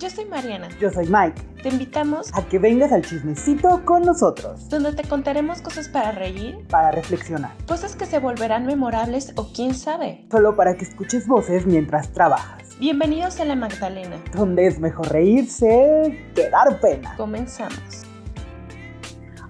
Yo 0.00 0.10
soy 0.10 0.24
Mariana. 0.24 0.68
Yo 0.80 0.90
soy 0.90 1.06
Mike. 1.06 1.40
Te 1.62 1.68
invitamos 1.68 2.28
a 2.34 2.44
que 2.48 2.58
vengas 2.58 2.90
al 2.90 3.02
chismecito 3.02 3.84
con 3.84 4.02
nosotros. 4.02 4.68
Donde 4.68 4.92
te 4.92 5.06
contaremos 5.08 5.62
cosas 5.62 5.88
para 5.88 6.10
reír, 6.10 6.58
para 6.68 6.90
reflexionar, 6.90 7.52
cosas 7.68 7.94
que 7.94 8.04
se 8.04 8.18
volverán 8.18 8.66
memorables 8.66 9.32
o 9.36 9.52
quién 9.52 9.72
sabe. 9.72 10.26
Solo 10.32 10.56
para 10.56 10.76
que 10.76 10.84
escuches 10.84 11.28
voces 11.28 11.64
mientras 11.64 12.12
trabajas. 12.12 12.76
Bienvenidos 12.80 13.38
a 13.38 13.44
La 13.44 13.54
Magdalena. 13.54 14.16
Donde 14.34 14.66
es 14.66 14.80
mejor 14.80 15.12
reírse 15.12 16.28
que 16.34 16.50
dar 16.50 16.80
pena. 16.80 17.14
Comenzamos. 17.16 18.04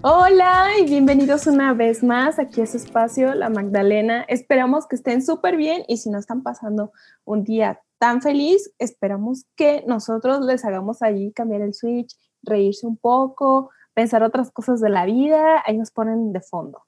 Hola 0.03 0.67
y 0.79 0.85
bienvenidos 0.85 1.47
una 1.47 1.73
vez 1.73 2.05
más 2.05 2.39
aquí 2.39 2.61
a 2.61 2.67
su 2.67 2.77
espacio, 2.77 3.35
La 3.35 3.49
Magdalena. 3.49 4.27
Esperamos 4.29 4.87
que 4.87 4.97
estén 4.97 5.25
súper 5.25 5.57
bien 5.57 5.85
y 5.89 5.97
si 5.97 6.11
no 6.11 6.19
están 6.19 6.43
pasando 6.43 6.93
un 7.25 7.45
día 7.45 7.81
tan 8.05 8.21
feliz, 8.21 8.71
esperamos 8.79 9.47
que 9.57 9.83
nosotros 9.87 10.45
les 10.45 10.63
hagamos 10.67 11.01
allí 11.01 11.33
cambiar 11.33 11.63
el 11.63 11.73
switch, 11.73 12.15
reírse 12.43 12.87
un 12.87 12.99
poco, 12.99 13.71
pensar 13.95 14.23
otras 14.23 14.51
cosas 14.51 14.83
de 14.83 14.91
la 14.91 15.07
vida, 15.07 15.63
ahí 15.65 15.79
nos 15.79 15.91
ponen 15.91 16.31
de 16.31 16.43
fondo. 16.43 16.83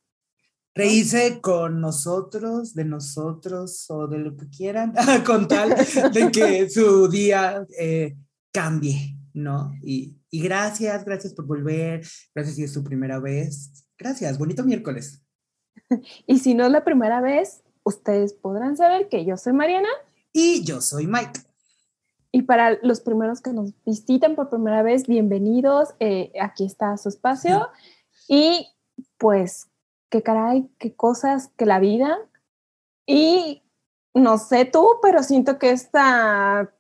Reírse 0.75 1.41
con 1.41 1.81
nosotros, 1.81 2.75
de 2.75 2.85
nosotros 2.85 3.87
o 3.89 4.07
de 4.09 4.19
lo 4.19 4.37
que 4.37 4.51
quieran, 4.51 4.93
con 5.25 5.49
tal 5.49 5.71
de 6.13 6.31
que 6.31 6.69
su 6.69 7.09
día 7.09 7.67
eh, 7.81 8.15
cambie, 8.53 9.17
¿no? 9.33 9.73
Y, 9.83 10.19
y 10.29 10.43
gracias, 10.43 11.03
gracias 11.03 11.33
por 11.33 11.47
volver, 11.47 12.07
gracias 12.35 12.57
si 12.57 12.65
es 12.65 12.75
su 12.75 12.85
primera 12.85 13.21
vez. 13.21 13.87
Gracias, 13.97 14.37
bonito 14.37 14.63
miércoles. 14.65 15.23
Y 16.27 16.41
si 16.41 16.55
no 16.55 16.67
es 16.67 16.73
la 16.73 16.85
primera 16.85 17.23
vez, 17.23 17.63
ustedes 17.85 18.35
podrán 18.35 18.77
saber 18.77 19.09
que 19.09 19.25
yo 19.25 19.39
soy 19.39 19.55
Mariana. 19.55 19.89
Y 20.39 20.65
yo 20.65 20.83
soy 20.83 21.07
Mike. 21.07 21.41
Y 22.31 22.43
para 22.43 22.77
los 22.83 23.01
primeros 23.01 23.41
que 23.41 23.55
nos 23.55 23.73
visitan 23.87 24.35
por 24.35 24.51
primera 24.51 24.83
vez, 24.83 25.07
bienvenidos. 25.07 25.95
Eh, 25.99 26.31
aquí 26.39 26.67
está 26.67 26.95
su 26.99 27.09
espacio. 27.09 27.71
Y 28.29 28.69
pues, 29.17 29.69
qué 30.11 30.23
caray, 30.23 30.69
qué 30.77 30.95
cosas 30.95 31.49
que 31.57 31.65
la 31.65 31.79
vida. 31.79 32.19
Y 33.07 33.63
no 34.13 34.37
sé 34.37 34.67
tú, 34.67 34.87
pero 35.01 35.23
siento 35.23 35.59
que 35.59 35.71
esta 35.71 36.71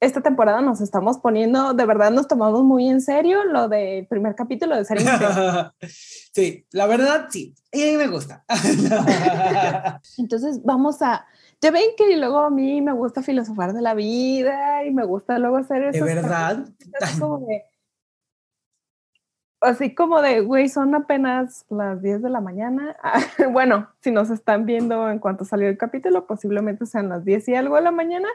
esta 0.00 0.20
temporada 0.20 0.60
nos 0.60 0.80
estamos 0.80 1.18
poniendo, 1.18 1.74
de 1.74 1.84
verdad 1.84 2.12
nos 2.12 2.28
tomamos 2.28 2.62
muy 2.62 2.88
en 2.88 3.00
serio 3.00 3.44
lo 3.44 3.68
del 3.68 4.06
primer 4.06 4.34
capítulo 4.34 4.76
de 4.76 4.84
serie. 4.84 5.04
sí, 6.32 6.66
la 6.70 6.86
verdad 6.86 7.26
sí, 7.30 7.54
y 7.72 7.82
a 7.82 7.86
mí 7.86 7.96
me 7.96 8.06
gusta. 8.06 8.44
Entonces 10.18 10.62
vamos 10.62 11.02
a, 11.02 11.26
ya 11.60 11.70
ven 11.70 11.90
que 11.96 12.16
luego 12.16 12.38
a 12.40 12.50
mí 12.50 12.80
me 12.80 12.92
gusta 12.92 13.22
filosofar 13.22 13.72
de 13.72 13.82
la 13.82 13.94
vida 13.94 14.84
y 14.84 14.92
me 14.92 15.04
gusta 15.04 15.38
luego 15.38 15.56
hacer 15.56 15.82
eso. 15.84 16.04
¿De 16.04 16.14
verdad? 16.14 16.64
así 19.60 19.94
como 19.94 20.22
de, 20.22 20.40
güey, 20.40 20.68
son 20.68 20.94
apenas 20.94 21.64
las 21.68 22.00
10 22.00 22.22
de 22.22 22.30
la 22.30 22.40
mañana. 22.40 22.96
bueno, 23.50 23.90
si 24.00 24.10
nos 24.10 24.30
están 24.30 24.66
viendo 24.66 25.10
en 25.10 25.18
cuanto 25.18 25.44
salió 25.44 25.68
el 25.68 25.76
capítulo, 25.76 26.26
posiblemente 26.26 26.86
sean 26.86 27.08
las 27.08 27.24
10 27.24 27.48
y 27.48 27.54
algo 27.54 27.76
de 27.76 27.82
la 27.82 27.90
mañana. 27.90 28.28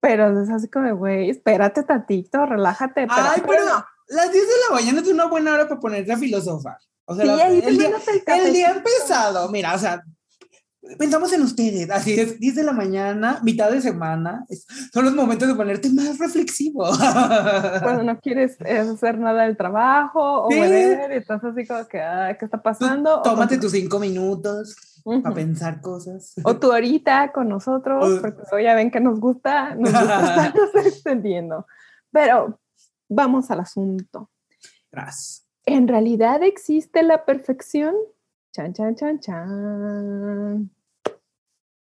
Pero 0.00 0.40
es 0.40 0.50
así 0.50 0.68
como, 0.68 0.94
güey, 0.96 1.30
espérate 1.30 1.82
tantito, 1.82 2.44
relájate. 2.46 3.06
Ay, 3.08 3.42
pero 3.46 3.64
las 4.08 4.30
10 4.30 4.44
de 4.46 4.54
la 4.68 4.74
mañana 4.76 5.00
es 5.00 5.08
una 5.08 5.26
buena 5.26 5.54
hora 5.54 5.68
para 5.68 5.80
ponerte 5.80 6.12
a 6.12 6.18
filosofar. 6.18 6.76
O 7.06 7.14
sea, 7.14 7.24
el, 7.24 7.60
día, 7.60 7.88
el, 8.26 8.52
día, 8.52 8.70
empezado, 8.70 9.50
mira, 9.50 9.74
o 9.74 9.78
sea, 9.78 10.02
pensamos 10.98 11.32
en 11.32 11.42
ustedes, 11.42 11.90
así 11.90 12.18
es, 12.18 12.38
10 12.38 12.54
de 12.54 12.62
la 12.62 12.72
mañana, 12.72 13.40
mitad 13.42 13.70
de 13.70 13.80
semana, 13.80 14.46
son 14.92 15.04
los 15.04 15.14
momentos 15.14 15.48
de 15.48 15.54
ponerte 15.54 15.90
más 15.90 16.18
reflexivo. 16.18 16.84
Cuando 17.82 18.02
no 18.02 18.20
quieres 18.20 18.60
hacer 18.60 19.18
nada 19.18 19.44
del 19.44 19.56
trabajo 19.56 20.44
o 20.44 20.50
sí. 20.50 20.60
ver, 20.60 21.12
estás 21.12 21.42
así 21.44 21.66
como 21.66 21.86
que, 21.86 22.00
¿qué 22.38 22.44
está 22.44 22.62
pasando? 22.62 23.22
tómate 23.22 23.58
tus 23.58 23.72
cinco 23.72 23.98
minutos 23.98 24.76
a 25.24 25.32
pensar 25.32 25.80
cosas. 25.80 26.34
O 26.44 26.56
tú 26.56 26.72
ahorita 26.72 27.32
con 27.32 27.48
nosotros, 27.48 28.20
porque 28.20 28.62
ya 28.62 28.74
ven 28.74 28.90
que 28.90 29.00
nos 29.00 29.20
gusta, 29.20 29.74
nos 29.74 29.92
gusta 29.92 30.46
estarnos 30.46 30.86
extendiendo. 30.86 31.66
Pero 32.10 32.60
vamos 33.08 33.50
al 33.50 33.60
asunto. 33.60 34.30
Gracias. 34.90 35.46
¿En 35.66 35.88
realidad 35.88 36.42
existe 36.42 37.02
la 37.02 37.24
perfección? 37.24 37.94
Chan, 38.54 38.72
chan, 38.72 38.94
chan, 38.94 39.18
chan. 39.18 40.70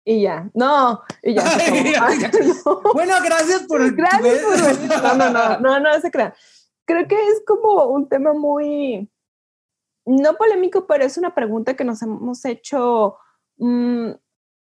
Y 0.07 0.23
ya, 0.23 0.51
no, 0.55 1.03
y 1.23 1.35
ya. 1.35 1.43
Bueno, 2.95 3.15
gracias 3.23 3.65
por 3.69 3.83
el 3.83 3.93
Gracias 3.95 4.43
por 4.43 5.03
No, 5.03 5.15
no, 5.15 5.31
no, 5.31 5.61
no, 5.61 5.81
no 5.81 6.01
se 6.01 6.11
crean. 6.11 6.33
Creo 6.87 7.07
que 7.07 7.17
es 7.17 7.43
como 7.47 7.85
un 7.85 8.09
tema 8.09 8.33
muy, 8.33 9.11
no 10.07 10.37
polémico, 10.37 10.87
pero 10.87 11.05
es 11.05 11.19
una 11.19 11.35
pregunta 11.35 11.77
que 11.77 11.85
nos 11.85 12.01
hemos 12.01 12.43
hecho 12.47 13.19
mmm, 13.59 14.13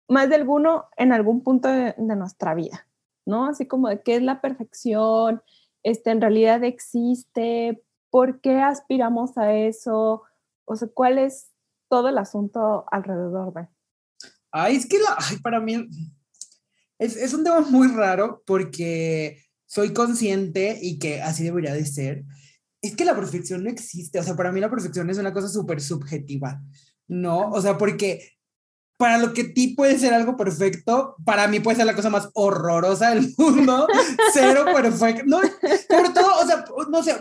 más 0.09 0.31
de 0.31 0.37
alguno 0.37 0.87
en 0.97 1.13
algún 1.13 1.43
punto 1.43 1.69
de, 1.69 1.95
de, 1.99 2.17
nuestra 2.17 2.55
vida, 2.55 2.87
¿no? 3.27 3.49
Así 3.49 3.67
como 3.67 3.91
de 3.91 4.01
qué 4.01 4.17
es 4.17 4.23
la 4.23 4.41
perfección, 4.41 5.43
este, 5.83 6.11
en 6.11 6.23
realidad 6.23 6.65
existe, 6.65 7.85
por 8.09 8.41
qué 8.41 8.63
aspiramos 8.63 9.37
a 9.37 9.53
eso, 9.53 10.23
o 10.65 10.77
sea, 10.77 10.89
cuál 10.89 11.19
es 11.19 11.52
todo 11.93 12.09
el 12.09 12.17
asunto 12.17 12.87
alrededor 12.91 13.53
de. 13.53 13.69
Ay, 14.51 14.77
es 14.77 14.87
que 14.87 14.99
la, 14.99 15.15
para 15.43 15.61
mí 15.61 15.91
es, 16.99 17.17
es 17.19 17.35
un 17.35 17.45
tema 17.45 17.61
muy 17.61 17.89
raro 17.89 18.43
porque 18.47 19.43
soy 19.67 19.93
consciente 19.93 20.79
y 20.81 20.99
que 20.99 21.21
así 21.21 21.45
debería 21.45 21.75
de 21.75 21.85
ser, 21.85 22.25
es 22.81 22.97
que 22.97 23.05
la 23.05 23.15
perfección 23.15 23.63
no 23.63 23.69
existe. 23.69 24.19
O 24.19 24.23
sea, 24.23 24.35
para 24.35 24.51
mí 24.53 24.59
la 24.59 24.71
perfección 24.71 25.11
es 25.11 25.19
una 25.19 25.35
cosa 25.35 25.49
súper 25.49 25.83
subjetiva, 25.83 26.63
¿no? 27.09 27.51
O 27.51 27.61
sea, 27.61 27.77
porque 27.77 28.27
para 29.03 29.19
lo 29.19 29.33
que 29.33 29.43
ti 29.43 29.75
puede 29.75 29.99
ser 29.99 30.15
algo 30.15 30.37
perfecto, 30.37 31.17
para 31.25 31.49
mí 31.49 31.59
puede 31.59 31.77
ser 31.77 31.87
la 31.87 31.97
cosa 31.97 32.09
más 32.09 32.29
horrorosa 32.35 33.11
del 33.11 33.35
mundo. 33.37 33.89
Cero 34.33 34.65
perfecto. 34.73 35.25
No, 35.27 35.41
sobre 35.41 36.11
todo, 36.11 36.41
o 36.41 36.47
sea, 36.47 36.65
no 36.89 37.03
sé, 37.03 37.17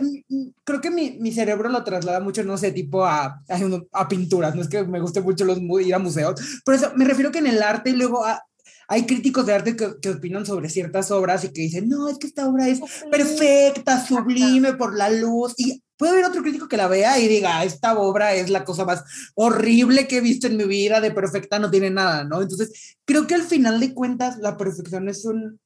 creo 0.62 0.80
que 0.80 0.92
mi, 0.92 1.18
mi 1.18 1.32
cerebro 1.32 1.68
lo 1.68 1.82
traslada 1.82 2.20
mucho, 2.20 2.44
no 2.44 2.56
sé, 2.56 2.70
tipo 2.70 3.04
a, 3.04 3.24
a, 3.24 3.60
a, 3.94 4.06
pinturas. 4.06 4.54
No 4.54 4.62
es 4.62 4.68
que 4.68 4.84
me 4.84 5.00
guste 5.00 5.22
mucho 5.22 5.44
los, 5.44 5.58
ir 5.58 5.92
a 5.92 5.98
museos, 5.98 6.40
pero 6.64 6.78
eso, 6.78 6.92
me 6.94 7.04
refiero 7.04 7.32
que 7.32 7.40
en 7.40 7.48
el 7.48 7.60
arte 7.60 7.90
y 7.90 7.96
luego 7.96 8.24
a, 8.24 8.44
hay 8.86 9.04
críticos 9.04 9.46
de 9.46 9.54
arte 9.54 9.74
que, 9.74 9.94
que, 10.00 10.10
opinan 10.10 10.46
sobre 10.46 10.68
ciertas 10.68 11.10
obras 11.10 11.42
y 11.42 11.48
que 11.48 11.62
dicen, 11.62 11.88
no, 11.88 12.08
es 12.08 12.18
que 12.18 12.28
esta 12.28 12.48
obra 12.48 12.68
es 12.68 12.78
perfecta, 13.10 13.98
sublime 14.06 14.74
por 14.74 14.96
la 14.96 15.10
luz. 15.10 15.54
Y 15.58 15.82
puede 16.02 16.14
haber 16.14 16.24
otro 16.24 16.42
crítico 16.42 16.66
que 16.66 16.76
la 16.76 16.88
vea 16.88 17.20
y 17.20 17.28
diga, 17.28 17.62
esta 17.62 17.96
obra 17.96 18.34
es 18.34 18.50
la 18.50 18.64
cosa 18.64 18.84
más 18.84 19.04
horrible 19.36 20.08
que 20.08 20.16
he 20.16 20.20
visto 20.20 20.48
en 20.48 20.56
mi 20.56 20.64
vida, 20.64 21.00
de 21.00 21.12
perfecta 21.12 21.60
no 21.60 21.70
tiene 21.70 21.90
nada, 21.90 22.24
¿no? 22.24 22.42
Entonces, 22.42 22.96
creo 23.04 23.28
que 23.28 23.36
al 23.36 23.44
final 23.44 23.78
de 23.78 23.94
cuentas 23.94 24.38
la 24.38 24.56
perfección 24.56 25.08
es 25.08 25.24
un, 25.24 25.60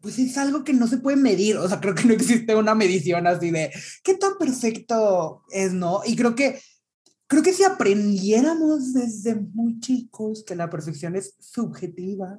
pues 0.00 0.20
es 0.20 0.38
algo 0.38 0.62
que 0.62 0.74
no 0.74 0.86
se 0.86 0.98
puede 0.98 1.16
medir, 1.16 1.56
o 1.56 1.68
sea, 1.68 1.80
creo 1.80 1.96
que 1.96 2.04
no 2.04 2.12
existe 2.14 2.54
una 2.54 2.76
medición 2.76 3.26
así 3.26 3.50
de 3.50 3.72
qué 4.04 4.14
tan 4.14 4.38
perfecto 4.38 5.42
es, 5.50 5.72
¿no? 5.72 6.02
Y 6.06 6.14
creo 6.14 6.36
que 6.36 6.60
creo 7.26 7.42
que 7.42 7.52
si 7.52 7.64
aprendiéramos 7.64 8.92
desde 8.92 9.34
muy 9.34 9.80
chicos 9.80 10.44
que 10.46 10.54
la 10.54 10.70
perfección 10.70 11.16
es 11.16 11.34
subjetiva, 11.40 12.38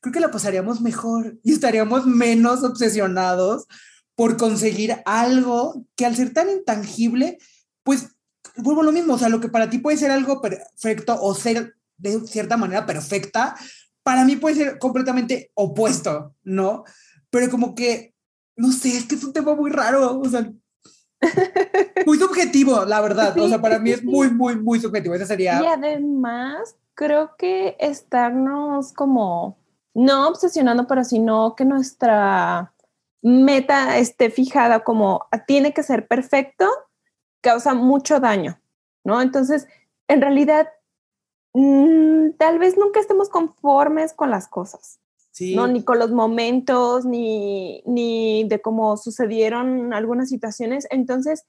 creo 0.00 0.12
que 0.12 0.18
la 0.18 0.32
pasaríamos 0.32 0.80
mejor 0.80 1.38
y 1.44 1.52
estaríamos 1.52 2.06
menos 2.06 2.64
obsesionados 2.64 3.68
por 4.18 4.36
conseguir 4.36 4.96
algo 5.04 5.84
que 5.94 6.04
al 6.04 6.16
ser 6.16 6.32
tan 6.32 6.50
intangible, 6.50 7.38
pues 7.84 8.16
vuelvo 8.56 8.80
a 8.80 8.84
lo 8.84 8.90
mismo, 8.90 9.14
o 9.14 9.18
sea, 9.18 9.28
lo 9.28 9.38
que 9.38 9.48
para 9.48 9.70
ti 9.70 9.78
puede 9.78 9.96
ser 9.96 10.10
algo 10.10 10.42
perfecto 10.42 11.16
o 11.22 11.36
ser 11.36 11.76
de 11.98 12.26
cierta 12.26 12.56
manera 12.56 12.84
perfecta, 12.84 13.54
para 14.02 14.24
mí 14.24 14.34
puede 14.34 14.56
ser 14.56 14.78
completamente 14.80 15.52
opuesto, 15.54 16.34
¿no? 16.42 16.82
Pero 17.30 17.48
como 17.48 17.76
que, 17.76 18.12
no 18.56 18.72
sé, 18.72 18.96
es 18.96 19.04
que 19.04 19.14
es 19.14 19.22
un 19.22 19.32
tema 19.32 19.54
muy 19.54 19.70
raro, 19.70 20.18
o 20.18 20.28
sea, 20.28 20.50
muy 22.04 22.18
subjetivo, 22.18 22.84
la 22.86 23.00
verdad. 23.00 23.34
Sí, 23.34 23.40
o 23.40 23.48
sea, 23.48 23.62
para 23.62 23.78
mí 23.78 23.92
es 23.92 24.02
muy, 24.02 24.32
muy, 24.32 24.56
muy 24.56 24.80
subjetivo. 24.80 25.14
Esa 25.14 25.26
sería. 25.26 25.62
Y 25.62 25.66
además, 25.66 26.74
creo 26.94 27.36
que 27.38 27.76
estarnos 27.78 28.92
como 28.92 29.58
no 29.94 30.26
obsesionando, 30.26 30.88
pero 30.88 31.04
sino 31.04 31.54
que 31.54 31.64
nuestra 31.64 32.74
meta 33.22 33.98
esté 33.98 34.30
fijada 34.30 34.84
como 34.84 35.26
tiene 35.46 35.72
que 35.72 35.82
ser 35.82 36.06
perfecto, 36.06 36.68
causa 37.40 37.74
mucho 37.74 38.20
daño, 38.20 38.60
¿no? 39.04 39.20
Entonces, 39.20 39.66
en 40.08 40.20
realidad, 40.20 40.68
mmm, 41.54 42.30
tal 42.38 42.58
vez 42.58 42.76
nunca 42.76 43.00
estemos 43.00 43.28
conformes 43.28 44.12
con 44.12 44.30
las 44.30 44.48
cosas. 44.48 45.00
Sí. 45.30 45.54
¿no? 45.54 45.68
Ni 45.68 45.84
con 45.84 46.00
los 46.00 46.10
momentos, 46.10 47.04
ni, 47.04 47.82
ni 47.86 48.48
de 48.48 48.60
cómo 48.60 48.96
sucedieron 48.96 49.92
algunas 49.92 50.28
situaciones. 50.30 50.88
Entonces, 50.90 51.46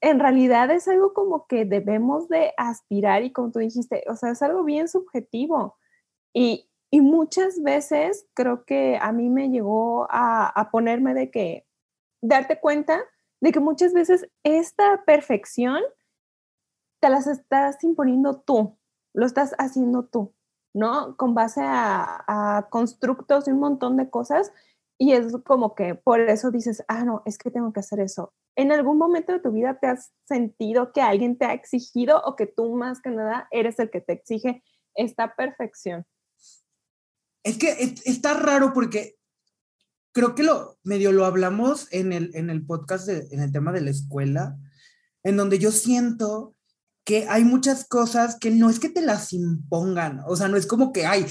en 0.00 0.20
realidad 0.20 0.70
es 0.70 0.86
algo 0.86 1.12
como 1.12 1.46
que 1.46 1.64
debemos 1.64 2.28
de 2.28 2.52
aspirar 2.56 3.24
y 3.24 3.32
como 3.32 3.50
tú 3.50 3.58
dijiste, 3.58 4.04
o 4.08 4.16
sea, 4.16 4.30
es 4.30 4.42
algo 4.42 4.62
bien 4.62 4.86
subjetivo. 4.86 5.76
Y, 6.32 6.68
Y 6.94 7.00
muchas 7.00 7.60
veces 7.60 8.28
creo 8.34 8.64
que 8.64 8.98
a 9.02 9.10
mí 9.10 9.28
me 9.28 9.50
llegó 9.50 10.06
a, 10.10 10.68
ponerme 10.70 11.12
de 11.12 11.28
que, 11.28 11.66
darte 12.22 12.60
cuenta 12.60 13.02
de 13.40 13.50
que 13.50 13.58
muchas 13.58 13.92
veces 13.92 14.28
esta 14.44 15.02
perfección 15.04 15.82
te 17.00 17.08
las 17.08 17.26
estás 17.26 17.82
imponiendo 17.82 18.42
tú, 18.42 18.78
lo 19.12 19.26
estás 19.26 19.56
haciendo 19.58 20.04
tú, 20.04 20.36
¿no? 20.72 21.16
Con 21.16 21.34
base 21.34 21.62
a, 21.64 22.22
a 22.28 22.68
constructos 22.70 23.48
y 23.48 23.50
un 23.50 23.58
montón 23.58 23.96
de 23.96 24.08
cosas. 24.08 24.52
Y 24.96 25.14
es 25.14 25.36
como 25.44 25.74
que 25.74 25.96
por 25.96 26.20
eso 26.20 26.52
dices, 26.52 26.84
ah, 26.86 27.04
no, 27.04 27.22
es 27.24 27.38
que 27.38 27.50
tengo 27.50 27.72
que 27.72 27.80
hacer 27.80 27.98
eso. 27.98 28.32
¿En 28.54 28.70
algún 28.70 28.98
momento 28.98 29.32
de 29.32 29.40
tu 29.40 29.50
vida 29.50 29.80
te 29.80 29.88
has 29.88 30.12
sentido 30.28 30.92
que 30.92 31.02
alguien 31.02 31.38
te 31.38 31.46
ha 31.46 31.54
exigido 31.54 32.22
o 32.24 32.36
que 32.36 32.46
tú 32.46 32.76
más 32.76 33.02
que 33.02 33.10
nada 33.10 33.48
eres 33.50 33.80
el 33.80 33.90
que 33.90 34.00
te 34.00 34.12
exige 34.12 34.62
esta 34.94 35.34
perfección? 35.34 36.06
Es 37.44 37.58
que 37.58 37.94
está 38.04 38.34
raro 38.34 38.72
porque 38.72 39.16
creo 40.12 40.34
que 40.34 40.42
lo 40.42 40.78
medio 40.82 41.12
lo 41.12 41.26
hablamos 41.26 41.88
en 41.90 42.12
el, 42.12 42.30
en 42.34 42.50
el 42.50 42.64
podcast, 42.64 43.08
en 43.08 43.40
el 43.40 43.52
tema 43.52 43.70
de 43.72 43.82
la 43.82 43.90
escuela, 43.90 44.56
en 45.22 45.36
donde 45.36 45.58
yo 45.58 45.70
siento 45.70 46.54
que 47.04 47.26
hay 47.28 47.44
muchas 47.44 47.86
cosas 47.86 48.38
que 48.40 48.50
no 48.50 48.70
es 48.70 48.80
que 48.80 48.88
te 48.88 49.02
las 49.02 49.32
impongan, 49.32 50.22
o 50.26 50.36
sea, 50.36 50.48
no 50.48 50.56
es 50.56 50.66
como 50.66 50.92
que 50.92 51.04
hay, 51.04 51.26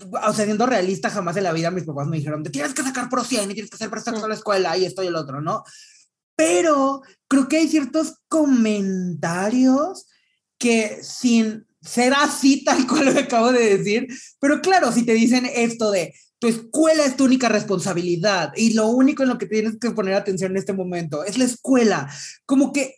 o 0.00 0.32
sea, 0.32 0.44
siendo 0.44 0.66
realista, 0.66 1.10
jamás 1.10 1.36
en 1.36 1.44
la 1.44 1.52
vida 1.52 1.72
mis 1.72 1.84
papás 1.84 2.06
me 2.06 2.18
dijeron, 2.18 2.44
te 2.44 2.50
tienes 2.50 2.72
que 2.72 2.82
sacar 2.82 3.08
pro 3.08 3.24
100 3.24 3.50
y 3.50 3.54
tienes 3.54 3.70
que 3.70 3.76
hacer 3.76 3.90
perfecto 3.90 4.22
en 4.22 4.28
la 4.28 4.34
escuela 4.34 4.76
y 4.78 4.84
esto 4.84 5.02
y 5.02 5.08
el 5.08 5.16
otro, 5.16 5.40
¿no? 5.40 5.64
Pero 6.36 7.02
creo 7.26 7.48
que 7.48 7.56
hay 7.56 7.68
ciertos 7.68 8.18
comentarios 8.28 10.06
que 10.56 11.00
sin 11.02 11.66
ser 11.88 12.12
así 12.14 12.64
tal 12.64 12.86
cual 12.86 13.06
lo 13.06 13.20
acabo 13.20 13.52
de 13.52 13.76
decir, 13.78 14.06
pero 14.40 14.60
claro, 14.60 14.92
si 14.92 15.04
te 15.04 15.14
dicen 15.14 15.46
esto 15.46 15.90
de 15.90 16.14
tu 16.38 16.46
escuela 16.46 17.04
es 17.04 17.16
tu 17.16 17.24
única 17.24 17.48
responsabilidad 17.48 18.52
y 18.56 18.74
lo 18.74 18.88
único 18.88 19.22
en 19.22 19.30
lo 19.30 19.38
que 19.38 19.46
tienes 19.46 19.78
que 19.80 19.90
poner 19.90 20.14
atención 20.14 20.52
en 20.52 20.58
este 20.58 20.72
momento 20.72 21.24
es 21.24 21.36
la 21.36 21.44
escuela, 21.44 22.08
como 22.46 22.72
que 22.72 22.94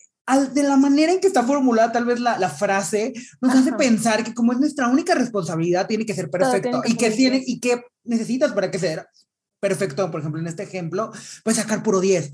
de 0.52 0.62
la 0.62 0.76
manera 0.76 1.12
en 1.12 1.20
que 1.20 1.26
está 1.26 1.42
formulada 1.42 1.92
tal 1.92 2.04
vez 2.04 2.20
la, 2.20 2.38
la 2.38 2.48
frase, 2.48 3.12
nos 3.40 3.54
hace 3.54 3.72
pensar 3.72 4.22
que 4.22 4.34
como 4.34 4.52
es 4.52 4.60
nuestra 4.60 4.88
única 4.88 5.14
responsabilidad, 5.14 5.88
tiene 5.88 6.06
que 6.06 6.14
ser 6.14 6.30
perfecto. 6.30 6.82
y 6.86 6.94
que, 6.94 7.10
tiene, 7.10 7.42
y 7.44 7.58
que 7.58 7.82
necesitas 8.04 8.52
para 8.52 8.70
que 8.70 8.78
sea 8.78 9.08
perfecto, 9.58 10.08
por 10.10 10.20
ejemplo, 10.20 10.40
en 10.40 10.46
este 10.46 10.62
ejemplo, 10.62 11.10
pues 11.42 11.56
sacar 11.56 11.82
puro 11.82 12.00
10. 12.00 12.30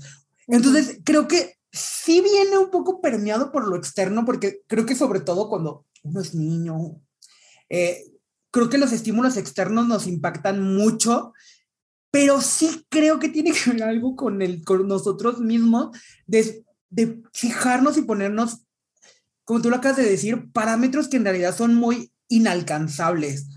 Entonces, 0.47 0.99
creo 1.03 1.27
que 1.27 1.55
sí 1.71 2.21
viene 2.21 2.57
un 2.57 2.69
poco 2.69 3.01
permeado 3.01 3.51
por 3.51 3.67
lo 3.67 3.75
externo, 3.75 4.25
porque 4.25 4.61
creo 4.67 4.85
que 4.85 4.95
sobre 4.95 5.19
todo 5.19 5.49
cuando 5.49 5.85
uno 6.07 6.21
es 6.21 6.33
niño, 6.33 7.01
eh, 7.69 8.03
creo 8.51 8.69
que 8.69 8.77
los 8.77 8.91
estímulos 8.91 9.37
externos 9.37 9.87
nos 9.87 10.07
impactan 10.07 10.61
mucho, 10.61 11.33
pero 12.11 12.41
sí 12.41 12.85
creo 12.89 13.19
que 13.19 13.29
tiene 13.29 13.51
que 13.51 13.71
ver 13.71 13.83
algo 13.83 14.15
con, 14.15 14.41
el, 14.41 14.63
con 14.63 14.87
nosotros 14.87 15.39
mismos, 15.39 15.95
de, 16.25 16.63
fijarnos 17.33 17.97
y 17.97 18.03
ponernos, 18.03 18.63
como 19.43 19.61
tú 19.61 19.69
lo 19.69 19.75
acabas 19.75 19.97
de 19.97 20.09
decir, 20.09 20.51
parámetros 20.51 21.09
que 21.09 21.17
en 21.17 21.25
realidad 21.25 21.55
son 21.55 21.75
muy 21.75 22.11
inalcanzables. 22.29 23.49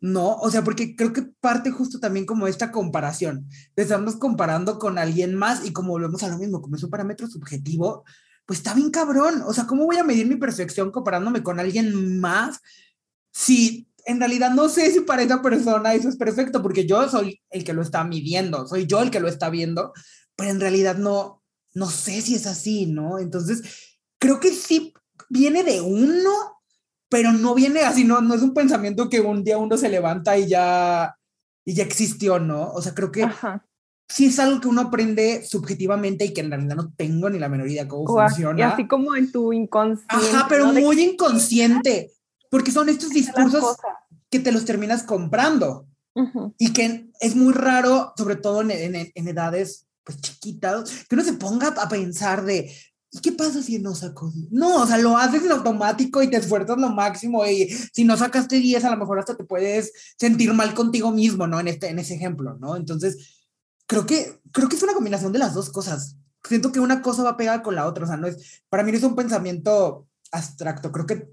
¿no? 0.00 0.36
O 0.36 0.50
sea, 0.50 0.64
porque 0.64 0.96
creo 0.96 1.12
que 1.12 1.22
parte 1.40 1.70
justo 1.70 2.00
también 2.00 2.24
como 2.24 2.46
esta 2.46 2.72
comparación, 2.72 3.46
estamos 3.76 4.16
comparando 4.16 4.78
con 4.78 4.96
alguien 4.96 5.34
más 5.34 5.66
y 5.66 5.74
como 5.74 5.90
volvemos 5.90 6.22
a 6.22 6.28
lo 6.28 6.38
mismo, 6.38 6.62
como 6.62 6.76
es 6.76 6.82
un 6.82 6.88
parámetro 6.88 7.26
subjetivo, 7.26 8.04
pues 8.50 8.58
está 8.58 8.74
bien 8.74 8.90
cabrón, 8.90 9.44
o 9.46 9.54
sea, 9.54 9.68
¿cómo 9.68 9.86
voy 9.86 9.98
a 9.98 10.02
medir 10.02 10.26
mi 10.26 10.34
perfección 10.34 10.90
comparándome 10.90 11.40
con 11.40 11.60
alguien 11.60 12.18
más 12.18 12.58
si 13.30 13.86
en 14.06 14.18
realidad 14.18 14.50
no 14.50 14.68
sé 14.68 14.90
si 14.90 15.02
para 15.02 15.22
esa 15.22 15.40
persona 15.40 15.94
eso 15.94 16.08
es 16.08 16.16
perfecto, 16.16 16.60
porque 16.60 16.84
yo 16.84 17.08
soy 17.08 17.40
el 17.50 17.62
que 17.62 17.72
lo 17.72 17.80
está 17.80 18.02
midiendo, 18.02 18.66
soy 18.66 18.88
yo 18.88 19.02
el 19.02 19.12
que 19.12 19.20
lo 19.20 19.28
está 19.28 19.50
viendo, 19.50 19.92
pero 20.34 20.50
en 20.50 20.58
realidad 20.58 20.96
no, 20.96 21.44
no 21.74 21.88
sé 21.90 22.22
si 22.22 22.34
es 22.34 22.48
así, 22.48 22.86
¿no? 22.86 23.20
Entonces, 23.20 23.62
creo 24.18 24.40
que 24.40 24.50
sí 24.50 24.94
viene 25.28 25.62
de 25.62 25.80
uno, 25.80 26.60
pero 27.08 27.30
no 27.30 27.54
viene 27.54 27.82
así, 27.82 28.02
no, 28.02 28.20
no 28.20 28.34
es 28.34 28.42
un 28.42 28.52
pensamiento 28.52 29.08
que 29.08 29.20
un 29.20 29.44
día 29.44 29.58
uno 29.58 29.76
se 29.76 29.88
levanta 29.88 30.36
y 30.36 30.48
ya, 30.48 31.16
y 31.64 31.74
ya 31.74 31.84
existió, 31.84 32.40
¿no? 32.40 32.72
O 32.72 32.82
sea, 32.82 32.96
creo 32.96 33.12
que 33.12 33.28
sí 34.10 34.26
es 34.26 34.38
algo 34.38 34.60
que 34.60 34.68
uno 34.68 34.82
aprende 34.82 35.44
subjetivamente 35.46 36.24
y 36.24 36.34
que 36.34 36.40
en 36.40 36.50
realidad 36.50 36.76
no 36.76 36.92
tengo 36.96 37.30
ni 37.30 37.38
la 37.38 37.48
menor 37.48 37.68
idea 37.68 37.88
cómo 37.88 38.06
funciona. 38.06 38.58
Y 38.58 38.62
así 38.62 38.88
como 38.88 39.14
en 39.14 39.30
tu 39.30 39.52
inconsciente. 39.52 40.14
Ajá, 40.14 40.46
pero 40.48 40.72
muy 40.72 41.00
inconsciente 41.00 42.12
porque 42.50 42.72
son 42.72 42.88
estos 42.88 43.10
discursos 43.10 43.76
que 44.28 44.40
te 44.40 44.52
los 44.52 44.64
terminas 44.64 45.04
comprando 45.04 45.86
y 46.58 46.72
que 46.72 47.08
es 47.20 47.36
muy 47.36 47.52
raro, 47.52 48.12
sobre 48.16 48.36
todo 48.36 48.62
en, 48.62 48.70
en, 48.70 49.28
edades 49.28 49.86
pues 50.04 50.20
chiquitas, 50.20 51.06
que 51.08 51.14
uno 51.14 51.24
se 51.24 51.34
ponga 51.34 51.68
a 51.68 51.88
pensar 51.88 52.44
de, 52.44 52.70
¿y 53.12 53.18
qué 53.20 53.32
pasa 53.32 53.62
si 53.62 53.78
no 53.78 53.94
saco 53.94 54.32
No, 54.50 54.82
o 54.82 54.86
sea, 54.86 54.98
lo 54.98 55.16
haces 55.16 55.44
en 55.44 55.52
automático 55.52 56.22
y 56.22 56.28
te 56.28 56.36
esfuerzas 56.36 56.78
lo 56.78 56.90
máximo 56.90 57.46
y 57.46 57.68
si 57.92 58.04
no 58.04 58.16
sacaste 58.16 58.56
10, 58.56 58.84
a 58.84 58.90
lo 58.90 58.96
mejor 58.96 59.20
hasta 59.20 59.36
te 59.36 59.44
puedes 59.44 59.92
sentir 60.18 60.52
mal 60.52 60.74
contigo 60.74 61.12
mismo, 61.12 61.46
¿no? 61.46 61.60
En, 61.60 61.68
este, 61.68 61.88
en 61.88 62.00
ese 62.00 62.16
ejemplo, 62.16 62.58
¿no? 62.58 62.76
Entonces, 62.76 63.39
creo 63.90 64.06
que, 64.06 64.40
creo 64.52 64.68
que 64.68 64.76
es 64.76 64.82
una 64.84 64.94
combinación 64.94 65.32
de 65.32 65.40
las 65.40 65.52
dos 65.52 65.68
cosas. 65.68 66.16
Siento 66.44 66.70
que 66.70 66.78
una 66.78 67.02
cosa 67.02 67.24
va 67.24 67.36
pegada 67.36 67.60
con 67.60 67.74
la 67.74 67.86
otra, 67.86 68.04
o 68.04 68.06
sea, 68.06 68.16
no 68.16 68.28
es, 68.28 68.62
para 68.68 68.84
mí 68.84 68.92
no 68.92 68.98
es 68.98 69.02
un 69.02 69.16
pensamiento 69.16 70.06
abstracto, 70.30 70.92
creo 70.92 71.06
que 71.06 71.28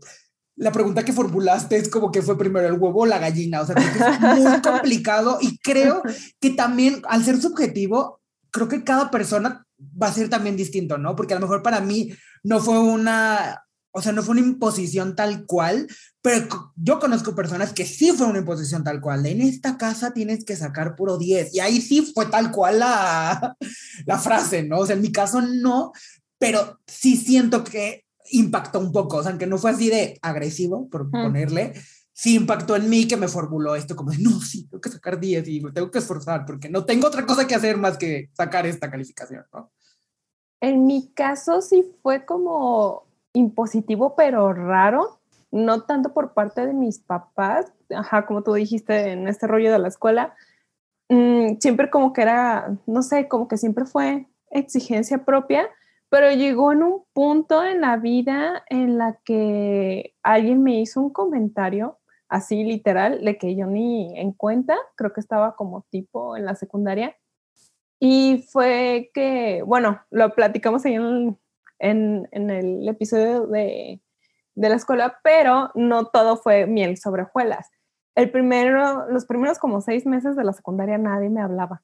la 0.56 0.72
pregunta 0.72 1.06
que 1.06 1.14
formulaste 1.14 1.78
es 1.78 1.88
como 1.88 2.12
que 2.12 2.24
fue 2.24 2.36
primero 2.36 2.68
el 2.68 2.80
huevo 2.80 3.02
o 3.02 3.06
la 3.06 3.20
gallina, 3.20 3.62
o 3.62 3.66
sea, 3.68 3.76
es 3.76 4.42
muy 4.44 4.62
complicado 4.64 5.38
y 5.40 5.60
creo 5.60 6.02
que 6.42 6.50
también 6.50 7.04
al 7.08 7.24
ser 7.24 7.40
subjetivo, 7.40 8.22
creo 8.50 8.68
que 8.68 8.84
cada 8.84 9.12
persona 9.12 9.64
va 9.80 10.08
a 10.08 10.14
ser 10.14 10.28
también 10.28 10.58
distinto, 10.58 10.98
¿no? 10.98 11.16
Porque 11.16 11.36
a 11.36 11.40
lo 11.40 11.46
mejor 11.46 11.62
para 11.62 11.80
mí 11.80 12.12
no 12.44 12.60
fue 12.60 12.80
una, 12.80 13.67
o 13.98 14.02
sea, 14.04 14.12
no 14.12 14.22
fue 14.22 14.34
una 14.34 14.46
imposición 14.46 15.16
tal 15.16 15.48
cual, 15.48 15.88
pero 16.22 16.48
yo 16.76 17.00
conozco 17.00 17.34
personas 17.34 17.74
que 17.74 17.84
sí 17.84 18.12
fue 18.12 18.28
una 18.28 18.38
imposición 18.38 18.84
tal 18.84 19.02
cual. 19.02 19.26
En 19.26 19.42
esta 19.42 19.76
casa 19.76 20.14
tienes 20.14 20.46
que 20.46 20.56
sacar 20.56 20.96
puro 20.96 21.18
10 21.18 21.56
y 21.56 21.62
ahí 21.62 21.82
sí 21.82 22.14
fue 22.14 22.28
tal 22.28 22.52
cual 22.52 22.78
la, 22.78 23.58
la 24.06 24.20
frase, 24.20 24.62
¿no? 24.62 24.78
O 24.78 24.86
sea, 24.86 24.96
en 24.96 25.02
mi 25.02 25.12
caso 25.12 25.42
no, 25.42 25.94
pero 26.38 26.80
sí 26.86 27.18
siento 27.18 27.64
que 27.64 28.06
impactó 28.30 28.80
un 28.80 28.92
poco, 28.92 29.18
o 29.18 29.24
sea, 29.24 29.36
que 29.36 29.48
no 29.48 29.58
fue 29.58 29.72
así 29.72 29.90
de 29.90 30.20
agresivo, 30.22 30.88
por 30.90 31.10
ponerle, 31.10 31.74
sí 32.14 32.36
impactó 32.36 32.76
en 32.76 32.88
mí 32.92 33.08
que 33.08 33.18
me 33.18 33.28
formuló 33.28 33.76
esto 33.76 33.96
como 33.96 34.12
de, 34.12 34.20
no, 34.20 34.40
sí, 34.42 34.68
tengo 34.68 34.80
que 34.80 34.90
sacar 34.90 35.20
10 35.20 35.48
y 35.48 35.62
me 35.62 35.72
tengo 35.72 35.90
que 35.90 35.98
esforzar 35.98 36.46
porque 36.46 36.70
no 36.70 36.86
tengo 36.86 37.08
otra 37.08 37.26
cosa 37.26 37.48
que 37.48 37.56
hacer 37.56 37.78
más 37.78 37.98
que 37.98 38.30
sacar 38.34 38.68
esta 38.68 38.92
calificación, 38.92 39.44
¿no? 39.52 39.72
En 40.62 40.86
mi 40.86 41.12
caso 41.14 41.64
sí 41.64 41.84
fue 42.04 42.26
como 42.26 43.07
impositivo, 43.38 44.16
pero 44.16 44.54
raro, 44.54 45.20
no 45.52 45.84
tanto 45.84 46.14
por 46.14 46.34
parte 46.34 46.66
de 46.66 46.74
mis 46.74 47.00
papás, 47.00 47.72
ajá, 47.96 48.26
como 48.26 48.44
tú 48.44 48.54
dijiste 48.54 49.12
en 49.12 49.28
este 49.28 49.48
rollo 49.48 49.72
de 49.72 49.80
la 49.80 49.88
escuela, 49.88 50.36
mm, 51.10 51.58
siempre 51.60 51.90
como 51.90 52.14
que 52.14 52.22
era, 52.22 52.78
no 52.86 53.02
sé, 53.02 53.28
como 53.28 53.48
que 53.48 53.58
siempre 53.58 53.86
fue 53.86 54.28
exigencia 54.50 55.26
propia, 55.26 55.70
pero 56.10 56.32
llegó 56.32 56.72
en 56.72 56.84
un 56.84 57.04
punto 57.14 57.64
en 57.64 57.82
la 57.82 57.98
vida 57.98 58.64
en 58.70 58.98
la 58.98 59.20
que 59.26 60.16
alguien 60.24 60.64
me 60.64 60.80
hizo 60.80 61.02
un 61.02 61.10
comentario 61.12 62.00
así 62.30 62.64
literal 62.64 63.24
de 63.24 63.38
que 63.38 63.56
yo 63.56 63.68
ni 63.68 64.18
en 64.20 64.32
cuenta, 64.34 64.76
creo 64.96 65.14
que 65.14 65.22
estaba 65.22 65.56
como 65.56 65.86
tipo 65.90 66.38
en 66.38 66.46
la 66.46 66.56
secundaria. 66.56 67.16
Y 68.00 68.46
fue 68.52 69.12
que, 69.14 69.64
bueno, 69.64 70.02
lo 70.12 70.34
platicamos 70.36 70.86
ahí 70.86 70.96
en, 70.96 71.38
en, 71.80 72.28
el 72.32 72.88
episodio 72.88 73.48
de, 73.48 74.02
de, 74.56 74.70
la 74.70 74.76
escuela, 74.76 75.20
pero 75.24 75.72
no 75.76 76.06
todo 76.08 76.38
fue 76.38 76.66
miel 76.68 76.98
sobre 76.98 77.24
hojuelas. 77.24 77.70
El 78.16 78.32
primero, 78.32 79.10
los 79.10 79.26
primeros 79.26 79.60
como 79.60 79.82
seis 79.82 80.06
meses 80.06 80.36
de 80.36 80.44
la 80.44 80.54
secundaria 80.54 80.98
nadie 80.98 81.30
me 81.30 81.42
hablaba 81.42 81.84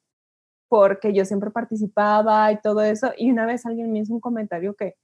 porque 0.73 1.13
yo 1.13 1.23
siempre 1.23 1.51
participaba 1.51 2.51
y 2.51 2.59
todo 2.59 2.81
eso. 2.81 3.11
Y 3.15 3.29
una 3.29 3.45
vez 3.45 3.63
alguien 3.67 3.91
me 3.91 3.99
hizo 3.99 4.11
un 4.11 4.19
comentario 4.19 4.75
que 4.75 4.95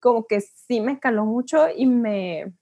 como 0.00 0.26
que 0.26 0.40
sí 0.40 0.80
me 0.80 0.98
caló 0.98 1.24
mucho 1.24 1.68
y 1.72 1.86
me, 1.86 2.52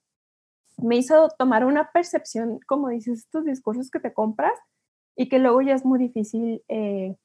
me 0.77 0.97
hizo 0.97 1.31
tomar 1.39 1.65
una 1.65 1.91
percepción, 1.91 2.61
como 2.67 2.91
dices, 2.91 3.21
estos 3.21 3.47
discursos 3.47 3.91
que 3.91 3.99
te 3.99 4.13
compras 4.13 4.53
y 5.17 5.31
que 5.31 5.39
luego 5.39 5.63
ya 5.63 5.75
es 5.75 5.87
muy 5.87 5.99
difícil 5.99 6.63
eh, 6.69 7.17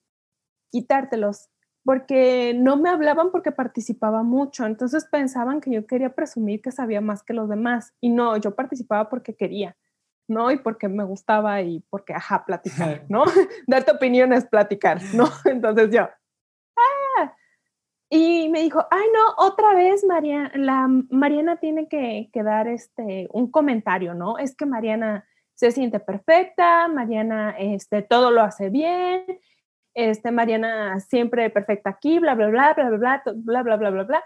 quitártelos, 0.72 1.50
porque 1.86 2.54
no 2.56 2.77
me 2.77 2.89
hablaban 2.89 3.32
porque 3.32 3.51
participaba 3.51 4.24
mucho, 4.24 4.65
entonces 4.65 5.06
pensaban 5.06 5.62
que 5.62 5.72
yo 5.72 5.86
quería 5.86 6.15
presumir 6.15 6.62
que 6.62 6.72
sabía 6.72 7.00
más 7.00 7.22
que 7.22 7.34
los 7.34 7.48
demás 7.48 7.94
y 8.01 8.10
no, 8.10 8.36
yo 8.38 8.56
participaba 8.56 9.08
porque 9.08 9.36
quería. 9.36 9.77
¿no? 10.27 10.50
Y 10.50 10.58
porque 10.58 10.88
me 10.88 11.04
gustaba 11.04 11.62
y 11.62 11.82
porque, 11.89 12.13
ajá, 12.13 12.46
platicar, 12.46 13.06
¿no? 13.10 13.25
Darte 13.68 13.92
opinión 13.92 14.34
es 14.34 14.46
platicar, 14.46 15.00
¿no? 15.13 15.25
Entonces 15.46 15.92
yo, 15.92 16.10
ah, 16.75 17.34
y 18.10 18.50
me 18.50 18.62
dijo, 18.62 18.86
ay, 18.89 19.06
no, 19.13 19.46
otra 19.46 19.75
vez 19.75 20.04
Mariana, 20.04 20.51
la 20.56 20.88
Mariana 20.88 21.58
tiene 21.58 21.88
que, 21.88 22.30
que, 22.34 22.42
dar 22.42 22.68
este, 22.68 23.27
un 23.32 23.51
comentario, 23.51 24.15
¿no? 24.15 24.39
Es 24.39 24.56
que 24.56 24.65
Mariana 24.65 25.25
se 25.54 25.72
siente 25.72 26.00
perfecta, 26.00 26.88
Mariana 26.88 27.56
este, 27.58 28.01
todo 28.01 28.32
lo 28.32 28.42
hace 28.42 28.70
bien, 28.70 29.25
este, 29.96 30.32
Mariana 30.32 31.00
siempre 31.00 31.50
perfecta 31.50 31.90
aquí, 31.90 32.20
bla, 32.20 32.36
bla, 32.36 32.48
bla, 32.48 32.74
bla, 32.74 32.90
bla, 32.90 32.98
bla, 32.98 33.24
bla, 33.34 33.64
bla, 33.64 33.75
bla, 33.78 33.90
bla, 33.90 34.04
bla. 34.04 34.24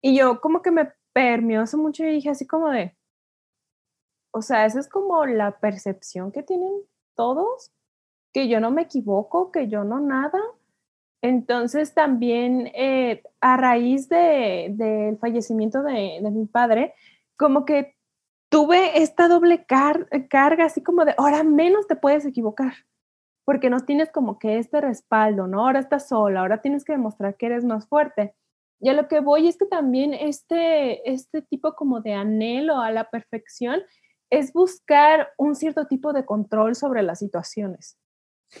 Y 0.00 0.16
yo 0.16 0.40
como 0.40 0.62
que 0.62 0.70
me 0.70 0.92
permeó 1.12 1.62
eso 1.62 1.76
mucho 1.76 2.04
y 2.04 2.12
dije 2.12 2.30
así 2.30 2.46
como 2.46 2.70
de, 2.70 2.96
o 4.32 4.42
sea, 4.42 4.64
esa 4.64 4.80
es 4.80 4.88
como 4.88 5.26
la 5.26 5.58
percepción 5.58 6.32
que 6.32 6.42
tienen 6.42 6.72
todos, 7.16 7.72
que 8.32 8.48
yo 8.48 8.60
no 8.60 8.70
me 8.70 8.82
equivoco, 8.82 9.50
que 9.50 9.68
yo 9.68 9.84
no 9.84 10.00
nada. 10.00 10.40
Entonces 11.22 11.92
también 11.92 12.70
eh, 12.74 13.22
a 13.40 13.56
raíz 13.56 14.08
del 14.08 14.76
de, 14.76 15.18
fallecimiento 15.20 15.82
de, 15.82 16.20
de, 16.22 16.30
mi 16.30 16.46
padre, 16.46 16.94
como 17.36 17.64
que 17.64 17.96
tuve 18.50 19.02
esta 19.02 19.28
doble 19.28 19.64
carga, 19.64 20.64
así 20.64 20.82
como 20.82 21.04
de, 21.04 21.14
ahora 21.18 21.42
menos 21.42 21.86
te 21.86 21.96
puedes 21.96 22.24
equivocar, 22.24 22.72
porque 23.50 23.68
no 23.68 23.80
tienes 23.80 24.10
como 24.12 24.38
que 24.38 24.58
este 24.58 24.80
respaldo, 24.80 25.48
¿no? 25.48 25.66
Ahora 25.66 25.80
estás 25.80 26.06
sola, 26.06 26.42
ahora 26.42 26.62
tienes 26.62 26.84
que 26.84 26.92
demostrar 26.92 27.36
que 27.36 27.46
eres 27.46 27.64
más 27.64 27.88
fuerte. 27.88 28.32
Y 28.78 28.90
a 28.90 28.92
lo 28.92 29.08
que 29.08 29.18
voy 29.18 29.48
es 29.48 29.58
que 29.58 29.66
también 29.66 30.14
este, 30.14 31.10
este 31.10 31.42
tipo 31.42 31.74
como 31.74 32.00
de 32.00 32.12
anhelo 32.12 32.78
a 32.78 32.92
la 32.92 33.10
perfección 33.10 33.80
es 34.30 34.52
buscar 34.52 35.30
un 35.36 35.56
cierto 35.56 35.88
tipo 35.88 36.12
de 36.12 36.24
control 36.24 36.76
sobre 36.76 37.02
las 37.02 37.18
situaciones, 37.18 37.98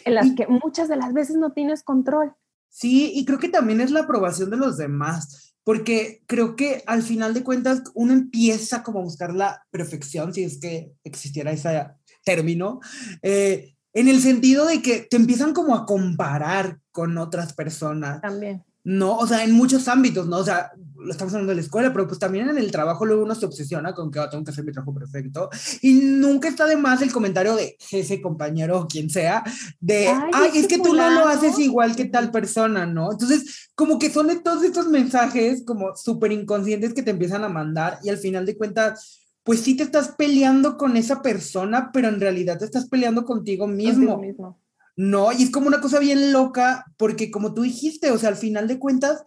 en 0.04 0.16
las 0.16 0.34
que 0.34 0.48
muchas 0.48 0.88
de 0.88 0.96
las 0.96 1.12
veces 1.12 1.36
no 1.36 1.52
tienes 1.52 1.84
control. 1.84 2.34
Sí, 2.68 3.12
y 3.14 3.24
creo 3.24 3.38
que 3.38 3.48
también 3.48 3.80
es 3.80 3.92
la 3.92 4.00
aprobación 4.00 4.50
de 4.50 4.56
los 4.56 4.76
demás, 4.76 5.54
porque 5.62 6.24
creo 6.26 6.56
que 6.56 6.82
al 6.88 7.02
final 7.02 7.32
de 7.32 7.44
cuentas 7.44 7.84
uno 7.94 8.12
empieza 8.12 8.82
como 8.82 8.98
a 8.98 9.04
buscar 9.04 9.32
la 9.32 9.64
perfección, 9.70 10.34
si 10.34 10.42
es 10.42 10.58
que 10.58 10.90
existiera 11.04 11.52
ese 11.52 11.86
término, 12.24 12.80
eh, 13.22 13.76
en 13.92 14.08
el 14.08 14.20
sentido 14.20 14.66
de 14.66 14.82
que 14.82 15.06
te 15.10 15.16
empiezan 15.16 15.52
como 15.52 15.74
a 15.74 15.86
comparar 15.86 16.78
con 16.92 17.18
otras 17.18 17.52
personas. 17.52 18.20
También. 18.20 18.64
No, 18.82 19.16
o 19.18 19.26
sea, 19.26 19.44
en 19.44 19.52
muchos 19.52 19.88
ámbitos, 19.88 20.26
¿no? 20.26 20.38
O 20.38 20.44
sea, 20.44 20.72
lo 20.96 21.10
estamos 21.10 21.32
hablando 21.34 21.50
de 21.50 21.56
la 21.56 21.62
escuela, 21.62 21.92
pero 21.92 22.06
pues 22.06 22.18
también 22.18 22.48
en 22.48 22.58
el 22.58 22.70
trabajo 22.70 23.04
luego 23.04 23.24
uno 23.24 23.34
se 23.34 23.44
obsesiona 23.44 23.94
con 23.94 24.10
que 24.10 24.18
oh, 24.18 24.28
tengo 24.28 24.44
que 24.44 24.50
hacer 24.50 24.64
mi 24.64 24.72
trabajo 24.72 24.94
perfecto. 24.94 25.50
Y 25.82 25.94
nunca 25.94 26.48
está 26.48 26.66
de 26.66 26.76
más 26.76 27.02
el 27.02 27.12
comentario 27.12 27.56
de 27.56 27.76
jefe, 27.78 28.20
compañero 28.22 28.80
o 28.80 28.86
quien 28.86 29.10
sea, 29.10 29.44
de, 29.80 30.08
ay, 30.08 30.50
es 30.54 30.66
que 30.66 30.78
tú 30.78 30.94
no 30.94 31.10
lo 31.10 31.26
haces 31.26 31.58
igual 31.58 31.94
que 31.94 32.06
tal 32.06 32.30
persona, 32.30 32.86
¿no? 32.86 33.12
Entonces, 33.12 33.70
como 33.74 33.98
que 33.98 34.10
son 34.10 34.42
todos 34.42 34.62
estos 34.62 34.88
mensajes 34.88 35.62
como 35.66 35.94
súper 35.96 36.32
inconscientes 36.32 36.94
que 36.94 37.02
te 37.02 37.10
empiezan 37.10 37.44
a 37.44 37.48
mandar 37.48 37.98
y 38.02 38.08
al 38.08 38.18
final 38.18 38.46
de 38.46 38.56
cuentas, 38.56 39.29
pues 39.42 39.60
sí 39.60 39.76
te 39.76 39.82
estás 39.82 40.14
peleando 40.16 40.76
con 40.76 40.96
esa 40.96 41.22
persona, 41.22 41.90
pero 41.92 42.08
en 42.08 42.20
realidad 42.20 42.58
te 42.58 42.64
estás 42.64 42.88
peleando 42.88 43.24
contigo 43.24 43.66
mismo. 43.66 44.16
Contigo 44.16 44.18
mismo. 44.18 44.60
No, 44.96 45.32
y 45.32 45.42
es 45.44 45.50
como 45.50 45.66
una 45.66 45.80
cosa 45.80 45.98
bien 45.98 46.32
loca, 46.32 46.84
porque 46.98 47.30
como 47.30 47.54
tú 47.54 47.62
dijiste, 47.62 48.10
o 48.10 48.18
sea, 48.18 48.28
al 48.28 48.36
final 48.36 48.68
de 48.68 48.78
cuentas, 48.78 49.22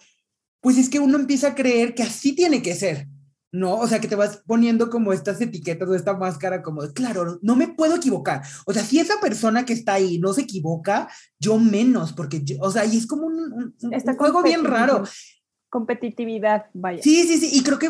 pues 0.61 0.77
es 0.77 0.87
que 0.87 0.99
uno 0.99 1.17
empieza 1.17 1.49
a 1.49 1.55
creer 1.55 1.95
que 1.95 2.03
así 2.03 2.35
tiene 2.35 2.61
que 2.61 2.75
ser, 2.75 3.07
¿no? 3.51 3.77
O 3.77 3.87
sea, 3.87 3.99
que 3.99 4.07
te 4.07 4.15
vas 4.15 4.43
poniendo 4.45 4.89
como 4.89 5.13
estas 5.13 5.41
etiquetas 5.41 5.89
o 5.89 5.95
esta 5.95 6.15
máscara 6.15 6.61
como, 6.61 6.81
claro, 6.93 7.39
no 7.41 7.55
me 7.55 7.69
puedo 7.69 7.95
equivocar. 7.95 8.43
O 8.65 8.73
sea, 8.73 8.83
si 8.83 8.99
esa 8.99 9.19
persona 9.19 9.65
que 9.65 9.73
está 9.73 9.95
ahí 9.95 10.19
no 10.19 10.31
se 10.33 10.41
equivoca, 10.41 11.09
yo 11.39 11.57
menos, 11.57 12.13
porque, 12.13 12.43
yo, 12.43 12.57
o 12.59 12.69
sea, 12.69 12.85
y 12.85 12.95
es 12.95 13.07
como 13.07 13.25
un, 13.25 13.73
un 13.81 14.15
juego 14.17 14.43
bien 14.43 14.63
raro. 14.63 15.03
Competitividad, 15.69 16.67
vaya. 16.73 17.01
Sí, 17.01 17.23
sí, 17.23 17.39
sí, 17.39 17.49
y 17.51 17.63
creo 17.63 17.79
que, 17.79 17.89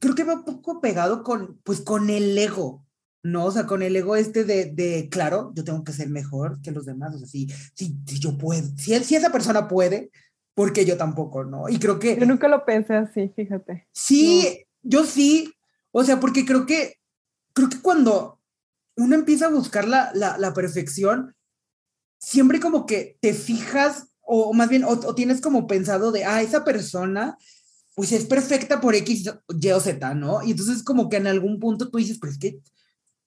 creo 0.00 0.14
que 0.14 0.24
va 0.24 0.34
un 0.34 0.44
poco 0.44 0.80
pegado 0.80 1.22
con, 1.22 1.60
pues, 1.62 1.80
con 1.80 2.10
el 2.10 2.36
ego, 2.36 2.84
¿no? 3.22 3.44
O 3.44 3.52
sea, 3.52 3.66
con 3.66 3.82
el 3.82 3.94
ego 3.94 4.16
este 4.16 4.44
de, 4.44 4.66
de, 4.66 5.08
claro, 5.10 5.52
yo 5.54 5.62
tengo 5.62 5.84
que 5.84 5.92
ser 5.92 6.08
mejor 6.08 6.60
que 6.62 6.72
los 6.72 6.86
demás, 6.86 7.14
o 7.14 7.18
sea, 7.18 7.28
si, 7.28 7.48
si, 7.74 7.96
si 8.06 8.18
yo 8.18 8.36
puedo, 8.36 8.66
si, 8.76 8.98
si 9.04 9.14
esa 9.14 9.30
persona 9.30 9.68
puede, 9.68 10.10
porque 10.54 10.84
yo 10.84 10.96
tampoco, 10.96 11.44
¿no? 11.44 11.68
Y 11.68 11.78
creo 11.78 11.98
que... 11.98 12.18
Yo 12.18 12.26
nunca 12.26 12.48
lo 12.48 12.64
pensé 12.64 12.94
así, 12.94 13.30
fíjate. 13.36 13.86
Sí, 13.92 14.66
yo 14.82 15.04
sí, 15.04 15.54
o 15.92 16.02
sea, 16.02 16.18
porque 16.18 16.44
creo 16.44 16.66
que, 16.66 16.96
creo 17.52 17.68
que 17.68 17.80
cuando 17.80 18.40
uno 18.96 19.14
empieza 19.14 19.46
a 19.46 19.50
buscar 19.50 19.86
la, 19.86 20.10
la, 20.14 20.38
la 20.38 20.52
perfección, 20.54 21.34
siempre 22.18 22.60
como 22.60 22.86
que 22.86 23.18
te 23.20 23.34
fijas, 23.34 24.08
o, 24.20 24.52
más 24.52 24.68
bien, 24.68 24.84
o, 24.84 24.90
o, 24.90 25.14
tienes 25.14 25.40
como 25.40 25.66
pensado 25.66 26.12
de, 26.12 26.24
ah, 26.24 26.42
esa 26.42 26.64
persona, 26.64 27.36
pues 28.00 28.12
es 28.12 28.24
perfecta 28.24 28.80
por 28.80 28.94
X, 28.94 29.30
Y 29.60 29.70
o 29.72 29.78
Z, 29.78 30.14
¿no? 30.14 30.42
Y 30.42 30.52
entonces 30.52 30.82
como 30.82 31.10
que 31.10 31.18
en 31.18 31.26
algún 31.26 31.60
punto 31.60 31.90
tú 31.90 31.98
dices, 31.98 32.16
pues 32.18 32.32
es 32.32 32.38
que 32.38 32.58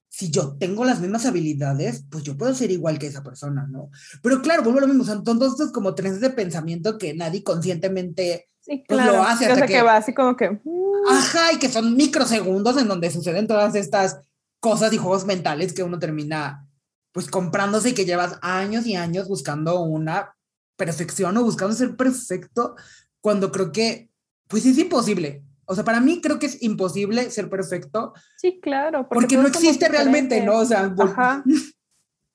si 0.10 0.32
yo 0.32 0.58
tengo 0.58 0.84
las 0.84 1.00
mismas 1.00 1.28
habilidades, 1.28 2.06
pues 2.10 2.24
yo 2.24 2.36
puedo 2.36 2.56
ser 2.56 2.72
igual 2.72 2.98
que 2.98 3.06
esa 3.06 3.22
persona, 3.22 3.68
¿no? 3.70 3.92
Pero 4.24 4.42
claro, 4.42 4.64
vuelvo 4.64 4.80
a 4.80 4.82
lo 4.82 4.88
mismo, 4.88 5.04
son 5.04 5.24
todos 5.24 5.52
estos 5.52 5.72
como 5.72 5.94
trenes 5.94 6.22
de 6.22 6.32
pensamiento 6.32 6.98
que 6.98 7.14
nadie 7.14 7.44
conscientemente 7.44 8.50
sí, 8.62 8.84
pues, 8.88 9.00
claro. 9.00 9.18
lo 9.18 9.24
hace. 9.24 9.46
Hasta 9.46 9.68
que, 9.68 9.74
que, 9.74 9.82
va 9.84 9.98
así 9.98 10.12
como 10.16 10.36
que... 10.36 10.50
Mm. 10.50 11.08
Ajá, 11.08 11.54
y 11.54 11.60
que 11.60 11.70
son 11.70 11.96
microsegundos 11.96 12.76
en 12.82 12.88
donde 12.88 13.12
suceden 13.12 13.46
todas 13.46 13.76
estas 13.76 14.22
cosas 14.60 14.92
y 14.92 14.98
juegos 14.98 15.28
mentales 15.28 15.74
que 15.74 15.84
uno 15.84 16.00
termina 16.00 16.68
pues 17.12 17.30
comprándose 17.30 17.90
y 17.90 17.94
que 17.94 18.06
llevas 18.06 18.40
años 18.42 18.88
y 18.88 18.96
años 18.96 19.28
buscando 19.28 19.82
una 19.82 20.36
perfección 20.78 21.38
o 21.38 21.44
buscando 21.44 21.76
ser 21.76 21.96
perfecto 21.96 22.76
cuando 23.22 23.52
creo 23.52 23.72
que 23.72 24.10
pues 24.54 24.68
es 24.68 24.78
imposible. 24.78 25.44
O 25.66 25.74
sea, 25.74 25.84
para 25.84 26.00
mí 26.00 26.22
creo 26.22 26.38
que 26.38 26.46
es 26.46 26.62
imposible 26.62 27.32
ser 27.32 27.50
perfecto. 27.50 28.14
Sí, 28.38 28.60
claro. 28.62 29.08
Porque, 29.10 29.36
no 29.36 29.48
existe 29.48 29.90
realmente, 29.90 30.46
¿no? 30.46 30.60
O 30.60 30.66
sea, 30.66 30.94
Ajá. 31.00 31.44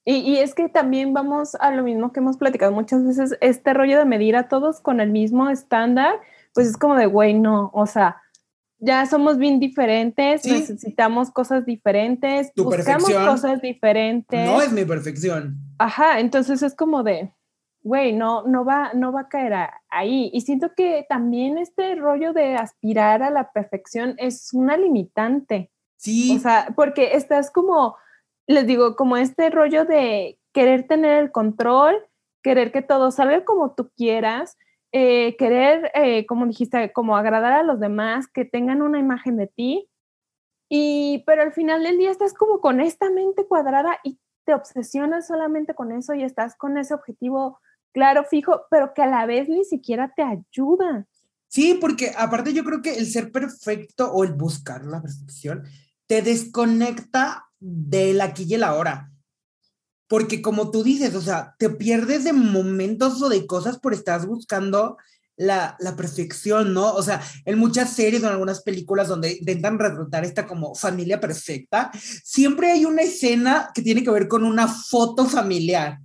Y, 0.04 0.14
y, 0.20 0.38
es 0.38 0.54
que 0.54 0.70
también 0.70 1.12
vamos 1.12 1.54
a 1.56 1.70
lo 1.70 1.82
mismo 1.82 2.14
que 2.14 2.20
hemos 2.20 2.38
platicado 2.38 2.72
muchas 2.72 3.04
veces, 3.04 3.36
este 3.42 3.74
rollo 3.74 3.98
de 3.98 4.06
medir 4.06 4.36
a 4.36 4.48
todos 4.48 4.80
con 4.80 5.00
el 5.00 5.10
mismo 5.10 5.50
estándar, 5.50 6.14
pues 6.54 6.66
es 6.66 6.78
como 6.78 6.96
de, 6.96 7.04
güey, 7.04 7.34
no, 7.34 7.70
o 7.74 7.84
sea, 7.84 8.16
ya 8.78 9.04
somos 9.04 9.36
bien 9.36 9.60
diferentes, 9.60 10.46
necesitamos 10.46 11.30
cosas 11.30 11.66
diferentes, 11.66 12.54
tu 12.54 12.64
buscamos 12.64 13.10
cosas 13.10 13.60
diferentes. 13.60 14.46
No 14.46 14.62
es 14.62 14.72
mi 14.72 14.86
perfección. 14.86 15.58
Ajá, 15.76 16.20
entonces 16.20 16.62
es 16.62 16.74
como 16.74 17.02
de, 17.02 17.30
güey, 17.88 18.12
no, 18.12 18.42
no, 18.42 18.66
va, 18.66 18.92
no 18.92 19.12
va 19.12 19.22
a 19.22 19.28
caer 19.28 19.54
ahí. 19.88 20.30
Y 20.34 20.42
siento 20.42 20.74
que 20.74 21.06
también 21.08 21.56
este 21.56 21.94
rollo 21.94 22.34
de 22.34 22.54
aspirar 22.54 23.22
a 23.22 23.30
la 23.30 23.50
perfección 23.50 24.14
es 24.18 24.52
una 24.52 24.76
limitante. 24.76 25.70
Sí. 25.96 26.36
O 26.36 26.38
sea, 26.38 26.68
porque 26.76 27.14
estás 27.16 27.50
como, 27.50 27.96
les 28.46 28.66
digo, 28.66 28.94
como 28.94 29.16
este 29.16 29.48
rollo 29.48 29.86
de 29.86 30.38
querer 30.52 30.86
tener 30.86 31.18
el 31.18 31.32
control, 31.32 31.96
querer 32.42 32.72
que 32.72 32.82
todo 32.82 33.10
salga 33.10 33.46
como 33.46 33.74
tú 33.74 33.90
quieras, 33.96 34.58
eh, 34.92 35.34
querer, 35.38 35.90
eh, 35.94 36.26
como 36.26 36.46
dijiste, 36.46 36.92
como 36.92 37.16
agradar 37.16 37.54
a 37.54 37.62
los 37.62 37.80
demás, 37.80 38.26
que 38.28 38.44
tengan 38.44 38.82
una 38.82 38.98
imagen 38.98 39.38
de 39.38 39.46
ti. 39.46 39.88
Y, 40.68 41.24
pero 41.26 41.40
al 41.40 41.54
final 41.54 41.82
del 41.82 41.96
día 41.96 42.10
estás 42.10 42.34
como 42.34 42.60
con 42.60 42.82
esta 42.82 43.08
mente 43.08 43.46
cuadrada 43.46 43.98
y 44.04 44.18
te 44.44 44.52
obsesionas 44.52 45.26
solamente 45.26 45.74
con 45.74 45.90
eso 45.90 46.12
y 46.12 46.22
estás 46.22 46.54
con 46.54 46.76
ese 46.76 46.92
objetivo 46.92 47.60
claro, 47.92 48.24
fijo, 48.24 48.62
pero 48.70 48.92
que 48.94 49.02
a 49.02 49.06
la 49.06 49.26
vez 49.26 49.48
ni 49.48 49.64
siquiera 49.64 50.12
te 50.14 50.22
ayuda. 50.22 51.06
Sí, 51.48 51.78
porque 51.80 52.12
aparte 52.16 52.52
yo 52.52 52.64
creo 52.64 52.82
que 52.82 52.94
el 52.94 53.10
ser 53.10 53.32
perfecto 53.32 54.12
o 54.12 54.22
el 54.22 54.32
buscar 54.32 54.84
la 54.84 55.00
perfección 55.00 55.64
te 56.06 56.22
desconecta 56.22 57.46
del 57.58 58.20
aquí 58.20 58.44
y 58.48 58.54
el 58.54 58.64
ahora. 58.64 59.10
Porque 60.08 60.40
como 60.40 60.70
tú 60.70 60.82
dices, 60.82 61.14
o 61.14 61.20
sea, 61.20 61.54
te 61.58 61.70
pierdes 61.70 62.24
de 62.24 62.32
momentos 62.32 63.20
o 63.22 63.28
de 63.28 63.46
cosas 63.46 63.78
por 63.78 63.92
estar 63.92 64.26
buscando 64.26 64.96
la, 65.36 65.76
la, 65.80 65.96
perfección, 65.96 66.74
¿no? 66.74 66.92
O 66.94 67.02
sea, 67.02 67.22
en 67.44 67.58
muchas 67.58 67.92
series 67.92 68.22
o 68.22 68.26
en 68.26 68.32
algunas 68.32 68.62
películas 68.62 69.08
donde 69.08 69.32
intentan 69.32 69.78
retratar 69.78 70.24
esta 70.24 70.46
como 70.46 70.74
familia 70.74 71.20
perfecta, 71.20 71.90
siempre 72.24 72.72
hay 72.72 72.84
una 72.84 73.02
escena 73.02 73.70
que 73.72 73.82
tiene 73.82 74.02
que 74.02 74.10
ver 74.10 74.28
con 74.28 74.44
una 74.44 74.66
foto 74.66 75.26
familiar 75.26 75.98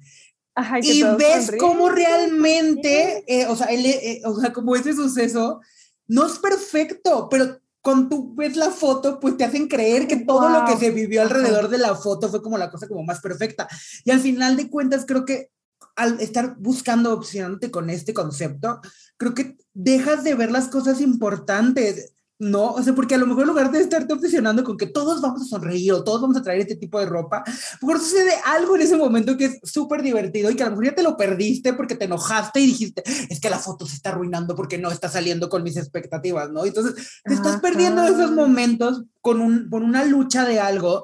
y 0.81 1.03
ves 1.03 1.51
cómo 1.60 1.89
realmente, 1.89 3.24
eh, 3.27 3.48
o, 3.48 3.55
sea, 3.55 3.67
eh, 3.72 4.22
o 4.25 4.39
sea, 4.39 4.53
como 4.53 4.75
ese 4.75 4.93
suceso 4.93 5.62
no 6.07 6.25
es 6.25 6.38
perfecto, 6.39 7.27
pero 7.29 7.60
cuando 7.81 8.10
tú 8.10 8.36
ves 8.36 8.55
la 8.55 8.69
foto, 8.69 9.19
pues 9.19 9.36
te 9.36 9.43
hacen 9.43 9.67
creer 9.67 10.07
que 10.07 10.17
todo 10.17 10.50
lo 10.50 10.63
que 10.65 10.77
se 10.77 10.91
vivió 10.91 11.22
alrededor 11.22 11.67
de 11.67 11.77
la 11.77 11.95
foto 11.95 12.29
fue 12.29 12.41
como 12.41 12.57
la 12.57 12.72
cosa 12.72 12.88
como 12.88 13.03
más 13.03 13.19
perfecta. 13.19 13.67
Y 14.05 14.12
al 14.12 14.22
final 14.22 14.55
de 14.55 14.69
cuentas, 14.69 15.05
creo 15.05 15.25
que 15.25 15.50
al 15.95 16.19
estar 16.22 16.55
buscando, 16.57 17.13
opcionándote 17.13 17.72
con 17.72 17.89
este 17.89 18.13
concepto, 18.13 18.79
creo 19.17 19.33
que 19.33 19.57
dejas 19.74 20.24
de 20.24 20.33
ver 20.33 20.50
las 20.50 20.69
cosas 20.69 21.01
importantes. 21.01 22.12
No, 22.43 22.71
o 22.73 22.83
sea, 22.83 22.93
porque 22.93 23.15
a 23.15 23.17
lo 23.17 23.25
mejor 23.25 23.43
en 23.43 23.50
lugar 23.50 23.71
de 23.71 23.79
estarte 23.79 24.13
obsesionando 24.13 24.65
con 24.65 24.75
que 24.75 24.88
todos 24.88 25.21
vamos 25.21 25.43
a 25.43 25.45
sonreír 25.45 25.93
o 25.93 26.03
todos 26.03 26.21
vamos 26.21 26.35
a 26.35 26.43
traer 26.43 26.59
este 26.59 26.75
tipo 26.75 27.00
de 27.00 27.05
ropa, 27.05 27.41
mejor 27.81 28.00
sucede 28.00 28.33
algo 28.45 28.75
en 28.75 28.81
ese 28.81 28.97
momento 28.97 29.38
que 29.38 29.45
es 29.45 29.59
súper 29.63 30.01
divertido 30.01 30.51
y 30.51 30.55
que 30.55 30.63
a 30.63 30.65
lo 30.65 30.71
mejor 30.71 30.85
ya 30.85 30.95
te 30.95 31.03
lo 31.03 31.15
perdiste 31.15 31.71
porque 31.73 31.95
te 31.95 32.03
enojaste 32.03 32.59
y 32.59 32.67
dijiste, 32.67 33.01
es 33.29 33.39
que 33.39 33.50
la 33.50 33.59
foto 33.59 33.85
se 33.85 33.95
está 33.95 34.09
arruinando 34.09 34.55
porque 34.55 34.77
no 34.77 34.91
está 34.91 35.07
saliendo 35.07 35.47
con 35.47 35.63
mis 35.63 35.77
expectativas, 35.77 36.51
¿no? 36.51 36.65
Entonces, 36.65 37.21
te 37.23 37.33
estás 37.33 37.62
perdiendo 37.62 38.03
esos 38.03 38.31
momentos 38.31 39.05
con, 39.21 39.39
un, 39.39 39.69
con 39.69 39.83
una 39.83 40.03
lucha 40.03 40.43
de 40.43 40.59
algo 40.59 41.03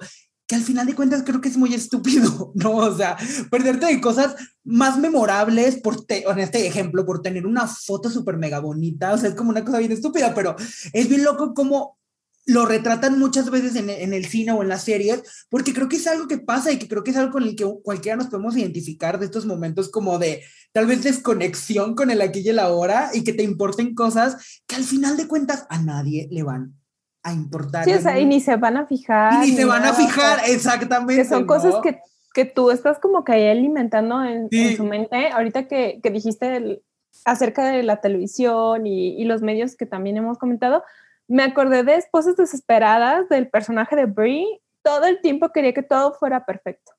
que 0.50 0.56
al 0.56 0.64
final 0.64 0.88
de 0.88 0.96
cuentas 0.96 1.22
creo 1.24 1.42
que 1.42 1.48
es 1.48 1.58
muy 1.58 1.76
estúpido, 1.76 2.52
¿no? 2.56 2.78
O 2.78 2.98
sea, 2.98 3.16
perderte 3.52 3.86
de 3.86 4.02
cosas 4.02 4.36
más 4.64 4.98
memorables 4.98 5.80
por, 5.80 6.04
en 6.10 6.40
este 6.40 6.66
ejemplo, 6.66 7.06
por 7.06 7.22
tener 7.22 7.46
una 7.46 7.68
foto 7.68 8.10
súper 8.10 8.36
mega 8.38 8.60
bonita, 8.60 9.14
o 9.14 9.18
sea, 9.20 9.30
es 9.30 9.36
como 9.36 9.52
una 9.52 9.64
cosa 9.64 9.78
bien 9.78 9.92
estúpida, 9.92 10.34
pero 10.34 10.56
es 10.92 11.08
bien 11.08 11.24
loco 11.24 11.54
como 11.54 12.00
lo 12.48 12.66
retratan 12.66 13.20
muchas 13.20 13.52
veces 13.52 13.76
en, 13.76 13.92
en, 13.92 14.12
el 14.12 14.26
cine 14.26 14.52
o 14.52 14.64
en 14.64 14.70
las 14.70 14.86
series, 14.86 15.22
porque 15.50 15.72
creo 15.72 15.88
que 15.88 15.98
es 15.98 16.08
algo 16.08 16.28
que 16.28 16.40
pasa 16.40 16.72
y 16.72 16.80
que 16.80 16.88
creo 16.88 17.04
que 17.04 17.12
es 17.12 17.18
algo 17.18 17.34
con 17.34 17.44
el 17.44 17.56
que 17.56 17.72
cualquiera 17.84 18.18
nos 18.18 18.26
podemos 18.26 18.58
identificar 18.58 19.20
de 19.20 19.26
estos 19.26 19.46
momentos 19.46 19.90
como 19.90 20.18
de 20.18 20.42
tal 20.72 20.88
vez 20.88 21.04
desconexión 21.04 21.94
con 21.94 22.10
el 22.10 22.24
aquí 22.24 22.40
y 22.40 22.50
el 22.50 22.58
ahora 22.58 23.12
y 23.14 23.24
que 23.24 23.34
te 23.34 23.44
importen 23.44 23.94
cosas 23.94 24.62
que 24.66 24.76
al 24.76 24.84
final 24.84 25.16
de 25.16 25.28
cuentas 25.28 25.68
a 25.70 25.80
nadie 25.80 26.28
le 26.32 26.42
van 26.42 26.79
a 27.24 27.34
importar. 27.34 27.86
Sí, 27.86 27.94
o 27.94 28.00
sea, 28.00 28.20
y 28.20 28.26
ni 28.26 28.40
se 28.40 28.56
van 28.56 28.78
a 28.78 28.86
fijar. 28.86 29.46
Y 29.46 29.52
ni, 29.52 29.58
se 29.58 29.66
van 29.66 29.84
a 29.84 29.94
fijar, 29.94 30.40
exactamente. 30.48 31.16
Que 31.16 31.28
son 31.28 31.46
cosas 31.46 31.76
que, 31.84 32.00
que, 32.34 32.46
tú 32.46 32.72
estás 32.72 33.00
como 33.00 33.24
que 33.24 33.34
ahí 33.34 33.48
alimentando 33.48 34.24
en, 34.24 34.48
en 34.52 34.78
su 34.78 34.84
mente. 34.84 35.30
Ahorita 35.30 35.68
que, 35.68 36.00
que 36.02 36.10
dijiste 36.10 36.56
el, 36.56 36.84
acerca 37.26 37.66
de 37.66 37.84
la 37.84 38.02
televisión 38.02 38.88
y, 38.88 39.22
y 39.22 39.26
los 39.26 39.42
medios 39.42 39.76
que 39.76 39.86
también 39.86 40.18
hemos 40.18 40.38
comentado, 40.38 40.84
me 41.28 41.44
acordé 41.44 41.84
de 41.84 41.96
Esposas 41.96 42.36
Desesperadas, 42.36 43.30
del 43.30 43.50
personaje 43.50 43.96
de 43.96 44.06
Brie. 44.06 44.62
Todo 44.82 45.06
el 45.06 45.22
tiempo 45.22 45.50
quería 45.50 45.74
que 45.74 45.84
todo 45.84 46.14
fuera 46.14 46.46
perfecto. 46.46 46.94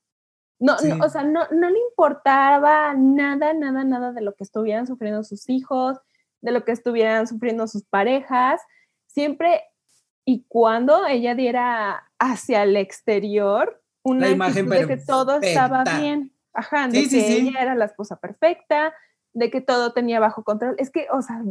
No, 0.60 0.78
sí. 0.78 0.88
no, 0.88 1.04
o 1.04 1.08
sea, 1.08 1.24
no, 1.24 1.48
no 1.50 1.70
le 1.70 1.78
importaba 1.90 2.94
nada, 2.94 3.54
nada, 3.54 3.82
nada 3.82 4.12
de 4.12 4.20
lo 4.20 4.34
que 4.34 4.44
estuvieran 4.44 4.86
sufriendo 4.86 5.24
sus 5.24 5.48
hijos, 5.48 5.96
de 6.42 6.52
lo 6.52 6.64
que 6.64 6.72
estuvieran 6.72 7.26
sufriendo 7.26 7.66
sus 7.66 7.84
parejas. 7.84 8.60
Siempre 9.06 9.64
y 10.24 10.44
cuando 10.48 11.06
ella 11.06 11.34
diera 11.34 12.10
hacia 12.18 12.62
el 12.62 12.76
exterior 12.76 13.82
una 14.02 14.26
la 14.26 14.32
imagen 14.32 14.68
de 14.68 14.86
que 14.86 14.96
todo 14.96 15.40
estaba 15.40 15.84
bien. 15.98 16.32
Ajá, 16.52 16.88
de 16.88 17.02
Sí, 17.02 17.08
que 17.10 17.20
sí. 17.20 17.48
ella 17.48 17.60
era 17.62 17.74
la 17.74 17.84
esposa 17.84 18.16
perfecta, 18.16 18.94
de 19.32 19.50
que 19.50 19.60
todo 19.60 19.92
tenía 19.92 20.18
bajo 20.20 20.42
control. 20.42 20.74
Es 20.78 20.90
que, 20.90 21.06
o 21.12 21.22
sea, 21.22 21.42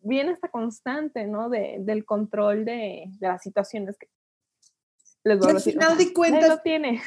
viene 0.00 0.32
esta 0.32 0.48
constante, 0.48 1.26
¿no? 1.26 1.48
De, 1.48 1.76
del 1.80 2.04
control 2.04 2.64
de, 2.64 3.04
de 3.18 3.28
las 3.28 3.42
situaciones 3.42 3.96
que 3.96 4.08
les 5.24 5.38
voy 5.38 5.46
Y 5.46 5.48
a 5.48 5.50
al 5.50 5.56
decir. 5.56 5.72
final 5.74 5.96
de 5.98 6.12
cuentas, 6.12 6.48
lo 6.48 6.58
tiene. 6.58 7.00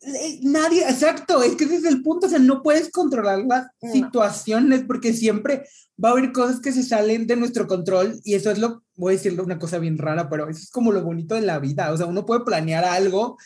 Eh, 0.00 0.40
Nadie, 0.42 0.88
exacto, 0.88 1.42
es 1.42 1.56
que 1.56 1.64
ese 1.64 1.76
es 1.76 1.84
el 1.84 2.02
punto, 2.02 2.26
o 2.26 2.30
sea, 2.30 2.38
no 2.38 2.62
puedes 2.62 2.90
controlar 2.90 3.40
las 3.40 3.66
No. 3.82 3.92
situaciones 3.92 4.84
porque 4.86 5.12
siempre 5.12 5.64
va 6.02 6.10
a 6.10 6.12
haber 6.12 6.30
cosas 6.32 6.60
que 6.60 6.70
se 6.72 6.84
salen 6.84 7.26
de 7.26 7.34
nuestro 7.36 7.66
control 7.66 8.20
y 8.22 8.34
eso 8.34 8.50
es 8.50 8.58
lo, 8.58 8.84
voy 8.94 9.14
a 9.14 9.16
decirle 9.16 9.42
una 9.42 9.58
cosa 9.58 9.78
bien 9.78 9.98
rara, 9.98 10.28
pero 10.30 10.48
eso 10.48 10.60
es 10.60 10.70
como 10.70 10.92
lo 10.92 11.02
bonito 11.02 11.34
de 11.34 11.40
la 11.40 11.58
vida, 11.58 11.92
o 11.92 11.96
sea, 11.96 12.06
uno 12.06 12.24
puede 12.24 12.44
planear 12.44 12.84
algo 12.84 13.36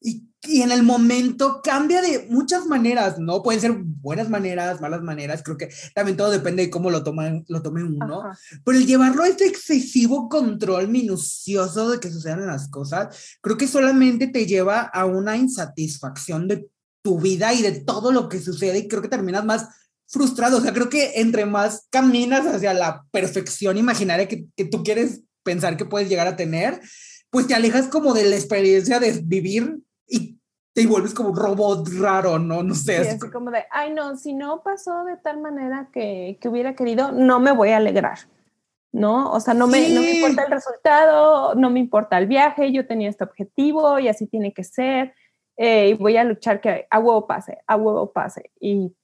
y, 0.00 0.24
y 0.42 0.62
en 0.62 0.72
el 0.72 0.82
momento 0.82 1.60
cambia 1.62 2.00
de 2.00 2.26
muchas 2.30 2.64
maneras, 2.64 3.18
¿no? 3.18 3.42
Pueden 3.42 3.60
ser 3.60 3.72
buenas 3.72 4.30
maneras, 4.30 4.80
malas 4.80 5.02
maneras, 5.02 5.42
creo 5.42 5.58
que 5.58 5.68
también 5.94 6.16
todo 6.16 6.30
depende 6.30 6.64
de 6.64 6.70
cómo 6.70 6.90
lo, 6.90 7.04
toman, 7.04 7.44
lo 7.48 7.60
tome 7.60 7.84
uno. 7.84 8.20
Ajá. 8.20 8.38
Pero 8.64 8.78
el 8.78 8.86
llevarlo 8.86 9.22
a 9.22 9.28
este 9.28 9.46
excesivo 9.46 10.28
control 10.30 10.88
minucioso 10.88 11.90
de 11.90 12.00
que 12.00 12.10
sucedan 12.10 12.46
las 12.46 12.68
cosas, 12.68 13.36
creo 13.42 13.58
que 13.58 13.68
solamente 13.68 14.28
te 14.28 14.46
lleva 14.46 14.80
a 14.80 15.04
una 15.04 15.36
insatisfacción 15.36 16.48
de 16.48 16.66
tu 17.02 17.20
vida 17.20 17.52
y 17.52 17.62
de 17.62 17.80
todo 17.80 18.10
lo 18.10 18.28
que 18.28 18.40
sucede 18.40 18.78
y 18.78 18.88
creo 18.88 19.02
que 19.02 19.08
terminas 19.08 19.44
más 19.44 19.68
frustrado. 20.06 20.56
O 20.56 20.60
sea, 20.62 20.72
creo 20.72 20.88
que 20.88 21.12
entre 21.16 21.44
más 21.44 21.86
caminas 21.90 22.46
hacia 22.46 22.72
la 22.72 23.04
perfección 23.10 23.76
imaginaria 23.76 24.26
que, 24.26 24.46
que 24.56 24.64
tú 24.64 24.82
quieres 24.82 25.20
pensar 25.42 25.76
que 25.76 25.84
puedes 25.84 26.08
llegar 26.08 26.26
a 26.26 26.36
tener, 26.36 26.80
pues 27.28 27.46
te 27.46 27.54
alejas 27.54 27.88
como 27.88 28.14
de 28.14 28.24
la 28.24 28.36
experiencia 28.36 29.00
de 29.00 29.20
vivir 29.22 29.80
y 30.10 30.38
te 30.74 30.86
vuelves 30.86 31.14
como 31.14 31.30
un 31.30 31.36
robot 31.36 31.88
raro, 32.00 32.38
¿no? 32.38 32.62
No 32.62 32.74
sé. 32.74 33.02
Sí, 33.04 33.08
es 33.08 33.14
así 33.22 33.30
como 33.30 33.50
de, 33.50 33.64
ay, 33.70 33.92
no, 33.92 34.16
si 34.16 34.34
no 34.34 34.62
pasó 34.62 35.04
de 35.04 35.16
tal 35.16 35.40
manera 35.40 35.88
que, 35.92 36.38
que 36.40 36.48
hubiera 36.48 36.74
querido, 36.74 37.12
no 37.12 37.40
me 37.40 37.52
voy 37.52 37.70
a 37.70 37.78
alegrar, 37.78 38.18
¿no? 38.92 39.30
O 39.32 39.40
sea, 39.40 39.54
no, 39.54 39.66
me, 39.66 39.88
no 39.90 40.00
me 40.02 40.10
Sí. 40.12 40.16
importa 40.16 40.44
el 40.44 40.50
resultado, 40.52 41.54
no 41.54 41.70
me 41.70 41.80
importa 41.80 42.18
el 42.18 42.26
viaje, 42.26 42.72
yo 42.72 42.86
tenía 42.86 43.08
este 43.08 43.24
objetivo 43.24 43.98
y 43.98 44.08
así 44.08 44.26
tiene 44.26 44.52
que 44.52 44.64
ser, 44.64 45.14
eh, 45.56 45.88
y 45.90 45.94
voy 45.94 46.16
a 46.16 46.24
luchar 46.24 46.60
que 46.60 46.86
a 46.90 46.98
huevo 46.98 47.26
pase, 47.26 47.58
a 47.66 47.76
huevo 47.76 48.12
pase. 48.12 48.50
Y 48.60 48.94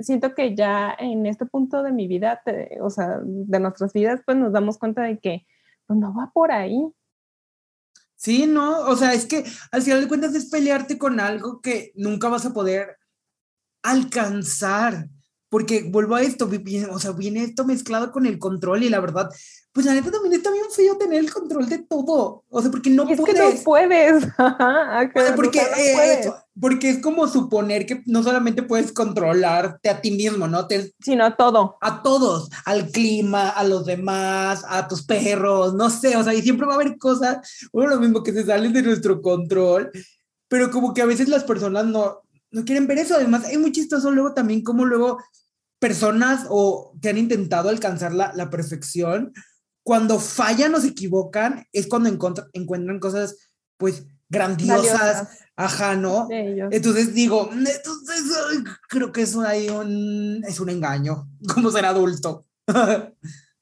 siento 0.00 0.34
que 0.34 0.54
ya 0.54 0.94
en 0.98 1.26
este 1.26 1.44
punto 1.44 1.82
de 1.82 1.92
mi 1.92 2.08
vida, 2.08 2.40
te- 2.44 2.78
o 2.80 2.88
sea, 2.90 3.18
de 3.22 3.60
nuestras 3.60 3.92
vidas, 3.92 4.20
pues 4.24 4.38
nos 4.38 4.52
damos 4.52 4.78
cuenta 4.78 5.02
de 5.02 5.18
que 5.18 5.46
pues, 5.86 5.98
no 5.98 6.14
va 6.14 6.30
por 6.32 6.50
ahí. 6.50 6.82
Sí, 8.16 8.46
no, 8.46 8.80
o 8.80 8.96
sea, 8.96 9.12
es 9.12 9.26
que 9.26 9.44
al 9.70 9.82
final 9.82 10.00
de 10.00 10.08
cuentas 10.08 10.34
es 10.34 10.46
pelearte 10.46 10.98
con 10.98 11.20
algo 11.20 11.60
que 11.60 11.92
nunca 11.96 12.28
vas 12.28 12.46
a 12.46 12.52
poder 12.52 12.96
alcanzar, 13.82 15.08
porque 15.48 15.84
vuelvo 15.88 16.14
a 16.16 16.22
esto, 16.22 16.48
o 16.90 16.98
sea, 16.98 17.12
viene 17.12 17.42
esto 17.44 17.64
mezclado 17.64 18.10
con 18.12 18.26
el 18.26 18.38
control 18.38 18.82
y 18.82 18.88
la 18.88 19.00
verdad, 19.00 19.28
pues 19.72 19.86
la 19.86 19.94
neta 19.94 20.10
también 20.10 20.34
está 20.34 20.50
bien 20.50 20.64
feo 20.74 20.96
tener 20.96 21.18
el 21.20 21.32
control 21.32 21.68
de 21.68 21.78
todo, 21.78 22.44
o 22.48 22.62
sea, 22.62 22.70
porque 22.70 22.90
no 22.90 23.08
y 23.08 23.12
es 23.12 23.20
puedes. 23.20 23.34
que 23.36 23.56
no 23.58 23.62
puedes. 23.64 24.24
Ajá, 24.38 25.10
O 25.14 25.20
sea, 25.20 25.36
porque, 25.36 25.60
no 25.60 25.66
eh, 25.76 25.92
puedes. 25.94 26.18
eso- 26.26 26.36
porque 26.58 26.88
es 26.90 26.98
como 27.02 27.28
suponer 27.28 27.84
que 27.84 28.02
no 28.06 28.22
solamente 28.22 28.62
puedes 28.62 28.90
controlarte 28.92 29.90
a 29.90 30.00
ti 30.00 30.10
mismo, 30.10 30.48
¿no? 30.48 30.66
Te- 30.66 30.92
sino 31.00 31.34
todo. 31.36 31.76
a 31.80 32.02
todos, 32.02 32.48
al 32.64 32.90
clima, 32.90 33.50
a 33.50 33.62
los 33.64 33.84
demás, 33.86 34.64
a 34.68 34.88
tus 34.88 35.04
perros, 35.04 35.74
no 35.74 35.90
sé, 35.90 36.16
o 36.16 36.24
sea, 36.24 36.32
y 36.34 36.42
siempre 36.42 36.66
va 36.66 36.72
a 36.72 36.76
haber 36.76 36.96
cosas, 36.98 37.38
bueno, 37.72 37.90
lo 37.94 38.00
mismo 38.00 38.22
que 38.22 38.32
se 38.32 38.44
salen 38.46 38.72
de 38.72 38.82
nuestro 38.82 39.20
control, 39.20 39.90
pero 40.48 40.70
como 40.70 40.94
que 40.94 41.02
a 41.02 41.06
veces 41.06 41.28
las 41.28 41.44
personas 41.44 41.84
no, 41.86 42.22
no 42.50 42.64
quieren 42.64 42.86
ver 42.86 42.98
eso, 42.98 43.14
además 43.14 43.48
es 43.50 43.58
muy 43.58 43.72
chistoso 43.72 44.10
luego 44.10 44.34
también 44.34 44.62
como 44.62 44.84
luego 44.84 45.18
personas 45.78 46.46
o 46.48 46.96
que 47.00 47.10
han 47.10 47.18
intentado 47.18 47.68
alcanzar 47.68 48.14
la, 48.14 48.32
la 48.34 48.50
perfección, 48.50 49.32
cuando 49.82 50.18
fallan 50.18 50.74
o 50.74 50.80
se 50.80 50.88
equivocan, 50.88 51.64
es 51.72 51.86
cuando 51.86 52.08
encuentran 52.08 52.98
cosas, 52.98 53.36
pues, 53.76 54.04
grandiosas, 54.28 54.92
Valiosas 54.92 55.46
ajá, 55.56 55.96
¿no? 55.96 56.28
Entonces 56.30 57.14
digo, 57.14 57.48
entonces 57.52 58.24
creo 58.88 59.12
que 59.12 59.22
es 59.22 59.34
un, 59.34 59.46
ahí 59.46 59.68
un, 59.68 60.42
es 60.46 60.60
un 60.60 60.68
engaño, 60.68 61.28
como 61.54 61.70
ser 61.70 61.86
adulto. 61.86 62.44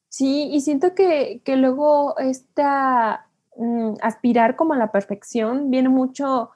Sí, 0.09 0.49
y 0.51 0.61
siento 0.61 0.95
que, 0.95 1.41
que 1.43 1.55
luego 1.55 2.17
esta 2.17 3.27
mm, 3.57 3.95
aspirar 4.01 4.55
como 4.55 4.73
a 4.73 4.77
la 4.77 4.91
perfección 4.91 5.69
viene 5.69 5.89
mucho 5.89 6.51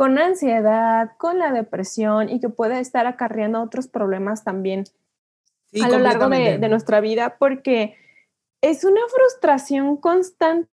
con 0.00 0.16
ansiedad, 0.16 1.10
con 1.18 1.38
la 1.38 1.52
depresión 1.52 2.30
y 2.30 2.40
que 2.40 2.48
puede 2.48 2.80
estar 2.80 3.06
acarreando 3.06 3.60
otros 3.60 3.86
problemas 3.86 4.44
también 4.44 4.84
Sí, 5.70 5.82
a 5.82 5.90
lo 5.90 5.98
largo 5.98 6.26
de 6.30 6.68
nuestra 6.70 7.02
vida 7.02 7.36
porque 7.38 7.96
es 8.62 8.84
una 8.84 9.02
frustración 9.14 9.98
constante 9.98 10.70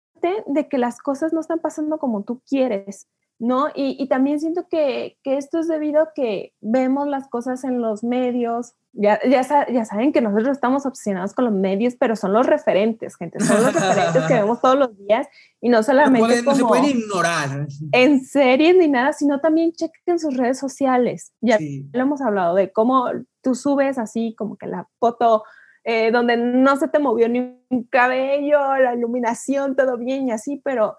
de 0.47 0.69
que 0.69 0.79
las 0.79 1.01
cosas 1.01 1.33
no 1.33 1.41
están 1.41 1.59
pasando 1.59 1.99
como 1.99 2.23
tú 2.23 2.41
quieres, 2.49 3.09
¿no? 3.39 3.69
Y, 3.75 3.97
y 4.03 4.09
también 4.09 4.41
siento 4.41 4.67
que, 4.69 5.19
que 5.23 5.37
esto 5.37 5.59
es 5.59 5.69
debido 5.69 6.03
a 6.03 6.13
que 6.15 6.55
vemos 6.61 7.07
las 7.07 7.29
cosas 7.29 7.65
en 7.65 7.81
los 7.81 8.03
medios, 8.03 8.75
ya, 8.99 9.21
ya, 9.29 9.43
ya 9.71 9.85
saben 9.85 10.11
que 10.11 10.23
nosotros 10.23 10.49
estamos 10.57 10.87
obsesionados 10.87 11.35
con 11.35 11.45
los 11.45 11.53
medios, 11.53 11.97
pero 12.01 12.17
son 12.17 12.33
los 12.33 12.47
referentes, 12.47 13.15
gente, 13.17 13.39
son 13.41 13.63
los 13.63 13.75
referentes 13.75 14.23
que 14.25 14.35
vemos 14.35 14.63
todos 14.63 14.79
los 14.79 14.97
días 14.97 15.29
y 15.61 15.69
no 15.69 15.79
no, 15.79 15.83
solamente 15.83 16.43
no 16.43 16.55
se 16.55 16.61
como 16.63 16.69
pueden 16.69 16.99
ignorar. 16.99 17.67
en 17.93 18.25
series 18.25 18.75
ni 18.79 18.89
nada, 18.89 19.13
sino 19.13 19.41
también 19.41 19.73
chequen 19.73 20.19
sus 20.19 20.35
redes 20.39 20.59
sociales. 20.59 21.33
Ya 21.43 21.59
Sí. 21.59 21.87
lo 21.93 22.01
hemos 22.01 22.23
hablado 22.23 22.55
de 22.55 22.73
cómo 22.73 23.11
tú 23.43 23.55
subes 23.55 23.99
así 23.99 24.35
como 24.39 24.57
que 24.57 24.67
la 24.67 24.89
foto 24.99 25.45
eh, 25.85 26.11
donde 26.11 26.37
no 26.39 26.77
se 26.77 26.89
te 26.89 26.99
movió 26.99 27.29
ni 27.29 27.61
un 27.69 27.85
cabello, 27.85 28.59
la 28.79 28.95
iluminación, 28.95 29.77
todo 29.77 29.99
bien 29.99 30.27
y 30.29 30.33
así, 30.33 30.61
pero 30.65 30.97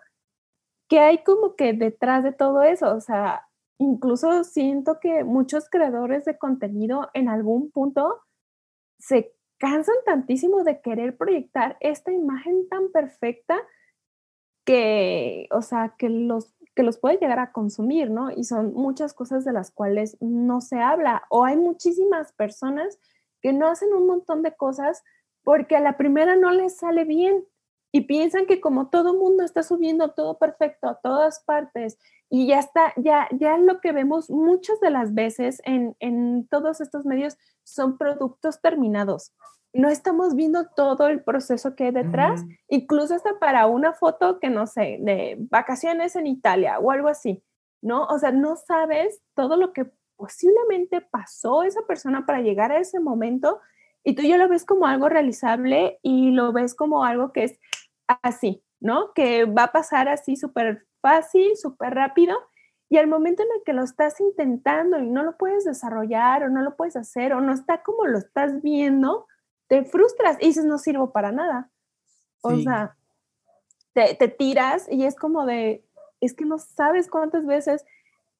que 0.87 0.99
hay 0.99 1.23
como 1.23 1.55
que 1.55 1.73
detrás 1.73 2.23
de 2.23 2.31
todo 2.31 2.63
eso, 2.63 2.95
o 2.95 3.01
sea, 3.01 3.47
incluso 3.77 4.43
siento 4.43 4.99
que 4.99 5.23
muchos 5.23 5.69
creadores 5.69 6.25
de 6.25 6.37
contenido 6.37 7.09
en 7.13 7.29
algún 7.29 7.71
punto 7.71 8.21
se 8.99 9.33
cansan 9.57 9.95
tantísimo 10.05 10.63
de 10.63 10.81
querer 10.81 11.17
proyectar 11.17 11.77
esta 11.79 12.11
imagen 12.11 12.67
tan 12.69 12.91
perfecta 12.91 13.57
que, 14.65 15.47
o 15.51 15.61
sea, 15.61 15.95
que 15.97 16.09
los, 16.09 16.53
que 16.75 16.83
los 16.83 16.97
puede 16.97 17.17
llegar 17.17 17.39
a 17.39 17.51
consumir, 17.51 18.11
¿no? 18.11 18.31
Y 18.31 18.43
son 18.43 18.73
muchas 18.73 19.13
cosas 19.13 19.45
de 19.45 19.53
las 19.53 19.71
cuales 19.71 20.17
no 20.19 20.61
se 20.61 20.79
habla. 20.79 21.23
O 21.29 21.45
hay 21.45 21.55
muchísimas 21.55 22.33
personas 22.33 22.99
que 23.41 23.53
no 23.53 23.67
hacen 23.67 23.93
un 23.93 24.07
montón 24.07 24.43
de 24.43 24.55
cosas 24.55 25.03
porque 25.43 25.77
a 25.77 25.79
la 25.79 25.97
primera 25.97 26.35
no 26.35 26.51
les 26.51 26.77
sale 26.77 27.05
bien 27.05 27.45
y 27.97 28.01
piensan 28.01 28.45
que 28.45 28.61
como 28.61 28.89
todo 28.89 29.15
mundo 29.15 29.43
está 29.43 29.63
subiendo 29.63 30.11
todo 30.11 30.37
perfecto 30.37 30.87
a 30.87 30.99
todas 31.01 31.39
partes 31.45 31.97
y 32.29 32.45
ya 32.45 32.59
está, 32.59 32.93
ya, 32.95 33.27
ya 33.31 33.57
lo 33.57 33.81
que 33.81 33.91
vemos 33.91 34.29
muchas 34.29 34.79
de 34.81 34.91
las 34.91 35.15
veces 35.15 35.63
en, 35.65 35.95
en 35.99 36.47
todos 36.47 36.79
estos 36.79 37.05
medios 37.05 37.39
son 37.63 37.97
productos 37.97 38.61
terminados. 38.61 39.33
no 39.73 39.89
estamos 39.89 40.35
viendo 40.35 40.67
todo 40.75 41.07
el 41.07 41.23
proceso 41.23 41.75
que 41.75 41.85
hay 41.85 41.91
detrás, 41.91 42.45
incluso 42.67 43.15
hasta 43.15 43.39
para 43.39 43.65
una 43.65 43.93
foto 43.93 44.39
que 44.39 44.51
no 44.51 44.67
sé, 44.67 44.99
de 45.01 45.35
vacaciones 45.49 46.15
en 46.15 46.27
Italia 46.27 46.77
o 46.77 46.91
algo 46.91 47.07
así, 47.07 47.43
¿no? 47.81 48.05
O 48.05 48.19
sea, 48.19 48.31
no 48.31 48.57
sabes 48.57 49.21
todo 49.33 49.57
lo 49.57 49.73
que 49.73 49.87
posiblemente 50.17 51.01
pasó 51.01 51.63
esa 51.63 51.81
persona 51.87 52.27
para 52.27 52.41
llegar 52.41 52.71
a 52.71 52.77
ese 52.77 52.99
momento 52.99 53.59
y 54.03 54.13
tú 54.13 54.21
ya 54.21 54.37
lo 54.37 54.47
ves 54.47 54.65
como 54.65 54.85
algo 54.85 55.09
realizable 55.09 55.99
y 56.03 56.29
lo 56.29 56.53
ves 56.53 56.75
como 56.75 57.03
algo 57.03 57.33
que 57.33 57.43
es 57.43 57.59
así, 58.07 58.63
¿no? 58.79 59.13
Que 59.13 59.45
va 59.45 59.63
a 59.63 59.71
pasar 59.71 60.07
así 60.09 60.35
súper 60.35 60.85
fácil, 61.01 61.55
súper 61.57 61.93
rápido. 61.93 62.37
Y 62.89 62.97
al 62.97 63.07
momento 63.07 63.43
en 63.43 63.49
el 63.55 63.63
que 63.65 63.73
lo 63.73 63.83
estás 63.83 64.19
intentando 64.19 64.99
y 64.99 65.09
no 65.09 65.23
lo 65.23 65.37
puedes 65.37 65.65
desarrollar 65.65 66.43
o 66.43 66.49
no 66.49 66.61
lo 66.61 66.75
puedes 66.75 66.95
hacer 66.95 67.33
o 67.33 67.41
no 67.41 67.53
está 67.53 67.83
como 67.83 68.05
lo 68.05 68.17
estás 68.17 68.61
viendo, 68.61 69.27
te 69.67 69.83
frustras 69.83 70.37
y 70.39 70.47
dices, 70.47 70.65
no 70.65 70.77
sirvo 70.77 71.11
para 71.11 71.31
nada. 71.31 71.69
O 72.41 72.55
sea, 72.55 72.95
te, 73.93 74.15
te 74.15 74.29
tiras 74.29 74.87
y 74.89 75.03
es 75.03 75.15
como 75.15 75.45
de, 75.45 75.83
es 76.21 76.33
que 76.33 76.45
no 76.45 76.59
sabes 76.59 77.09
cuántas 77.09 77.45
veces 77.45 77.85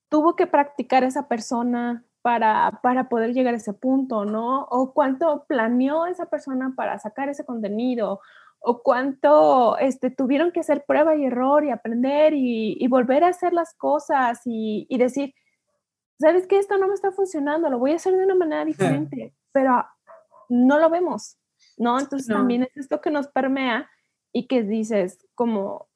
tuvo 0.10 0.36
que 0.36 0.48
practicar 0.48 1.04
esa 1.04 1.28
persona 1.28 2.06
para, 2.22 2.80
para 2.82 3.10
poder 3.10 3.34
llegar 3.34 3.54
a 3.54 3.58
ese 3.58 3.74
punto, 3.74 4.26
¿no? 4.26 4.64
O 4.70 4.94
cuánto 4.94 5.46
planeó 5.48 6.06
esa 6.06 6.26
persona 6.26 6.74
para 6.76 7.00
sacar 7.00 7.30
ese 7.30 7.46
contenido, 7.46 8.22
o 8.60 8.82
cuánto 8.82 9.78
este, 9.78 10.10
tuvieron 10.10 10.52
que 10.52 10.60
hacer 10.60 10.84
prueba 10.86 11.16
y 11.16 11.26
error 11.26 11.64
y 11.64 11.70
aprender 11.70 12.34
y, 12.34 12.78
y 12.80 12.88
volver 12.88 13.24
a 13.24 13.30
hacer 13.30 13.54
las 13.54 13.74
cosas 13.74 14.42
y, 14.46 14.86
y, 14.90 14.98
decir, 14.98 15.34
¿sabes 16.20 16.48
qué? 16.48 16.60
Esto 16.60 16.78
no 16.78 16.88
me 16.88 16.94
está 16.94 17.12
funcionando, 17.12 17.70
lo 17.70 17.80
voy 17.80 17.92
a 17.92 17.96
hacer 17.96 18.16
de 18.16 18.26
una 18.26 18.36
manera 18.36 18.66
diferente, 18.66 19.34
pero 19.52 19.86
no 20.50 20.80
lo 20.80 20.90
vemos, 20.90 21.38
¿no? 21.78 22.00
Entonces 22.00 22.28
también 22.28 22.64
es 22.64 22.76
esto 22.76 23.02
que 23.02 23.12
nos 23.12 23.28
permea 23.28 23.90
y 24.34 24.48
que 24.48 24.64
dices, 24.64 25.26
como, 25.36 25.88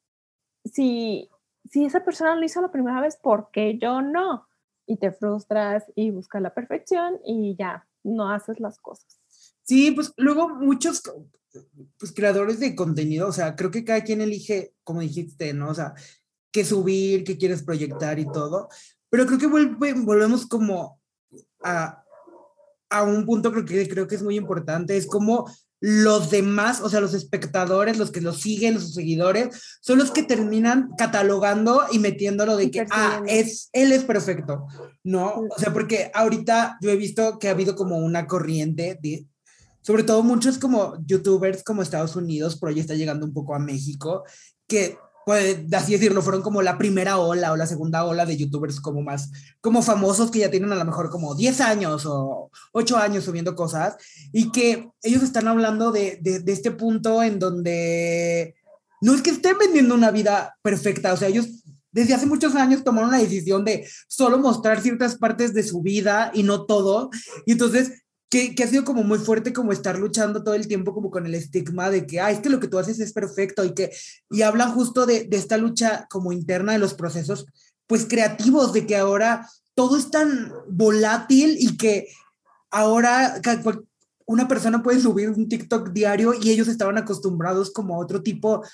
si, 0.64 1.30
si 1.70 1.84
esa 1.84 2.04
persona 2.04 2.36
lo 2.36 2.44
hizo 2.44 2.60
la 2.60 2.72
primera 2.72 3.00
vez, 3.00 3.16
¿por 3.16 3.50
qué 3.50 3.78
yo 3.78 4.02
no? 4.02 4.46
Y 4.86 4.96
te 4.96 5.12
frustras 5.12 5.84
y 5.94 6.10
buscas 6.10 6.42
la 6.42 6.54
perfección 6.54 7.20
y 7.24 7.56
ya, 7.56 7.86
no 8.02 8.30
haces 8.30 8.60
las 8.60 8.78
cosas. 8.78 9.21
Sí, 9.64 9.92
pues 9.92 10.12
luego 10.16 10.48
muchos 10.48 11.02
pues, 11.98 12.12
creadores 12.12 12.60
de 12.60 12.74
contenido, 12.74 13.28
o 13.28 13.32
sea, 13.32 13.54
creo 13.56 13.70
que 13.70 13.84
cada 13.84 14.02
quien 14.02 14.20
elige, 14.20 14.74
como 14.84 15.00
dijiste, 15.00 15.52
¿no? 15.52 15.70
O 15.70 15.74
sea, 15.74 15.94
qué 16.50 16.64
subir, 16.64 17.24
qué 17.24 17.38
quieres 17.38 17.62
proyectar 17.62 18.18
y 18.18 18.26
todo, 18.26 18.68
pero 19.08 19.26
creo 19.26 19.38
que 19.38 19.46
volvemos 19.46 20.46
como 20.46 21.00
a, 21.62 22.04
a 22.90 23.02
un 23.04 23.24
punto 23.24 23.52
creo 23.52 23.64
que 23.64 23.88
creo 23.88 24.06
que 24.06 24.14
es 24.14 24.22
muy 24.22 24.36
importante, 24.36 24.96
es 24.96 25.06
como 25.06 25.50
los 25.82 26.30
demás, 26.30 26.80
o 26.80 26.88
sea, 26.88 27.00
los 27.00 27.12
espectadores, 27.12 27.98
los 27.98 28.12
que 28.12 28.20
lo 28.20 28.32
siguen, 28.32 28.74
los 28.74 28.94
seguidores, 28.94 29.48
son 29.80 29.98
los 29.98 30.12
que 30.12 30.22
terminan 30.22 30.90
catalogando 30.96 31.82
y 31.90 31.98
metiéndolo 31.98 32.56
de 32.56 32.70
que, 32.70 32.86
ah, 32.90 33.20
es, 33.26 33.68
él 33.72 33.90
es 33.90 34.04
perfecto, 34.04 34.68
¿no? 35.02 35.42
O 35.50 35.58
sea, 35.58 35.72
porque 35.72 36.12
ahorita 36.14 36.78
yo 36.80 36.90
he 36.90 36.96
visto 36.96 37.40
que 37.40 37.48
ha 37.48 37.50
habido 37.50 37.74
como 37.74 37.98
una 37.98 38.28
corriente, 38.28 38.96
de, 39.02 39.26
sobre 39.82 40.04
todo 40.04 40.22
muchos 40.22 40.58
como 40.58 40.96
youtubers 41.06 41.62
como 41.62 41.82
Estados 41.82 42.16
Unidos, 42.16 42.56
pero 42.60 42.72
ya 42.72 42.80
está 42.80 42.94
llegando 42.94 43.26
un 43.26 43.32
poco 43.32 43.54
a 43.54 43.58
México, 43.58 44.24
que 44.66 44.96
pues 45.24 45.58
así 45.72 45.92
decirlo, 45.92 46.20
fueron 46.22 46.42
como 46.42 46.62
la 46.62 46.78
primera 46.78 47.18
ola 47.18 47.52
o 47.52 47.56
la 47.56 47.66
segunda 47.66 48.04
ola 48.04 48.26
de 48.26 48.36
youtubers 48.36 48.80
como 48.80 49.02
más, 49.02 49.30
como 49.60 49.82
famosos 49.82 50.30
que 50.30 50.40
ya 50.40 50.50
tienen 50.50 50.72
a 50.72 50.76
lo 50.76 50.84
mejor 50.84 51.10
como 51.10 51.34
10 51.34 51.60
años 51.60 52.06
o 52.06 52.50
8 52.72 52.96
años 52.96 53.24
subiendo 53.24 53.54
cosas 53.54 53.96
y 54.32 54.50
que 54.50 54.90
ellos 55.02 55.22
están 55.22 55.46
hablando 55.46 55.92
de, 55.92 56.18
de, 56.20 56.40
de 56.40 56.52
este 56.52 56.72
punto 56.72 57.22
en 57.22 57.38
donde 57.38 58.54
no 59.00 59.14
es 59.14 59.22
que 59.22 59.30
estén 59.30 59.58
vendiendo 59.58 59.94
una 59.94 60.10
vida 60.10 60.56
perfecta, 60.62 61.12
o 61.12 61.16
sea, 61.16 61.28
ellos 61.28 61.62
desde 61.92 62.14
hace 62.14 62.26
muchos 62.26 62.54
años 62.54 62.82
tomaron 62.82 63.10
la 63.10 63.18
decisión 63.18 63.64
de 63.64 63.86
solo 64.08 64.38
mostrar 64.38 64.80
ciertas 64.80 65.16
partes 65.16 65.52
de 65.52 65.62
su 65.62 65.82
vida 65.82 66.30
y 66.34 66.42
no 66.42 66.64
todo. 66.64 67.10
Y 67.44 67.52
entonces 67.52 68.02
que, 68.32 68.64
ha 68.64 68.66
sido 68.66 68.84
como 68.84 69.04
muy 69.04 69.18
fuerte 69.18 69.52
como 69.52 69.72
estar 69.72 69.98
luchando 69.98 70.42
todo 70.42 70.54
el 70.54 70.66
tiempo 70.66 70.94
como 70.94 71.10
con 71.10 71.26
el 71.26 71.34
estigma 71.34 71.90
de 71.90 72.06
que, 72.06 72.18
ah, 72.18 72.30
es 72.30 72.40
que 72.40 72.48
lo 72.48 72.60
que 72.60 72.68
tú 72.68 72.78
haces 72.78 72.98
es 72.98 73.12
perfecto 73.12 73.62
y 73.62 73.74
que, 73.74 73.92
y 74.30 74.40
hablan 74.40 74.72
justo 74.72 75.04
de, 75.04 75.24
de 75.24 75.36
esta 75.36 75.58
lucha 75.58 76.06
como 76.08 76.32
interna 76.32 76.72
de 76.72 76.78
los 76.78 76.94
procesos, 76.94 77.44
pues 77.86 78.06
creativos, 78.06 78.72
de 78.72 78.86
que 78.86 78.96
ahora 78.96 79.46
todo 79.74 79.98
es 79.98 80.10
tan 80.10 80.50
volátil 80.70 81.56
y 81.58 81.76
que 81.76 82.08
ahora 82.70 83.38
una 84.24 84.48
persona 84.48 84.82
puede 84.82 85.00
subir 85.00 85.28
un 85.28 85.50
TikTok 85.50 85.90
diario 85.90 86.32
y 86.32 86.52
ellos 86.52 86.68
estaban 86.68 86.96
acostumbrados 86.96 87.70
como 87.70 87.96
a 87.96 87.98
otro 87.98 88.22
tipo 88.22 88.64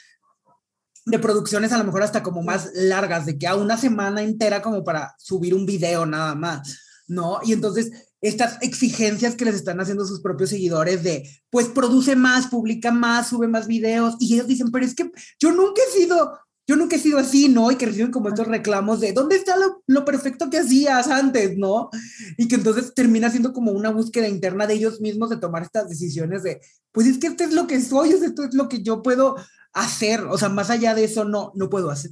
de 1.05 1.19
producciones 1.19 1.73
a 1.73 1.79
lo 1.79 1.85
mejor 1.85 2.05
hasta 2.05 2.23
como 2.23 2.43
más 2.43 2.71
largas, 2.75 3.27
de 3.27 3.37
que 3.37 3.49
a 3.49 3.57
una 3.57 3.77
semana 3.77 4.23
entera 4.23 4.63
como 4.63 4.85
para 4.85 5.17
subir 5.19 5.53
un 5.53 5.67
video 5.67 6.07
nada 6.07 6.37
más, 6.37 6.79
¿no? 7.09 7.41
Y 7.43 7.55
entonces 7.55 8.08
estas 8.21 8.59
exigencias 8.63 9.37
que 9.37 9.45
les 9.45 9.55
están 9.55 9.81
haciendo 9.81 10.05
sus 10.05 10.21
propios 10.21 10.51
seguidores 10.51 11.03
de, 11.03 11.29
pues 11.51 11.69
produce 11.69 12.17
más, 12.17 12.49
publica 12.49 12.91
más, 12.91 13.29
sube 13.29 13.49
más 13.49 13.67
videos, 13.67 14.17
y 14.19 14.35
ellos 14.35 14.47
dicen, 14.47 14.71
pero 14.71 14.85
es 14.85 14.95
que 14.95 15.11
yo 15.39 15.53
nunca 15.53 15.81
he 15.89 15.99
sido, 15.99 16.39
yo 16.67 16.77
nunca 16.77 16.97
he 16.97 16.99
sido 16.99 17.19
así, 17.19 17.49
¿no? 17.49 17.71
Y 17.71 17.77
que 17.77 17.87
reciben 17.87 18.11
como 18.11 18.29
estos 18.29 18.49
reclamos 18.49 19.01
de, 19.01 19.13
¿dónde 19.13 19.37
está 19.37 19.57
lo, 19.57 19.83
lo 19.87 20.05
perfecto 20.05 20.51
que 20.51 20.59
hacías 20.59 21.09
antes, 21.09 21.57
¿no? 21.57 21.91
Y 22.37 22.49
que 22.49 22.57
entonces 22.57 22.93
termina 22.95 23.31
siendo 23.31 23.53
como 23.53 23.73
una 23.73 23.91
búsqueda 23.91 24.29
interna 24.29 24.67
de 24.67 24.75
ellos 24.75 25.01
mismos 25.01 25.31
de 25.31 25.39
tomar 25.39 25.63
estas 25.63 25.89
decisiones 25.89 26.43
de, 26.43 26.61
pues 26.93 27.07
es 27.07 27.19
que 27.19 27.29
esto 27.29 27.45
es 27.45 27.53
lo 27.53 27.67
que 27.67 27.81
soy, 27.81 28.11
esto 28.11 28.45
es 28.45 28.55
lo 28.55 28.69
que 28.69 28.83
yo 28.83 29.03
puedo 29.03 29.37
hacer, 29.73 30.23
o 30.23 30.37
sea, 30.37 30.49
más 30.49 30.71
allá 30.71 30.95
de 30.95 31.05
eso, 31.05 31.25
no, 31.25 31.53
no 31.55 31.71
puedo 31.71 31.91
hacer 31.91 32.11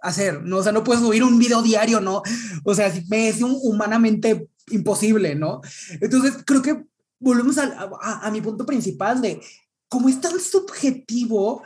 hacer, 0.00 0.44
¿no? 0.44 0.58
O 0.58 0.62
sea, 0.62 0.70
no 0.70 0.84
puedo 0.84 1.00
subir 1.00 1.24
un 1.24 1.40
video 1.40 1.60
diario, 1.60 2.00
¿no? 2.00 2.22
O 2.64 2.74
sea, 2.74 2.92
me 3.08 3.28
es 3.28 3.42
un, 3.42 3.58
humanamente 3.62 4.48
imposible, 4.70 5.34
¿no? 5.34 5.60
Entonces, 6.00 6.34
creo 6.44 6.62
que 6.62 6.84
volvemos 7.20 7.58
a, 7.58 7.90
a, 8.22 8.30
mi 8.30 8.40
punto 8.40 8.64
principal 8.64 9.20
de 9.20 9.40
cómo 9.88 10.08
es 10.08 10.20
tan 10.20 10.38
subjetivo 10.38 11.62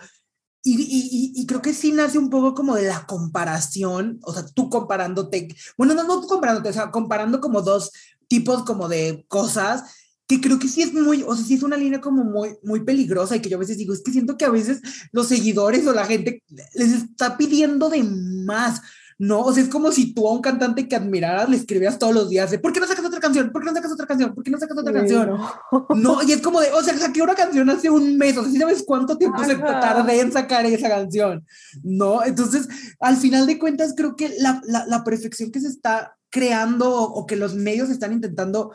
y, 0.65 0.81
y, 0.81 1.33
y, 1.35 1.47
creo 1.47 1.61
que 1.61 1.75
sí 1.75 1.91
nace 1.91 2.19
un 2.19 2.31
poco 2.31 2.55
como 2.55 2.77
de 2.77 2.87
la 2.87 3.05
comparación, 3.05 4.21
o 4.23 4.33
sea, 4.33 4.47
tú 4.47 4.71
comparándote, 4.71 5.49
bueno, 5.77 5.93
no, 5.93 6.05
no 6.05 6.21
tú 6.21 6.29
comparándote, 6.29 6.69
o 6.69 6.73
sea, 6.73 6.93
comparando 6.93 7.41
como 7.41 7.63
dos 7.63 7.91
tipos 8.29 8.63
como 8.63 8.89
de 8.89 9.25
cosas 9.29 9.85
que 10.27 10.41
creo 10.41 10.59
que 10.59 10.69
sí 10.69 10.83
es 10.83 10.95
muy, 10.95 11.23
o 11.27 11.35
sea, 11.35 11.45
sí 11.45 11.55
es 11.55 11.63
una 11.63 11.77
línea 11.77 12.01
como 12.01 12.25
muy, 12.25 12.57
muy 12.63 12.85
peligrosa 12.85 13.37
y 13.37 13.41
que 13.41 13.51
yo 13.51 13.57
a 13.57 13.61
veces 13.61 13.77
digo, 13.77 13.93
es 13.93 14.03
que 14.03 14.13
siento 14.13 14.37
que 14.37 14.45
a 14.45 14.51
veces 14.51 14.81
los 15.11 15.29
seguidores 15.29 15.87
o 15.87 15.93
la 15.93 16.07
gente 16.07 16.43
les 16.75 16.93
está 16.93 17.37
pidiendo 17.37 17.91
de 17.91 18.03
más. 18.03 18.81
No, 19.23 19.43
o 19.43 19.53
sea, 19.53 19.63
es 19.63 19.69
como 19.69 19.93
si 19.93 20.13
tú 20.13 20.27
a 20.27 20.33
un 20.33 20.41
cantante 20.41 20.89
que 20.89 20.97
admiraras 20.97 21.49
le 21.49 21.57
escribías 21.57 21.97
todos 21.97 22.13
los 22.13 22.29
días 22.29 22.51
de 22.51 22.59
¿por 22.59 22.73
qué 22.73 22.81
no 22.81 22.89
sacas 22.89 23.05
otra 23.05 23.21
canción? 23.21 23.53
¿Por 23.53 23.63
qué 23.63 23.67
no 23.67 23.75
sacas 23.77 23.93
otra 23.93 24.05
canción? 24.05 24.35
¿Por 24.35 24.43
qué 24.43 24.51
no 24.51 24.59
sacas 24.59 24.77
otra 24.77 24.93
canción? 24.93 25.39
No. 25.95 26.21
y 26.25 26.33
es 26.33 26.43
como 26.43 26.61
de, 26.61 26.73
o 26.73 26.83
sea, 26.83 26.99
saqué 26.99 27.23
una 27.23 27.37
canción 27.37 27.71
hace 27.71 27.89
un 27.89 28.19
mes, 28.19 28.37
o 28.37 28.43
sea, 28.43 28.61
¿sabes 28.61 28.83
cuánto 28.85 29.17
tiempo 29.17 29.45
se 29.45 29.55
tardé 29.55 30.19
en 30.19 30.33
sacar 30.33 30.67
esa 30.67 30.89
canción? 30.89 31.47
No, 31.85 32.25
entonces, 32.25 32.69
al 32.99 33.17
final 33.17 33.47
de 33.47 33.61
cuentas, 33.61 33.95
creo 33.97 34.17
que 34.17 34.35
la, 34.41 34.61
la, 34.65 34.87
la 34.87 35.05
perfección 35.05 35.53
que 35.53 35.61
se 35.61 35.69
está 35.69 36.17
creando 36.29 36.93
o 36.93 37.25
que 37.25 37.37
los 37.37 37.55
medios 37.55 37.91
están 37.91 38.13
intentando 38.13 38.73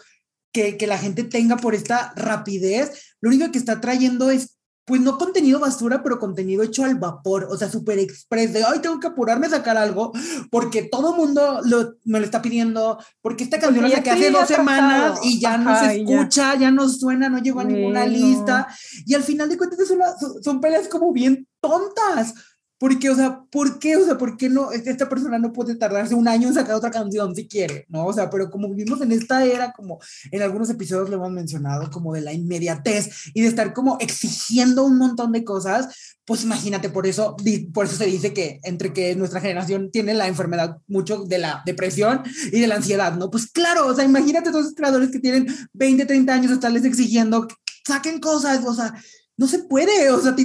que, 0.54 0.78
que 0.78 0.88
la 0.88 0.98
gente 0.98 1.26
tenga 1.26 1.58
por 1.58 1.76
esta 1.76 2.14
rapidez, 2.16 3.16
lo 3.20 3.28
único 3.32 3.52
que 3.52 3.60
está 3.60 3.82
trayendo 3.82 4.32
es 4.32 4.57
pues 4.88 5.02
no 5.02 5.18
contenido 5.18 5.60
basura, 5.60 6.02
pero 6.02 6.18
contenido 6.18 6.64
hecho 6.64 6.86
al 6.86 6.96
vapor, 6.96 7.50
o 7.52 7.58
sea, 7.58 7.68
súper 7.68 8.00
express, 8.00 8.54
de, 8.54 8.64
ay, 8.64 8.80
tengo 8.80 9.02
que 9.02 9.08
apurarme 9.08 9.48
a 9.48 9.50
sacar 9.50 9.76
algo, 9.76 10.14
porque 10.50 10.84
todo 10.84 11.14
mundo 11.14 11.60
lo, 11.66 11.96
me 12.06 12.20
lo 12.20 12.26
está 12.26 12.42
pidiendo, 12.42 12.98
porque 13.22 13.44
esta 13.44 13.60
canción 13.60 13.84
la 13.84 13.98
saqué 13.98 14.12
hace 14.12 14.32
dos 14.32 14.48
semanas 14.48 15.20
y 15.24 15.42
ya 15.42 15.58
no 15.58 15.78
se 15.78 15.98
escucha, 15.98 16.54
ya. 16.54 16.60
ya. 16.62 16.72
no 16.72 16.88
suena, 16.88 17.28
no 17.28 17.40
llegó 17.40 17.60
a 17.60 17.66
ninguna 17.66 18.06
lista, 18.06 18.70
y 19.06 19.14
al 19.14 19.24
final 19.24 19.50
de 19.50 19.58
cuentas 19.58 19.86
son, 19.86 20.00
son 20.42 20.62
peleas 20.62 20.88
como 20.88 21.12
bien 21.12 21.46
tontas, 21.60 22.34
porque, 22.80 23.10
o 23.10 23.16
sea, 23.16 23.42
¿por 23.52 23.80
qué? 23.80 23.98
O 23.98 24.06
sea, 24.06 24.18
¿por 24.18 24.38
qué 24.38 24.50
no? 24.50 24.72
Esta 24.72 25.10
persona 25.10 25.40
no 25.40 25.52
puede 25.52 25.76
tardarse 25.76 26.14
un 26.14 26.28
año 26.28 26.48
en 26.48 26.54
sacar 26.54 26.76
otra 26.76 26.92
canción 26.92 27.36
si 27.36 27.48
quiere, 27.48 27.86
¿no? 27.90 28.06
O 28.06 28.14
sea, 28.14 28.30
pero 28.30 28.50
como 28.52 28.70
vivimos 28.70 29.02
en 29.02 29.12
esta 29.12 29.44
era, 29.44 29.72
como 29.72 30.00
en 30.32 30.42
algunos 30.42 30.70
episodios 30.70 31.10
lo 31.10 31.16
hemos 31.16 31.32
mencionado, 31.32 31.90
como 31.90 32.14
de 32.14 32.22
la 32.22 32.34
inmediatez 32.34 33.32
y 33.34 33.42
de 33.42 33.48
estar 33.48 33.74
como 33.74 33.98
exigiendo 34.00 34.84
un 34.84 34.98
montón 34.98 35.32
de 35.32 35.44
cosas, 35.44 36.18
pues 36.26 36.44
imagínate, 36.44 36.90
por 36.90 37.08
eso, 37.08 37.36
por 37.74 37.86
eso 37.86 37.96
se 37.96 38.06
dice 38.06 38.34
que 38.34 38.60
entre 38.64 38.94
que 38.94 39.16
nuestra 39.16 39.42
generación 39.42 39.90
tiene 39.92 40.14
la 40.14 40.28
enfermedad 40.28 40.78
mucho 40.88 41.24
de 41.24 41.40
la 41.40 41.64
depresión 41.66 42.22
y 42.52 42.60
de 42.60 42.68
la 42.68 42.76
ansiedad, 42.76 43.16
¿no? 43.16 43.32
Pues 43.32 43.50
claro, 43.50 43.88
o 43.88 43.96
sea, 43.96 44.06
imagínate 44.06 44.52
todos 44.52 44.66
los 44.66 44.76
creadores 44.76 45.10
que 45.10 45.20
tienen 45.20 45.48
20, 45.74 46.06
30 46.06 46.34
años 46.34 46.52
estarles 46.52 46.84
exigiendo, 46.86 47.48
saquen 47.86 48.20
cosas, 48.20 48.66
o 48.66 48.74
sea, 48.74 48.94
no 49.38 49.48
se 49.48 49.60
puede, 49.60 50.12
o 50.12 50.20
sea, 50.20 50.36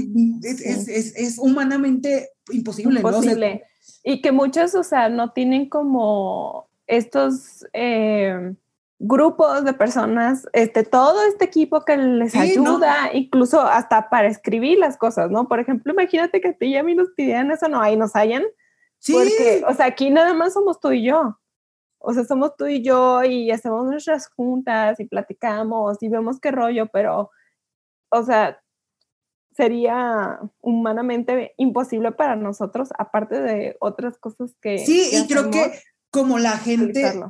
es, 0.43 0.61
es, 0.61 0.89
es, 0.89 1.17
es 1.17 1.39
humanamente 1.39 2.31
imposible. 2.51 3.01
Imposible. 3.01 3.55
¿no? 3.55 3.61
y 4.05 4.21
que 4.21 4.33
muchos, 4.33 4.75
o 4.75 4.83
sea, 4.83 5.09
no 5.09 5.33
tienen 5.33 5.69
como 5.69 6.69
estos, 6.87 7.67
eh, 7.73 8.55
grupos 9.05 9.65
de 9.65 9.73
personas, 9.73 10.47
este, 10.53 10.85
todo 10.85 11.25
este 11.25 11.45
equipo 11.45 11.85
que 11.85 11.97
les 11.97 12.37
ayuda, 12.37 13.11
incluso 13.13 13.61
hasta 13.61 14.09
para 14.09 14.29
escribir 14.29 14.79
las 14.79 14.97
cosas, 14.97 15.29
¿no? 15.29 15.49
Por 15.49 15.59
ejemplo, 15.59 15.93
imagínate 15.93 16.41
que 16.41 16.49
a 16.49 16.53
ti 16.53 16.67
y 16.67 16.77
a 16.77 16.85
mí 16.85 16.95
nos 16.95 17.11
pidieran 17.11 17.51
eso, 17.51 17.69
no, 17.69 17.83
ahí 17.83 17.97
nos 17.97 18.15
hallan. 18.15 18.45
Sí. 18.99 19.13
Porque, 19.13 19.65
o 19.67 19.75
sea, 19.75 19.87
aquí 19.87 20.11
nada 20.11 20.35
más 20.35 20.53
somos 20.53 20.79
tú 20.79 20.93
y 20.93 21.03
yo. 21.03 21.37
O 21.99 22.15
sea, 22.15 22.25
somos 22.25 22.55
tú 22.57 22.67
y 22.67 22.81
yo 22.85 23.25
y 23.25 23.51
hacemos 23.51 23.87
nuestras 23.87 24.29
juntas 24.29 25.01
y 25.01 25.05
platicamos 25.05 26.01
y 26.01 26.09
vemos 26.09 26.39
qué 26.39 26.53
rollo, 26.53 26.87
pero, 26.87 27.33
o 28.09 28.23
sea, 28.23 28.62
sería 29.55 30.41
humanamente 30.61 31.55
imposible 31.57 32.13
para 32.13 32.37
nosotros, 32.37 32.91
aparte 32.99 33.41
de 33.41 33.77
otras 33.81 34.19
cosas 34.19 34.55
que... 34.61 34.79
Sí, 34.79 35.11
y 35.13 35.27
creo 35.27 35.51
que 35.51 35.73
como 36.11 36.39
la 36.39 36.59
gente... 36.59 37.21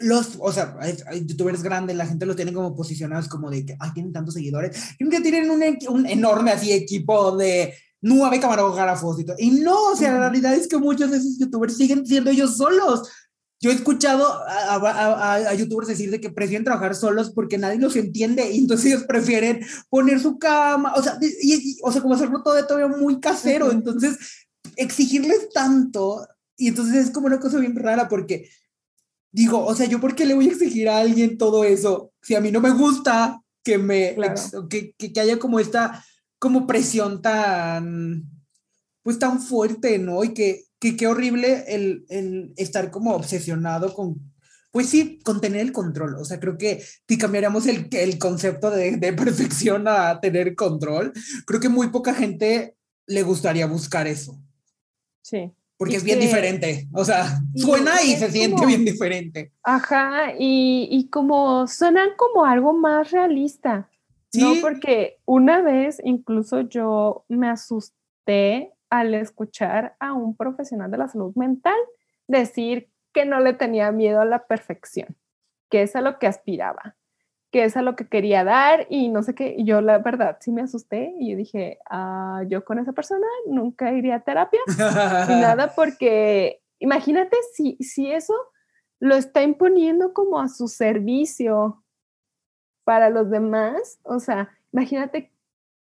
Los, 0.00 0.36
o 0.38 0.52
sea, 0.52 0.76
hay, 0.78 1.26
youtubers 1.26 1.60
grandes, 1.60 1.96
la 1.96 2.06
gente 2.06 2.24
los 2.24 2.36
tiene 2.36 2.52
como 2.52 2.76
posicionados 2.76 3.28
como 3.28 3.50
de 3.50 3.66
que, 3.66 3.76
ay, 3.80 3.90
tienen 3.94 4.12
tantos 4.12 4.34
seguidores, 4.34 4.94
que 4.96 5.20
tienen 5.20 5.50
un, 5.50 5.60
un 5.88 6.06
enorme 6.06 6.52
así 6.52 6.72
equipo 6.72 7.36
de 7.36 7.74
nueve 8.00 8.38
camarógrafos 8.38 9.18
y 9.20 9.24
todo. 9.24 9.36
Y 9.38 9.50
no, 9.50 9.90
o 9.90 9.96
sea, 9.96 10.12
la 10.12 10.20
realidad 10.20 10.54
es 10.54 10.68
que 10.68 10.76
muchos 10.76 11.10
de 11.10 11.16
esos 11.16 11.38
youtubers 11.38 11.76
siguen 11.76 12.06
siendo 12.06 12.30
ellos 12.30 12.56
solos. 12.56 13.10
Yo 13.60 13.70
he 13.70 13.74
escuchado 13.74 14.24
a, 14.46 15.52
youtubers 15.54 15.88
decir 15.88 16.10
de 16.10 16.20
que 16.20 16.30
prefieren 16.30 16.64
trabajar 16.64 16.94
solos 16.94 17.30
porque 17.30 17.58
nadie 17.58 17.80
los 17.80 17.96
entiende 17.96 18.48
y 18.52 18.58
entonces 18.58 18.86
ellos 18.86 19.04
prefieren 19.04 19.60
poner 19.88 20.20
su 20.20 20.38
cama, 20.38 20.92
o 20.94 21.02
sea, 21.02 21.18
o 21.82 21.92
sea 21.92 22.00
como 22.02 22.14
hacerlo 22.14 22.42
todo 22.42 22.64
todavía 22.66 22.96
muy 22.96 23.18
casero, 23.18 23.72
entonces 23.72 24.46
exigirles 24.76 25.48
tanto 25.50 26.24
y 26.56 26.68
entonces 26.68 27.06
es 27.06 27.10
como 27.10 27.26
una 27.26 27.40
cosa 27.40 27.58
bien 27.58 27.74
rara 27.74 28.08
porque 28.08 28.48
digo, 29.32 29.64
o 29.64 29.74
sea, 29.74 29.86
yo 29.86 30.00
por 30.00 30.14
qué 30.14 30.24
le 30.24 30.34
voy 30.34 30.48
a 30.48 30.52
exigir 30.52 30.88
a 30.88 30.98
alguien 30.98 31.36
todo 31.36 31.64
eso 31.64 32.12
si 32.22 32.36
a 32.36 32.40
mí 32.40 32.52
no 32.52 32.60
me 32.60 32.70
gusta 32.70 33.42
que 33.64 33.76
me 33.76 34.16
que, 34.70 34.92
que, 34.92 35.20
haya 35.20 35.38
como 35.38 35.58
esta 35.58 36.04
como 36.38 36.66
presión 36.66 37.20
tan 37.20 38.24
pues 39.02 39.18
tan 39.18 39.40
fuerte, 39.40 39.98
¿no? 39.98 40.22
Y 40.22 40.34
que 40.34 40.67
que 40.78 40.96
qué 40.96 41.06
horrible 41.06 41.64
el, 41.68 42.04
el, 42.08 42.52
estar 42.56 42.90
como 42.90 43.14
obsesionado 43.14 43.94
con, 43.94 44.32
pues 44.70 44.88
sí, 44.88 45.18
con 45.24 45.40
tener 45.40 45.60
el 45.60 45.72
control. 45.72 46.16
O 46.16 46.24
sea, 46.24 46.38
creo 46.38 46.56
que 46.56 46.82
si 47.08 47.18
cambiaríamos 47.18 47.66
el, 47.66 47.88
el 47.90 48.18
concepto 48.18 48.70
de, 48.70 48.96
de, 48.96 49.12
perfección 49.14 49.88
a 49.88 50.20
tener 50.20 50.54
control, 50.54 51.12
creo 51.46 51.60
que 51.60 51.68
muy 51.68 51.88
poca 51.88 52.14
gente 52.14 52.76
le 53.06 53.22
gustaría 53.22 53.66
buscar 53.66 54.06
eso. 54.06 54.40
Sí. 55.22 55.52
Porque 55.76 55.96
es 55.96 56.02
bien 56.02 56.18
diferente. 56.18 56.88
O 56.92 57.04
sea, 57.04 57.40
suena 57.54 58.02
y 58.02 58.16
se 58.16 58.30
siente 58.30 58.66
bien 58.66 58.84
diferente. 58.84 59.52
Ajá, 59.62 60.32
y, 60.36 60.88
y 60.90 61.08
como 61.08 61.68
suenan 61.68 62.10
como 62.16 62.44
algo 62.44 62.72
más 62.72 63.12
realista. 63.12 63.88
¿Sí? 64.30 64.40
¿no? 64.40 64.54
Porque 64.60 65.18
una 65.24 65.62
vez 65.62 66.00
incluso 66.04 66.62
yo 66.62 67.24
me 67.28 67.48
asusté 67.48 68.72
al 68.90 69.14
escuchar 69.14 69.96
a 70.00 70.12
un 70.12 70.36
profesional 70.36 70.90
de 70.90 70.98
la 70.98 71.08
salud 71.08 71.34
mental 71.36 71.76
decir 72.26 72.90
que 73.12 73.24
no 73.24 73.40
le 73.40 73.54
tenía 73.54 73.90
miedo 73.92 74.20
a 74.20 74.24
la 74.24 74.46
perfección, 74.46 75.16
que 75.70 75.82
es 75.82 75.96
a 75.96 76.00
lo 76.00 76.18
que 76.18 76.26
aspiraba, 76.26 76.96
que 77.50 77.64
es 77.64 77.76
a 77.76 77.82
lo 77.82 77.96
que 77.96 78.08
quería 78.08 78.44
dar 78.44 78.86
y 78.90 79.08
no 79.08 79.22
sé 79.22 79.34
qué. 79.34 79.54
Y 79.56 79.64
yo 79.64 79.80
la 79.80 79.98
verdad 79.98 80.36
sí 80.40 80.52
me 80.52 80.62
asusté 80.62 81.14
y 81.18 81.30
yo 81.30 81.36
dije, 81.36 81.78
ah, 81.88 82.42
yo 82.48 82.64
con 82.64 82.78
esa 82.78 82.92
persona 82.92 83.26
nunca 83.46 83.92
iría 83.92 84.16
a 84.16 84.20
terapia 84.20 84.60
ni 85.28 85.40
nada 85.40 85.72
porque 85.76 86.62
imagínate 86.78 87.36
si, 87.54 87.76
si 87.80 88.10
eso 88.12 88.34
lo 89.00 89.14
está 89.14 89.42
imponiendo 89.42 90.12
como 90.12 90.40
a 90.40 90.48
su 90.48 90.68
servicio 90.68 91.82
para 92.84 93.10
los 93.10 93.30
demás, 93.30 94.00
o 94.02 94.18
sea, 94.18 94.50
imagínate 94.72 95.30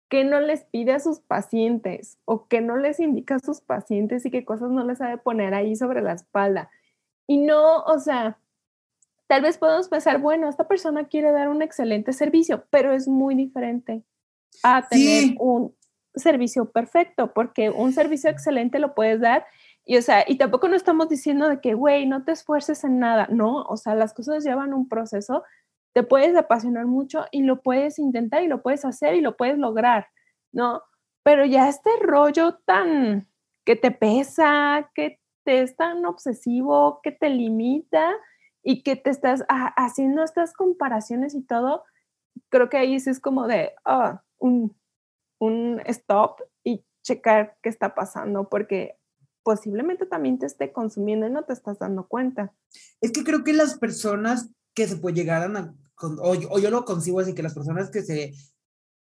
qué 0.09 0.23
no 0.23 0.39
les 0.39 0.65
pide 0.65 0.91
a 0.91 0.99
sus 0.99 1.19
pacientes 1.19 2.17
o 2.25 2.47
qué 2.47 2.61
no 2.61 2.77
les 2.77 2.99
indica 2.99 3.35
a 3.35 3.39
sus 3.39 3.61
pacientes 3.61 4.25
y 4.25 4.31
qué 4.31 4.43
cosas 4.43 4.69
no 4.71 4.83
les 4.83 4.97
sabe 4.97 5.17
poner 5.17 5.53
ahí 5.53 5.75
sobre 5.75 6.01
la 6.01 6.13
espalda. 6.13 6.69
Y 7.27 7.37
no, 7.37 7.83
o 7.83 7.99
sea, 7.99 8.39
tal 9.27 9.43
vez 9.43 9.57
podemos 9.57 9.87
pensar, 9.87 10.19
bueno, 10.19 10.49
esta 10.49 10.67
persona 10.67 11.07
quiere 11.07 11.31
dar 11.31 11.49
un 11.49 11.61
excelente 11.61 12.11
servicio, 12.11 12.65
pero 12.71 12.91
es 12.91 13.07
muy 13.07 13.35
diferente 13.35 14.03
a 14.63 14.87
tener 14.87 15.35
un 15.39 15.75
servicio 16.15 16.71
perfecto, 16.71 17.33
porque 17.33 17.69
un 17.69 17.93
servicio 17.93 18.29
excelente 18.29 18.79
lo 18.79 18.95
puedes 18.95 19.21
dar 19.21 19.45
y, 19.85 19.97
o 19.97 20.01
sea, 20.01 20.23
y 20.27 20.37
tampoco 20.37 20.67
no 20.67 20.75
estamos 20.75 21.09
diciendo 21.09 21.49
de 21.49 21.61
que, 21.61 21.73
güey, 21.73 22.05
no 22.05 22.23
te 22.23 22.31
esfuerces 22.31 22.83
en 22.83 22.99
nada, 22.99 23.27
no, 23.31 23.63
o 23.63 23.77
sea, 23.77 23.95
las 23.95 24.13
cosas 24.13 24.43
llevan 24.43 24.73
un 24.73 24.87
proceso 24.87 25.43
te 25.93 26.04
puedes 26.04 26.36
apasionar 26.36 26.86
mucho 26.86 27.25
y 27.32 27.43
lo 27.43 27.62
puedes 27.62 27.99
intentar 27.99 28.43
y 28.43 28.47
lo 28.47 28.62
puedes 28.62 28.86
hacer 28.86 29.15
y 29.15 29.21
lo 29.21 29.36
puedes 29.38 29.58
lograr, 29.58 30.08
¿no? 30.52 30.82
Pero 31.23 31.45
ya 31.45 31.67
este 31.67 31.89
rollo 32.02 32.60
tan 32.65 33.28
que 33.65 33.75
te 33.75 33.91
pesa, 33.91 34.89
que 34.95 35.19
te 35.43 35.62
es 35.62 35.75
tan 35.75 36.06
obsesivo, 36.06 37.02
que 37.04 37.12
te 37.12 37.30
limita 37.30 38.13
y 38.63 38.84
que 38.84 38.95
te 38.95 39.10
estás 39.10 39.45
haciendo 39.47 40.23
estas 40.23 40.54
comparaciones 40.54 41.34
y 41.34 41.41
todo, 41.41 41.84
creo 42.49 42.69
que 42.69 42.78
ahí 42.78 42.99
sí 42.99 43.10
es 43.10 43.19
como 43.19 43.47
de 43.47 43.73
ah, 43.86 44.23
un, 44.38 44.75
un 45.39 45.82
stop 45.86 46.41
y 46.63 46.86
checar 47.04 47.58
qué 47.62 47.69
está 47.69 47.95
pasando, 47.95 48.49
porque 48.49 48.97
posiblemente 49.43 50.06
también 50.06 50.38
te 50.38 50.45
esté 50.45 50.71
consumiendo 50.71 51.25
y 51.25 51.32
no 51.32 51.43
te 51.43 51.54
estás 51.54 51.80
dando 51.80 52.08
cuenta. 52.08 52.54
Es 53.02 53.12
que 53.12 53.23
creo 53.23 53.43
que 53.43 53.54
las 53.54 53.80
personas 53.80 54.52
que 54.73 54.88
se 54.88 54.97
puede 54.97 55.15
llegar 55.15 55.43
a, 55.43 55.75
o, 56.01 56.32
o 56.32 56.60
yo 56.60 56.69
lo 56.69 56.86
concibo 56.86 57.19
así, 57.19 57.34
que 57.34 57.43
las 57.43 57.53
personas 57.53 57.89
que 57.89 58.03
se 58.03 58.34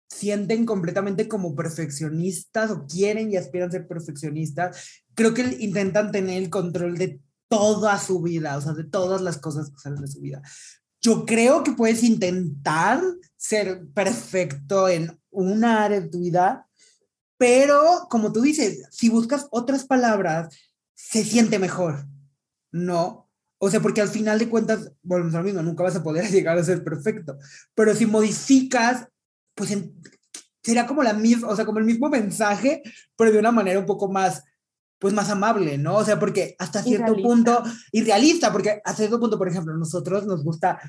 sienten 0.10 0.66
completamente 0.66 1.28
como 1.28 1.56
perfeccionistas 1.56 2.72
o 2.72 2.86
quieren 2.86 3.32
y 3.32 3.38
aspiran 3.38 3.70
a 3.70 3.72
ser 3.72 3.88
perfeccionistas, 3.88 5.04
creo 5.14 5.34
que 5.34 5.58
intentan 5.60 6.12
tener 6.12 6.42
el 6.42 6.50
control 6.50 6.98
de 6.98 7.20
toda 7.48 8.00
su 8.00 8.22
vida, 8.22 8.58
o 8.58 8.62
sea, 8.62 8.74
de 8.74 8.84
todas 8.84 9.22
las 9.22 9.38
cosas 9.38 9.70
que 9.70 9.80
salen 9.80 10.02
de 10.02 10.08
su 10.08 10.22
vida. 10.22 10.42
Yo 11.02 11.26
creo 11.26 11.64
que 11.64 11.74
puedes 11.74 12.04
intentar 12.04 13.02
ser 13.36 13.86
perfecto 13.94 14.90
en 14.90 15.20
una 15.30 15.84
área 15.84 16.02
de 16.02 16.10
tu 16.10 16.20
vida, 16.20 16.68
pero 17.38 18.08
como 18.10 18.32
tú 18.32 18.42
dices, 18.42 18.88
si 18.92 19.10
buscas 19.10 19.48
otras 19.52 19.86
palabras, 19.86 20.56
se 20.96 21.24
siente 21.24 21.60
mejor, 21.60 22.08
¿no? 22.72 23.25
O 23.66 23.72
sea, 23.72 23.80
porque 23.80 24.00
al 24.00 24.10
final 24.10 24.38
de 24.38 24.48
cuentas, 24.48 24.92
volvemos 25.02 25.34
a 25.34 25.40
lo 25.40 25.44
mismo, 25.44 25.64
nunca 25.64 25.84
vas 25.84 25.96
a 25.96 26.04
poder 26.04 26.26
llegar 26.32 26.56
a 26.58 26.64
ser 26.64 26.84
perfecto. 26.84 27.38
Pero 27.74 27.96
si 27.96 28.06
modificas, 28.06 29.08
pues 29.56 29.76
será 30.64 30.86
como 30.86 31.02
la 31.02 31.14
misma, 31.14 31.48
o 31.48 31.56
sea, 31.56 31.66
como 31.66 31.80
el 31.80 31.86
mismo 31.86 32.08
mensaje, 32.08 32.84
pero 33.18 33.32
de 33.32 33.40
una 33.40 33.52
manera 33.52 33.80
un 33.80 33.88
poco 33.88 34.12
más, 34.12 34.44
pues 35.00 35.16
más 35.16 35.32
amable, 35.32 35.80
¿no? 35.80 35.96
O 35.96 36.06
sea, 36.06 36.20
porque 36.20 36.56
hasta 36.60 36.84
cierto 36.84 37.16
punto, 37.16 37.64
y 37.92 38.04
realista, 38.04 38.52
porque 38.52 38.82
hasta 38.86 38.98
cierto 38.98 39.20
punto, 39.20 39.38
por 39.40 39.48
ejemplo, 39.48 39.74
a 39.74 39.78
nosotros 39.78 40.28
nos 40.28 40.44
gusta 40.44 40.80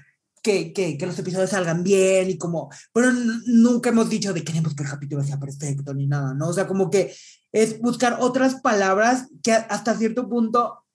que, 0.42 0.74
que, 0.74 0.98
que, 0.98 1.06
los 1.06 1.18
episodios 1.18 1.50
salgan 1.50 1.82
bien 1.82 2.28
y 2.28 2.36
como, 2.36 2.70
pero 2.92 3.10
nunca 3.46 3.88
hemos 3.88 4.10
dicho 4.10 4.34
de 4.34 4.44
queremos 4.44 4.74
que 4.74 4.82
el 4.82 4.90
capítulo 4.90 5.24
sea 5.24 5.40
perfecto 5.40 5.94
ni 5.94 6.06
nada, 6.06 6.34
¿no? 6.34 6.48
O 6.48 6.52
sea, 6.52 6.66
como 6.66 6.90
que 6.90 7.14
es 7.52 7.80
buscar 7.80 8.18
otras 8.20 8.56
palabras 8.56 9.28
que 9.42 9.52
hasta 9.52 9.96
cierto 9.96 10.28
punto 10.28 10.85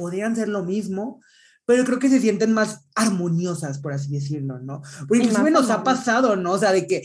podrían 0.00 0.34
ser 0.34 0.48
lo 0.48 0.64
mismo, 0.64 1.20
pero 1.66 1.84
creo 1.84 1.98
que 1.98 2.08
se 2.08 2.20
sienten 2.20 2.52
más 2.52 2.86
armoniosas, 2.94 3.78
por 3.78 3.92
así 3.92 4.10
decirlo, 4.10 4.58
¿no? 4.58 4.80
Porque 5.06 5.24
inclusive 5.24 5.50
nos 5.50 5.68
ha 5.68 5.84
pasado, 5.84 6.34
¿no? 6.34 6.52
O 6.52 6.58
sea, 6.58 6.72
de 6.72 6.86
que, 6.86 7.02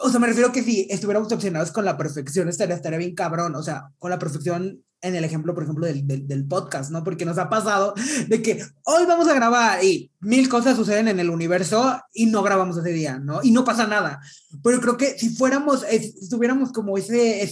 o 0.00 0.08
sea, 0.08 0.20
me 0.20 0.28
refiero 0.28 0.52
que 0.52 0.62
si 0.62 0.86
estuviéramos 0.88 1.30
obsesionados 1.32 1.72
con 1.72 1.84
la 1.84 1.96
perfección, 1.96 2.48
estaría, 2.48 2.76
estaría 2.76 2.98
bien 2.98 3.16
cabrón, 3.16 3.56
o 3.56 3.62
sea, 3.62 3.88
con 3.98 4.10
la 4.10 4.18
perfección 4.18 4.84
en 5.02 5.16
el 5.16 5.24
ejemplo, 5.24 5.52
por 5.54 5.64
ejemplo, 5.64 5.84
del, 5.84 6.06
del, 6.06 6.28
del, 6.28 6.46
podcast, 6.46 6.92
¿no? 6.92 7.02
Porque 7.02 7.24
nos 7.24 7.36
ha 7.36 7.48
pasado 7.48 7.92
de 8.28 8.40
que 8.40 8.64
hoy 8.84 9.04
vamos 9.04 9.26
a 9.26 9.34
grabar 9.34 9.82
y 9.82 10.12
mil 10.20 10.48
cosas 10.48 10.76
suceden 10.76 11.08
en 11.08 11.18
el 11.18 11.28
universo 11.28 12.00
y 12.14 12.26
no 12.26 12.42
grabamos 12.42 12.78
ese 12.78 12.92
día, 12.92 13.18
¿no? 13.18 13.40
Y 13.42 13.50
no 13.50 13.64
pasa 13.64 13.88
nada. 13.88 14.20
Pero 14.62 14.80
creo 14.80 14.96
que 14.96 15.18
si 15.18 15.30
fuéramos, 15.34 15.84
estuviéramos 15.90 16.70
como 16.70 16.96
ese, 16.96 17.42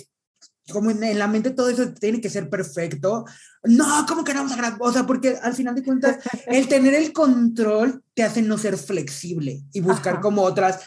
como 0.70 0.90
en, 0.90 1.18
la 1.18 1.26
mente 1.26 1.50
todo 1.50 1.68
eso 1.68 1.92
tiene 1.92 2.20
que 2.20 2.30
ser 2.30 2.48
perfecto. 2.48 3.24
No, 3.64 4.06
¿cómo 4.08 4.24
que 4.24 4.32
no 4.32 4.40
vamos 4.40 4.52
a 4.52 4.56
grabar? 4.56 4.78
O 4.80 4.92
sea, 4.92 5.06
porque 5.06 5.36
al 5.42 5.54
final 5.54 5.74
de 5.74 5.82
cuentas, 5.82 6.18
el 6.46 6.68
tener 6.68 6.94
el 6.94 7.12
control 7.12 8.02
te 8.14 8.22
hace 8.22 8.42
no 8.42 8.58
ser 8.58 8.76
flexible 8.76 9.62
y 9.72 9.80
buscar 9.80 10.20
como 10.20 10.42
otras 10.42 10.80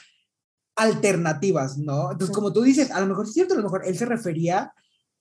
alternativas, 0.76 1.78
¿no? 1.78 2.12
Entonces, 2.12 2.36
como 2.36 2.52
tú 2.52 2.64
dices, 2.64 2.92
a 2.92 3.00
lo 3.00 3.08
mejor 3.08 3.26
es 3.26 3.34
cierto, 3.34 3.54
a 3.54 3.58
lo 3.58 3.64
mejor 3.64 3.84
él 3.86 3.98
se 3.98 4.06
refería 4.06 4.74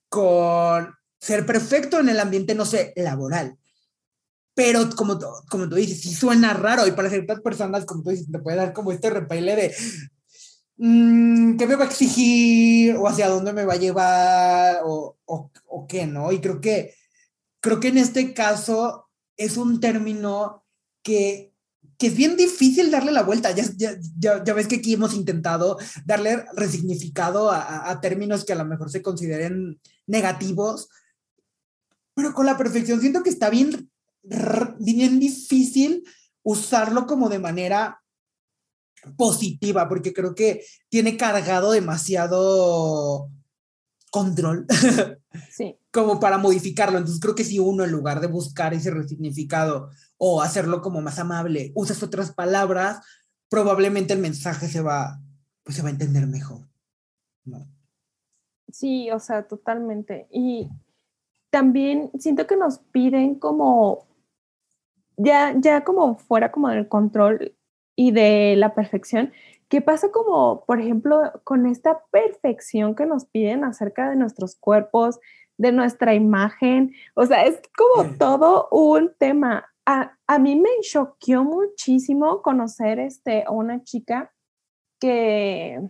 con 0.09 0.94
ser 1.20 1.46
perfecto 1.46 2.01
en 2.01 2.09
el 2.09 2.20
ambiente, 2.20 2.55
no 2.55 2.64
sé, 2.64 2.92
laboral. 2.96 3.57
Pero 4.55 4.90
como, 4.96 5.18
como 5.48 5.68
tú 5.68 5.77
dices, 5.77 6.01
sí 6.01 6.14
suena 6.14 6.53
raro 6.53 6.87
y 6.87 6.92
para 6.92 7.09
ciertas 7.09 7.40
personas, 7.40 7.87
como 7.87 8.03
tú 8.03 8.11
dices, 8.11 8.31
te 8.31 8.38
puede 8.38 8.59
dar 8.59 8.72
como 8.72 8.92
este 8.92 9.09
repele 9.09 9.57
de, 9.57 9.75
qué 10.83 11.66
me 11.66 11.77
va 11.77 11.85
a 11.85 11.87
exigir 11.87 12.97
o 12.97 13.07
hacia 13.07 13.29
dónde 13.29 13.53
me 13.53 13.64
va 13.64 13.75
a 13.75 13.79
llevar 13.79 14.81
o, 14.85 15.16
o, 15.25 15.87
qué, 15.87 16.07
¿no? 16.07 16.33
Y 16.33 16.40
creo 16.40 16.61
que, 16.61 16.95
creo 17.61 17.79
que 17.79 17.88
en 17.88 17.99
este 17.99 18.35
caso 18.35 19.09
es 19.37 19.57
un 19.57 19.79
término 19.81 20.64
que 21.03 21.53
que 21.99 22.09
es 22.09 22.16
bien 22.16 22.37
difícil 22.37 22.90
darle 22.90 23.12
la 23.12 23.23
vuelta. 23.23 23.53
Ya, 23.53 23.64
ya, 23.77 24.42
ya 24.42 24.55
ves 24.55 24.66
que 24.66 24.77
aquí 24.77 24.95
hemos 24.95 25.14
intentado 25.14 25.79
darle 26.05 26.45
resignificado 26.55 27.53
a, 27.53 27.88
a, 27.88 28.01
términos 28.01 28.45
que 28.45 28.53
a 28.53 28.57
lo 28.57 28.64
mejor 28.64 28.90
se 28.90 29.03
consideren 29.03 29.81
negativos, 30.09 30.88
pero 32.12 32.35
con 32.35 32.47
la 32.47 32.59
perfección 32.59 33.01
siento 33.01 33.23
que 33.23 33.31
está 33.31 33.51
bien, 33.51 33.88
bien 34.81 35.21
difícil 35.21 36.03
usarlo 36.42 37.07
como 37.07 37.29
de 37.29 37.38
manera 37.38 38.02
positiva, 39.17 39.88
porque 39.88 40.12
creo 40.12 40.35
que 40.35 40.65
tiene 40.88 41.17
cargado 41.17 41.73
demasiado 41.73 43.31
control. 44.11 44.67
Sí. 45.51 45.79
como 45.91 46.21
para 46.21 46.37
modificarlo. 46.37 46.99
Entonces 46.99 47.21
creo 47.21 47.35
que 47.35 47.45
si 47.45 47.59
uno 47.59 47.85
en 47.85 47.91
lugar 47.91 48.21
de 48.21 48.27
buscar 48.27 48.75
ese 48.75 48.91
resignificado 48.91 49.88
o 50.19 50.43
hacerlo 50.43 50.83
como 50.83 51.01
más 51.01 51.19
amable, 51.19 51.73
usas 51.75 52.03
otras 52.03 52.33
palabras, 52.33 53.01
probablemente 53.49 54.12
el 54.12 54.19
mensaje 54.19 54.69
se 54.69 54.83
va, 54.83 55.21
pues 55.62 55.77
se 55.77 55.83
va 55.83 55.88
a 55.88 55.93
entender 55.93 56.27
mejor. 56.27 56.69
¿no? 57.45 57.67
Sí, 58.71 59.11
o 59.11 59.19
sea, 59.19 59.47
totalmente. 59.47 60.27
Y 60.31 60.69
también 61.51 62.11
siento 62.19 62.47
que 62.47 62.57
nos 62.57 62.79
piden 62.79 63.35
como, 63.35 64.07
ya, 65.17 65.55
ya 65.59 65.85
como 65.85 66.17
fuera 66.17 66.53
como 66.53 66.69
del 66.69 66.88
control 66.88 67.55
y 67.96 68.12
de 68.12 68.55
la 68.57 68.74
perfección, 68.74 69.33
¿Qué 69.72 69.81
pasa 69.81 70.11
como, 70.11 70.66
por 70.66 70.81
ejemplo, 70.81 71.33
con 71.44 71.64
esta 71.64 72.05
perfección 72.11 72.94
que 72.94 73.07
nos 73.07 73.24
piden 73.24 73.64
acerca 73.64 74.11
de 74.11 74.16
nuestros 74.16 74.55
cuerpos, 74.55 75.18
de 75.57 75.72
nuestra 75.72 76.12
imagen? 76.12 76.94
O 77.14 77.24
sea, 77.24 77.46
es 77.46 77.59
como 77.74 78.18
todo 78.18 78.68
un 78.70 79.14
tema. 79.18 79.64
A, 79.87 80.14
a 80.26 80.38
mí 80.38 80.57
me 80.57 80.68
choqueó 80.83 81.42
muchísimo 81.42 82.42
conocer 82.42 82.98
este, 82.98 83.44
a 83.44 83.50
una 83.50 83.83
chica 83.83 84.31
que 85.00 85.81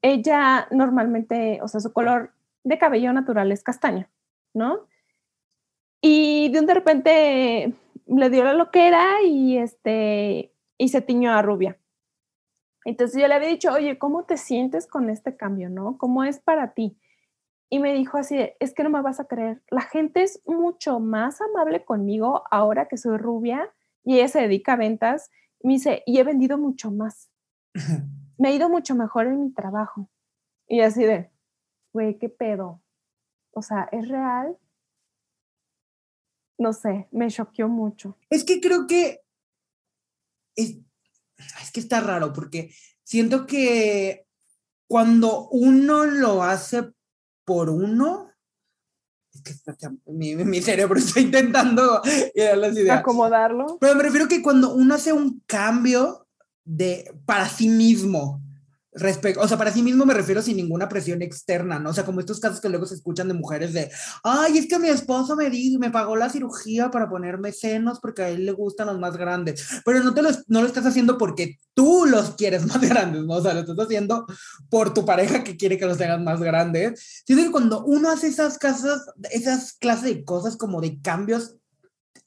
ella 0.00 0.66
normalmente, 0.70 1.60
o 1.60 1.68
sea, 1.68 1.80
su 1.80 1.92
color 1.92 2.32
de 2.62 2.78
cabello 2.78 3.12
natural 3.12 3.52
es 3.52 3.62
castaño, 3.62 4.08
¿no? 4.54 4.86
Y 6.00 6.48
de 6.48 6.58
un 6.58 6.64
de 6.64 6.72
repente 6.72 7.74
le 8.06 8.30
dio 8.30 8.44
la 8.44 8.54
loquera 8.54 9.20
y, 9.22 9.58
este, 9.58 10.53
y 10.84 10.88
se 10.88 11.00
tiñó 11.00 11.32
a 11.32 11.40
rubia. 11.40 11.78
Entonces 12.84 13.18
yo 13.18 13.26
le 13.26 13.32
había 13.32 13.48
dicho, 13.48 13.72
oye, 13.72 13.98
¿cómo 13.98 14.24
te 14.24 14.36
sientes 14.36 14.86
con 14.86 15.08
este 15.08 15.34
cambio, 15.34 15.70
no? 15.70 15.96
¿Cómo 15.96 16.24
es 16.24 16.40
para 16.40 16.74
ti? 16.74 16.98
Y 17.70 17.78
me 17.78 17.94
dijo 17.94 18.18
así, 18.18 18.36
es 18.60 18.74
que 18.74 18.82
no 18.82 18.90
me 18.90 19.00
vas 19.00 19.18
a 19.18 19.24
creer, 19.24 19.62
la 19.70 19.80
gente 19.80 20.22
es 20.22 20.42
mucho 20.44 21.00
más 21.00 21.40
amable 21.40 21.86
conmigo 21.86 22.44
ahora 22.50 22.86
que 22.86 22.98
soy 22.98 23.16
rubia 23.16 23.72
y 24.04 24.16
ella 24.16 24.28
se 24.28 24.42
dedica 24.42 24.74
a 24.74 24.76
ventas. 24.76 25.30
Y 25.60 25.68
me 25.68 25.74
dice, 25.74 26.02
y 26.04 26.18
he 26.18 26.22
vendido 26.22 26.58
mucho 26.58 26.90
más. 26.90 27.30
Me 28.36 28.48
ha 28.48 28.52
ido 28.52 28.68
mucho 28.68 28.94
mejor 28.94 29.28
en 29.28 29.40
mi 29.40 29.54
trabajo. 29.54 30.10
Y 30.66 30.80
así 30.80 31.04
de, 31.04 31.30
güey, 31.94 32.18
¿qué 32.18 32.28
pedo? 32.28 32.82
O 33.52 33.62
sea, 33.62 33.88
¿es 33.92 34.08
real? 34.08 34.58
No 36.58 36.72
sé, 36.72 37.08
me 37.12 37.28
choqueó 37.28 37.68
mucho. 37.68 38.18
Es 38.28 38.44
que 38.44 38.60
creo 38.60 38.88
que 38.88 39.23
es, 40.56 40.76
es 41.62 41.70
que 41.72 41.80
está 41.80 42.00
raro 42.00 42.32
porque 42.32 42.74
siento 43.02 43.46
que 43.46 44.26
cuando 44.86 45.48
uno 45.48 46.04
lo 46.04 46.42
hace 46.42 46.92
por 47.44 47.70
uno, 47.70 48.30
es 49.32 49.42
que 49.42 49.88
mi, 50.06 50.36
mi 50.36 50.60
cerebro 50.62 50.98
está 50.98 51.20
intentando 51.20 52.02
las 52.34 52.76
ideas. 52.76 53.00
acomodarlo. 53.00 53.78
Pero 53.80 53.94
me 53.96 54.02
refiero 54.02 54.28
que 54.28 54.42
cuando 54.42 54.74
uno 54.74 54.94
hace 54.94 55.12
un 55.12 55.42
cambio 55.46 56.26
de 56.64 57.12
para 57.26 57.48
sí 57.48 57.68
mismo, 57.68 58.43
respecto, 58.94 59.40
o 59.40 59.48
sea, 59.48 59.58
para 59.58 59.72
sí 59.72 59.82
mismo 59.82 60.06
me 60.06 60.14
refiero 60.14 60.40
sin 60.40 60.56
ninguna 60.56 60.88
presión 60.88 61.20
externa, 61.20 61.78
¿no? 61.78 61.90
O 61.90 61.92
sea, 61.92 62.04
como 62.04 62.20
estos 62.20 62.38
casos 62.38 62.60
que 62.60 62.68
luego 62.68 62.86
se 62.86 62.94
escuchan 62.94 63.28
de 63.28 63.34
mujeres 63.34 63.72
de, 63.72 63.90
ay, 64.22 64.58
es 64.58 64.68
que 64.68 64.78
mi 64.78 64.88
esposo 64.88 65.34
me 65.34 65.50
dijo, 65.50 65.80
me 65.80 65.90
pagó 65.90 66.16
la 66.16 66.30
cirugía 66.30 66.90
para 66.90 67.08
ponerme 67.08 67.52
senos 67.52 67.98
porque 68.00 68.22
a 68.22 68.28
él 68.28 68.46
le 68.46 68.52
gustan 68.52 68.86
los 68.86 68.98
más 68.98 69.16
grandes, 69.16 69.66
pero 69.84 70.02
no 70.02 70.14
te 70.14 70.22
lo, 70.22 70.30
no 70.46 70.60
lo 70.60 70.66
estás 70.66 70.86
haciendo 70.86 71.18
porque 71.18 71.58
tú 71.74 72.06
los 72.06 72.36
quieres 72.36 72.66
más 72.66 72.80
grandes, 72.88 73.24
¿no? 73.24 73.34
O 73.34 73.42
sea, 73.42 73.54
lo 73.54 73.60
estás 73.60 73.78
haciendo 73.78 74.26
por 74.70 74.94
tu 74.94 75.04
pareja 75.04 75.42
que 75.42 75.56
quiere 75.56 75.76
que 75.76 75.86
los 75.86 75.98
tengas 75.98 76.20
más 76.20 76.40
grandes. 76.40 77.22
Siento 77.26 77.44
que 77.44 77.52
cuando 77.52 77.84
uno 77.84 78.10
hace 78.10 78.28
esas 78.28 78.58
casas, 78.58 79.06
esas 79.30 79.72
clases 79.72 80.04
de 80.04 80.24
cosas 80.24 80.56
como 80.56 80.80
de 80.80 81.00
cambios 81.00 81.56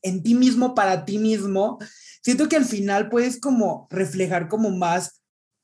en 0.01 0.21
ti 0.21 0.35
mismo, 0.35 0.75
para 0.75 1.05
ti 1.05 1.17
mismo, 1.17 1.79
siento 2.21 2.47
que 2.49 2.55
al 2.55 2.65
final 2.65 3.09
puedes 3.09 3.39
como 3.39 3.87
reflejar 3.89 4.47
como 4.47 4.69
más 4.69 5.16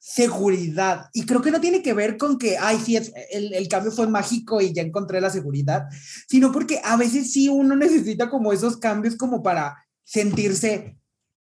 seguridad. 0.06 1.10
Y 1.14 1.26
creo 1.26 1.42
que 1.42 1.50
no 1.50 1.62
tiene 1.62 1.82
que 1.82 1.94
ver 1.94 2.18
con 2.18 2.38
que, 2.38 2.58
ay, 2.58 2.78
sí, 2.86 2.98
el, 2.98 3.54
el, 3.54 3.68
cambio 3.70 3.90
fue 3.90 4.06
mágico 4.06 4.60
y 4.60 4.74
ya 4.74 4.82
encontré 4.82 5.22
la 5.22 5.30
seguridad, 5.30 5.86
sino 6.28 6.52
porque 6.52 6.82
a 6.84 6.98
veces 6.98 7.32
sí 7.32 7.48
uno 7.48 7.74
necesita 7.78 8.30
como 8.30 8.52
esos 8.52 8.76
cambios 8.76 9.16
como 9.16 9.42
para 9.42 9.78
sentirse 10.04 10.98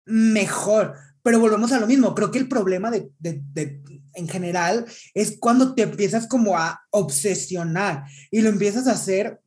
mejor. 0.05 0.95
Pero 1.21 1.39
volvemos 1.39 1.71
a 1.71 1.79
lo 1.79 1.85
mismo, 1.85 2.15
creo 2.15 2.31
que 2.31 2.39
el 2.39 2.49
problema 2.49 2.89
de, 2.89 3.11
de, 3.19 3.43
de 3.53 3.83
en 4.15 4.27
general 4.27 4.87
es 5.13 5.37
cuando 5.39 5.75
te 5.75 5.83
empiezas 5.83 6.25
como 6.25 6.57
a 6.57 6.81
obsesionar 6.89 8.05
y 8.31 8.41
lo 8.41 8.49
empiezas 8.49 8.87
a 8.87 8.93
hacer 8.93 9.39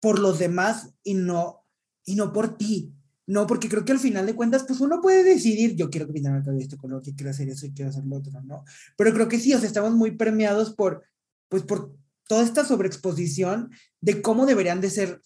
por 0.00 0.20
los 0.20 0.38
demás 0.38 0.90
y 1.02 1.14
no, 1.14 1.64
y 2.04 2.14
no 2.14 2.32
por 2.32 2.56
ti. 2.56 2.95
No, 3.26 3.46
porque 3.46 3.68
creo 3.68 3.84
que 3.84 3.92
al 3.92 3.98
final 3.98 4.24
de 4.24 4.36
cuentas, 4.36 4.64
pues 4.66 4.80
uno 4.80 5.00
puede 5.00 5.24
decidir, 5.24 5.74
yo 5.74 5.90
quiero 5.90 6.06
mi 6.06 6.20
el 6.20 6.24
cabello 6.24 6.60
este 6.60 6.76
color, 6.76 7.02
que 7.02 7.14
quiero 7.14 7.30
hacer 7.30 7.48
eso 7.48 7.66
y 7.66 7.72
quiero 7.72 7.90
hacer 7.90 8.04
lo 8.04 8.16
otro, 8.16 8.40
¿no? 8.42 8.64
Pero 8.96 9.12
creo 9.12 9.28
que 9.28 9.40
sí, 9.40 9.52
o 9.52 9.58
sea, 9.58 9.66
estamos 9.66 9.92
muy 9.92 10.12
permeados 10.12 10.74
por, 10.74 11.02
pues 11.48 11.64
por 11.64 11.92
toda 12.28 12.44
esta 12.44 12.64
sobreexposición 12.64 13.70
de 14.00 14.22
cómo 14.22 14.46
deberían 14.46 14.80
de 14.80 14.90
ser 14.90 15.20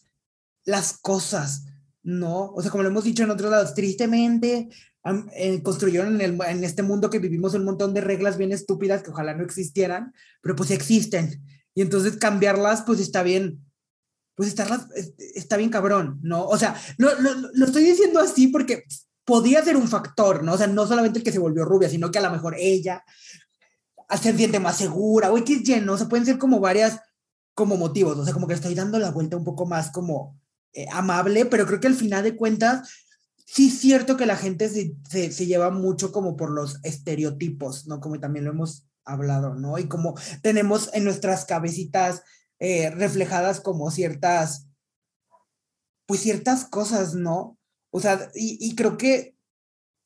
las 0.64 0.98
cosas, 0.98 1.66
¿no? 2.02 2.52
O 2.52 2.62
sea, 2.62 2.70
como 2.70 2.82
lo 2.82 2.88
hemos 2.88 3.04
dicho 3.04 3.22
en 3.22 3.30
otros 3.30 3.50
lados, 3.50 3.74
tristemente 3.74 4.68
eh, 5.34 5.62
construyeron 5.62 6.14
en, 6.14 6.20
el, 6.20 6.38
en 6.48 6.64
este 6.64 6.82
mundo 6.82 7.10
que 7.10 7.18
vivimos 7.18 7.54
un 7.54 7.64
montón 7.64 7.92
de 7.92 8.00
reglas 8.00 8.38
bien 8.38 8.52
estúpidas 8.52 9.02
que 9.02 9.10
ojalá 9.10 9.34
no 9.34 9.44
existieran, 9.44 10.14
pero 10.42 10.56
pues 10.56 10.70
existen. 10.70 11.42
Y 11.74 11.82
entonces 11.82 12.16
cambiarlas, 12.16 12.82
pues 12.82 13.00
está 13.00 13.22
bien, 13.22 13.60
pues 14.40 14.48
está, 14.48 14.88
está 15.34 15.58
bien 15.58 15.68
cabrón, 15.68 16.18
¿no? 16.22 16.46
O 16.46 16.56
sea, 16.56 16.74
lo, 16.96 17.10
lo, 17.20 17.66
estoy 17.66 17.84
diciendo 17.84 18.20
así 18.20 18.46
porque 18.46 18.84
podía 19.22 19.62
ser 19.62 19.76
un 19.76 19.86
factor, 19.86 20.42
¿no? 20.42 20.54
O 20.54 20.56
sea, 20.56 20.66
no 20.66 20.86
solamente 20.86 21.18
el 21.18 21.24
que 21.26 21.30
se 21.30 21.38
volvió 21.38 21.66
rubia, 21.66 21.90
sino 21.90 22.10
que 22.10 22.20
a 22.20 22.22
lo 22.22 22.30
mejor 22.30 22.54
ella 22.58 23.04
se 24.18 24.34
siente 24.34 24.58
más 24.58 24.78
segura, 24.78 25.30
o 25.30 25.36
X 25.36 25.62
lleno, 25.62 25.92
o 25.92 25.98
sea, 25.98 26.08
pueden 26.08 26.24
ser 26.24 26.38
como 26.38 26.58
varias, 26.58 27.00
como 27.52 27.76
motivos, 27.76 28.16
o 28.16 28.24
sea, 28.24 28.32
como 28.32 28.46
que 28.46 28.54
estoy 28.54 28.74
dando 28.74 28.98
la 28.98 29.10
vuelta 29.10 29.36
un 29.36 29.44
poco 29.44 29.66
más 29.66 29.90
como 29.90 30.40
eh, 30.72 30.86
amable, 30.90 31.44
pero 31.44 31.66
creo 31.66 31.78
que 31.78 31.88
al 31.88 31.94
final 31.94 32.24
de 32.24 32.34
cuentas, 32.34 32.88
sí 33.44 33.68
es 33.68 33.78
cierto 33.78 34.16
que 34.16 34.24
la 34.24 34.36
gente 34.36 34.70
se, 34.70 34.96
se, 35.06 35.32
se 35.32 35.44
lleva 35.44 35.68
mucho 35.68 36.12
como 36.12 36.34
por 36.34 36.50
los 36.50 36.78
estereotipos, 36.82 37.86
¿no? 37.86 38.00
Como 38.00 38.18
también 38.18 38.46
lo 38.46 38.52
hemos 38.52 38.86
hablado, 39.04 39.54
¿no? 39.54 39.76
Y 39.76 39.86
como 39.86 40.14
tenemos 40.40 40.88
en 40.94 41.04
nuestras 41.04 41.44
cabecitas 41.44 42.22
eh, 42.60 42.90
reflejadas 42.90 43.60
como 43.60 43.90
ciertas, 43.90 44.68
pues 46.06 46.20
ciertas 46.20 46.66
cosas, 46.66 47.14
¿no? 47.14 47.58
O 47.90 48.00
sea, 48.00 48.30
y, 48.34 48.76
creo 48.76 48.98
que, 48.98 49.34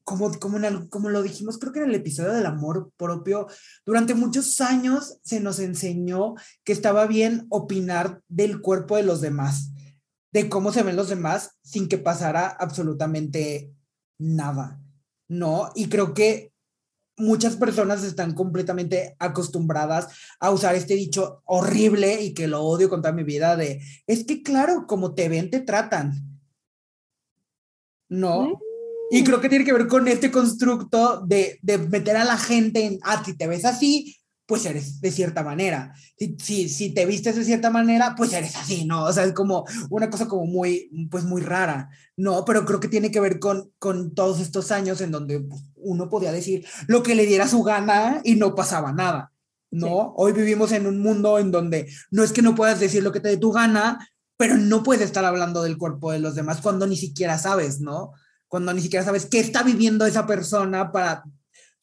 como, 0.05 0.33
como, 0.39 0.59
como 0.89 1.11
lo 1.11 1.23
dijimos, 1.23 1.59
creo 1.59 1.73
que 1.73 1.81
en 1.81 1.91
el 1.91 1.97
episodio 1.97 2.33
del 2.33 2.47
amor 2.47 2.93
propio, 2.97 3.49
durante 3.85 4.15
muchos 4.15 4.61
años 4.61 5.19
se 5.23 5.41
nos 5.41 5.59
enseñó 5.59 6.35
que 6.63 6.73
estaba 6.73 7.07
bien 7.07 7.47
opinar 7.51 8.23
del 8.29 8.61
cuerpo 8.61 8.97
de 8.97 9.03
los 9.03 9.21
demás, 9.21 9.73
de 10.33 10.49
cómo 10.49 10.73
se 10.73 10.85
ven 10.85 10.97
los 10.97 11.09
demás 11.09 11.59
sin 11.63 11.89
que 11.89 11.99
pasara 11.99 12.47
absolutamente 12.47 13.75
nada, 14.19 14.81
¿no? 15.29 15.73
Y 15.75 15.89
creo 15.89 16.15
que 16.15 16.54
muchas 17.17 17.57
personas 17.57 18.03
están 18.03 18.35
completamente 18.35 19.17
acostumbradas 19.19 20.09
a 20.41 20.51
usar 20.51 20.75
este 20.75 20.95
dicho 20.95 21.43
horrible 21.45 22.23
y 22.23 22.35
que 22.35 22.49
lo 22.49 22.63
odio 22.63 22.89
con 22.89 23.03
toda 23.03 23.13
mi 23.13 23.23
vida 23.23 23.57
de, 23.57 23.81
es 24.07 24.25
que 24.25 24.43
claro, 24.43 24.87
como 24.87 25.15
te 25.15 25.29
ven, 25.29 25.51
te 25.51 25.61
tratan. 25.61 26.41
¿No? 28.09 28.61
Y 29.11 29.25
creo 29.25 29.41
que 29.41 29.49
tiene 29.49 29.65
que 29.65 29.73
ver 29.73 29.87
con 29.87 30.09
este 30.09 30.31
constructo 30.31 31.23
de, 31.27 31.59
de 31.63 31.79
meter 31.79 32.17
a 32.17 32.25
la 32.25 32.37
gente 32.37 32.85
en, 32.85 32.99
ah, 33.03 33.23
si 33.25 33.37
te 33.37 33.47
ves 33.47 33.65
así, 33.65 34.17
pues 34.47 34.67
eres 34.67 35.01
de 35.01 35.11
cierta 35.11 35.43
manera. 35.43 35.95
Si, 36.19 36.37
si, 36.39 36.69
si, 36.69 36.95
te 36.95 37.07
vistes 37.07 37.37
de 37.37 37.45
cierta 37.45 37.71
manera, 37.71 38.15
pues 38.17 38.33
eres 38.33 38.57
así, 38.57 38.85
¿no? 38.85 39.05
O 39.05 39.13
sea, 39.13 39.25
es 39.25 39.33
como 39.33 39.65
una 39.91 40.11
cosa 40.11 40.29
como 40.29 40.47
muy, 40.47 40.91
pues 41.11 41.25
muy 41.25 41.43
rara, 41.43 41.89
¿no? 42.17 42.45
Pero 42.45 42.65
creo 42.65 42.81
que 42.81 42.89
tiene 42.89 43.11
que 43.11 43.21
ver 43.21 43.39
con, 43.39 43.73
con 43.79 44.15
todos 44.15 44.41
estos 44.41 44.71
años 44.71 45.01
en 45.01 45.11
donde 45.11 45.41
pues, 45.41 45.63
uno 45.77 46.09
podía 46.09 46.33
decir 46.33 46.67
lo 46.87 47.03
que 47.03 47.15
le 47.15 47.27
diera 47.27 47.49
su 47.49 47.63
gana 47.63 48.21
y 48.25 48.35
no 48.35 48.55
pasaba 48.55 48.93
nada, 48.93 49.33
¿no? 49.71 49.87
Sí. 49.87 50.13
Hoy 50.17 50.33
vivimos 50.33 50.73
en 50.73 50.87
un 50.87 51.01
mundo 51.01 51.39
en 51.39 51.51
donde 51.51 51.89
no 52.11 52.23
es 52.23 52.33
que 52.33 52.43
no 52.43 52.55
puedas 52.55 52.81
decir 52.81 53.03
lo 53.03 53.13
que 53.13 53.21
te 53.21 53.29
dé 53.29 53.37
tu 53.37 53.53
gana, 53.53 54.07
pero 54.37 54.57
no 54.57 54.83
puedes 54.83 55.05
estar 55.05 55.25
hablando 55.25 55.63
del 55.63 55.79
cuerpo 55.79 56.13
de 56.13 56.19
los 56.19 56.35
demás 56.35 56.61
cuando 56.61 56.87
ni 56.87 56.97
siquiera 56.97 57.39
sabes, 57.39 57.81
¿no? 57.81 58.13
cuando 58.55 58.73
ni 58.73 58.83
siquiera 58.83 59.05
sabes 59.05 59.27
qué 59.27 59.41
está 59.41 59.65
viviendo 59.65 60.07
esa 60.07 60.29
persona 60.29 60.93
para 60.93 61.25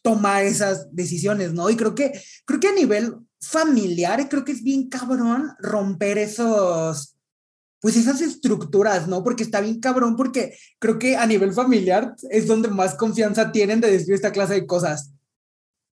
tomar 0.02 0.44
esas 0.44 0.94
decisiones, 0.94 1.54
¿no? 1.54 1.70
Y 1.70 1.76
creo 1.76 1.96
que, 1.96 2.20
creo 2.46 2.60
que 2.60 2.68
a 2.68 2.74
nivel 2.74 3.16
familiar, 3.40 4.28
creo 4.30 4.46
que 4.46 4.52
es 4.52 4.64
bien 4.64 4.90
cabrón 4.90 5.52
romper 5.60 6.18
esos, 6.18 7.16
pues 7.80 7.96
esas 7.96 8.22
estructuras, 8.22 9.08
¿no? 9.08 9.24
Porque 9.24 9.44
está 9.44 9.62
bien 9.62 9.80
cabrón, 9.80 10.16
porque 10.16 10.58
creo 10.80 11.00
que 11.00 11.18
a 11.18 11.26
nivel 11.26 11.54
familiar 11.54 12.16
es 12.30 12.48
donde 12.48 12.70
más 12.70 12.96
confianza 12.96 13.52
tienen 13.52 13.82
de 13.82 13.92
decir 13.92 14.14
esta 14.14 14.32
clase 14.32 14.56
de 14.56 14.68
cosas. 14.68 15.12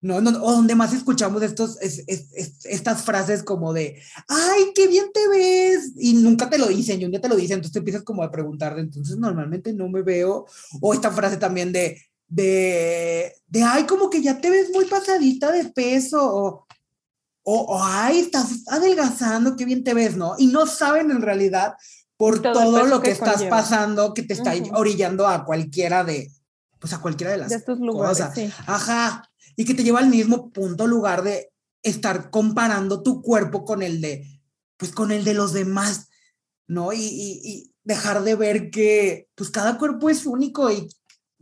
¿no? 0.01 0.17
o 0.17 0.51
donde 0.51 0.75
más 0.75 0.93
escuchamos 0.93 1.41
estos, 1.41 1.81
es, 1.81 2.03
estas 2.65 3.01
frases 3.01 3.41
como 3.41 3.73
de, 3.73 3.99
ay, 4.27 4.65
qué 4.75 4.87
bien 4.87 5.05
te 5.11 5.27
ves, 5.27 5.93
y 5.97 6.13
nunca 6.13 6.47
te 6.47 6.59
lo 6.59 6.67
dicen, 6.67 7.01
y 7.01 7.05
un 7.05 7.11
día 7.11 7.21
te 7.21 7.29
lo 7.29 7.35
dicen, 7.35 7.55
entonces 7.55 7.73
te 7.73 7.79
empiezas 7.79 8.03
como 8.03 8.21
a 8.21 8.31
preguntar, 8.31 8.77
entonces 8.77 9.17
normalmente 9.17 9.73
no 9.73 9.89
me 9.89 10.03
veo, 10.03 10.45
o 10.79 10.93
esta 10.93 11.09
frase 11.09 11.37
también 11.37 11.71
de, 11.71 11.99
de, 12.27 13.33
de, 13.47 13.63
ay, 13.63 13.85
como 13.85 14.09
que 14.09 14.21
ya 14.21 14.39
te 14.39 14.49
ves 14.49 14.71
muy 14.73 14.85
pasadita 14.85 15.51
de 15.51 15.65
peso, 15.65 16.19
o, 16.21 16.65
o, 17.43 17.83
ay, 17.83 18.19
estás 18.19 18.63
adelgazando, 18.67 19.55
qué 19.55 19.65
bien 19.65 19.83
te 19.83 19.93
ves, 19.93 20.17
¿no? 20.17 20.35
Y 20.37 20.47
no 20.47 20.65
saben 20.65 21.11
en 21.11 21.21
realidad 21.21 21.75
por 22.17 22.41
todo, 22.41 22.85
lo 22.85 23.01
que, 23.01 23.11
estás 23.11 23.43
pasando 23.43 24.13
que 24.13 24.23
te 24.23 24.33
está 24.33 24.53
orillando 24.73 25.27
a 25.27 25.45
cualquiera 25.45 26.03
de, 26.03 26.31
pues 26.79 26.93
a 26.93 27.01
cualquiera 27.01 27.33
de 27.33 27.37
las 27.37 27.49
de 27.49 27.57
estos 27.57 27.79
lugares, 27.79 28.17
cosas. 28.17 28.53
Ajá, 28.65 29.29
y 29.55 29.65
que 29.65 29.73
te 29.73 29.83
lleva 29.83 29.99
al 29.99 30.09
mismo 30.09 30.49
punto, 30.51 30.87
lugar 30.87 31.23
de 31.23 31.51
estar 31.83 32.31
comparando 32.31 33.03
tu 33.03 33.21
cuerpo 33.21 33.63
con 33.63 33.83
el 33.83 34.01
de, 34.01 34.41
pues 34.77 34.91
con 34.91 35.11
el 35.11 35.23
de 35.23 35.33
los 35.33 35.53
demás, 35.53 36.09
¿no? 36.67 36.93
Y, 36.93 36.99
y, 36.99 37.71
dejar 37.83 38.23
de 38.23 38.33
ver 38.33 38.71
que, 38.71 39.29
pues 39.35 39.51
cada 39.51 39.77
cuerpo 39.77 40.09
es 40.09 40.25
único 40.25 40.71
y 40.71 40.89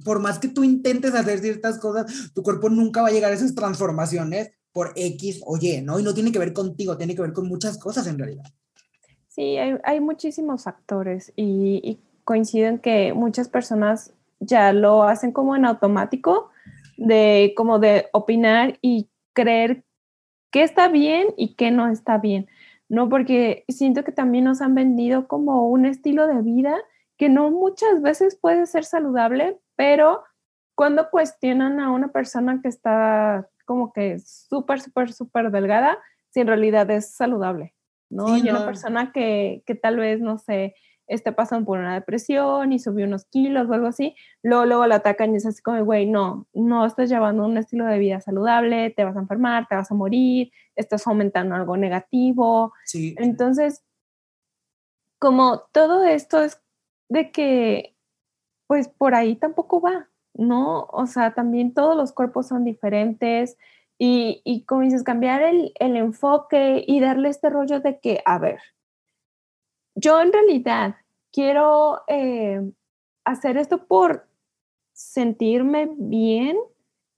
por 0.03 0.19
más 0.19 0.39
que 0.39 0.47
tú 0.47 0.63
intentes 0.63 1.13
hacer 1.13 1.39
ciertas 1.39 1.79
cosas, 1.79 2.31
tu 2.33 2.43
cuerpo 2.43 2.69
nunca 2.69 3.01
va 3.01 3.09
a 3.09 3.11
llegar 3.11 3.31
a 3.31 3.35
esas 3.35 3.55
transformaciones 3.55 4.51
por 4.71 4.93
X 4.95 5.41
o 5.45 5.57
Y, 5.59 5.81
¿no? 5.81 5.99
Y 5.99 6.03
no 6.03 6.13
tiene 6.13 6.31
que 6.31 6.39
ver 6.39 6.53
contigo, 6.53 6.97
tiene 6.97 7.15
que 7.15 7.21
ver 7.21 7.33
con 7.33 7.47
muchas 7.47 7.77
cosas 7.77 8.07
en 8.07 8.17
realidad. 8.17 8.45
Sí, 9.27 9.57
hay, 9.57 9.77
hay 9.83 9.99
muchísimos 9.99 10.63
factores 10.63 11.31
y, 11.35 11.79
y 11.83 11.99
coinciden 12.23 12.79
que 12.79 13.13
muchas 13.13 13.49
personas 13.49 14.13
ya 14.39 14.73
lo 14.73 15.03
hacen 15.03 15.31
como 15.31 15.55
en 15.55 15.65
automático 15.65 16.49
de 16.97 17.53
como 17.55 17.79
de 17.79 18.07
opinar 18.13 18.77
y 18.81 19.09
creer 19.33 19.83
qué 20.51 20.63
está 20.63 20.87
bien 20.87 21.27
y 21.37 21.55
qué 21.55 21.71
no 21.71 21.89
está 21.89 22.17
bien, 22.17 22.47
¿no? 22.89 23.09
Porque 23.09 23.65
siento 23.69 24.03
que 24.03 24.11
también 24.11 24.43
nos 24.43 24.61
han 24.61 24.75
vendido 24.75 25.27
como 25.27 25.67
un 25.67 25.85
estilo 25.85 26.27
de 26.27 26.41
vida 26.41 26.77
que 27.17 27.29
no 27.29 27.49
muchas 27.49 28.01
veces 28.01 28.35
puede 28.35 28.65
ser 28.67 28.85
saludable, 28.85 29.59
pero 29.75 30.23
cuando 30.75 31.09
cuestionan 31.09 31.79
a 31.79 31.91
una 31.91 32.09
persona 32.09 32.59
que 32.61 32.67
está 32.67 33.47
como 33.65 33.93
que 33.93 34.19
súper, 34.19 34.81
súper, 34.81 35.13
súper 35.13 35.51
delgada, 35.51 35.97
si 36.29 36.41
en 36.41 36.47
realidad 36.47 36.89
es 36.91 37.15
saludable, 37.15 37.73
¿no? 38.09 38.37
y 38.37 38.49
una 38.49 38.65
persona 38.65 39.11
que, 39.11 39.63
que 39.65 39.75
tal 39.75 39.97
vez, 39.97 40.19
no 40.19 40.37
sé, 40.37 40.75
esté 41.07 41.31
pasando 41.31 41.65
por 41.65 41.79
una 41.79 41.93
depresión 41.93 42.71
y 42.71 42.79
subió 42.79 43.05
unos 43.05 43.25
kilos 43.25 43.69
o 43.69 43.73
algo 43.73 43.87
así, 43.87 44.15
luego, 44.41 44.65
luego 44.65 44.87
la 44.87 44.95
atacan 44.95 45.33
y 45.33 45.37
es 45.37 45.45
así 45.45 45.61
como, 45.61 45.83
güey, 45.83 46.05
no, 46.05 46.47
no 46.53 46.85
estás 46.85 47.09
llevando 47.09 47.45
un 47.45 47.57
estilo 47.57 47.85
de 47.85 47.99
vida 47.99 48.21
saludable, 48.21 48.89
te 48.91 49.03
vas 49.03 49.15
a 49.15 49.19
enfermar, 49.19 49.67
te 49.67 49.75
vas 49.75 49.91
a 49.91 49.95
morir, 49.95 50.51
estás 50.75 51.05
aumentando 51.07 51.55
algo 51.55 51.77
negativo. 51.77 52.73
Sí. 52.85 53.15
Entonces, 53.17 53.83
como 55.19 55.63
todo 55.71 56.05
esto 56.05 56.43
es 56.43 56.61
de 57.09 57.31
que, 57.31 57.92
pues 58.67 58.87
por 58.87 59.15
ahí 59.15 59.35
tampoco 59.35 59.81
va, 59.81 60.07
¿no? 60.33 60.87
O 60.91 61.05
sea, 61.05 61.33
también 61.33 61.73
todos 61.73 61.95
los 61.95 62.11
cuerpos 62.11 62.47
son 62.47 62.63
diferentes. 62.63 63.57
Y, 63.99 64.41
y 64.43 64.63
como 64.65 64.81
dices, 64.81 65.03
cambiar 65.03 65.41
el, 65.43 65.73
el 65.79 65.95
enfoque 65.95 66.83
y 66.87 66.99
darle 66.99 67.29
este 67.29 67.49
rollo 67.49 67.79
de 67.79 67.99
que, 67.99 68.21
a 68.25 68.39
ver, 68.39 68.59
yo 69.95 70.19
en 70.21 70.33
realidad 70.33 70.95
quiero 71.31 72.01
eh, 72.07 72.61
hacer 73.25 73.57
esto 73.57 73.85
por 73.85 74.27
sentirme 74.93 75.89
bien, 75.97 76.57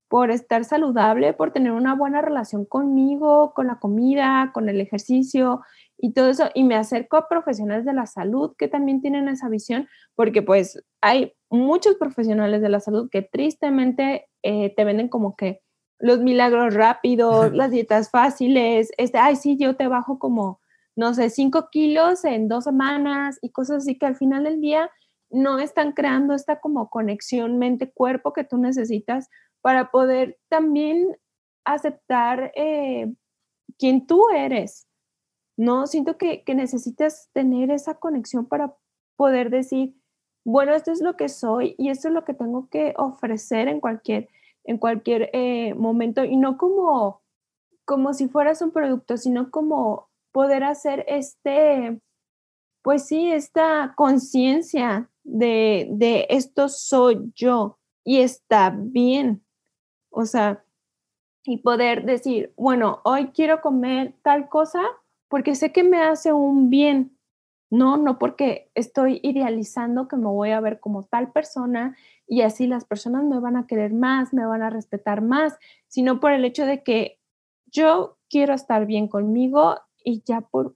por 0.08 0.32
estar 0.32 0.64
saludable, 0.64 1.34
por 1.34 1.52
tener 1.52 1.72
una 1.72 1.96
buena 1.96 2.22
relación 2.22 2.66
conmigo, 2.66 3.54
con 3.54 3.68
la 3.68 3.80
comida, 3.80 4.52
con 4.54 4.70
el 4.70 4.80
ejercicio 4.80 5.62
y 6.06 6.14
todo 6.14 6.30
eso. 6.30 6.50
Y 6.54 6.64
me 6.64 6.76
acerco 6.76 7.18
a 7.18 7.28
profesionales 7.28 7.86
de 7.86 7.94
la 7.94 8.06
salud 8.06 8.56
que 8.58 8.68
también 8.68 9.02
tienen 9.02 9.28
esa 9.28 9.50
visión, 9.50 9.88
porque 10.14 10.42
pues 10.44 10.84
hay 11.02 11.34
muchos 11.50 11.96
profesionales 11.96 12.62
de 12.62 12.70
la 12.70 12.80
salud 12.80 13.10
que 13.12 13.24
tristemente 13.24 14.28
eh, 14.44 14.74
te 14.76 14.84
venden 14.84 15.10
como 15.10 15.36
que 15.36 15.62
los 15.98 16.20
milagros 16.20 16.76
rápidos, 16.76 17.54
las 17.54 17.72
dietas 17.72 18.12
fáciles, 18.12 18.92
este, 18.98 19.18
ay, 19.18 19.36
sí, 19.36 19.58
yo 19.58 19.76
te 19.76 19.88
bajo 19.88 20.20
como 20.20 20.60
no 20.96 21.14
sé, 21.14 21.30
cinco 21.30 21.70
kilos 21.72 22.24
en 22.24 22.48
dos 22.48 22.64
semanas 22.64 23.38
y 23.42 23.50
cosas 23.50 23.78
así 23.78 23.98
que 23.98 24.06
al 24.06 24.16
final 24.16 24.46
del 24.46 24.62
día 24.62 24.90
no 25.30 25.60
están 25.60 25.92
creando 25.92 26.34
esta 26.34 26.62
como 26.62 26.90
conexión 26.90 27.58
mente-cuerpo 27.58 28.32
que 28.32 28.46
tú 28.46 28.58
necesitas 28.58 29.30
para 29.62 29.92
poder 29.92 30.38
también 30.48 31.18
aceptar 31.66 32.54
eh, 32.56 33.12
quién 33.78 34.08
tú 34.08 34.30
eres. 34.34 34.88
No, 35.58 35.88
siento 35.88 36.18
que, 36.18 36.44
necesitas 36.48 37.30
tener 37.34 37.72
esa 37.72 37.96
conexión 37.96 38.46
para 38.46 38.76
poder 39.16 39.50
decir, 39.50 39.96
bueno, 40.44 40.74
esto 40.74 40.92
es 40.92 41.02
lo 41.02 41.16
que 41.16 41.30
soy 41.30 41.76
y 41.78 41.90
esto 41.90 42.10
es 42.10 42.14
lo 42.14 42.26
que 42.26 42.34
tengo 42.34 42.70
que 42.70 42.94
ofrecer 42.98 43.68
en 43.68 43.80
cualquier, 43.80 44.30
en 44.64 44.78
cualquier 44.78 45.30
eh, 45.34 45.74
momento 45.76 46.24
y 46.26 46.36
no 46.36 46.58
como, 46.58 47.22
como 47.86 48.14
si 48.14 48.28
fueras 48.28 48.62
un 48.62 48.72
producto, 48.72 49.18
sino 49.18 49.50
como 49.50 50.10
poder 50.32 50.66
hacer 50.66 51.06
este, 51.08 52.02
pues 52.82 53.06
sí, 53.08 53.32
esta 53.32 53.94
conciencia 53.96 55.10
de, 55.24 55.88
de 55.92 56.28
esto 56.30 56.68
soy 56.68 57.32
yo 57.34 57.80
y 58.04 58.20
está 58.20 58.76
bien. 58.76 59.44
O 60.10 60.26
sea, 60.26 60.64
y 61.44 61.58
poder 61.58 62.06
decir, 62.06 62.54
bueno, 62.58 63.02
hoy 63.04 63.28
quiero 63.28 63.62
comer 63.62 64.16
tal 64.24 64.50
cosa 64.50 64.82
porque 65.28 65.56
sé 65.56 65.72
que 65.72 65.84
me 65.84 66.02
hace 66.02 66.34
un 66.34 66.70
bien, 66.70 67.18
no, 67.70 67.98
no 67.98 68.20
porque 68.20 68.70
estoy 68.76 69.20
idealizando 69.24 70.08
que 70.08 70.18
me 70.18 70.28
voy 70.28 70.52
a 70.52 70.60
ver 70.60 70.80
como 70.80 71.04
tal 71.04 71.32
persona 71.32 71.96
y 72.28 72.42
así 72.42 72.68
las 72.68 72.86
personas 72.86 73.24
me 73.24 73.40
van 73.40 73.58
a 73.58 73.68
querer 73.68 73.94
más, 73.94 74.34
me 74.34 74.46
van 74.46 74.62
a 74.62 74.70
respetar 74.70 75.22
más, 75.22 75.58
sino 75.88 76.20
por 76.20 76.32
el 76.32 76.46
hecho 76.46 76.66
de 76.66 76.84
que 76.84 77.20
yo 77.66 78.18
quiero 78.30 78.54
estar 78.54 78.86
bien 78.86 79.08
conmigo 79.08 79.78
y 80.04 80.24
ya 80.26 80.42
por, 80.42 80.76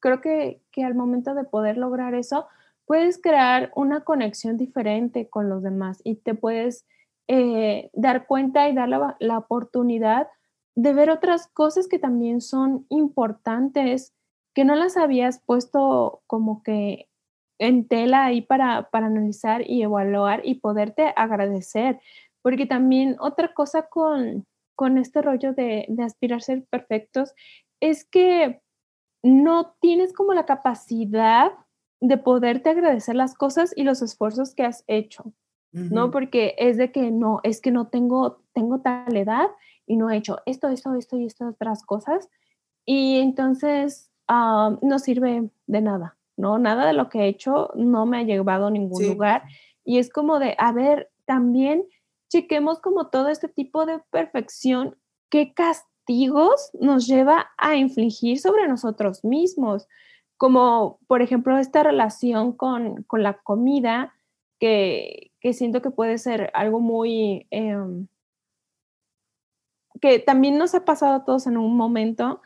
creo 0.00 0.20
que, 0.20 0.60
que 0.70 0.84
al 0.84 0.94
momento 0.94 1.34
de 1.34 1.44
poder 1.44 1.76
lograr 1.76 2.14
eso, 2.14 2.46
puedes 2.86 3.20
crear 3.20 3.70
una 3.74 4.00
conexión 4.00 4.56
diferente 4.56 5.28
con 5.28 5.48
los 5.48 5.62
demás 5.62 6.00
y 6.04 6.16
te 6.16 6.34
puedes 6.34 6.86
eh, 7.28 7.90
dar 7.94 8.26
cuenta 8.26 8.68
y 8.68 8.74
dar 8.74 8.88
la, 8.88 9.16
la, 9.18 9.38
oportunidad 9.38 10.28
de 10.76 10.92
ver 10.92 11.10
otras 11.10 11.46
cosas 11.48 11.88
que 11.88 11.98
también 11.98 12.40
son 12.40 12.86
importantes, 12.88 14.12
que 14.54 14.64
no 14.64 14.74
las 14.74 14.96
habías 14.96 15.40
puesto 15.40 16.22
como 16.26 16.62
que 16.62 17.08
en 17.58 17.86
tela 17.86 18.24
ahí 18.24 18.42
para, 18.42 18.90
para 18.90 19.06
analizar 19.06 19.68
y 19.68 19.82
evaluar 19.82 20.42
y 20.44 20.56
poderte 20.56 21.12
agradecer. 21.16 22.00
Porque 22.42 22.66
también 22.66 23.16
otra 23.20 23.54
cosa 23.54 23.88
con, 23.88 24.46
con 24.74 24.98
este 24.98 25.22
rollo 25.22 25.52
de, 25.52 25.86
de 25.88 26.02
aspirar 26.02 26.38
a 26.38 26.40
ser 26.40 26.64
perfectos 26.64 27.32
es 27.80 28.04
que 28.04 28.60
no 29.22 29.74
tienes 29.80 30.12
como 30.12 30.34
la 30.34 30.44
capacidad 30.44 31.52
de 32.00 32.18
poderte 32.18 32.70
agradecer 32.70 33.14
las 33.14 33.34
cosas 33.34 33.72
y 33.74 33.82
los 33.84 34.02
esfuerzos 34.02 34.54
que 34.54 34.64
has 34.64 34.84
hecho, 34.86 35.32
¿no? 35.72 36.10
Porque 36.10 36.54
es 36.58 36.76
de 36.76 36.92
que 36.92 37.10
no, 37.10 37.40
es 37.42 37.60
que 37.60 37.70
no 37.70 37.88
tengo, 37.88 38.42
tengo 38.52 38.80
tal 38.80 39.16
edad 39.16 39.48
y 39.86 39.96
no 39.96 40.10
he 40.10 40.16
hecho 40.16 40.38
esto, 40.46 40.68
esto, 40.68 40.94
esto 40.94 41.16
y 41.16 41.26
estas 41.26 41.52
otras 41.52 41.84
cosas. 41.84 42.28
Y 42.84 43.18
entonces 43.18 44.10
ah, 44.28 44.76
no 44.82 44.98
sirve 44.98 45.50
de 45.66 45.80
nada, 45.80 46.16
¿no? 46.36 46.58
Nada 46.58 46.86
de 46.86 46.92
lo 46.92 47.08
que 47.08 47.20
he 47.20 47.28
hecho 47.28 47.70
no 47.74 48.06
me 48.06 48.18
ha 48.18 48.22
llevado 48.22 48.66
a 48.66 48.70
ningún 48.70 49.06
lugar. 49.06 49.44
Y 49.84 49.98
es 49.98 50.10
como 50.10 50.38
de, 50.38 50.54
a 50.58 50.72
ver, 50.72 51.10
también 51.26 51.84
chequemos 52.28 52.80
como 52.80 53.08
todo 53.08 53.28
este 53.28 53.48
tipo 53.48 53.86
de 53.86 54.00
perfección, 54.10 54.96
qué 55.30 55.54
castigo 55.54 56.50
nos 56.80 57.06
lleva 57.06 57.50
a 57.58 57.76
infligir 57.76 58.40
sobre 58.40 58.66
nosotros 58.68 59.24
mismos, 59.24 59.86
como 60.36 60.98
por 61.06 61.22
ejemplo 61.22 61.58
esta 61.58 61.82
relación 61.82 62.52
con, 62.52 63.06
la 63.12 63.34
comida, 63.34 64.14
que, 64.58 65.32
siento 65.52 65.82
que 65.82 65.90
puede 65.90 66.18
ser 66.18 66.50
algo 66.54 66.80
muy... 66.80 67.46
Em, 67.50 68.08
que 70.04 70.18
también 70.18 70.58
nos 70.58 70.74
ha 70.74 70.84
pasado 70.84 71.14
a 71.14 71.24
todos 71.24 71.46
en 71.46 71.56
un 71.56 71.78
momento. 71.78 72.42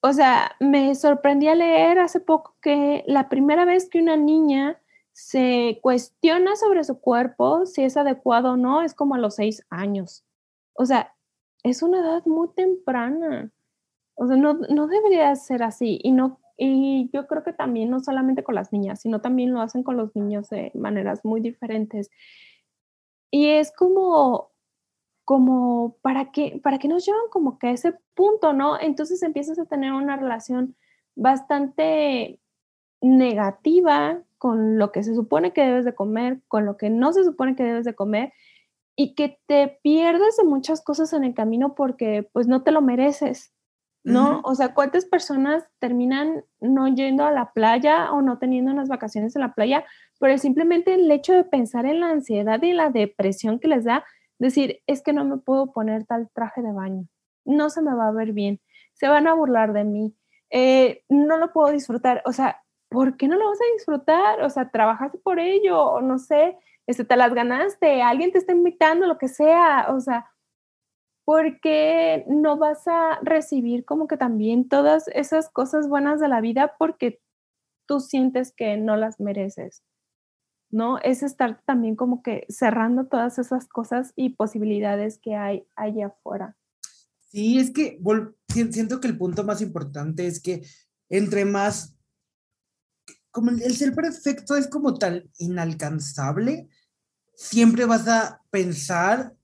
O 0.00 0.12
sea, 0.12 0.52
me 0.60 0.94
sorprendí 0.94 1.48
a 1.48 1.56
leer 1.56 1.98
hace 1.98 2.20
poco 2.20 2.54
que 2.62 3.02
la 3.08 3.28
primera 3.28 3.64
vez 3.64 3.88
que 3.88 3.98
una 3.98 4.16
niña 4.16 4.80
se 5.12 5.80
cuestiona 5.82 6.54
sobre 6.54 6.84
su 6.84 7.00
cuerpo, 7.00 7.66
si 7.66 7.82
es 7.82 7.96
adecuado 7.96 8.52
o 8.52 8.56
no, 8.56 8.82
es 8.82 8.94
como 8.94 9.16
a 9.16 9.18
los 9.18 9.34
seis 9.34 9.66
años. 9.70 10.24
O 10.74 10.86
sea, 10.86 11.16
es 11.64 11.82
una 11.82 11.98
edad 11.98 12.24
muy 12.26 12.46
temprana. 12.54 13.50
O 14.14 14.28
sea, 14.28 14.36
no, 14.36 14.54
no 14.54 14.86
debería 14.86 15.34
ser 15.34 15.64
así. 15.64 15.98
Y, 16.04 16.12
no, 16.12 16.38
y 16.56 17.10
yo 17.12 17.26
creo 17.26 17.42
que 17.42 17.52
también 17.52 17.90
no 17.90 17.98
solamente 17.98 18.44
con 18.44 18.54
las 18.54 18.72
niñas, 18.72 19.00
sino 19.00 19.20
también 19.20 19.52
lo 19.52 19.62
hacen 19.62 19.82
con 19.82 19.96
los 19.96 20.14
niños 20.14 20.48
de 20.50 20.70
maneras 20.76 21.24
muy 21.24 21.40
diferentes. 21.40 22.08
Y 23.32 23.48
es 23.48 23.72
como, 23.72 24.52
como, 25.28 25.98
¿para 26.00 26.32
qué, 26.32 26.58
¿para 26.64 26.78
qué 26.78 26.88
nos 26.88 27.04
llevan 27.04 27.28
como 27.30 27.58
que 27.58 27.66
a 27.66 27.72
ese 27.72 27.92
punto, 28.14 28.54
no? 28.54 28.80
Entonces 28.80 29.22
empiezas 29.22 29.58
a 29.58 29.66
tener 29.66 29.92
una 29.92 30.16
relación 30.16 30.74
bastante 31.16 32.40
negativa 33.02 34.22
con 34.38 34.78
lo 34.78 34.90
que 34.90 35.02
se 35.02 35.14
supone 35.14 35.52
que 35.52 35.66
debes 35.66 35.84
de 35.84 35.94
comer, 35.94 36.40
con 36.48 36.64
lo 36.64 36.78
que 36.78 36.88
no 36.88 37.12
se 37.12 37.24
supone 37.24 37.56
que 37.56 37.62
debes 37.62 37.84
de 37.84 37.94
comer 37.94 38.32
y 38.96 39.14
que 39.14 39.38
te 39.46 39.78
pierdes 39.82 40.38
de 40.38 40.44
muchas 40.44 40.82
cosas 40.82 41.12
en 41.12 41.24
el 41.24 41.34
camino 41.34 41.74
porque 41.74 42.26
pues 42.32 42.48
no 42.48 42.62
te 42.62 42.70
lo 42.70 42.80
mereces, 42.80 43.52
¿no? 44.04 44.40
O 44.44 44.54
sea, 44.54 44.72
¿cuántas 44.72 45.04
personas 45.04 45.62
terminan 45.78 46.42
no 46.58 46.88
yendo 46.88 47.26
a 47.26 47.32
la 47.32 47.52
playa 47.52 48.12
o 48.12 48.22
no 48.22 48.38
teniendo 48.38 48.72
unas 48.72 48.88
vacaciones 48.88 49.36
en 49.36 49.42
la 49.42 49.52
playa 49.52 49.84
pero 50.18 50.38
simplemente 50.38 50.94
el 50.94 51.10
hecho 51.10 51.32
de 51.32 51.44
pensar 51.44 51.86
en 51.86 52.00
la 52.00 52.08
ansiedad 52.08 52.62
y 52.62 52.72
la 52.72 52.90
depresión 52.90 53.58
que 53.58 53.68
les 53.68 53.84
da, 53.84 54.04
decir, 54.38 54.80
es 54.86 55.02
que 55.02 55.12
no 55.12 55.24
me 55.24 55.38
puedo 55.38 55.72
poner 55.72 56.04
tal 56.06 56.30
traje 56.32 56.62
de 56.62 56.72
baño, 56.72 57.08
no 57.44 57.70
se 57.70 57.82
me 57.82 57.94
va 57.94 58.08
a 58.08 58.12
ver 58.12 58.32
bien, 58.32 58.60
se 58.94 59.08
van 59.08 59.26
a 59.26 59.34
burlar 59.34 59.72
de 59.72 59.84
mí, 59.84 60.14
eh, 60.50 61.02
no 61.08 61.36
lo 61.38 61.52
puedo 61.52 61.72
disfrutar, 61.72 62.22
o 62.24 62.32
sea, 62.32 62.62
¿por 62.88 63.16
qué 63.16 63.28
no 63.28 63.36
lo 63.36 63.48
vas 63.48 63.58
a 63.60 63.72
disfrutar? 63.74 64.42
O 64.42 64.50
sea, 64.50 64.70
trabajaste 64.70 65.18
por 65.18 65.38
ello, 65.38 65.82
o 65.82 66.00
no 66.00 66.18
sé, 66.18 66.56
este, 66.86 67.04
te 67.04 67.16
las 67.16 67.34
ganaste, 67.34 68.02
alguien 68.02 68.32
te 68.32 68.38
está 68.38 68.52
invitando, 68.52 69.06
lo 69.06 69.18
que 69.18 69.28
sea, 69.28 69.88
o 69.90 70.00
sea, 70.00 70.30
¿por 71.24 71.60
qué 71.60 72.24
no 72.28 72.56
vas 72.56 72.88
a 72.88 73.18
recibir 73.22 73.84
como 73.84 74.08
que 74.08 74.16
también 74.16 74.68
todas 74.68 75.08
esas 75.08 75.50
cosas 75.50 75.88
buenas 75.88 76.20
de 76.20 76.28
la 76.28 76.40
vida 76.40 76.74
porque 76.78 77.20
tú 77.86 78.00
sientes 78.00 78.52
que 78.54 78.78
no 78.78 78.96
las 78.96 79.20
mereces? 79.20 79.82
¿No? 80.70 80.98
Es 80.98 81.22
estar 81.22 81.62
también 81.64 81.96
como 81.96 82.22
que 82.22 82.46
cerrando 82.48 83.06
todas 83.06 83.38
esas 83.38 83.66
cosas 83.68 84.12
y 84.16 84.30
posibilidades 84.30 85.18
que 85.18 85.34
hay 85.34 85.66
allá 85.76 86.08
afuera. 86.08 86.56
Sí, 87.30 87.58
es 87.58 87.70
que 87.70 88.00
siento 88.70 89.00
que 89.00 89.08
el 89.08 89.18
punto 89.18 89.44
más 89.44 89.60
importante 89.60 90.26
es 90.26 90.40
que 90.40 90.62
entre 91.08 91.44
más 91.44 91.98
como 93.30 93.50
el, 93.50 93.76
ser 93.76 93.94
perfecto 93.94 94.56
es 94.56 94.66
como 94.66 94.94
tan 94.94 95.30
inalcanzable, 95.38 96.68
siempre 97.34 97.84
vas 97.84 98.08
a 98.08 98.42
pensar 98.50 99.36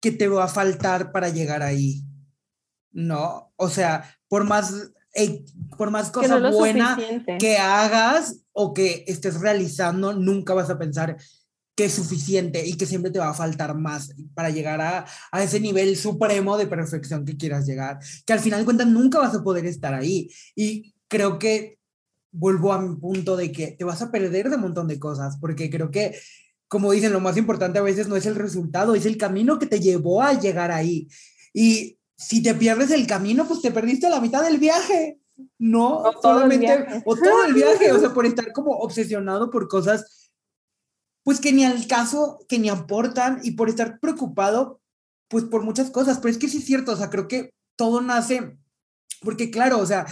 que 0.00 0.12
te 0.12 0.28
va 0.28 0.44
a 0.44 0.48
faltar 0.48 1.12
para 1.12 1.28
llegar 1.28 1.62
ahí. 1.62 2.04
¿No? 2.92 3.52
O 3.56 3.68
sea, 3.68 4.18
por 4.28 4.44
más, 4.44 4.92
por 5.76 5.90
más 5.90 6.10
cosa 6.10 6.38
buena 6.50 6.98
que 7.38 7.56
hagas 7.58 8.40
o 8.52 8.72
que 8.72 9.04
estés 9.06 9.40
realizando, 9.40 10.12
nunca 10.12 10.54
vas 10.54 10.70
a 10.70 10.78
pensar 10.78 11.16
que 11.74 11.84
es 11.84 11.92
suficiente 11.92 12.66
y 12.66 12.76
que 12.76 12.86
siempre 12.86 13.10
te 13.10 13.18
va 13.18 13.28
a 13.28 13.34
faltar 13.34 13.76
más 13.76 14.14
para 14.34 14.48
llegar 14.48 14.80
a, 14.80 15.04
a, 15.30 15.42
ese 15.42 15.60
nivel 15.60 15.94
supremo 15.96 16.56
de 16.56 16.66
perfección 16.66 17.26
que 17.26 17.36
quieras 17.36 17.66
llegar, 17.66 17.98
que 18.24 18.32
al 18.32 18.40
final 18.40 18.60
de 18.60 18.64
cuentas 18.64 18.86
nunca 18.86 19.18
vas 19.18 19.34
a 19.34 19.44
poder 19.44 19.66
estar 19.66 19.92
ahí. 19.92 20.30
Y 20.54 20.94
creo 21.06 21.38
que 21.38 21.78
vuelvo 22.32 22.72
a 22.72 22.80
mi 22.80 22.96
punto 22.96 23.36
de 23.36 23.52
que 23.52 23.72
te 23.72 23.84
vas 23.84 24.02
a 24.02 24.10
perder 24.10 24.48
de 24.48 24.56
un 24.56 24.62
montón 24.62 24.88
de 24.88 24.98
cosas, 24.98 25.36
porque 25.38 25.70
creo 25.70 25.90
que, 25.90 26.18
como 26.68 26.92
dicen, 26.92 27.12
lo 27.12 27.20
más 27.20 27.36
importante 27.36 27.78
a 27.78 27.82
veces 27.82 28.08
no 28.08 28.16
es 28.16 28.26
el 28.26 28.34
resultado, 28.36 28.94
es 28.94 29.06
el 29.06 29.16
camino 29.16 29.58
que 29.58 29.66
te 29.66 29.80
llevó 29.80 30.22
a 30.22 30.32
llegar 30.32 30.70
ahí. 30.70 31.08
Y 31.52 31.95
si 32.16 32.42
te 32.42 32.54
pierdes 32.54 32.90
el 32.90 33.06
camino, 33.06 33.46
pues 33.46 33.60
te 33.60 33.70
perdiste 33.70 34.08
la 34.08 34.20
mitad 34.20 34.42
del 34.42 34.58
viaje, 34.58 35.20
¿no? 35.58 35.98
O 35.98 36.22
solamente, 36.22 37.02
o 37.04 37.14
todo 37.14 37.44
el 37.44 37.54
viaje, 37.54 37.92
o 37.92 38.00
sea, 38.00 38.10
por 38.14 38.26
estar 38.26 38.52
como 38.52 38.72
obsesionado 38.72 39.50
por 39.50 39.68
cosas, 39.68 40.32
pues 41.22 41.40
que 41.40 41.52
ni 41.52 41.64
al 41.64 41.86
caso, 41.86 42.38
que 42.48 42.58
ni 42.58 42.68
aportan, 42.68 43.40
y 43.42 43.52
por 43.52 43.68
estar 43.68 44.00
preocupado, 44.00 44.80
pues 45.28 45.44
por 45.44 45.62
muchas 45.62 45.90
cosas, 45.90 46.18
pero 46.18 46.30
es 46.30 46.38
que 46.38 46.48
sí 46.48 46.58
es 46.58 46.64
cierto, 46.64 46.92
o 46.92 46.96
sea, 46.96 47.10
creo 47.10 47.28
que 47.28 47.50
todo 47.76 48.00
nace, 48.00 48.56
porque 49.20 49.50
claro, 49.50 49.78
o 49.78 49.86
sea, 49.86 50.06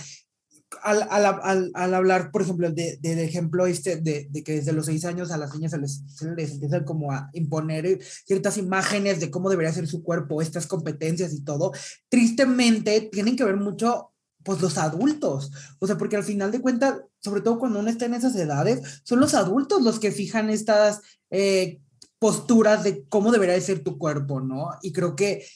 al, 0.83 1.07
al, 1.11 1.71
al, 1.75 1.95
hablar, 1.95 2.31
por 2.31 2.43
ejemplo, 2.43 2.71
del 2.71 3.01
de, 3.01 3.25
ejemplo 3.25 3.67
este 3.67 3.97
de, 3.97 4.27
de, 4.31 4.43
que 4.43 4.55
desde 4.55 4.73
los 4.73 4.87
seis 4.87 5.05
años 5.05 5.31
a 5.31 5.39
las 5.39 5.55
niñas 5.55 5.73
se 5.73 5.79
les, 5.79 6.03
se 6.07 6.35
les 6.35 6.53
empieza 6.53 6.85
como 6.85 7.13
a 7.13 7.31
imponer 7.33 8.01
ciertas 8.25 8.57
imágenes 8.59 9.21
de 9.21 9.31
cómo 9.31 9.51
debería 9.51 9.73
ser 9.73 9.87
su 9.87 10.03
cuerpo, 10.03 10.43
estas 10.43 10.67
competencias 10.67 11.33
y 11.33 11.43
todo, 11.43 11.73
tristemente 12.09 13.09
tienen 13.13 13.37
que 13.37 13.45
ver 13.45 13.57
mucho 13.57 14.11
pues 14.43 14.61
los 14.61 14.77
adultos, 14.77 15.51
o 15.79 15.87
sea, 15.87 15.97
porque 15.97 16.17
al 16.17 16.25
final 16.25 16.53
de 16.53 16.61
cuentas, 16.61 17.01
sobre 17.21 17.41
todo 17.41 17.59
cuando 17.59 17.79
uno 17.79 17.89
está 17.89 18.05
en 18.05 18.15
esas 18.15 18.37
edades, 18.37 19.01
son 19.03 19.19
los 19.21 19.33
adultos 19.33 19.83
los 19.83 19.99
que 19.99 20.13
fijan 20.13 20.51
estas 20.51 21.01
eh, 21.31 21.81
posturas 22.19 22.85
de 22.85 23.05
cómo 23.09 23.33
debería 23.33 23.59
ser 23.61 23.83
tu 23.83 23.97
cuerpo, 23.97 24.41
¿no? 24.41 24.69
Y 24.83 24.93
creo 24.93 25.17
que 25.17 25.47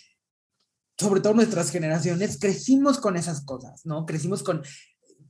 sobre 0.98 1.20
todo 1.20 1.34
nuestras 1.34 1.70
generaciones, 1.70 2.38
crecimos 2.40 2.98
con 2.98 3.16
esas 3.16 3.42
cosas, 3.42 3.86
¿no? 3.86 4.04
Crecimos 4.04 4.42
con 4.42 4.62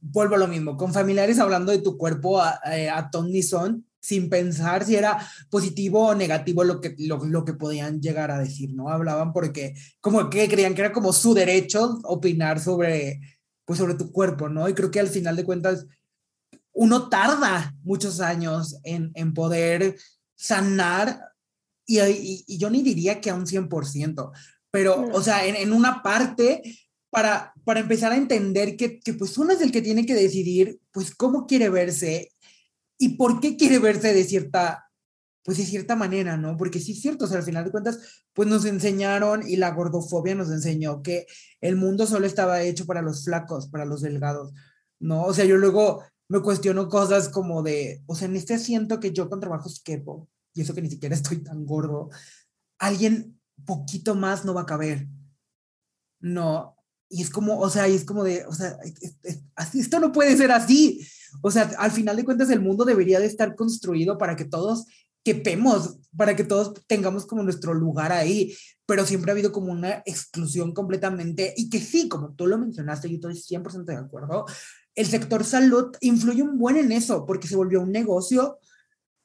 vuelvo 0.00 0.34
a 0.34 0.38
lo 0.38 0.48
mismo, 0.48 0.76
con 0.76 0.92
familiares 0.92 1.38
hablando 1.38 1.72
de 1.72 1.78
tu 1.78 1.96
cuerpo 1.96 2.40
a, 2.40 2.60
eh, 2.72 2.88
a, 2.88 3.10
ton 3.10 3.30
ni 3.30 3.42
son, 3.42 3.86
sin 4.00 4.28
pensar 4.28 4.84
si 4.84 4.96
era 4.96 5.18
positivo 5.50 6.06
o 6.06 6.14
negativo 6.14 6.64
lo 6.64 6.80
que, 6.80 6.94
lo, 6.98 7.24
lo, 7.24 7.44
que 7.44 7.54
podían 7.54 8.00
llegar 8.00 8.30
a 8.30 8.38
decir, 8.38 8.72
¿no? 8.74 8.88
Hablaban 8.88 9.32
porque 9.32 9.74
como 10.00 10.30
que 10.30 10.48
creían 10.48 10.74
que 10.74 10.82
era 10.82 10.92
como 10.92 11.12
su 11.12 11.34
derecho 11.34 12.00
opinar 12.04 12.60
sobre, 12.60 13.20
pues 13.64 13.78
sobre 13.78 13.94
tu 13.94 14.12
cuerpo, 14.12 14.48
¿no? 14.48 14.68
Y 14.68 14.74
creo 14.74 14.90
que 14.90 15.00
al 15.00 15.08
final 15.08 15.36
de 15.36 15.44
cuentas 15.44 15.86
uno 16.72 17.08
tarda 17.08 17.74
muchos 17.82 18.20
años 18.20 18.78
en, 18.84 19.10
en 19.14 19.34
poder 19.34 19.96
sanar 20.36 21.20
y, 21.84 22.00
y, 22.00 22.44
y, 22.46 22.58
yo 22.58 22.70
ni 22.70 22.82
diría 22.82 23.20
que 23.20 23.30
a 23.30 23.34
un 23.34 23.46
100%, 23.46 24.30
pero, 24.70 25.06
o 25.12 25.22
sea, 25.22 25.46
en, 25.46 25.56
en 25.56 25.72
una 25.72 26.02
parte 26.02 26.62
para, 27.10 27.54
para 27.64 27.80
empezar 27.80 28.12
a 28.12 28.16
entender 28.16 28.76
que, 28.76 29.00
que, 29.00 29.14
pues 29.14 29.36
uno 29.38 29.52
es 29.52 29.60
el 29.60 29.72
que 29.72 29.82
tiene 29.82 30.06
que 30.06 30.14
decidir 30.14 30.80
pues 30.92 31.14
cómo 31.14 31.46
quiere 31.46 31.68
verse 31.68 32.32
y 32.98 33.16
por 33.16 33.40
qué 33.40 33.56
quiere 33.56 33.78
verse 33.78 34.12
de 34.12 34.24
cierta 34.24 34.88
pues 35.48 35.56
de 35.56 35.64
cierta 35.64 35.96
manera, 35.96 36.36
¿no? 36.36 36.58
Porque 36.58 36.78
sí 36.78 36.92
es 36.92 37.00
cierto, 37.00 37.24
o 37.24 37.28
sea, 37.28 37.38
al 37.38 37.42
final 37.42 37.64
de 37.64 37.70
cuentas, 37.70 37.98
pues 38.34 38.46
nos 38.46 38.66
enseñaron 38.66 39.48
y 39.48 39.56
la 39.56 39.70
gordofobia 39.70 40.34
nos 40.34 40.50
enseñó 40.50 41.02
que 41.02 41.26
el 41.62 41.74
mundo 41.74 42.06
solo 42.06 42.26
estaba 42.26 42.60
hecho 42.60 42.84
para 42.84 43.00
los 43.00 43.24
flacos, 43.24 43.66
para 43.68 43.86
los 43.86 44.02
delgados, 44.02 44.52
¿no? 45.00 45.24
O 45.24 45.32
sea, 45.32 45.46
yo 45.46 45.56
luego 45.56 46.04
me 46.28 46.42
cuestiono 46.42 46.90
cosas 46.90 47.30
como 47.30 47.62
de, 47.62 48.02
o 48.04 48.14
sea, 48.14 48.28
en 48.28 48.36
este 48.36 48.52
asiento 48.52 49.00
que 49.00 49.12
yo 49.12 49.30
con 49.30 49.40
trabajos 49.40 49.80
quepo, 49.82 50.28
y 50.52 50.60
eso 50.60 50.74
que 50.74 50.82
ni 50.82 50.90
siquiera 50.90 51.14
estoy 51.14 51.38
tan 51.38 51.64
gordo, 51.64 52.10
alguien 52.78 53.40
poquito 53.64 54.14
más 54.14 54.44
no 54.44 54.52
va 54.52 54.60
a 54.62 54.66
caber. 54.66 55.08
No, 56.20 56.76
y 57.08 57.22
es 57.22 57.30
como, 57.30 57.58
o 57.58 57.70
sea, 57.70 57.88
y 57.88 57.94
es 57.94 58.04
como 58.04 58.24
de, 58.24 58.44
o 58.46 58.52
sea, 58.52 58.78
esto 59.74 60.00
no 60.00 60.12
puede 60.12 60.36
ser 60.36 60.52
así. 60.52 61.06
O 61.42 61.50
sea, 61.50 61.70
al 61.78 61.90
final 61.90 62.16
de 62.16 62.24
cuentas 62.24 62.50
el 62.50 62.60
mundo 62.60 62.84
debería 62.84 63.20
de 63.20 63.26
estar 63.26 63.54
construido 63.54 64.18
para 64.18 64.36
que 64.36 64.44
todos 64.44 64.86
quepemos, 65.24 65.98
para 66.16 66.36
que 66.36 66.44
todos 66.44 66.74
tengamos 66.86 67.26
como 67.26 67.42
nuestro 67.42 67.74
lugar 67.74 68.12
ahí, 68.12 68.54
pero 68.86 69.04
siempre 69.04 69.30
ha 69.30 69.34
habido 69.34 69.52
como 69.52 69.72
una 69.72 70.02
exclusión 70.06 70.72
completamente 70.72 71.52
y 71.56 71.68
que 71.68 71.80
sí, 71.80 72.08
como 72.08 72.32
tú 72.34 72.46
lo 72.46 72.56
mencionaste, 72.56 73.08
yo 73.08 73.16
estoy 73.16 73.34
100% 73.34 73.84
de 73.84 73.96
acuerdo, 73.96 74.46
el 74.94 75.06
sector 75.06 75.44
salud 75.44 75.94
influye 76.00 76.42
un 76.42 76.58
buen 76.58 76.76
en 76.76 76.92
eso, 76.92 77.26
porque 77.26 77.46
se 77.46 77.56
volvió 77.56 77.82
un 77.82 77.92
negocio, 77.92 78.58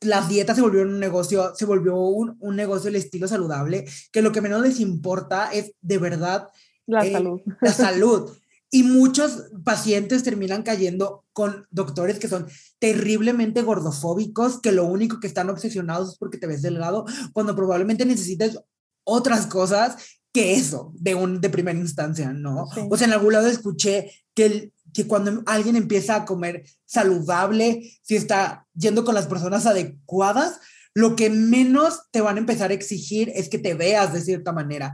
las 0.02 0.28
dietas 0.28 0.58
se 0.58 0.62
volvieron 0.62 0.94
un 0.94 1.00
negocio, 1.00 1.56
se 1.56 1.66
volvió 1.66 1.96
un, 1.96 2.36
un 2.40 2.56
negocio 2.56 2.90
el 2.90 2.98
estilo 2.98 3.28
saludable, 3.28 3.86
que 4.12 4.22
lo 4.22 4.32
que 4.32 4.42
menos 4.42 4.62
les 4.62 4.80
importa 4.80 5.52
es 5.52 5.72
de 5.82 5.98
verdad 5.98 6.50
la 6.86 7.06
eh, 7.06 7.12
salud. 7.12 7.42
La 7.62 7.74
salud. 7.74 8.32
Y 8.72 8.84
muchos 8.84 9.52
pacientes 9.64 10.24
terminan 10.24 10.64
cayendo 10.64 11.26
con 11.32 11.68
doctores 11.70 12.18
que 12.18 12.28
son 12.28 12.48
terriblemente 12.80 13.62
gordofóbicos, 13.62 14.60
que 14.62 14.72
lo 14.72 14.86
único 14.86 15.20
que 15.20 15.28
están 15.28 15.50
obsesionados 15.50 16.14
es 16.14 16.18
porque 16.18 16.40
te 16.40 16.48
ves 16.48 16.64
delgado, 16.64 17.06
cuando 17.34 17.56
probablemente 17.56 18.06
necesites 18.06 18.60
otras 19.04 19.46
cosas 19.46 19.98
que 20.34 20.56
eso 20.56 20.92
de, 20.96 21.14
un, 21.14 21.40
de 21.40 21.50
primera 21.52 21.78
instancia, 21.78 22.34
¿no? 22.34 22.66
O 22.90 22.98
sea, 22.98 23.06
en 23.06 23.14
algún 23.14 23.34
lado 23.34 23.48
escuché 23.48 24.12
que, 24.34 24.46
el, 24.46 24.74
que 24.92 25.06
cuando 25.06 25.44
alguien 25.46 25.76
empieza 25.76 26.16
a 26.16 26.26
comer 26.26 26.64
saludable, 26.86 27.92
si 28.02 28.16
está 28.16 28.66
yendo 28.74 29.06
con 29.06 29.14
las 29.14 29.28
personas 29.28 29.68
adecuadas, 29.68 30.60
lo 30.96 31.16
que 31.16 31.30
menos 31.30 32.02
te 32.12 32.22
van 32.22 32.38
a 32.38 32.40
empezar 32.40 32.72
a 32.72 32.74
exigir 32.74 33.32
es 33.36 33.50
que 33.50 33.60
te 33.60 33.76
veas 33.76 34.14
de 34.14 34.22
cierta 34.22 34.52
manera 34.52 34.94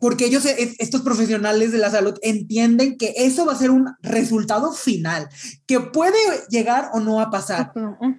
porque 0.00 0.26
ellos, 0.26 0.44
es- 0.44 0.76
estos 0.78 1.02
profesionales 1.02 1.72
de 1.72 1.78
la 1.78 1.90
salud, 1.90 2.14
entienden 2.22 2.96
que 2.96 3.14
eso 3.16 3.44
va 3.46 3.52
a 3.52 3.58
ser 3.58 3.70
un 3.70 3.88
resultado 4.02 4.72
final, 4.72 5.28
que 5.66 5.80
puede 5.80 6.18
llegar 6.50 6.90
o 6.94 7.00
no 7.00 7.20
a 7.20 7.30
pasar, 7.30 7.72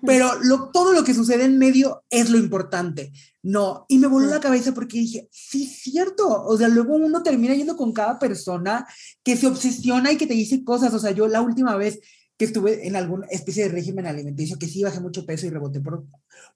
pero 0.05 0.31
lo, 0.43 0.69
todo 0.71 0.93
lo 0.93 1.03
que 1.03 1.13
sucede 1.13 1.45
en 1.45 1.57
medio 1.57 2.03
es 2.09 2.29
lo 2.29 2.37
importante. 2.37 3.11
No, 3.41 3.85
y 3.87 3.99
me 3.99 4.07
voló 4.07 4.27
la 4.27 4.41
cabeza 4.41 4.73
porque 4.73 4.99
dije, 4.99 5.29
sí, 5.31 5.65
cierto. 5.65 6.43
O 6.43 6.57
sea, 6.57 6.67
luego 6.67 6.95
uno 6.95 7.23
termina 7.23 7.55
yendo 7.55 7.77
con 7.77 7.93
cada 7.93 8.19
persona 8.19 8.85
que 9.23 9.37
se 9.37 9.47
obsesiona 9.47 10.11
y 10.11 10.17
que 10.17 10.27
te 10.27 10.33
dice 10.33 10.63
cosas. 10.65 10.93
O 10.93 10.99
sea, 10.99 11.11
yo 11.11 11.25
la 11.27 11.41
última 11.41 11.77
vez 11.77 11.99
que 12.37 12.45
estuve 12.45 12.85
en 12.87 12.95
alguna 12.97 13.27
especie 13.27 13.63
de 13.63 13.69
régimen 13.69 14.07
alimenticio, 14.07 14.57
que 14.59 14.67
sí 14.67 14.83
bajé 14.83 14.99
mucho 14.99 15.25
peso 15.25 15.45
y 15.45 15.49
reboté 15.51 15.79
por 15.79 16.05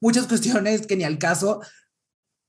muchas 0.02 0.28
cuestiones 0.28 0.86
que 0.86 0.98
ni 0.98 1.04
al 1.06 1.18
caso, 1.18 1.62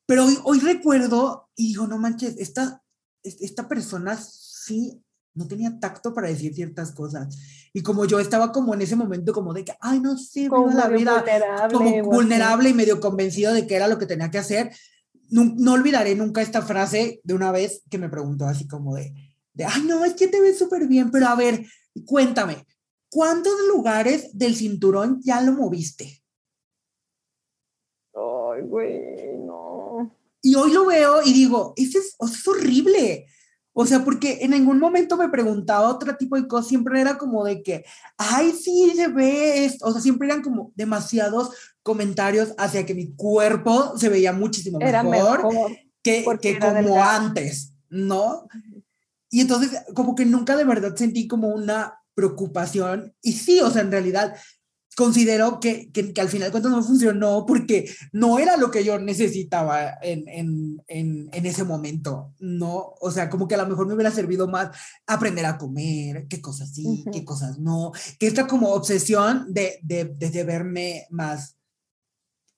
pero 0.06 0.24
hoy, 0.26 0.38
hoy 0.44 0.58
recuerdo 0.60 1.48
y 1.56 1.68
digo, 1.68 1.86
no 1.86 1.98
manches, 1.98 2.36
esta, 2.38 2.82
es- 3.22 3.40
esta 3.40 3.68
persona 3.68 4.16
sí 4.16 5.00
no 5.34 5.48
tenía 5.48 5.78
tacto 5.80 6.14
para 6.14 6.28
decir 6.28 6.54
ciertas 6.54 6.92
cosas. 6.92 7.36
Y 7.72 7.82
como 7.82 8.04
yo 8.04 8.20
estaba 8.20 8.52
como 8.52 8.72
en 8.74 8.82
ese 8.82 8.94
momento 8.94 9.32
como 9.32 9.52
de 9.52 9.64
que, 9.64 9.74
ay, 9.80 9.98
no 10.00 10.16
sé, 10.16 10.48
como 10.48 10.70
la 10.70 10.88
vida 10.88 11.18
vulnerable. 11.20 11.74
como 11.74 12.02
vulnerable 12.04 12.68
y 12.68 12.74
medio 12.74 13.00
convencido 13.00 13.52
de 13.52 13.66
que 13.66 13.74
era 13.74 13.88
lo 13.88 13.98
que 13.98 14.06
tenía 14.06 14.30
que 14.30 14.38
hacer. 14.38 14.70
No, 15.30 15.44
no 15.56 15.72
olvidaré 15.72 16.14
nunca 16.14 16.40
esta 16.40 16.62
frase 16.62 17.20
de 17.24 17.34
una 17.34 17.50
vez 17.50 17.82
que 17.90 17.98
me 17.98 18.08
preguntó 18.08 18.44
así 18.46 18.68
como 18.68 18.94
de, 18.94 19.12
de 19.54 19.64
ay, 19.64 19.82
no, 19.86 20.04
es 20.04 20.14
que 20.14 20.28
te 20.28 20.40
ves 20.40 20.56
súper 20.58 20.86
bien, 20.86 21.10
pero 21.10 21.26
a 21.26 21.34
ver, 21.34 21.66
cuéntame, 22.06 22.64
¿cuántos 23.10 23.54
lugares 23.66 24.30
del 24.38 24.54
cinturón 24.54 25.20
ya 25.24 25.40
lo 25.40 25.52
moviste? 25.52 26.22
Ay, 28.14 28.62
güey, 28.62 29.36
no. 29.38 29.73
Y 30.44 30.56
hoy 30.56 30.72
lo 30.72 30.84
veo 30.84 31.22
y 31.24 31.32
digo, 31.32 31.72
eso 31.74 31.98
es, 31.98 32.16
es 32.20 32.46
horrible. 32.46 33.26
O 33.72 33.86
sea, 33.86 34.04
porque 34.04 34.40
en 34.42 34.50
ningún 34.50 34.78
momento 34.78 35.16
me 35.16 35.30
preguntaba 35.30 35.88
otro 35.88 36.14
tipo 36.16 36.36
de 36.36 36.46
cosas, 36.46 36.68
siempre 36.68 37.00
era 37.00 37.16
como 37.16 37.42
de 37.44 37.62
que, 37.62 37.82
ay, 38.18 38.52
sí, 38.52 38.92
se 38.94 39.08
ve 39.08 39.64
esto. 39.64 39.86
O 39.86 39.92
sea, 39.92 40.02
siempre 40.02 40.28
eran 40.28 40.42
como 40.42 40.70
demasiados 40.74 41.50
comentarios 41.82 42.52
hacia 42.58 42.84
que 42.84 42.94
mi 42.94 43.14
cuerpo 43.16 43.94
se 43.96 44.10
veía 44.10 44.34
muchísimo 44.34 44.78
Era 44.82 45.02
mejor, 45.02 45.50
mejor. 45.50 45.72
que, 46.02 46.24
que 46.42 46.50
era 46.50 46.82
como 46.82 47.02
antes, 47.02 47.72
¿no? 47.88 48.46
Y 49.30 49.40
entonces, 49.40 49.80
como 49.94 50.14
que 50.14 50.26
nunca 50.26 50.56
de 50.56 50.64
verdad 50.64 50.94
sentí 50.94 51.26
como 51.26 51.48
una 51.48 52.00
preocupación. 52.14 53.14
Y 53.22 53.32
sí, 53.32 53.60
o 53.60 53.70
sea, 53.70 53.80
en 53.80 53.90
realidad 53.90 54.36
considero 54.94 55.60
que, 55.60 55.90
que, 55.92 56.12
que 56.12 56.20
al 56.20 56.28
final 56.28 56.48
de 56.48 56.52
cuentas 56.52 56.72
no 56.72 56.82
funcionó 56.82 57.44
porque 57.46 57.90
no 58.12 58.38
era 58.38 58.56
lo 58.56 58.70
que 58.70 58.84
yo 58.84 58.98
necesitaba 58.98 59.98
en, 60.02 60.28
en, 60.28 60.82
en, 60.86 61.28
en, 61.32 61.46
ese 61.46 61.64
momento, 61.64 62.32
¿no? 62.38 62.94
O 63.00 63.10
sea, 63.10 63.28
como 63.28 63.48
que 63.48 63.54
a 63.54 63.58
lo 63.58 63.66
mejor 63.66 63.86
me 63.86 63.94
hubiera 63.94 64.10
servido 64.10 64.48
más 64.48 64.76
aprender 65.06 65.46
a 65.46 65.58
comer, 65.58 66.26
qué 66.28 66.40
cosas 66.40 66.72
sí, 66.74 66.86
uh 66.86 66.96
-huh. 66.96 67.12
qué 67.12 67.24
cosas 67.24 67.58
no, 67.58 67.92
que 68.18 68.26
esta 68.26 68.46
como 68.46 68.70
obsesión 68.70 69.46
de, 69.52 69.78
de, 69.82 70.04
de, 70.04 70.30
de 70.30 70.44
verme 70.44 71.06
más, 71.10 71.56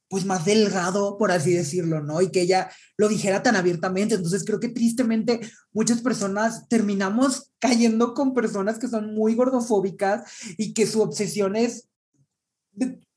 pues 0.08 0.24
más 0.24 0.44
delgado, 0.44 1.18
por 1.18 1.32
así 1.32 1.52
decirlo, 1.52 2.00
¿no? 2.00 2.22
Y 2.22 2.30
que 2.30 2.42
ella 2.42 2.70
lo 2.96 3.08
dijera 3.08 3.42
tan 3.42 3.56
abiertamente. 3.56 4.14
Entonces 4.14 4.44
creo 4.44 4.60
que 4.60 4.68
tristemente 4.68 5.40
muchas 5.72 6.00
personas 6.00 6.68
terminamos 6.68 7.50
cayendo 7.58 8.14
con 8.14 8.32
personas 8.32 8.78
que 8.78 8.88
son 8.88 9.14
muy 9.14 9.34
gordofóbicas 9.34 10.22
y 10.58 10.74
que 10.74 10.86
su 10.86 11.02
obsesión 11.02 11.56
es 11.56 11.88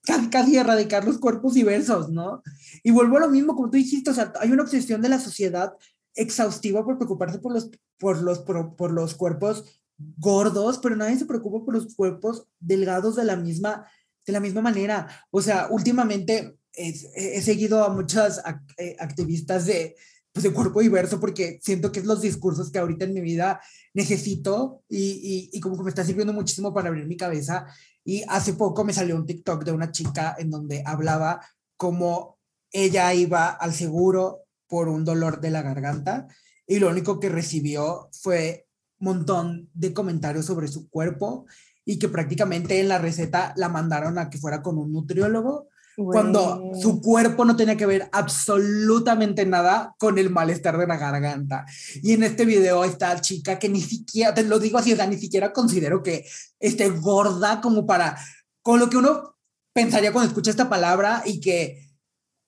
casi, 0.02 0.30
casi 0.30 0.58
erradicar 0.58 1.06
los 1.06 1.20
cuerpos 1.20 1.54
diversos, 1.54 2.10
¿no? 2.10 2.42
Y 2.84 2.92
vuelvo 2.92 3.18
a 3.18 3.22
lo 3.22 3.30
mismo, 3.30 3.56
como 3.56 3.70
tú 3.70 3.78
dijiste, 3.78 4.10
o 4.10 4.14
sea, 4.14 4.34
hay 4.40 4.52
una 4.52 4.64
obsesión 4.64 5.02
de 5.02 5.10
la 5.10 5.20
sociedad 5.20 5.74
exhaustiva 6.16 6.84
por 6.84 6.98
preocuparse 6.98 7.40
por 7.40 7.54
los, 7.54 7.70
por 7.98 8.22
los, 8.22 8.40
por, 8.40 8.92
los 8.92 9.16
cuerpos 9.16 9.82
gordos, 10.18 10.80
pero 10.80 10.96
nadie 10.96 11.18
se 11.18 11.26
preocupa 11.26 11.64
por 11.64 11.74
los 11.74 11.96
cuerpos 11.96 12.48
delgados 12.60 13.16
de 13.16 13.26
la 13.26 13.36
misma, 13.36 13.86
de 14.26 14.34
la 14.34 14.40
misma 14.40 14.62
manera. 14.62 15.08
O 15.32 15.42
sea, 15.42 15.68
últimamente 15.70 16.58
he, 16.74 16.94
he 17.16 17.42
seguido 17.42 17.84
a 17.84 17.90
muchas 17.90 18.42
eh, 18.78 18.96
activistas 19.00 19.66
de, 19.66 19.96
pues, 20.32 20.44
de 20.44 20.54
cuerpo 20.54 20.82
diverso 20.82 21.20
porque 21.20 21.60
siento 21.62 21.92
que 21.92 22.00
es 22.00 22.06
los 22.06 22.22
discursos 22.22 22.72
que 22.72 22.80
ahorita 22.80 23.06
en 23.06 23.14
mi 23.14 23.22
vida 23.22 23.60
necesito 23.94 24.84
y, 24.88 25.50
y, 25.52 25.58
y 25.58 25.60
como 25.60 25.78
que 25.78 25.84
me 25.84 25.90
está 25.90 26.04
sirviendo 26.04 26.34
muchísimo 26.34 26.74
para 26.74 26.90
abrir 26.90 27.06
mi 27.06 27.18
cabeza. 27.18 27.66
Y 28.10 28.24
hace 28.28 28.56
poco 28.56 28.84
me 28.84 28.92
salió 28.92 29.16
un 29.16 29.28
TikTok 29.28 29.64
de 29.64 29.72
una 29.72 29.92
chica 29.92 30.36
en 30.40 30.50
donde 30.50 30.82
hablaba 30.84 31.46
como 31.78 32.40
ella 32.72 33.14
iba 33.14 33.50
al 33.50 33.72
seguro 33.72 34.46
por 34.68 34.90
un 34.90 35.06
dolor 35.06 35.42
de 35.42 35.52
la 35.52 35.62
garganta 35.62 36.28
y 36.66 36.80
lo 36.80 36.90
único 36.90 37.20
que 37.20 37.30
recibió 37.30 38.10
fue 38.12 38.68
un 39.00 39.06
montón 39.06 39.70
de 39.76 39.94
comentarios 39.94 40.48
sobre 40.48 40.68
su 40.70 40.90
cuerpo 40.90 41.46
y 41.86 42.00
que 42.00 42.10
prácticamente 42.10 42.80
en 42.80 42.88
la 42.88 42.98
receta 42.98 43.54
la 43.56 43.70
mandaron 43.70 44.18
a 44.18 44.32
que 44.32 44.40
fuera 44.40 44.64
con 44.64 44.80
un 44.80 44.92
nutriólogo 44.92 45.68
Cuando 46.06 46.72
su 46.80 47.02
cuerpo 47.02 47.46
no 47.46 47.56
tenía 47.56 47.76
que 47.76 47.86
ver 47.86 48.10
absolutamente 48.12 49.46
nada 49.46 49.96
con 49.98 50.18
el 50.18 50.30
malestar 50.30 50.78
de 50.78 50.88
la 50.88 50.98
garganta. 50.98 51.66
Y 52.02 52.14
en 52.14 52.24
este 52.24 52.46
video 52.46 52.84
esta 52.84 53.20
chica 53.22 53.60
que 53.60 53.70
ni 53.70 53.82
siquiera, 53.82 54.34
te 54.34 54.44
lo 54.44 54.60
digo 54.60 54.78
así, 54.78 54.94
o 54.94 54.96
sea, 54.96 55.08
ni 55.08 55.18
siquiera 55.18 55.52
considero 55.52 56.02
que 56.02 56.26
esté 56.60 56.90
gorda 56.90 57.62
como 57.62 57.86
para, 57.86 58.18
con 58.62 58.80
lo 58.80 58.90
que 58.90 58.98
uno 58.98 59.36
pensaría 59.74 60.12
cuando 60.12 60.30
escucha 60.30 60.52
esta 60.52 60.70
palabra 60.70 61.24
y 61.26 61.40
que, 61.42 61.90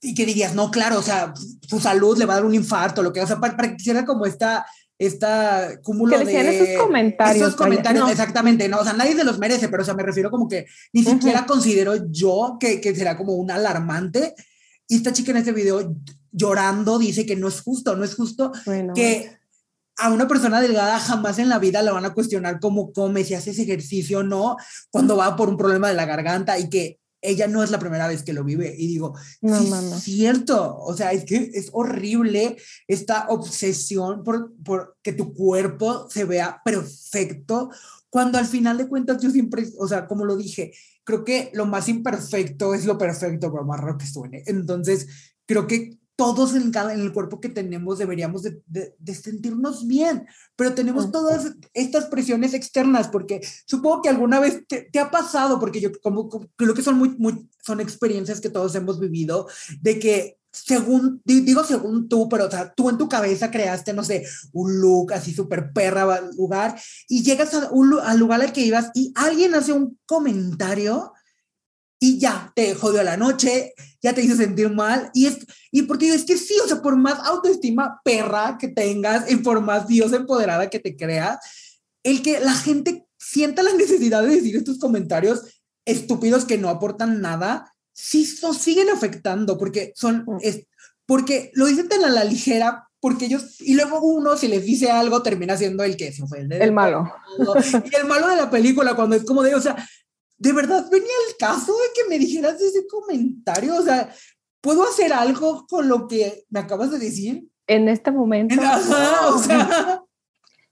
y 0.02 0.14
que 0.14 0.26
dirías, 0.26 0.56
no, 0.56 0.72
claro, 0.72 1.00
o 1.00 1.04
sea, 1.04 1.34
su 1.68 1.80
salud 1.80 2.18
le 2.18 2.26
va 2.26 2.34
a 2.34 2.38
dar 2.38 2.46
un 2.46 2.56
infarto, 2.56 3.04
lo 3.04 3.14
que, 3.14 3.22
o 3.22 3.28
sea, 3.28 3.40
para, 3.40 3.56
para 3.56 3.70
que 3.70 3.78
quisiera 3.78 4.06
como 4.06 4.26
esta 4.26 4.66
esta 5.02 5.80
cúmulo 5.82 6.16
que 6.20 6.26
de 6.26 6.64
esos 6.64 6.86
comentarios 6.86 7.48
esos 7.48 7.56
comentarios 7.56 8.06
no. 8.06 8.12
exactamente 8.12 8.70
no 8.70 8.80
o 8.80 8.84
sea 8.84 8.94
nadie 8.94 9.16
se 9.16 9.24
los 9.24 9.40
merece 9.40 9.68
pero 9.68 9.82
o 9.82 9.86
sea 9.86 9.96
me 9.96 10.04
refiero 10.04 10.30
como 10.30 10.48
que 10.48 10.68
ni 10.94 11.04
siquiera 11.04 11.40
uh 11.40 11.44
-huh. 11.44 11.48
considero 11.48 12.12
yo 12.12 12.58
que, 12.60 12.80
que 12.80 12.96
será 12.96 13.18
como 13.18 13.34
un 13.34 13.50
alarmante 13.50 14.36
y 14.88 14.98
esta 14.98 15.12
chica 15.12 15.32
en 15.32 15.38
este 15.38 15.54
video 15.54 15.96
llorando 16.32 17.00
dice 17.00 17.26
que 17.26 17.36
no 17.36 17.48
es 17.48 17.62
justo 17.62 17.96
no 17.96 18.04
es 18.04 18.14
justo 18.14 18.52
bueno, 18.68 18.94
que 18.94 19.40
a 19.98 20.12
una 20.12 20.28
persona 20.28 20.62
delgada 20.62 21.00
jamás 21.00 21.40
en 21.40 21.50
la 21.50 21.58
vida 21.58 21.82
la 21.82 21.94
van 21.94 22.06
a 22.06 22.14
cuestionar 22.14 22.60
cómo 22.60 22.94
come 22.94 23.24
si 23.24 23.34
hace 23.34 23.52
ese 23.52 23.64
ejercicio 23.64 24.20
o 24.20 24.24
no 24.24 24.56
cuando 24.92 25.18
va 25.18 25.36
por 25.36 25.50
un 25.50 25.58
problema 25.58 25.88
de 25.88 25.96
la 25.96 26.06
garganta 26.06 26.60
y 26.60 26.70
que 26.70 27.01
ella 27.22 27.48
no 27.48 27.64
es 27.64 27.72
la 27.72 27.80
primera 27.80 28.08
vez 28.08 28.24
que 28.24 28.34
lo 28.34 28.44
vive. 28.44 28.76
Y 28.78 28.88
digo, 28.88 29.16
no, 29.42 29.60
sí, 29.60 29.70
no, 29.70 29.82
no. 29.82 29.96
es 29.96 30.04
cierto. 30.04 30.78
O 30.80 30.96
sea, 30.96 31.12
es 31.12 31.26
que 31.26 31.52
es 31.54 31.70
horrible 31.72 32.58
esta 32.88 33.28
obsesión 33.30 34.24
por, 34.24 34.54
por 34.64 34.98
que 35.02 35.14
tu 35.14 35.34
cuerpo 35.34 36.08
se 36.10 36.26
vea 36.26 36.62
perfecto, 36.64 37.70
cuando 38.10 38.38
al 38.38 38.46
final 38.46 38.78
de 38.78 38.88
cuentas 38.88 39.22
yo 39.22 39.32
siempre, 39.32 39.66
o 39.80 39.88
sea, 39.88 40.06
como 40.06 40.26
lo 40.26 40.36
dije, 40.36 40.74
creo 41.06 41.24
que 41.24 41.50
lo 41.54 41.66
más 41.66 41.88
imperfecto 41.88 42.74
es 42.74 42.86
lo 42.86 42.98
perfecto, 42.98 43.52
por 43.52 43.66
más 43.66 43.80
raro 43.80 43.98
que 43.98 44.06
suene. 44.06 44.44
Entonces, 44.48 45.08
creo 45.46 45.66
que 45.66 45.98
todos 46.22 46.54
en, 46.54 46.70
cada, 46.70 46.94
en 46.94 47.02
el 47.02 47.14
cuerpo 47.14 47.40
que 47.42 47.50
tenemos 47.50 47.98
deberíamos 47.98 48.44
de, 48.44 48.62
de, 48.68 48.94
de 49.00 49.16
sentirnos 49.16 49.88
bien, 49.88 50.28
pero 50.56 50.76
tenemos 50.76 51.12
todas 51.12 51.56
estas 51.74 52.06
presiones 52.06 52.54
externas, 52.54 53.08
porque 53.08 53.42
supongo 53.66 54.04
que 54.04 54.10
alguna 54.10 54.40
vez 54.40 54.62
te, 54.68 54.84
te 54.84 55.00
ha 55.00 55.10
pasado, 55.10 55.60
porque 55.60 55.82
yo 55.82 55.90
como, 56.04 56.30
como, 56.30 56.46
creo 56.56 56.76
que 56.76 56.84
son, 56.84 57.00
muy, 57.00 57.10
muy, 57.18 57.50
son 57.64 57.82
experiencias 57.82 58.40
que 58.40 58.52
todos 58.52 58.76
hemos 58.76 59.00
vivido, 59.00 59.48
de 59.82 59.98
que 59.98 60.38
según, 60.52 61.22
digo 61.26 61.64
según 61.64 62.08
tú, 62.08 62.30
pero 62.30 62.46
o 62.46 62.52
sea, 62.52 62.72
tú 62.72 62.90
en 62.92 63.00
tu 63.00 63.10
cabeza 63.10 63.50
creaste, 63.50 63.94
no 63.94 64.04
sé, 64.04 64.24
un 64.54 64.80
look 64.80 65.14
así 65.14 65.34
súper 65.34 65.74
perra 65.74 66.22
lugar, 66.38 66.80
y 67.08 67.24
llegas 67.24 67.56
a 67.56 67.72
un, 67.72 67.98
al 68.00 68.20
lugar 68.20 68.42
al 68.42 68.54
que 68.54 68.62
ibas 68.62 68.92
y 68.94 69.12
alguien 69.16 69.56
hace 69.56 69.74
un 69.74 69.98
comentario 70.06 71.14
y 72.04 72.18
ya 72.18 72.52
te 72.56 72.74
jodió 72.74 73.04
la 73.04 73.16
noche, 73.16 73.76
ya 74.02 74.14
te 74.14 74.24
hizo 74.24 74.36
sentir 74.36 74.72
mal. 74.72 75.12
Y, 75.14 75.28
es, 75.28 75.38
y 75.70 75.84
porque 75.84 76.12
es 76.12 76.26
que 76.26 76.36
sí, 76.36 76.56
o 76.66 76.68
sea, 76.68 76.82
por 76.82 76.98
más 76.98 77.20
autoestima 77.20 78.02
perra 78.04 78.58
que 78.60 78.70
tengas 78.70 79.32
y 79.32 79.36
por 79.36 79.62
más 79.62 79.88
Dios 79.88 80.12
empoderada 80.12 80.68
que 80.72 80.80
te 80.80 80.98
creas, 80.98 81.38
el 82.02 82.24
que 82.24 82.40
la 82.40 82.56
gente 82.56 83.06
sienta 83.20 83.62
la 83.62 83.74
necesidad 83.74 84.24
de 84.24 84.36
decir 84.36 84.56
estos 84.56 84.80
comentarios 84.80 85.44
estúpidos 85.86 86.46
que 86.46 86.58
no 86.58 86.70
aportan 86.70 87.22
nada, 87.22 87.72
sí 87.94 88.28
nos 88.42 88.58
siguen 88.58 88.90
afectando 88.90 89.60
porque 89.60 89.94
son, 89.96 90.26
es, 90.42 90.66
porque 91.06 91.52
lo 91.54 91.68
dicen 91.68 91.88
tan 91.88 92.04
a 92.04 92.10
la 92.10 92.24
ligera, 92.24 92.90
porque 93.00 93.26
ellos, 93.26 93.62
y 93.62 93.76
luego 93.76 94.00
uno 94.02 94.38
si 94.38 94.48
les 94.48 94.66
dice 94.66 94.90
algo 94.90 95.22
termina 95.22 95.56
siendo 95.56 95.84
el 95.84 95.96
que 95.98 96.12
se 96.12 96.24
ofende. 96.24 96.58
El 96.58 96.72
malo. 96.72 97.14
Y 97.38 97.96
el 97.96 98.08
malo 98.08 98.28
de 98.28 98.38
la 98.38 98.50
película 98.50 98.96
cuando 98.96 99.16
es 99.16 99.24
como 99.24 99.44
de, 99.44 99.54
o 99.54 99.62
sea, 99.62 99.76
de 100.42 100.54
verdad 100.54 100.90
venía 100.90 101.14
el 101.30 101.38
caso 101.38 101.72
de 101.72 101.88
que 101.94 102.10
me 102.10 102.18
dijeras 102.18 102.60
ese 102.60 102.88
comentario, 102.88 103.76
o 103.76 103.82
sea, 103.84 104.12
¿puedo 104.60 104.84
hacer 104.84 105.14
algo 105.14 105.68
con 105.68 105.88
lo 105.88 106.08
que 106.08 106.46
me 106.50 106.62
acabas 106.62 106.90
de 106.90 106.98
decir? 106.98 107.48
En 107.68 107.88
este 107.88 108.10
momento. 108.12 108.56
Ajá, 108.60 109.28
o 109.28 109.38
sea. 109.38 110.04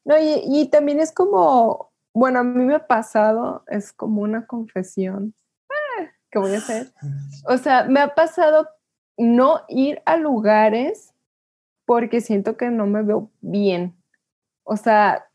No, 0.04 0.18
y, 0.18 0.42
y, 0.44 0.70
también 0.70 1.00
es 1.00 1.12
como, 1.12 1.92
bueno, 2.16 2.40
a 2.40 2.44
mí 2.44 2.64
me 2.64 2.74
ha 2.74 2.88
pasado, 2.88 3.64
es 3.68 3.94
como 3.94 4.24
una 4.24 4.48
confesión 4.48 5.36
eh, 5.70 6.10
que 6.32 6.40
voy 6.40 6.56
a 6.56 6.58
hacer. 6.58 6.92
O 7.46 7.60
sea, 7.60 7.84
me 7.84 8.00
ha 8.00 8.16
pasado 8.16 8.68
no 9.18 9.62
ir 9.68 10.02
a 10.06 10.18
lugares 10.18 11.14
porque 11.86 12.22
siento 12.22 12.58
que 12.58 12.72
no 12.72 12.88
me 12.88 13.04
veo 13.04 13.30
bien. 13.40 13.96
O 14.64 14.78
sea, 14.78 15.28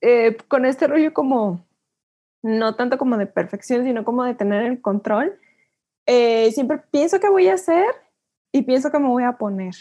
eh, 0.00 0.36
con 0.46 0.64
este 0.64 0.86
rollo 0.86 1.12
como, 1.12 1.66
no 2.42 2.76
tanto 2.76 2.98
como 2.98 3.16
de 3.16 3.26
perfección, 3.26 3.84
sino 3.84 4.04
como 4.04 4.24
de 4.24 4.34
tener 4.34 4.62
el 4.64 4.80
control, 4.80 5.38
eh, 6.06 6.50
siempre 6.52 6.78
pienso 6.90 7.20
que 7.20 7.28
voy 7.28 7.48
a 7.48 7.54
hacer 7.54 7.86
y 8.52 8.62
pienso 8.62 8.90
que 8.90 8.98
me 8.98 9.08
voy 9.08 9.24
a 9.24 9.38
poner, 9.38 9.74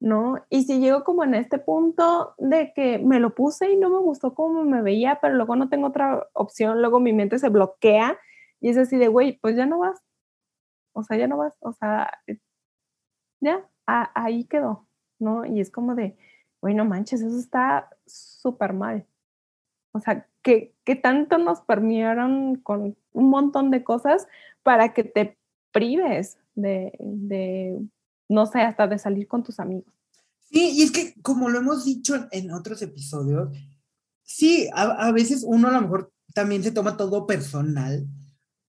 ¿no? 0.00 0.44
Y 0.50 0.64
si 0.64 0.80
llego 0.80 1.04
como 1.04 1.24
en 1.24 1.34
este 1.34 1.58
punto 1.58 2.34
de 2.38 2.72
que 2.74 2.98
me 2.98 3.20
lo 3.20 3.34
puse 3.34 3.72
y 3.72 3.76
no 3.76 3.90
me 3.90 3.98
gustó 3.98 4.34
cómo 4.34 4.64
me 4.64 4.82
veía, 4.82 5.18
pero 5.20 5.34
luego 5.34 5.56
no 5.56 5.68
tengo 5.68 5.88
otra 5.88 6.28
opción, 6.34 6.80
luego 6.80 7.00
mi 7.00 7.12
mente 7.12 7.38
se 7.38 7.48
bloquea 7.48 8.18
y 8.60 8.70
es 8.70 8.76
así 8.76 8.96
de, 8.96 9.08
güey, 9.08 9.38
pues 9.40 9.56
ya 9.56 9.66
no 9.66 9.78
vas, 9.78 10.00
o 10.92 11.02
sea, 11.02 11.16
ya 11.16 11.26
no 11.26 11.36
vas, 11.38 11.54
o 11.60 11.72
sea, 11.72 12.10
ya, 13.40 13.68
ahí 13.86 14.44
quedó, 14.44 14.86
¿no? 15.18 15.44
Y 15.46 15.60
es 15.60 15.70
como 15.70 15.94
de, 15.94 16.16
güey, 16.60 16.74
no 16.74 16.84
manches, 16.84 17.20
eso 17.22 17.38
está 17.38 17.88
súper 18.06 18.72
mal. 18.72 19.06
O 19.92 20.00
sea, 20.00 20.28
que, 20.48 20.74
que 20.82 20.96
tanto 20.96 21.36
nos 21.36 21.60
permitieron 21.60 22.56
con 22.56 22.96
un 23.12 23.28
montón 23.28 23.70
de 23.70 23.84
cosas 23.84 24.26
para 24.62 24.94
que 24.94 25.04
te 25.04 25.36
prives 25.72 26.38
de, 26.54 26.90
de, 26.98 27.78
no 28.30 28.46
sé, 28.46 28.62
hasta 28.62 28.86
de 28.86 28.98
salir 28.98 29.28
con 29.28 29.42
tus 29.42 29.60
amigos. 29.60 29.92
Sí, 30.50 30.70
y 30.70 30.82
es 30.84 30.90
que 30.90 31.12
como 31.20 31.50
lo 31.50 31.58
hemos 31.58 31.84
dicho 31.84 32.14
en 32.30 32.50
otros 32.50 32.80
episodios, 32.80 33.50
sí, 34.22 34.70
a, 34.72 35.08
a 35.08 35.12
veces 35.12 35.44
uno 35.46 35.68
a 35.68 35.72
lo 35.72 35.82
mejor 35.82 36.14
también 36.32 36.62
se 36.62 36.72
toma 36.72 36.96
todo 36.96 37.26
personal, 37.26 38.06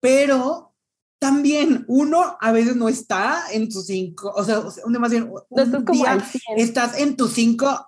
pero 0.00 0.74
también 1.20 1.84
uno 1.86 2.36
a 2.40 2.50
veces 2.50 2.74
no 2.74 2.88
está 2.88 3.44
en 3.52 3.68
tus 3.68 3.86
cinco, 3.86 4.32
o 4.34 4.42
sea, 4.42 4.60
más 4.98 5.10
bien, 5.12 5.30
un 5.50 5.84
día 5.84 6.18
estás 6.56 6.98
en 6.98 7.16
tus 7.16 7.32
cinco 7.34 7.86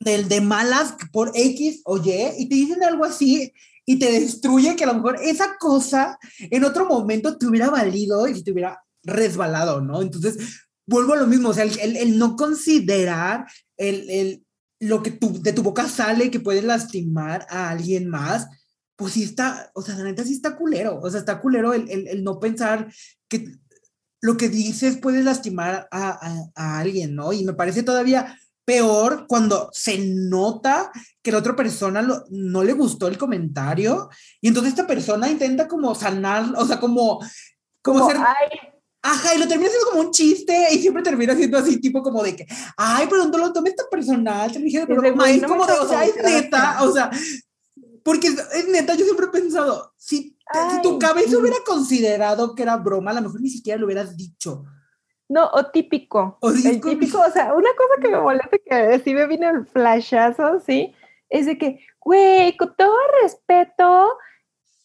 del 0.00 0.28
de 0.28 0.40
malas 0.40 0.94
por 1.12 1.32
X 1.34 1.82
o 1.84 1.98
Y 1.98 2.12
y 2.38 2.48
te 2.48 2.54
dicen 2.54 2.82
algo 2.84 3.04
así 3.04 3.52
y 3.84 3.98
te 3.98 4.12
destruye 4.12 4.76
que 4.76 4.84
a 4.84 4.88
lo 4.88 4.94
mejor 4.94 5.18
esa 5.22 5.56
cosa 5.58 6.18
en 6.38 6.64
otro 6.64 6.86
momento 6.86 7.38
te 7.38 7.46
hubiera 7.46 7.70
valido 7.70 8.28
y 8.28 8.42
te 8.42 8.52
hubiera 8.52 8.82
resbalado, 9.02 9.80
¿no? 9.80 10.02
Entonces, 10.02 10.66
vuelvo 10.86 11.14
a 11.14 11.16
lo 11.16 11.26
mismo, 11.26 11.48
o 11.48 11.54
sea, 11.54 11.64
el, 11.64 11.96
el, 11.96 12.18
no 12.18 12.36
considerar 12.36 13.46
el, 13.76 14.10
el, 14.10 14.44
lo 14.80 15.02
que 15.02 15.10
tu, 15.10 15.40
de 15.40 15.52
tu 15.52 15.62
boca 15.62 15.88
sale 15.88 16.30
que 16.30 16.40
puede 16.40 16.62
lastimar 16.62 17.46
a 17.48 17.70
alguien 17.70 18.08
más, 18.08 18.46
pues 18.94 19.14
sí 19.14 19.22
está, 19.22 19.70
o 19.74 19.82
sea, 19.82 19.96
la 19.96 20.04
neta 20.04 20.24
sí 20.24 20.34
está 20.34 20.56
culero, 20.56 21.00
o 21.00 21.10
sea, 21.10 21.20
está 21.20 21.40
culero 21.40 21.72
el, 21.72 21.88
el, 21.90 22.08
el 22.08 22.24
no 22.24 22.38
pensar 22.40 22.92
que 23.28 23.54
lo 24.20 24.36
que 24.36 24.48
dices 24.48 24.96
puede 24.96 25.22
lastimar 25.22 25.88
a, 25.90 26.10
a, 26.10 26.50
a, 26.54 26.78
alguien, 26.80 27.14
¿no? 27.14 27.32
Y 27.32 27.44
me 27.44 27.54
parece 27.54 27.82
todavía 27.82 28.36
peor 28.68 29.24
cuando 29.26 29.70
se 29.72 29.96
nota 29.98 30.92
que 31.22 31.32
la 31.32 31.38
otra 31.38 31.56
persona 31.56 32.02
lo, 32.02 32.24
no 32.28 32.62
le 32.62 32.74
gustó 32.74 33.08
el 33.08 33.16
comentario 33.16 34.10
y 34.42 34.48
entonces 34.48 34.74
esta 34.74 34.86
persona 34.86 35.30
intenta 35.30 35.66
como 35.66 35.94
sanar, 35.94 36.52
o 36.54 36.66
sea, 36.66 36.78
como, 36.78 37.18
como, 37.80 38.00
como 38.00 38.10
ser... 38.10 38.18
Ay. 38.18 38.58
Ajá, 39.00 39.34
y 39.34 39.38
lo 39.38 39.48
termina 39.48 39.70
siendo 39.70 39.88
como 39.88 40.02
un 40.02 40.10
chiste 40.10 40.68
y 40.70 40.80
siempre 40.80 41.02
termina 41.02 41.34
siendo 41.34 41.56
así, 41.56 41.80
tipo 41.80 42.02
como 42.02 42.22
de 42.22 42.36
que, 42.36 42.46
ay, 42.76 43.06
pero 43.08 43.24
no 43.24 43.38
lo 43.38 43.54
tomes 43.54 43.74
tan 43.74 43.86
personal, 43.90 44.52
te 44.52 44.58
dije, 44.58 44.84
pero 44.86 45.00
no 45.00 45.48
como 45.48 45.64
de, 45.64 45.72
o 45.72 45.88
sea, 45.88 46.04
es 46.04 46.16
neta, 46.16 46.82
o 46.82 46.92
sea, 46.92 47.10
porque 48.04 48.26
es 48.26 48.68
neta, 48.68 48.96
yo 48.96 49.04
siempre 49.06 49.26
he 49.26 49.30
pensado, 49.30 49.94
si, 49.96 50.36
si 50.72 50.82
tu 50.82 50.98
cabeza 50.98 51.38
hubiera 51.38 51.56
considerado 51.64 52.54
que 52.54 52.64
era 52.64 52.76
broma, 52.76 53.12
a 53.12 53.14
lo 53.14 53.22
mejor 53.22 53.40
ni 53.40 53.48
siquiera 53.48 53.78
lo 53.78 53.86
hubieras 53.86 54.14
dicho. 54.14 54.64
No, 55.28 55.46
o 55.52 55.66
típico. 55.66 56.38
O 56.40 56.50
el 56.50 56.80
típico, 56.80 57.20
o 57.20 57.30
sea, 57.30 57.52
una 57.54 57.70
cosa 57.76 58.00
que 58.00 58.08
me 58.08 58.18
molesta 58.18 58.56
que 58.58 58.98
sí 59.00 59.12
me 59.12 59.26
viene 59.26 59.48
el 59.48 59.66
flashazo, 59.66 60.60
¿sí? 60.60 60.94
Es 61.28 61.44
de 61.44 61.58
que, 61.58 61.80
güey, 62.00 62.56
con 62.56 62.74
todo 62.76 62.96
respeto, 63.22 64.16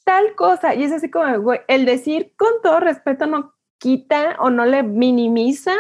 tal 0.04 0.36
cosa. 0.36 0.76
Y 0.76 0.84
es 0.84 0.92
así 0.92 1.10
como, 1.10 1.40
güey, 1.40 1.62
el 1.68 1.86
decir 1.86 2.34
con 2.38 2.62
todo 2.62 2.82
respeto 2.82 3.26
no 3.26 3.54
quita 3.78 4.36
o 4.40 4.50
no 4.50 4.66
le 4.66 4.84
minimiza 4.84 5.74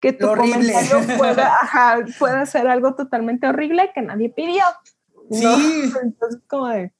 que 0.00 0.12
tu 0.12 0.26
comentario 0.26 0.98
pueda, 1.18 1.54
ajá, 1.54 2.04
pueda 2.18 2.44
ser 2.46 2.68
algo 2.68 2.94
totalmente 2.94 3.46
horrible 3.46 3.92
que 3.94 4.02
nadie 4.02 4.28
pidió. 4.28 4.64
Sí. 5.30 5.44
Entonces, 6.02 6.42
como 6.48 6.68
de. 6.68 6.92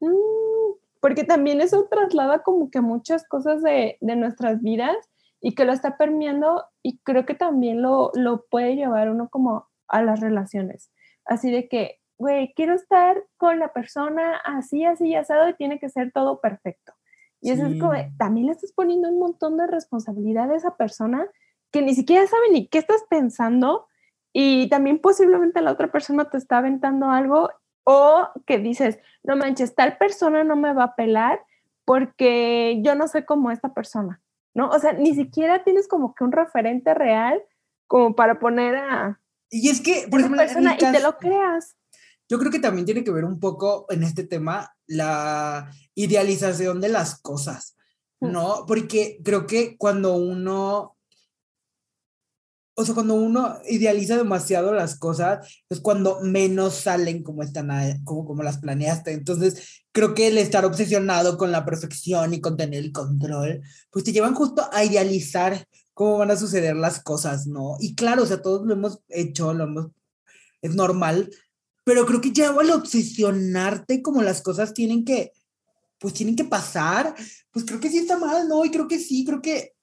Mm", 0.00 0.74
porque 1.00 1.24
también 1.24 1.60
eso 1.60 1.86
traslada 1.90 2.42
como 2.42 2.70
que 2.70 2.80
muchas 2.80 3.26
cosas 3.26 3.62
de, 3.62 3.96
de, 4.00 4.16
nuestras 4.16 4.60
vidas 4.60 4.96
y 5.40 5.54
que 5.54 5.64
lo 5.64 5.72
está 5.72 5.96
permeando 5.96 6.64
y 6.82 6.98
creo 6.98 7.24
que 7.26 7.34
también 7.34 7.82
lo, 7.82 8.10
lo 8.14 8.44
puede 8.50 8.76
llevar 8.76 9.10
uno 9.10 9.28
como 9.28 9.68
a 9.88 10.02
las 10.02 10.20
relaciones. 10.20 10.90
Así 11.24 11.50
de 11.50 11.68
que, 11.68 12.00
güey, 12.18 12.52
quiero 12.54 12.74
estar 12.74 13.22
con 13.36 13.58
la 13.58 13.72
persona 13.72 14.36
así, 14.44 14.84
así, 14.84 15.14
asado 15.14 15.48
y 15.48 15.54
tiene 15.54 15.78
que 15.78 15.88
ser 15.88 16.12
todo 16.12 16.40
perfecto. 16.40 16.92
Y 17.40 17.50
eso 17.50 17.66
es 17.66 17.80
como, 17.80 17.92
también 18.18 18.46
le 18.46 18.52
estás 18.52 18.72
poniendo 18.72 19.08
un 19.08 19.18
montón 19.18 19.56
de 19.56 19.66
responsabilidad 19.66 20.50
a 20.50 20.56
esa 20.56 20.76
persona 20.76 21.26
que 21.70 21.80
ni 21.80 21.94
siquiera 21.94 22.26
sabe 22.26 22.50
ni 22.52 22.68
qué 22.68 22.78
estás 22.78 23.02
pensando 23.08 23.86
y 24.32 24.68
también 24.68 25.00
posiblemente 25.00 25.62
la 25.62 25.72
otra 25.72 25.90
persona 25.90 26.28
te 26.28 26.36
está 26.36 26.58
aventando 26.58 27.10
algo 27.10 27.50
o 27.84 28.28
que 28.46 28.58
dices, 28.58 28.98
no 29.22 29.36
manches, 29.36 29.74
tal 29.74 29.96
persona 29.96 30.44
no 30.44 30.56
me 30.56 30.74
va 30.74 30.84
a 30.84 30.94
pelar 30.96 31.40
porque 31.84 32.80
yo 32.82 32.94
no 32.94 33.08
sé 33.08 33.24
cómo 33.24 33.50
esta 33.50 33.72
persona, 33.72 34.20
¿no? 34.54 34.68
O 34.70 34.78
sea, 34.78 34.92
ni 34.92 35.14
siquiera 35.14 35.64
tienes 35.64 35.88
como 35.88 36.14
que 36.14 36.24
un 36.24 36.32
referente 36.32 36.94
real 36.94 37.42
como 37.86 38.14
para 38.14 38.38
poner 38.38 38.76
a... 38.76 39.20
Y 39.50 39.68
es 39.68 39.80
que, 39.80 40.06
por 40.08 40.20
ejemplo, 40.20 40.40
persona 40.40 40.74
y 40.74 40.78
te 40.78 41.00
lo 41.00 41.18
creas. 41.18 41.76
Yo 42.28 42.38
creo 42.38 42.52
que 42.52 42.60
también 42.60 42.86
tiene 42.86 43.02
que 43.02 43.10
ver 43.10 43.24
un 43.24 43.40
poco 43.40 43.86
en 43.90 44.04
este 44.04 44.24
tema 44.24 44.76
la 44.86 45.70
idealización 45.94 46.80
de 46.80 46.88
las 46.88 47.20
cosas, 47.20 47.76
mm. 48.20 48.30
¿no? 48.30 48.64
Porque 48.66 49.18
creo 49.24 49.46
que 49.46 49.76
cuando 49.76 50.14
uno 50.14 50.96
o 52.80 52.84
sea, 52.84 52.94
cuando 52.94 53.14
uno 53.14 53.58
idealiza 53.68 54.16
demasiado 54.16 54.72
las 54.72 54.98
cosas, 54.98 55.62
es 55.68 55.80
cuando 55.80 56.20
menos 56.22 56.74
salen 56.74 57.22
como 57.22 57.42
están, 57.42 57.68
como, 58.04 58.24
como 58.24 58.42
las 58.42 58.58
planeaste. 58.58 59.12
Entonces, 59.12 59.79
creo 59.92 60.14
que 60.14 60.28
el 60.28 60.38
estar 60.38 60.64
obsesionado 60.64 61.36
con 61.36 61.50
la 61.52 61.64
perfección 61.64 62.34
y 62.34 62.40
con 62.40 62.56
tener 62.56 62.84
el 62.84 62.92
control, 62.92 63.62
pues 63.90 64.04
te 64.04 64.12
llevan 64.12 64.34
justo 64.34 64.68
a 64.72 64.84
idealizar 64.84 65.66
cómo 65.94 66.18
van 66.18 66.30
a 66.30 66.36
suceder 66.36 66.76
las 66.76 67.02
cosas, 67.02 67.46
¿no? 67.46 67.76
Y 67.80 67.94
claro, 67.94 68.22
o 68.22 68.26
sea, 68.26 68.40
todos 68.40 68.66
lo 68.66 68.72
hemos 68.74 69.00
hecho, 69.08 69.52
lo 69.52 69.64
hemos, 69.64 69.88
es 70.62 70.74
normal, 70.74 71.30
pero 71.84 72.06
creo 72.06 72.20
que 72.20 72.32
ya 72.32 72.50
al 72.50 72.70
obsesionarte 72.70 74.02
como 74.02 74.22
las 74.22 74.42
cosas 74.42 74.72
tienen 74.72 75.04
que, 75.04 75.32
pues 75.98 76.14
tienen 76.14 76.36
que 76.36 76.44
pasar, 76.44 77.14
pues 77.50 77.64
creo 77.64 77.80
que 77.80 77.90
sí 77.90 77.98
está 77.98 78.18
mal, 78.18 78.48
¿no? 78.48 78.64
Y 78.64 78.70
creo 78.70 78.88
que 78.88 78.98
sí, 78.98 79.24
creo 79.24 79.42
que 79.42 79.74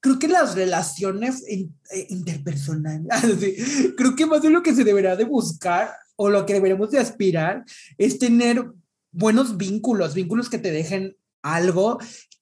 creo 0.00 0.18
que 0.18 0.28
las 0.28 0.54
relaciones 0.54 1.44
eh, 1.48 1.68
interpersonales, 2.08 3.08
creo 3.96 4.14
que 4.14 4.26
más 4.26 4.42
de 4.42 4.50
lo 4.50 4.62
que 4.62 4.74
se 4.74 4.84
deberá 4.84 5.16
de 5.16 5.24
buscar 5.24 5.92
o 6.18 6.28
lo 6.28 6.44
que 6.44 6.54
deberemos 6.54 6.90
de 6.90 6.98
aspirar 6.98 7.64
es 7.96 8.18
tener 8.18 8.64
buenos 9.12 9.56
vínculos, 9.56 10.14
vínculos 10.14 10.50
que 10.50 10.58
te 10.58 10.72
dejen 10.72 11.16
algo, 11.42 11.98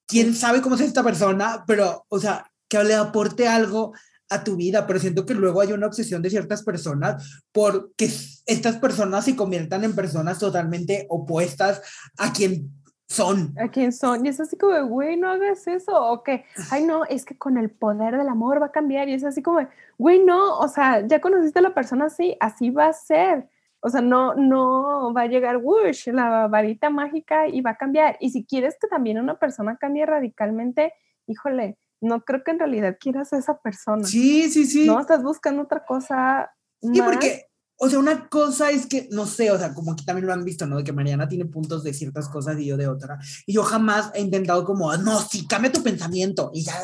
quién 0.06 0.34
sabe 0.34 0.62
cómo 0.62 0.76
es 0.76 0.80
esta 0.80 1.02
persona, 1.02 1.64
pero, 1.66 2.06
o 2.08 2.18
sea, 2.18 2.50
que 2.68 2.82
le 2.82 2.94
aporte 2.94 3.46
algo 3.46 3.92
a 4.30 4.42
tu 4.42 4.56
vida, 4.56 4.86
pero 4.86 4.98
siento 4.98 5.26
que 5.26 5.34
luego 5.34 5.60
hay 5.60 5.72
una 5.72 5.86
obsesión 5.86 6.22
de 6.22 6.30
ciertas 6.30 6.62
personas 6.62 7.44
porque 7.52 8.10
estas 8.46 8.76
personas 8.78 9.24
se 9.24 9.36
conviertan 9.36 9.84
en 9.84 9.94
personas 9.94 10.38
totalmente 10.38 11.06
opuestas 11.10 11.82
a 12.16 12.32
quien 12.32 12.70
son. 13.08 13.54
¿A 13.60 13.68
quién 13.68 13.92
son? 13.92 14.24
Y 14.24 14.30
es 14.30 14.40
así 14.40 14.56
como, 14.56 14.84
güey, 14.86 15.16
no 15.16 15.28
hagas 15.28 15.66
eso. 15.68 15.92
O 15.92 16.22
que, 16.22 16.44
ay, 16.70 16.84
no, 16.84 17.04
es 17.04 17.24
que 17.24 17.38
con 17.38 17.56
el 17.56 17.70
poder 17.70 18.16
del 18.16 18.28
amor 18.28 18.60
va 18.60 18.66
a 18.66 18.72
cambiar. 18.72 19.08
Y 19.08 19.14
es 19.14 19.22
así 19.22 19.42
como, 19.42 19.60
güey, 19.96 20.24
no, 20.24 20.58
o 20.58 20.66
sea, 20.66 21.06
ya 21.06 21.20
conociste 21.20 21.60
a 21.60 21.62
la 21.62 21.74
persona 21.74 22.06
así, 22.06 22.36
así 22.40 22.70
va 22.70 22.88
a 22.88 22.92
ser. 22.92 23.48
O 23.80 23.88
sea, 23.88 24.00
no, 24.00 24.34
no 24.34 25.12
va 25.14 25.22
a 25.22 25.26
llegar, 25.26 25.58
whoosh, 25.58 26.08
la 26.08 26.48
varita 26.48 26.90
mágica 26.90 27.46
y 27.46 27.60
va 27.60 27.72
a 27.72 27.76
cambiar. 27.76 28.16
Y 28.20 28.30
si 28.30 28.44
quieres 28.44 28.76
que 28.80 28.88
también 28.88 29.18
una 29.18 29.38
persona 29.38 29.76
cambie 29.76 30.06
radicalmente, 30.06 30.92
híjole, 31.26 31.78
no 32.00 32.22
creo 32.22 32.42
que 32.42 32.50
en 32.50 32.58
realidad 32.58 32.96
quieras 32.98 33.32
a 33.32 33.38
esa 33.38 33.58
persona. 33.60 34.04
Sí, 34.04 34.50
sí, 34.50 34.66
sí. 34.66 34.86
No, 34.86 35.00
estás 35.00 35.22
buscando 35.22 35.62
otra 35.62 35.84
cosa. 35.84 36.52
Sí, 36.80 37.00
porque 37.02 37.45
o 37.78 37.90
sea, 37.90 37.98
una 37.98 38.28
cosa 38.28 38.70
es 38.70 38.86
que, 38.86 39.08
no 39.10 39.26
sé, 39.26 39.50
o 39.50 39.58
sea, 39.58 39.74
como 39.74 39.92
aquí 39.92 40.04
también 40.04 40.26
lo 40.26 40.32
han 40.32 40.44
visto, 40.44 40.66
¿no? 40.66 40.78
De 40.78 40.84
que 40.84 40.92
Mariana 40.92 41.28
tiene 41.28 41.44
puntos 41.44 41.84
de 41.84 41.92
ciertas 41.92 42.28
cosas 42.28 42.58
y 42.58 42.66
yo 42.66 42.76
de 42.76 42.88
otra. 42.88 43.18
Y 43.44 43.52
yo 43.52 43.62
jamás 43.62 44.10
he 44.14 44.20
intentado 44.20 44.64
como, 44.64 44.96
no, 44.96 45.20
sí, 45.20 45.46
cambia 45.46 45.72
tu 45.72 45.82
pensamiento. 45.82 46.50
Y 46.54 46.64
ya, 46.64 46.74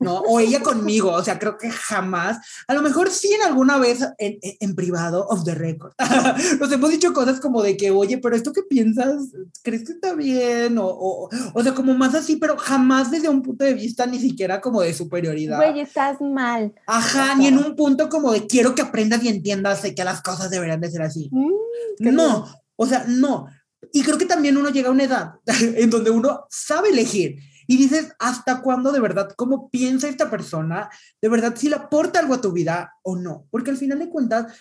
¿no? 0.00 0.20
O 0.20 0.40
ella 0.40 0.60
conmigo, 0.60 1.10
o 1.10 1.22
sea, 1.22 1.38
creo 1.38 1.58
que 1.58 1.70
jamás. 1.70 2.38
A 2.66 2.74
lo 2.74 2.80
mejor 2.80 3.10
sí 3.10 3.32
en 3.34 3.42
alguna 3.42 3.78
vez 3.78 4.00
en, 4.18 4.38
en 4.40 4.74
privado, 4.74 5.26
off 5.28 5.44
the 5.44 5.54
record. 5.54 5.92
Nos 6.60 6.72
hemos 6.72 6.90
dicho 6.90 7.12
cosas 7.12 7.38
como 7.38 7.62
de 7.62 7.76
que, 7.76 7.90
oye, 7.90 8.18
pero 8.18 8.34
esto 8.34 8.52
que 8.52 8.62
piensas, 8.62 9.28
¿crees 9.62 9.84
que 9.84 9.92
está 9.92 10.14
bien? 10.14 10.78
O, 10.78 10.86
o, 10.86 11.28
o 11.52 11.62
sea, 11.62 11.74
como 11.74 11.94
más 11.94 12.14
así, 12.14 12.36
pero 12.36 12.56
jamás 12.56 13.10
desde 13.10 13.28
un 13.28 13.42
punto 13.42 13.64
de 13.64 13.74
vista 13.74 14.06
ni 14.06 14.18
siquiera 14.18 14.62
como 14.62 14.80
de 14.80 14.94
superioridad. 14.94 15.58
Güey, 15.58 15.80
estás 15.80 16.20
mal. 16.22 16.72
Ajá, 16.86 17.34
ni 17.34 17.48
en 17.48 17.58
un 17.58 17.76
punto 17.76 18.08
como 18.08 18.32
de 18.32 18.46
quiero 18.46 18.74
que 18.74 18.82
aprendas 18.82 19.22
y 19.22 19.28
entiendas 19.28 19.82
de 19.82 19.94
que 19.94 20.13
las 20.14 20.22
cosas 20.22 20.50
deberían 20.50 20.80
de 20.80 20.90
ser 20.90 21.02
así. 21.02 21.28
Mm, 21.32 22.14
no, 22.14 22.46
o 22.76 22.86
sea, 22.86 23.04
no. 23.08 23.48
Y 23.92 24.02
creo 24.02 24.16
que 24.16 24.26
también 24.26 24.56
uno 24.56 24.70
llega 24.70 24.88
a 24.88 24.92
una 24.92 25.04
edad 25.04 25.34
en 25.60 25.90
donde 25.90 26.10
uno 26.10 26.46
sabe 26.50 26.90
elegir 26.90 27.38
y 27.66 27.76
dices, 27.76 28.12
¿hasta 28.18 28.62
cuándo 28.62 28.92
de 28.92 29.00
verdad, 29.00 29.30
cómo 29.36 29.70
piensa 29.70 30.08
esta 30.08 30.30
persona? 30.30 30.88
¿De 31.20 31.28
verdad 31.28 31.54
si 31.56 31.68
le 31.68 31.76
aporta 31.76 32.20
algo 32.20 32.34
a 32.34 32.40
tu 32.40 32.52
vida 32.52 32.94
o 33.02 33.16
no? 33.16 33.46
Porque 33.50 33.70
al 33.70 33.76
final 33.76 33.98
de 33.98 34.08
cuentas, 34.08 34.52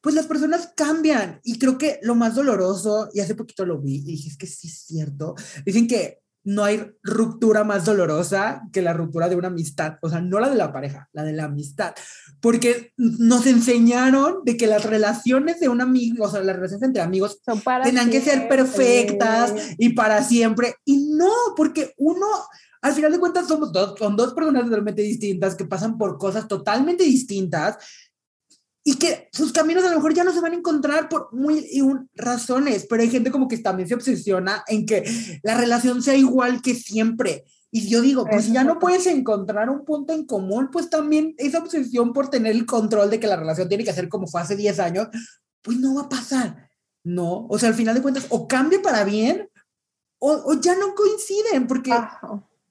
pues 0.00 0.14
las 0.14 0.26
personas 0.26 0.72
cambian. 0.76 1.40
Y 1.44 1.58
creo 1.58 1.76
que 1.76 1.98
lo 2.02 2.14
más 2.14 2.34
doloroso, 2.34 3.10
y 3.12 3.20
hace 3.20 3.34
poquito 3.34 3.66
lo 3.66 3.80
vi 3.80 3.96
y 3.96 4.04
dije, 4.04 4.28
es 4.30 4.36
que 4.36 4.46
sí 4.46 4.68
es 4.68 4.84
cierto, 4.86 5.34
dicen 5.66 5.86
que 5.86 6.23
no 6.44 6.62
hay 6.62 6.92
ruptura 7.02 7.64
más 7.64 7.86
dolorosa 7.86 8.62
que 8.72 8.82
la 8.82 8.92
ruptura 8.92 9.28
de 9.28 9.36
una 9.36 9.48
amistad, 9.48 9.96
o 10.02 10.10
sea, 10.10 10.20
no 10.20 10.38
la 10.38 10.50
de 10.50 10.56
la 10.56 10.72
pareja, 10.72 11.08
la 11.12 11.24
de 11.24 11.32
la 11.32 11.44
amistad, 11.44 11.94
porque 12.40 12.92
nos 12.96 13.46
enseñaron 13.46 14.44
de 14.44 14.56
que 14.56 14.66
las 14.66 14.84
relaciones 14.84 15.58
de 15.58 15.70
un 15.70 15.80
amigo, 15.80 16.26
o 16.26 16.30
sea, 16.30 16.42
las 16.42 16.56
relaciones 16.56 16.86
entre 16.86 17.02
amigos 17.02 17.40
tenían 17.82 18.10
que 18.10 18.20
ser 18.20 18.46
perfectas 18.46 19.54
y 19.78 19.90
para 19.90 20.22
siempre, 20.22 20.76
y 20.84 21.08
no, 21.16 21.32
porque 21.56 21.94
uno, 21.96 22.26
al 22.82 22.92
final 22.92 23.10
de 23.10 23.20
cuentas 23.20 23.48
somos 23.48 23.72
dos, 23.72 23.98
son 23.98 24.14
dos 24.14 24.34
personas 24.34 24.64
totalmente 24.64 25.00
distintas 25.00 25.54
que 25.54 25.64
pasan 25.64 25.96
por 25.96 26.18
cosas 26.18 26.46
totalmente 26.46 27.04
distintas 27.04 27.78
y 28.86 28.96
que 28.96 29.28
sus 29.32 29.50
caminos 29.50 29.82
a 29.82 29.88
lo 29.88 29.96
mejor 29.96 30.12
ya 30.12 30.24
no 30.24 30.32
se 30.32 30.40
van 30.40 30.52
a 30.52 30.56
encontrar 30.56 31.08
por 31.08 31.32
muy 31.32 31.66
razones, 32.14 32.86
pero 32.88 33.02
hay 33.02 33.08
gente 33.08 33.30
como 33.30 33.48
que 33.48 33.56
también 33.58 33.88
se 33.88 33.94
obsesiona 33.94 34.62
en 34.68 34.84
que 34.84 35.40
la 35.42 35.56
relación 35.56 36.02
sea 36.02 36.14
igual 36.14 36.60
que 36.60 36.74
siempre. 36.74 37.44
Y 37.70 37.88
yo 37.88 38.02
digo, 38.02 38.26
pues 38.26 38.44
si 38.44 38.52
ya 38.52 38.62
no 38.62 38.78
puedes 38.78 39.06
encontrar 39.06 39.70
un 39.70 39.84
punto 39.86 40.12
en 40.12 40.26
común, 40.26 40.68
pues 40.70 40.90
también 40.90 41.34
esa 41.38 41.58
obsesión 41.58 42.12
por 42.12 42.28
tener 42.28 42.52
el 42.52 42.66
control 42.66 43.08
de 43.10 43.18
que 43.18 43.26
la 43.26 43.36
relación 43.36 43.68
tiene 43.68 43.84
que 43.84 43.92
ser 43.92 44.08
como 44.10 44.26
fue 44.26 44.42
hace 44.42 44.54
10 44.54 44.78
años, 44.78 45.08
pues 45.62 45.78
no 45.78 45.94
va 45.94 46.02
a 46.02 46.08
pasar. 46.08 46.68
No, 47.02 47.46
o 47.48 47.58
sea, 47.58 47.70
al 47.70 47.74
final 47.74 47.94
de 47.94 48.02
cuentas, 48.02 48.26
o 48.28 48.46
cambia 48.46 48.80
para 48.80 49.02
bien 49.04 49.48
o, 50.18 50.30
o 50.30 50.60
ya 50.60 50.76
no 50.76 50.94
coinciden, 50.94 51.66
porque 51.66 51.90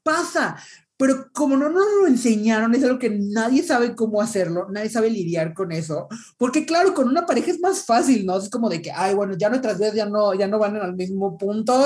pasa. 0.03 0.57
Pero 1.03 1.27
como 1.33 1.57
no 1.57 1.67
nos 1.67 1.83
lo 1.99 2.07
enseñaron, 2.07 2.73
es 2.73 2.83
algo 2.85 2.97
que 2.97 3.09
nadie 3.09 3.61
sabe 3.61 3.93
cómo 3.93 4.21
hacerlo, 4.21 4.69
nadie 4.71 4.89
sabe 4.89 5.09
lidiar 5.09 5.53
con 5.53 5.73
eso, 5.73 6.07
porque 6.37 6.65
claro, 6.65 6.93
con 6.93 7.09
una 7.09 7.25
pareja 7.25 7.51
es 7.51 7.59
más 7.59 7.83
fácil, 7.83 8.25
¿no? 8.25 8.37
Es 8.37 8.49
como 8.49 8.69
de 8.69 8.81
que, 8.81 8.89
ay, 8.89 9.13
bueno, 9.13 9.35
ya 9.37 9.49
nuestras 9.49 9.77
vidas 9.79 9.95
ya 9.95 10.05
no, 10.05 10.33
ya 10.33 10.47
no 10.47 10.59
van 10.59 10.77
al 10.77 10.95
mismo 10.95 11.37
punto, 11.37 11.77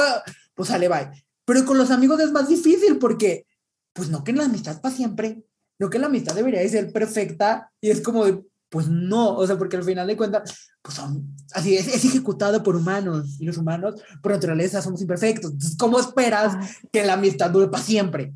pues 0.54 0.70
sale, 0.70 0.88
bye. 0.88 1.10
Pero 1.46 1.66
con 1.66 1.80
los 1.80 1.90
amigos 1.90 2.20
es 2.20 2.32
más 2.32 2.48
difícil 2.48 3.00
porque, 3.00 3.48
pues 3.92 4.12
no 4.12 4.24
que 4.24 4.34
la 4.34 4.46
amistad 4.46 4.80
para 4.82 4.94
siempre, 4.94 5.44
no 5.80 5.90
que 5.90 5.98
la 5.98 6.06
amistad 6.06 6.36
debería 6.36 6.60
de 6.60 6.70
ser 6.70 6.94
perfecta 6.94 7.72
y 7.82 7.90
es 7.90 8.02
como 8.02 8.24
de, 8.24 8.44
pues 8.70 8.88
no, 8.88 9.36
o 9.36 9.48
sea, 9.48 9.58
porque 9.58 9.78
al 9.78 9.84
final 9.84 10.06
de 10.06 10.16
cuentas, 10.16 10.70
pues 10.84 10.94
son, 10.94 11.36
así 11.54 11.76
es, 11.76 11.88
es 11.88 12.06
ejecutado 12.06 12.62
por 12.62 12.76
humanos 12.76 13.38
y 13.40 13.46
los 13.46 13.58
humanos 13.58 14.00
por 14.22 14.32
naturaleza 14.32 14.80
somos 14.80 15.02
imperfectos. 15.02 15.54
Entonces, 15.54 15.76
¿cómo 15.76 16.00
esperas 16.00 16.56
que 16.92 17.04
la 17.04 17.14
amistad 17.14 17.50
dure 17.50 17.68
para 17.68 17.84
siempre? 17.84 18.32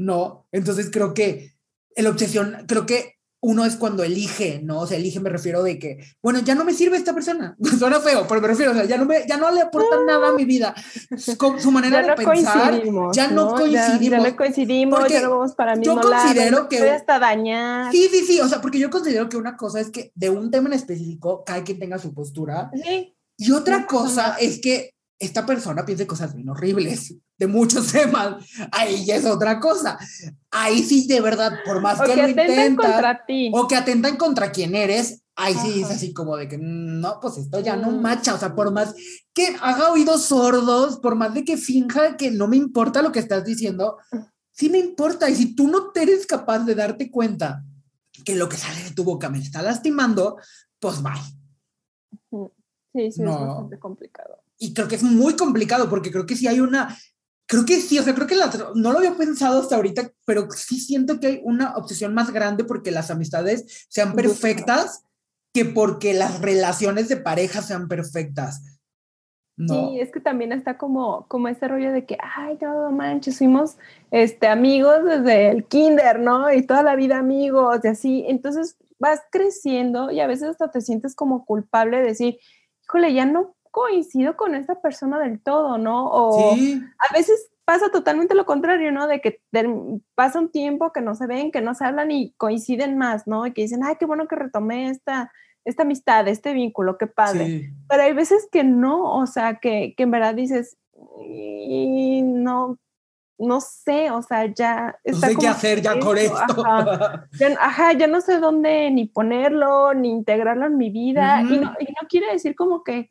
No, 0.00 0.46
entonces 0.50 0.88
creo 0.90 1.12
que 1.12 1.52
el 1.94 2.06
obsesión, 2.06 2.64
creo 2.66 2.86
que 2.86 3.16
uno 3.42 3.66
es 3.66 3.76
cuando 3.76 4.02
elige, 4.02 4.62
¿no? 4.62 4.80
O 4.80 4.86
sea, 4.86 4.96
elige 4.96 5.20
me 5.20 5.28
refiero 5.28 5.62
de 5.62 5.78
que, 5.78 5.98
bueno, 6.22 6.38
ya 6.40 6.54
no 6.54 6.64
me 6.64 6.72
sirve 6.72 6.96
esta 6.96 7.12
persona, 7.12 7.54
suena 7.78 8.00
feo, 8.00 8.26
pero 8.26 8.40
me 8.40 8.48
refiero, 8.48 8.72
o 8.72 8.74
sea, 8.74 8.86
ya 8.86 8.96
no, 8.96 9.04
me, 9.04 9.26
ya 9.28 9.36
no 9.36 9.50
le 9.50 9.60
aporta 9.60 9.96
nada 10.06 10.30
a 10.30 10.32
mi 10.32 10.46
vida, 10.46 10.74
Con 11.36 11.60
su 11.60 11.70
manera 11.70 12.02
de 12.02 12.14
pensar, 12.14 12.82
ya 13.12 13.28
no, 13.28 13.54
coincidimos. 13.54 14.16
Ya, 14.16 14.20
no 14.30 14.36
coincidimos, 14.36 15.08
ya 15.08 15.20
no 15.20 15.30
vamos 15.32 15.54
para 15.54 15.76
mí. 15.76 15.84
Yo 15.84 16.00
considero 16.00 16.66
que... 16.70 16.88
hasta 16.88 17.18
dañar. 17.18 17.92
Sí, 17.92 18.08
sí, 18.10 18.24
sí, 18.24 18.40
o 18.40 18.48
sea, 18.48 18.62
porque 18.62 18.78
yo 18.78 18.88
considero 18.88 19.28
que 19.28 19.36
una 19.36 19.58
cosa 19.58 19.80
es 19.80 19.90
que 19.90 20.12
de 20.14 20.30
un 20.30 20.50
tema 20.50 20.68
en 20.68 20.74
específico, 20.74 21.44
cada 21.44 21.62
quien 21.62 21.78
tenga 21.78 21.98
su 21.98 22.14
postura, 22.14 22.70
sí. 22.72 23.14
y 23.36 23.52
otra 23.52 23.86
cosa 23.86 24.36
es 24.40 24.62
que 24.62 24.94
esta 25.18 25.44
persona 25.44 25.84
piense 25.84 26.06
cosas 26.06 26.34
bien 26.34 26.48
horribles 26.48 27.16
de 27.40 27.46
muchos 27.46 27.90
temas, 27.92 28.44
ahí 28.70 29.04
ya 29.04 29.16
es 29.16 29.24
otra 29.24 29.58
cosa. 29.58 29.98
Ahí 30.50 30.82
sí, 30.82 31.08
de 31.08 31.20
verdad, 31.20 31.52
por 31.64 31.80
más 31.80 32.00
que, 32.00 32.14
lo 32.14 32.28
intentas, 32.28 32.92
contra 32.92 33.24
ti. 33.26 33.50
o 33.52 33.66
que 33.66 33.76
atentan 33.76 34.16
contra 34.16 34.52
quien 34.52 34.76
eres, 34.76 35.22
ahí 35.34 35.54
sí 35.54 35.80
es 35.80 35.90
así 35.90 36.12
como 36.12 36.36
de 36.36 36.48
que 36.48 36.58
mm, 36.58 37.00
no, 37.00 37.18
pues 37.18 37.38
esto 37.38 37.58
ya 37.60 37.76
no 37.76 37.90
macha, 37.92 38.34
o 38.34 38.38
sea, 38.38 38.54
por 38.54 38.70
más 38.72 38.94
que 39.32 39.56
haga 39.62 39.90
oídos 39.90 40.26
sordos, 40.26 40.98
por 40.98 41.14
más 41.14 41.32
de 41.32 41.44
que 41.44 41.56
finja 41.56 42.16
que 42.18 42.30
no 42.30 42.46
me 42.46 42.58
importa 42.58 43.00
lo 43.00 43.10
que 43.10 43.20
estás 43.20 43.42
diciendo, 43.44 43.96
sí 44.52 44.68
me 44.68 44.78
importa. 44.78 45.30
Y 45.30 45.34
si 45.34 45.54
tú 45.56 45.66
no 45.66 45.92
eres 45.94 46.26
capaz 46.26 46.60
de 46.60 46.74
darte 46.74 47.10
cuenta 47.10 47.64
que 48.22 48.36
lo 48.36 48.50
que 48.50 48.58
sale 48.58 48.84
de 48.84 48.90
tu 48.90 49.02
boca 49.02 49.30
me 49.30 49.38
está 49.38 49.62
lastimando, 49.62 50.36
pues 50.78 51.02
bye. 51.02 51.12
Sí, 52.92 53.12
sí, 53.12 53.22
es 53.22 53.24
bastante 53.24 53.78
complicado 53.78 54.40
y 54.60 54.74
creo 54.74 54.86
que 54.86 54.94
es 54.94 55.02
muy 55.02 55.34
complicado 55.34 55.88
porque 55.88 56.12
creo 56.12 56.26
que 56.26 56.36
sí 56.36 56.46
hay 56.46 56.60
una, 56.60 56.96
creo 57.50 57.64
que 57.66 57.80
sí, 57.80 57.98
o 57.98 58.04
sea, 58.04 58.14
creo 58.14 58.28
que 58.28 58.36
no 58.76 58.92
lo 58.92 58.98
había 58.98 59.16
pensado 59.16 59.60
hasta 59.60 59.74
ahorita, 59.74 60.12
pero 60.24 60.48
sí 60.52 60.78
siento 60.78 61.18
que 61.18 61.26
hay 61.26 61.40
una 61.42 61.74
obsesión 61.74 62.14
más 62.14 62.30
grande 62.30 62.62
porque 62.62 62.92
las 62.92 63.10
amistades 63.10 63.86
sean 63.88 64.14
perfectas 64.14 65.02
que 65.52 65.64
porque 65.64 66.14
las 66.14 66.40
relaciones 66.40 67.08
de 67.08 67.16
pareja 67.16 67.60
sean 67.60 67.88
perfectas. 67.88 68.78
No. 69.56 69.90
Sí, 69.90 70.00
es 70.00 70.12
que 70.12 70.20
también 70.20 70.52
está 70.52 70.78
como, 70.78 71.26
como 71.26 71.48
ese 71.48 71.66
rollo 71.66 71.90
de 71.90 72.06
que, 72.06 72.16
ay, 72.22 72.56
no 72.60 72.92
manches, 72.92 73.38
fuimos 73.38 73.78
este, 74.12 74.46
amigos 74.46 75.04
desde 75.04 75.50
el 75.50 75.64
kinder, 75.64 76.20
¿no? 76.20 76.52
Y 76.52 76.62
toda 76.62 76.84
la 76.84 76.94
vida 76.94 77.18
amigos 77.18 77.80
y 77.82 77.88
así. 77.88 78.24
Entonces 78.28 78.76
vas 79.00 79.22
creciendo 79.32 80.12
y 80.12 80.20
a 80.20 80.28
veces 80.28 80.50
hasta 80.50 80.70
te 80.70 80.80
sientes 80.82 81.16
como 81.16 81.44
culpable 81.44 81.96
de 81.96 82.04
decir, 82.04 82.38
híjole, 82.84 83.12
ya 83.12 83.26
no 83.26 83.56
coincido 83.70 84.36
con 84.36 84.54
esta 84.54 84.80
persona 84.80 85.18
del 85.18 85.40
todo, 85.40 85.78
¿no? 85.78 86.06
O 86.06 86.52
a 86.52 87.14
veces 87.14 87.50
pasa 87.64 87.90
totalmente 87.90 88.34
lo 88.34 88.46
contrario, 88.46 88.90
¿no? 88.90 89.06
De 89.06 89.20
que 89.20 89.40
pasa 90.14 90.40
un 90.40 90.50
tiempo 90.50 90.92
que 90.92 91.00
no 91.00 91.14
se 91.14 91.26
ven, 91.26 91.52
que 91.52 91.60
no 91.60 91.74
se 91.74 91.84
hablan 91.84 92.10
y 92.10 92.32
coinciden 92.32 92.98
más, 92.98 93.26
¿no? 93.26 93.46
Y 93.46 93.52
que 93.52 93.62
dicen, 93.62 93.84
ay, 93.84 93.94
qué 93.98 94.06
bueno 94.06 94.26
que 94.26 94.36
retomé 94.36 94.90
esta, 94.90 95.30
esta 95.64 95.84
amistad, 95.84 96.26
este 96.26 96.52
vínculo, 96.52 96.98
qué 96.98 97.06
padre. 97.06 97.72
Pero 97.88 98.02
hay 98.02 98.12
veces 98.12 98.48
que 98.50 98.64
no, 98.64 99.14
o 99.16 99.26
sea, 99.26 99.60
que, 99.60 99.94
que 99.96 100.02
en 100.02 100.10
verdad 100.10 100.34
dices, 100.34 100.78
y 101.24 102.22
no, 102.22 102.76
no 103.38 103.60
sé, 103.60 104.10
o 104.10 104.20
sea, 104.22 104.46
ya... 104.46 104.98
no 105.04 105.18
sé 105.18 105.36
qué 105.36 105.48
hacer 105.48 105.80
ya 105.80 105.98
con 105.98 106.18
esto. 106.18 106.64
Ajá. 107.58 107.92
Ya, 107.92 108.06
no 108.06 108.20
sé 108.20 108.38
dónde 108.38 108.90
ni 108.90 109.06
ponerlo, 109.06 109.94
ni 109.94 110.10
integrarlo 110.10 110.66
en 110.66 110.76
mi 110.76 110.90
vida. 110.90 111.42
y, 111.42 111.58
no, 111.58 111.74
y 111.78 111.84
no 111.84 112.08
quiere 112.08 112.32
decir 112.32 112.54
como 112.54 112.84
que 112.84 113.10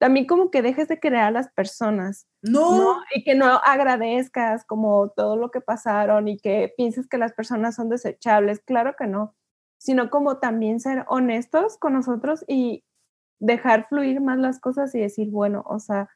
también 0.00 0.26
como 0.26 0.50
que 0.50 0.62
dejes 0.62 0.88
de 0.88 0.98
creer 0.98 1.24
a 1.24 1.30
las 1.30 1.50
personas. 1.50 2.26
No. 2.40 3.00
Y 3.14 3.22
que 3.22 3.34
no 3.34 3.60
agradezcas 3.62 4.64
como 4.64 5.10
todo 5.10 5.36
lo 5.36 5.50
que 5.50 5.60
pasaron 5.60 6.26
y 6.26 6.38
que 6.38 6.72
pienses 6.74 7.06
que 7.06 7.18
las 7.18 7.34
personas 7.34 7.74
son 7.74 7.90
desechables. 7.90 8.60
Claro 8.60 8.94
que 8.98 9.06
no. 9.06 9.34
Sino 9.78 10.08
como 10.08 10.38
también 10.38 10.80
ser 10.80 11.04
honestos 11.08 11.76
con 11.76 11.92
nosotros 11.92 12.46
y 12.48 12.82
dejar 13.40 13.88
fluir 13.88 14.22
más 14.22 14.38
las 14.38 14.58
cosas 14.58 14.94
y 14.94 15.00
decir, 15.00 15.30
bueno, 15.30 15.64
o 15.66 15.78
sea, 15.78 16.08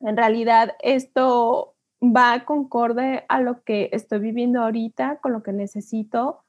en 0.00 0.16
realidad 0.16 0.74
esto 0.80 1.76
va 2.02 2.46
concorde 2.46 3.26
a 3.28 3.42
lo 3.42 3.62
que 3.62 3.90
estoy 3.92 4.20
viviendo 4.20 4.62
ahorita, 4.62 5.18
con 5.20 5.32
lo 5.34 5.42
que 5.42 5.52
necesito. 5.52 6.44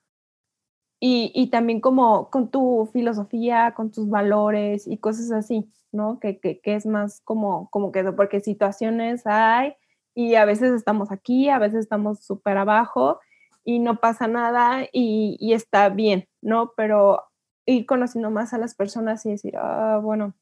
Y, 1.01 1.31
y 1.33 1.47
también 1.47 1.81
como 1.81 2.29
con 2.29 2.49
tu 2.49 2.87
filosofía, 2.93 3.73
con 3.75 3.91
tus 3.91 4.07
valores 4.09 4.87
y 4.87 4.97
cosas 4.97 5.31
así. 5.31 5.69
¿no? 5.91 6.19
Que, 6.19 6.39
que, 6.39 6.59
que, 6.61 6.75
es 6.75 6.85
más 6.85 7.21
como, 7.21 7.69
como 7.69 7.91
que, 7.91 8.03
porque 8.13 8.39
situaciones 8.39 9.23
hay 9.25 9.73
y 10.15 10.35
a 10.35 10.45
veces 10.45 10.73
estamos 10.73 11.11
aquí, 11.11 11.49
a 11.49 11.59
veces 11.59 11.81
estamos 11.81 12.23
súper 12.23 12.57
abajo 12.57 13.19
y 13.63 13.79
no 13.79 13.99
pasa 13.99 14.27
nada 14.27 14.83
y, 14.91 15.37
y, 15.39 15.53
está 15.53 15.89
bien, 15.89 16.27
¿no? 16.41 16.73
Pero 16.75 17.23
ir 17.65 17.85
conociendo 17.85 18.31
más 18.31 18.53
a 18.53 18.57
las 18.57 18.75
personas 18.75 19.25
y 19.25 19.31
decir, 19.31 19.55
ah, 19.57 19.99
bueno, 20.01 20.33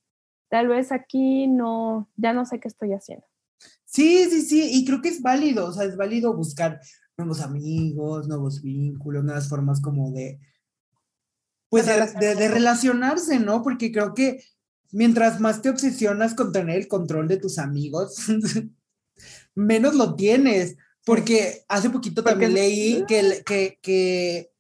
tal 0.49 0.67
vez 0.67 0.91
aquí 0.91 1.47
no, 1.47 2.09
ya 2.15 2.33
no 2.33 2.45
sé 2.45 2.59
qué 2.59 2.67
estoy 2.67 2.93
haciendo. 2.93 3.25
Sí, 3.83 4.25
sí, 4.29 4.41
sí, 4.41 4.69
y 4.71 4.85
creo 4.85 5.01
que 5.01 5.09
es 5.09 5.21
válido, 5.21 5.67
o 5.67 5.71
sea, 5.73 5.85
es 5.85 5.97
válido 5.97 6.33
buscar 6.33 6.79
nuevos 7.17 7.41
amigos, 7.41 8.27
nuevos 8.27 8.61
vínculos, 8.61 9.23
nuevas 9.23 9.49
formas 9.49 9.81
como 9.81 10.11
de, 10.11 10.39
pues 11.69 11.85
de, 11.85 12.35
de, 12.35 12.47
relacionarse, 12.47 13.39
¿no? 13.39 13.61
Porque 13.61 13.91
creo 13.91 14.13
que 14.13 14.43
mientras 14.91 15.39
más 15.39 15.61
te 15.61 15.69
obsesionas 15.69 16.33
con 16.33 16.51
tener 16.51 16.77
el 16.77 16.87
control 16.87 17.27
de 17.27 17.37
tus 17.37 17.59
amigos, 17.59 18.15
menos 19.55 19.95
lo 19.95 20.15
tienes. 20.15 20.75
Porque 21.05 21.63
hace 21.67 21.89
poquito 21.89 22.23
también 22.23 22.53
leí 22.53 23.03
que, 23.07 23.41
que, 23.45 23.79
que, 23.81 24.51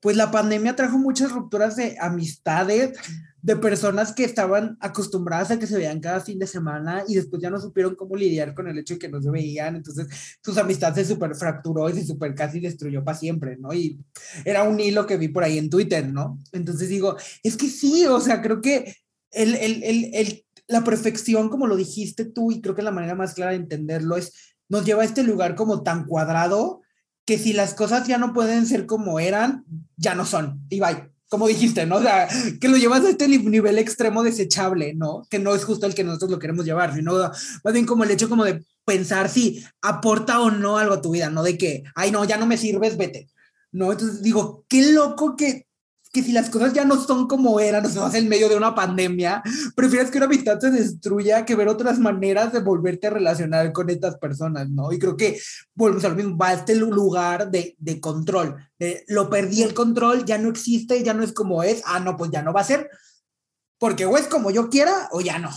pues 0.00 0.16
la 0.16 0.30
pandemia 0.30 0.76
trajo 0.76 0.98
muchas 0.98 1.32
rupturas 1.32 1.76
de 1.76 1.96
amistades, 2.00 2.96
de 3.40 3.56
personas 3.56 4.12
que 4.12 4.24
estaban 4.24 4.76
acostumbradas 4.80 5.50
a 5.50 5.58
que 5.58 5.66
se 5.66 5.76
veían 5.76 6.00
cada 6.00 6.20
fin 6.20 6.38
de 6.38 6.46
semana 6.46 7.04
y 7.06 7.14
después 7.14 7.40
ya 7.40 7.50
no 7.50 7.60
supieron 7.60 7.94
cómo 7.94 8.16
lidiar 8.16 8.54
con 8.54 8.66
el 8.68 8.78
hecho 8.78 8.94
de 8.94 9.00
que 9.00 9.08
no 9.08 9.22
se 9.22 9.30
veían, 9.30 9.76
entonces 9.76 10.08
sus 10.42 10.58
amistades 10.58 11.06
se 11.06 11.14
super 11.14 11.34
fracturó 11.36 11.88
y 11.88 11.94
se 11.94 12.04
super 12.04 12.34
casi 12.34 12.60
destruyó 12.60 13.04
para 13.04 13.16
siempre, 13.16 13.56
¿no? 13.58 13.72
Y 13.72 13.98
era 14.44 14.64
un 14.64 14.80
hilo 14.80 15.06
que 15.06 15.16
vi 15.16 15.28
por 15.28 15.44
ahí 15.44 15.58
en 15.58 15.70
Twitter, 15.70 16.08
¿no? 16.08 16.38
Entonces 16.52 16.88
digo, 16.88 17.16
es 17.42 17.56
que 17.56 17.68
sí, 17.68 18.06
o 18.06 18.20
sea, 18.20 18.42
creo 18.42 18.60
que 18.60 18.96
el, 19.30 19.54
el, 19.54 19.82
el, 19.84 20.10
el 20.14 20.44
la 20.66 20.84
perfección, 20.84 21.48
como 21.48 21.66
lo 21.66 21.76
dijiste 21.76 22.26
tú, 22.26 22.52
y 22.52 22.60
creo 22.60 22.74
que 22.74 22.82
la 22.82 22.90
manera 22.90 23.14
más 23.14 23.34
clara 23.34 23.52
de 23.52 23.56
entenderlo 23.56 24.16
es, 24.16 24.54
nos 24.68 24.84
lleva 24.84 25.02
a 25.02 25.06
este 25.06 25.22
lugar 25.22 25.54
como 25.54 25.82
tan 25.82 26.04
cuadrado 26.04 26.82
que 27.24 27.38
si 27.38 27.54
las 27.54 27.72
cosas 27.72 28.06
ya 28.06 28.18
no 28.18 28.34
pueden 28.34 28.66
ser 28.66 28.84
como 28.84 29.18
eran, 29.18 29.64
ya 29.96 30.14
no 30.14 30.26
son. 30.26 30.60
Y 30.68 30.80
bye 30.80 31.17
como 31.28 31.46
dijiste, 31.46 31.86
¿no? 31.86 31.96
O 31.96 32.02
sea, 32.02 32.28
que 32.60 32.68
lo 32.68 32.76
llevas 32.76 33.04
a 33.04 33.10
este 33.10 33.28
nivel 33.28 33.78
extremo 33.78 34.22
desechable, 34.22 34.94
¿no? 34.94 35.26
Que 35.30 35.38
no 35.38 35.54
es 35.54 35.64
justo 35.64 35.86
el 35.86 35.94
que 35.94 36.04
nosotros 36.04 36.30
lo 36.30 36.38
queremos 36.38 36.64
llevar, 36.64 36.94
sino 36.94 37.12
más 37.18 37.72
bien 37.72 37.86
como 37.86 38.04
el 38.04 38.10
hecho 38.10 38.28
como 38.28 38.44
de 38.44 38.64
pensar 38.84 39.28
si 39.28 39.64
aporta 39.82 40.40
o 40.40 40.50
no 40.50 40.78
algo 40.78 40.94
a 40.94 41.02
tu 41.02 41.10
vida, 41.10 41.28
no 41.30 41.42
de 41.42 41.58
que, 41.58 41.84
ay, 41.94 42.10
no, 42.10 42.24
ya 42.24 42.38
no 42.38 42.46
me 42.46 42.56
sirves, 42.56 42.96
vete. 42.96 43.28
No, 43.70 43.92
entonces 43.92 44.22
digo, 44.22 44.64
qué 44.68 44.92
loco 44.92 45.36
que 45.36 45.67
que 46.18 46.26
si 46.26 46.32
las 46.32 46.50
cosas 46.50 46.72
ya 46.72 46.84
no 46.84 47.00
son 47.00 47.28
como 47.28 47.60
eran, 47.60 47.86
o 47.86 47.88
sea, 47.88 48.10
en 48.18 48.28
medio 48.28 48.48
de 48.48 48.56
una 48.56 48.74
pandemia, 48.74 49.42
prefieres 49.76 50.10
que 50.10 50.18
una 50.18 50.26
amistad 50.26 50.58
se 50.58 50.70
destruya 50.70 51.44
que 51.44 51.54
ver 51.54 51.68
otras 51.68 51.98
maneras 51.98 52.52
de 52.52 52.60
volverte 52.60 53.06
a 53.06 53.10
relacionar 53.10 53.72
con 53.72 53.88
estas 53.90 54.16
personas, 54.16 54.68
¿no? 54.70 54.92
Y 54.92 54.98
creo 54.98 55.16
que 55.16 55.38
volvemos 55.74 56.04
a 56.04 56.08
lo 56.08 56.14
mismo, 56.16 56.36
va 56.36 56.48
a 56.48 56.54
este 56.54 56.74
lugar 56.74 57.50
de, 57.50 57.76
de 57.78 58.00
control, 58.00 58.56
de 58.78 59.04
lo 59.08 59.30
perdí 59.30 59.62
el 59.62 59.74
control, 59.74 60.24
ya 60.24 60.38
no 60.38 60.48
existe, 60.48 61.02
ya 61.02 61.14
no 61.14 61.22
es 61.22 61.32
como 61.32 61.62
es, 61.62 61.82
ah, 61.86 62.00
no, 62.00 62.16
pues 62.16 62.30
ya 62.30 62.42
no 62.42 62.52
va 62.52 62.62
a 62.62 62.64
ser, 62.64 62.90
porque 63.78 64.06
o 64.06 64.16
es 64.16 64.26
como 64.26 64.50
yo 64.50 64.68
quiera 64.70 65.08
o 65.12 65.20
ya 65.20 65.38
no. 65.38 65.50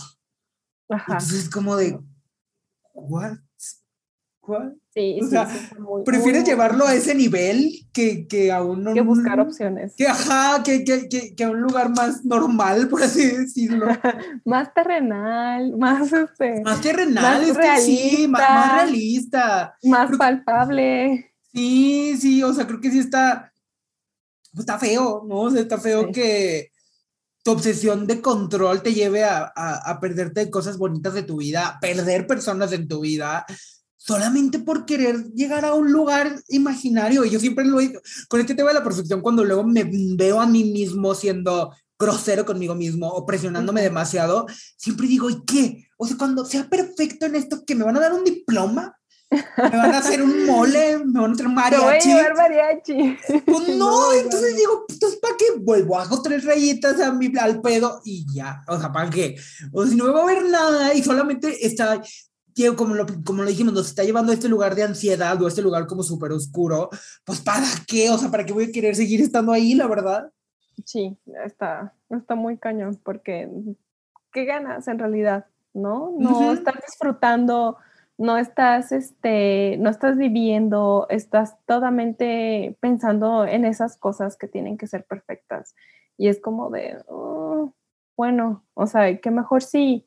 Ajá. 0.88 1.14
Entonces 1.14 1.44
es 1.44 1.50
como 1.50 1.76
de, 1.76 1.98
¿what? 2.94 3.38
¿Cuál? 4.42 4.76
Sí, 4.92 5.20
o 5.22 5.28
sea, 5.28 5.48
prefieres 6.04 6.44
llevarlo 6.44 6.84
a 6.84 6.94
ese 6.94 7.14
nivel 7.14 7.86
que, 7.92 8.26
que 8.26 8.50
a 8.50 8.60
un... 8.60 8.92
Que 8.92 9.00
buscar 9.00 9.38
opciones. 9.38 9.94
Que, 9.96 10.08
ajá, 10.08 10.64
que, 10.64 10.82
que, 10.82 11.34
que, 11.36 11.44
a 11.44 11.50
un 11.50 11.60
lugar 11.60 11.90
más 11.90 12.24
normal, 12.24 12.88
por 12.88 13.04
así 13.04 13.24
decirlo. 13.24 13.86
más 14.44 14.74
terrenal, 14.74 15.72
más... 15.78 16.12
Este, 16.12 16.60
más 16.62 16.80
terrenal, 16.80 17.44
es 17.44 17.56
que 17.56 17.80
sí, 17.82 18.26
más, 18.28 18.82
realista. 18.82 19.78
Más 19.84 20.10
palpable. 20.18 21.32
Sí, 21.54 22.16
sí, 22.20 22.42
o 22.42 22.52
sea, 22.52 22.66
creo 22.66 22.80
que 22.80 22.90
sí 22.90 22.98
está... 22.98 23.52
Pues 24.52 24.66
está 24.66 24.76
feo, 24.76 25.24
¿no? 25.24 25.42
O 25.42 25.50
sea, 25.52 25.62
está 25.62 25.78
feo 25.78 26.10
que 26.10 26.72
tu 27.44 27.52
obsesión 27.52 28.08
de 28.08 28.20
control 28.20 28.82
te 28.82 28.92
lleve 28.92 29.22
a, 29.22 29.52
a, 29.54 29.90
a 29.90 30.00
perderte 30.00 30.50
cosas 30.50 30.78
bonitas 30.78 31.14
de 31.14 31.22
tu 31.22 31.36
vida, 31.36 31.68
a 31.68 31.80
perder 31.80 32.26
personas 32.26 32.72
en 32.72 32.88
tu 32.88 33.00
vida 33.00 33.46
solamente 34.04 34.58
por 34.58 34.84
querer 34.84 35.32
llegar 35.32 35.64
a 35.64 35.74
un 35.74 35.92
lugar 35.92 36.42
imaginario. 36.48 37.24
Y 37.24 37.30
yo 37.30 37.38
siempre 37.38 37.64
lo 37.64 37.78
digo, 37.78 38.00
con 38.28 38.40
este 38.40 38.56
tema 38.56 38.70
de 38.70 38.74
la 38.74 38.82
perfección, 38.82 39.20
cuando 39.20 39.44
luego 39.44 39.62
me 39.62 39.88
veo 40.16 40.40
a 40.40 40.46
mí 40.46 40.64
mismo 40.64 41.14
siendo 41.14 41.72
grosero 41.96 42.44
conmigo 42.44 42.74
mismo 42.74 43.08
o 43.08 43.24
presionándome 43.24 43.80
demasiado, 43.80 44.46
siempre 44.76 45.06
digo, 45.06 45.30
¿y 45.30 45.44
qué? 45.44 45.88
O 45.96 46.06
sea, 46.06 46.16
cuando 46.16 46.44
sea 46.44 46.68
perfecto 46.68 47.26
en 47.26 47.36
esto, 47.36 47.64
que 47.64 47.76
me 47.76 47.84
van 47.84 47.96
a 47.96 48.00
dar 48.00 48.12
un 48.12 48.24
diploma, 48.24 48.98
me 49.30 49.76
van 49.76 49.94
a 49.94 49.98
hacer 49.98 50.20
un 50.20 50.46
mole, 50.46 50.98
me 50.98 51.20
van 51.20 51.30
a 51.30 51.34
hacer 51.34 51.48
mariachi. 51.48 51.78
Te 51.78 51.84
voy 51.84 51.94
a 51.94 52.00
llevar 52.00 52.36
mariachi. 52.36 53.18
Pues 53.46 53.68
no, 53.76 54.12
entonces 54.14 54.56
digo, 54.56 54.84
entonces 54.88 55.20
¿para 55.20 55.36
qué? 55.36 55.44
Vuelvo, 55.60 55.96
hago 55.96 56.20
tres 56.22 56.44
rayitas 56.44 57.00
a 57.00 57.12
mi, 57.12 57.32
al 57.38 57.60
pedo 57.60 58.00
y 58.04 58.26
ya, 58.34 58.64
o 58.66 58.80
sea, 58.80 58.92
¿para 58.92 59.08
qué? 59.10 59.36
O 59.72 59.86
si 59.86 59.94
no 59.94 60.06
me 60.06 60.10
va 60.10 60.22
a 60.22 60.26
ver 60.26 60.44
nada 60.44 60.92
y 60.92 61.04
solamente 61.04 61.64
está, 61.64 62.02
como 62.76 62.94
lo, 62.94 63.06
como 63.24 63.42
lo 63.42 63.48
dijimos, 63.48 63.72
nos 63.72 63.88
está 63.88 64.04
llevando 64.04 64.32
a 64.32 64.34
este 64.34 64.48
lugar 64.48 64.74
de 64.74 64.84
ansiedad 64.84 65.40
o 65.40 65.46
a 65.46 65.48
este 65.48 65.62
lugar 65.62 65.86
como 65.86 66.02
súper 66.02 66.32
oscuro, 66.32 66.90
pues 67.24 67.40
¿para 67.40 67.66
qué? 67.86 68.10
O 68.10 68.18
sea, 68.18 68.30
¿para 68.30 68.44
qué 68.44 68.52
voy 68.52 68.64
a 68.64 68.72
querer 68.72 68.94
seguir 68.94 69.20
estando 69.20 69.52
ahí, 69.52 69.74
la 69.74 69.86
verdad? 69.86 70.32
Sí, 70.84 71.16
está, 71.44 71.94
está 72.10 72.34
muy 72.34 72.58
cañón, 72.58 73.00
porque 73.02 73.50
¿qué 74.32 74.44
ganas 74.44 74.88
en 74.88 74.98
realidad? 74.98 75.46
¿No? 75.74 76.14
No 76.18 76.52
estás 76.52 76.74
disfrutando, 76.86 77.78
no 78.18 78.36
estás, 78.36 78.92
este, 78.92 79.76
no 79.78 79.90
estás 79.90 80.16
viviendo, 80.16 81.06
estás 81.08 81.56
totalmente 81.66 82.76
pensando 82.80 83.44
en 83.46 83.64
esas 83.64 83.96
cosas 83.96 84.36
que 84.36 84.48
tienen 84.48 84.76
que 84.76 84.86
ser 84.86 85.04
perfectas. 85.04 85.74
Y 86.18 86.28
es 86.28 86.40
como 86.40 86.70
de, 86.70 87.02
oh, 87.08 87.74
bueno, 88.16 88.64
o 88.74 88.86
sea, 88.86 89.18
que 89.18 89.30
mejor 89.30 89.62
si 89.62 90.06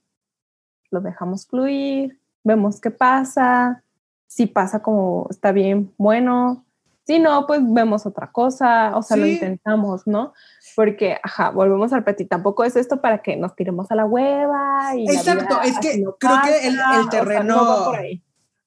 lo 0.92 1.02
dejamos 1.02 1.48
fluir, 1.48 2.20
vemos 2.46 2.80
qué 2.80 2.92
pasa, 2.92 3.84
si 4.28 4.46
pasa 4.46 4.82
como 4.82 5.28
está 5.30 5.52
bien, 5.52 5.94
bueno, 5.98 6.66
si 7.06 7.20
no, 7.20 7.46
pues 7.46 7.60
vemos 7.62 8.06
otra 8.06 8.32
cosa, 8.32 8.96
o 8.96 9.04
sea, 9.04 9.18
lo 9.18 9.28
intentamos, 9.28 10.08
¿no? 10.08 10.34
Porque, 10.76 11.18
ajá, 11.22 11.50
volvemos 11.50 11.94
al 11.94 12.04
petit, 12.04 12.30
tampoco 12.30 12.64
es 12.64 12.76
esto 12.76 13.02
para 13.02 13.22
que 13.22 13.36
nos 13.36 13.56
tiremos 13.56 13.92
a 13.92 13.96
la 13.96 14.06
hueva 14.06 14.96
y... 14.96 15.10
Exacto, 15.10 15.62
es 15.62 15.78
que 15.80 16.04
creo 16.20 16.40
que 16.44 16.68
el, 16.68 16.78
terreno 17.12 17.92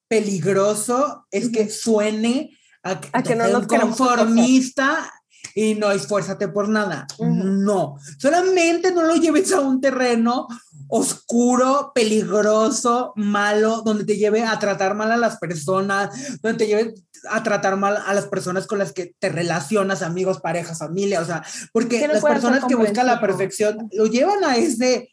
peligroso 0.07 1.27
es 1.31 1.51
que 1.51 1.69
suene 1.69 2.51
a, 2.83 3.23
que 3.23 3.35
no 3.35 3.49
nos 3.49 3.67
conformista 3.67 5.13
y 5.55 5.75
no 5.75 5.91
esfuérzate 5.91 6.49
por 6.49 6.69
nada. 6.69 7.07
No, 7.19 7.97
solamente 8.19 8.93
no 8.93 9.03
lo 9.03 9.17
lleves 9.17 9.53
a 9.53 9.61
un 9.61 9.81
terreno 9.81 10.47
oscuro, 10.89 11.93
peligroso, 11.95 13.13
malo, 13.17 13.83
donde 13.85 14.05
te 14.05 14.17
lleve 14.17 14.43
a 14.43 14.59
tratar 14.59 14.95
mal 14.95 15.13
a 15.13 15.17
las 15.17 15.39
personas, 15.39 16.41
donde 16.41 16.59
te 16.59 16.67
lleve 16.67 16.95
a 17.31 17.43
tratar 17.43 17.77
mal 17.77 17.99
a 18.05 18.15
las 18.15 18.27
personas 18.27 18.67
con 18.67 18.79
las 18.79 18.93
que 18.93 19.15
te 19.19 19.29
relacionas, 19.29 20.03
amigos, 20.03 20.41
parejas, 20.41 20.79
familia, 20.79 21.21
o 21.21 21.25
sea, 21.25 21.45
porque 21.73 22.07
las 22.09 22.23
personas 22.23 22.65
que 22.65 22.75
buscan 22.75 23.07
la 23.07 23.21
perfección 23.21 23.89
lo 23.93 24.07
llevan 24.07 24.43
a 24.45 24.57
ese, 24.57 25.11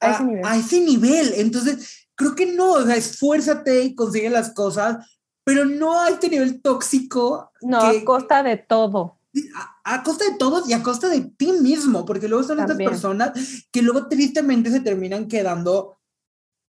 a, 0.00 0.56
ese 0.56 0.80
nivel. 0.80 1.32
Entonces, 1.36 2.06
creo 2.14 2.34
que 2.34 2.46
no, 2.46 2.72
o 2.72 2.84
sea, 2.84 2.96
esfuérzate 2.96 3.82
y 3.82 3.94
consigue 3.94 4.28
las 4.28 4.52
cosas, 4.52 4.98
pero 5.42 5.64
no 5.64 6.00
a 6.00 6.10
este 6.10 6.28
nivel 6.28 6.60
tóxico. 6.60 7.50
No, 7.62 7.80
a 7.80 7.92
costa 8.04 8.42
de 8.42 8.58
todo 8.58 9.18
a, 9.84 10.02
costa 10.02 10.24
de 10.24 10.36
todos 10.36 10.68
y 10.68 10.72
a 10.72 10.82
costa 10.82 11.08
de 11.08 11.22
ti 11.22 11.52
mismo, 11.52 12.04
porque 12.04 12.28
luego 12.28 12.44
son 12.44 12.60
estas 12.60 12.76
personas 12.76 13.32
que 13.70 13.82
luego 13.82 14.08
tristemente 14.08 14.70
se 14.70 14.80
terminan 14.80 15.28
quedando, 15.28 15.98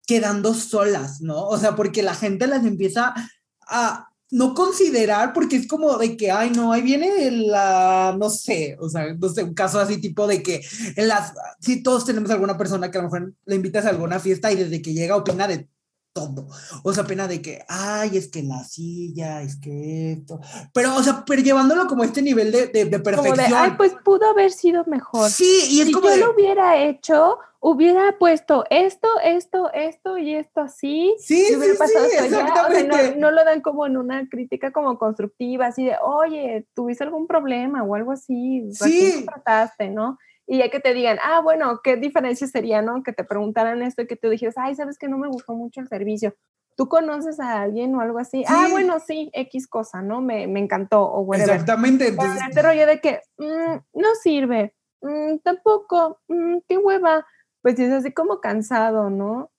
quedando 0.05 0.53
solas, 0.53 1.21
¿no? 1.21 1.47
O 1.47 1.57
sea, 1.57 1.75
porque 1.75 2.03
la 2.03 2.15
gente 2.15 2.47
las 2.47 2.65
empieza 2.65 3.13
a 3.61 4.09
no 4.31 4.53
considerar, 4.53 5.33
porque 5.33 5.55
es 5.55 5.67
como 5.67 5.97
de 5.97 6.15
que, 6.15 6.31
ay, 6.31 6.51
no, 6.51 6.71
ahí 6.71 6.81
viene 6.81 7.31
la, 7.31 8.15
no 8.17 8.29
sé, 8.29 8.77
o 8.79 8.87
sea, 8.89 9.13
no 9.13 9.29
sé, 9.29 9.43
un 9.43 9.55
caso 9.55 9.79
así 9.79 9.99
tipo 9.99 10.27
de 10.27 10.43
que 10.43 10.61
en 10.95 11.07
las, 11.07 11.33
sí, 11.59 11.81
todos 11.81 12.05
tenemos 12.05 12.29
alguna 12.29 12.57
persona 12.57 12.91
que 12.91 12.99
a 12.99 13.01
lo 13.01 13.09
mejor 13.09 13.33
le 13.45 13.55
invitas 13.55 13.85
a 13.85 13.89
alguna 13.89 14.19
fiesta 14.19 14.51
y 14.51 14.55
desde 14.55 14.81
que 14.81 14.93
llega 14.93 15.15
opina 15.15 15.47
de 15.47 15.67
todo. 16.13 16.47
O 16.83 16.93
sea, 16.93 17.03
pena 17.03 17.27
de 17.27 17.41
que, 17.41 17.63
ay, 17.67 18.17
es 18.17 18.29
que 18.29 18.43
la 18.43 18.63
silla, 18.63 19.41
es 19.41 19.59
que 19.59 20.13
esto. 20.13 20.39
Pero, 20.73 20.95
o 20.95 21.03
sea, 21.03 21.23
pero 21.25 21.41
llevándolo 21.41 21.87
como 21.87 22.03
a 22.03 22.05
este 22.05 22.21
nivel 22.21 22.51
de, 22.51 22.67
de, 22.67 22.99
perfección. 22.99 23.35
Como 23.35 23.49
de, 23.49 23.55
ay, 23.55 23.73
pues 23.77 23.93
pudo 24.03 24.29
haber 24.29 24.51
sido 24.51 24.83
mejor. 24.85 25.29
Sí, 25.29 25.67
y 25.69 25.81
es 25.81 25.87
si 25.87 25.93
como. 25.93 26.09
yo 26.09 26.17
lo 26.17 26.33
hubiera 26.33 26.77
hecho, 26.77 27.37
hubiera 27.59 28.17
puesto 28.17 28.65
esto, 28.69 29.07
esto, 29.23 29.71
esto 29.73 30.17
y 30.17 30.35
esto 30.35 30.61
así. 30.61 31.15
Sí, 31.19 31.45
sí, 31.45 31.55
pasado 31.77 32.05
sí, 32.09 32.15
exactamente. 32.25 33.15
no, 33.17 33.31
lo 33.31 33.43
dan 33.43 33.61
como 33.61 33.85
en 33.85 33.97
una 33.97 34.27
crítica 34.29 34.71
como 34.71 34.97
constructiva, 34.97 35.67
así 35.67 35.85
de, 35.85 35.95
oye, 36.01 36.65
tuviste 36.73 37.03
algún 37.03 37.27
problema 37.27 37.83
o 37.83 37.95
algo 37.95 38.11
así. 38.11 38.69
Sí. 38.73 39.25
trataste, 39.25 39.89
¿no? 39.89 40.17
Y 40.51 40.57
ya 40.57 40.69
que 40.69 40.79
te 40.79 40.95
digan, 40.95 41.19
ah, 41.23 41.41
bueno, 41.41 41.79
¿qué 41.83 41.95
diferencia 41.95 42.47
sería, 42.47 42.81
no? 42.81 43.03
Que 43.03 43.13
te 43.13 43.23
preguntaran 43.23 43.83
esto 43.83 44.01
y 44.01 44.07
que 44.07 44.15
tú 44.15 44.29
dijeras, 44.29 44.55
ay, 44.57 44.73
sabes 44.73 44.97
que 44.97 45.07
no 45.07 45.19
me 45.19 45.27
gustó 45.27 45.53
mucho 45.53 45.79
el 45.79 45.87
servicio. 45.87 46.35
¿Tú 46.75 46.89
conoces 46.89 47.39
a 47.39 47.61
alguien 47.61 47.93
o 47.93 48.01
algo 48.01 48.17
así? 48.17 48.43
Ah, 48.47 48.67
bueno, 48.71 48.99
sí, 48.99 49.29
X 49.33 49.67
cosa, 49.67 50.01
¿no? 50.01 50.21
Me, 50.21 50.47
me 50.47 50.59
encantó 50.59 51.03
o 51.03 51.21
whatever. 51.21 51.51
Exactamente. 51.51 52.07
Entonces... 52.07 52.41
este 52.49 52.63
rollo 52.63 52.87
de 52.87 52.99
que 52.99 53.21
mm, 53.37 53.75
no 53.93 54.15
sirve, 54.23 54.73
mm, 55.01 55.37
tampoco, 55.43 56.19
mm, 56.27 56.57
qué 56.67 56.79
hueva. 56.79 57.27
Pues 57.61 57.77
es 57.77 57.91
así 57.91 58.11
como 58.11 58.41
cansado, 58.41 59.11
¿no? 59.11 59.51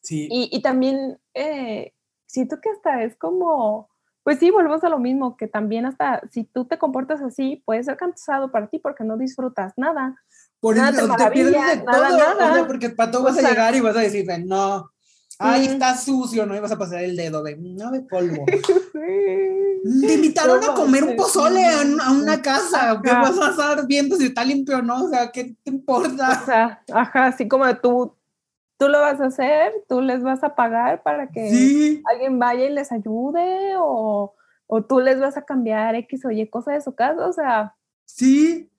Sí. 0.00 0.28
Y, 0.30 0.48
y 0.52 0.62
también 0.62 1.18
eh, 1.34 1.92
siento 2.26 2.60
que 2.60 2.70
hasta 2.70 3.02
es 3.02 3.16
como 3.16 3.89
pues 4.30 4.38
sí, 4.38 4.52
volvemos 4.52 4.84
a 4.84 4.88
lo 4.88 5.00
mismo, 5.00 5.36
que 5.36 5.48
también 5.48 5.86
hasta 5.86 6.20
si 6.30 6.44
tú 6.44 6.64
te 6.64 6.78
comportas 6.78 7.20
así, 7.20 7.64
puede 7.66 7.82
ser 7.82 7.96
cansado 7.96 8.52
para 8.52 8.68
ti 8.68 8.78
porque 8.78 9.02
no 9.02 9.16
disfrutas 9.16 9.72
nada. 9.76 10.14
Por 10.60 10.76
eso 10.78 11.08
te 11.16 11.30
pierdes 11.32 11.66
de 11.66 11.76
todo. 11.78 12.00
nada. 12.00 12.52
O 12.52 12.54
sea, 12.54 12.66
porque 12.68 12.90
para 12.90 13.10
todo 13.10 13.22
O 13.22 13.24
vas 13.24 13.38
a 13.38 13.48
llegar 13.48 13.74
y 13.74 13.80
vas 13.80 13.96
a 13.96 14.00
decir, 14.02 14.24
de, 14.24 14.38
no, 14.38 14.88
ay, 15.40 15.66
Mm. 15.68 15.72
está 15.72 15.96
sucio, 15.96 16.46
¿no? 16.46 16.54
Y 16.54 16.60
vas 16.60 16.70
a 16.70 16.78
pasar 16.78 17.02
el 17.02 17.16
dedo 17.16 17.42
de, 17.42 17.56
no, 17.56 17.90
de 17.90 18.02
polvo. 18.02 18.44
Sí. 18.92 20.06
Te 20.06 20.14
invitaron 20.14 20.60
No 20.60 20.72
a 20.72 20.74
comer 20.74 21.02
un 21.02 21.16
pozole 21.16 21.64
a, 21.64 21.80
un- 21.82 22.00
a 22.00 22.12
una 22.12 22.40
casa. 22.40 23.00
¿Qué 23.02 23.10
Ajá. 23.10 23.22
vas 23.30 23.38
a 23.40 23.50
estar 23.50 23.86
viendo 23.86 24.14
si 24.16 24.26
está 24.26 24.44
limpio 24.44 24.76
o 24.78 24.82
no? 24.82 25.04
O 25.04 25.08
sea, 25.08 25.32
¿qué 25.32 25.56
te 25.64 25.70
O 25.70 25.74
importa? 25.74 26.44
sea, 26.44 26.82
ajá, 26.92 27.26
así 27.26 27.48
como 27.48 27.64
tú, 27.78 28.14
tú 28.80 28.88
lo 28.88 28.98
vas 28.98 29.20
a 29.20 29.26
hacer, 29.26 29.74
tú 29.90 30.00
les 30.00 30.22
vas 30.22 30.42
a 30.42 30.54
pagar 30.54 31.02
para 31.02 31.28
que 31.30 31.50
Sí, 31.50 32.02
alguien 32.10 32.38
vaya 32.38 32.64
y 32.64 32.72
les 32.72 32.90
ayude 32.90 33.74
o, 33.76 34.34
o 34.66 34.84
tú 34.84 35.00
les 35.00 35.20
vas 35.20 35.36
a 35.36 35.44
cambiar 35.44 35.94
X 35.96 36.24
o 36.24 36.30
Y 36.30 36.48
cosa 36.48 36.72
de 36.72 36.80
su 36.80 36.94
casa, 36.94 37.26
o 37.28 37.32
sea, 37.34 37.76
sí. 38.06 38.70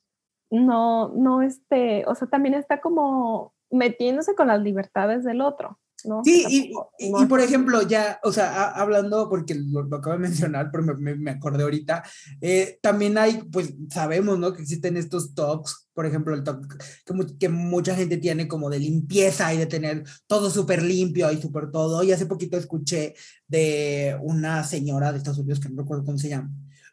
no, 0.50 1.10
no, 1.10 1.44
este, 1.44 2.04
o 2.08 2.16
sea, 2.16 2.28
también 2.28 2.56
está 2.56 2.82
como 2.82 3.54
metiéndose 3.70 4.34
con 4.34 4.48
las 4.48 4.60
libertades 4.62 5.24
del 5.24 5.40
otro, 5.40 5.80
¿no? 6.06 6.22
Sí, 6.24 6.46
y, 6.50 6.74
y- 7.00 7.26
por 7.28 7.40
ejemplo, 7.42 7.82
ya, 7.82 8.20
o 8.24 8.32
sea, 8.32 8.52
a- 8.54 8.72
hablando, 8.82 9.30
porque 9.30 9.56
lo, 9.56 9.84
lo 9.84 9.98
acabo 9.98 10.14
de 10.16 10.20
mencionar, 10.22 10.70
pero 10.72 10.84
me, 10.84 10.94
me- 10.96 11.16
me 11.16 11.32
acordé 11.32 11.64
ahorita, 11.64 12.04
eh, 12.42 12.80
también 12.82 13.18
hay, 13.18 13.44
pues 13.52 13.74
sabemos, 13.90 14.38
¿no? 14.40 14.54
Que 14.54 14.62
existen 14.62 14.98
estos 14.98 15.34
talks, 15.36 15.88
por 15.94 16.06
ejemplo, 16.06 16.34
el 16.34 16.44
talk 16.44 16.78
que, 17.06 17.14
mu- 17.14 17.38
que 17.38 17.50
mucha 17.50 17.96
gente 17.96 18.18
tiene 18.18 18.48
como 18.48 18.70
de 18.70 18.80
limpieza 18.80 19.54
y 19.54 19.58
de 19.58 19.66
tener 19.66 20.04
todo 20.28 20.50
súper 20.50 20.82
limpio 20.84 21.32
y 21.32 21.42
súper 21.42 21.72
todo. 21.72 22.04
Y 22.04 22.12
hace 22.12 22.26
poquito 22.26 22.58
escuché 22.58 23.14
de 23.48 24.18
una 24.22 24.64
señora 24.64 25.12
de 25.12 25.18
Estados 25.18 25.40
Unidos, 25.40 25.60
que 25.60 25.70
no 25.70 25.82
recuerdo 25.82 26.06
cómo 26.06 26.18
se 26.18 26.30
llama, 26.30 26.50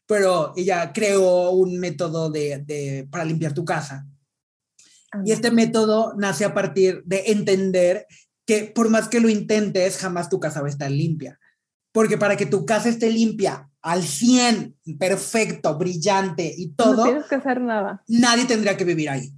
pero 0.06 0.52
ella 0.56 0.92
creó 0.92 1.50
un 1.50 1.78
método 1.78 2.30
de, 2.30 2.58
de, 2.66 3.06
para 3.10 3.24
limpiar 3.24 3.52
tu 3.54 3.64
casa. 3.64 4.06
Y 5.24 5.32
este 5.32 5.50
método 5.50 6.12
nace 6.18 6.44
a 6.44 6.52
partir 6.52 7.02
de 7.06 7.24
entender 7.28 8.06
que 8.48 8.64
por 8.64 8.88
más 8.88 9.08
que 9.08 9.20
lo 9.20 9.28
intentes, 9.28 9.98
jamás 9.98 10.30
tu 10.30 10.40
casa 10.40 10.62
va 10.62 10.68
a 10.68 10.70
estar 10.70 10.90
limpia. 10.90 11.38
Porque 11.92 12.16
para 12.16 12.34
que 12.34 12.46
tu 12.46 12.64
casa 12.64 12.88
esté 12.88 13.10
limpia 13.10 13.68
al 13.82 14.02
100, 14.02 14.74
perfecto, 14.98 15.76
brillante 15.76 16.54
y 16.56 16.68
No 16.68 16.74
todo, 16.76 17.04
tienes 17.04 17.26
que 17.26 17.34
hacer 17.34 17.60
nada. 17.60 18.02
nadie 18.08 18.46
tendría 18.46 18.74
que 18.78 18.84
vivir 18.84 19.10
ahí. 19.10 19.34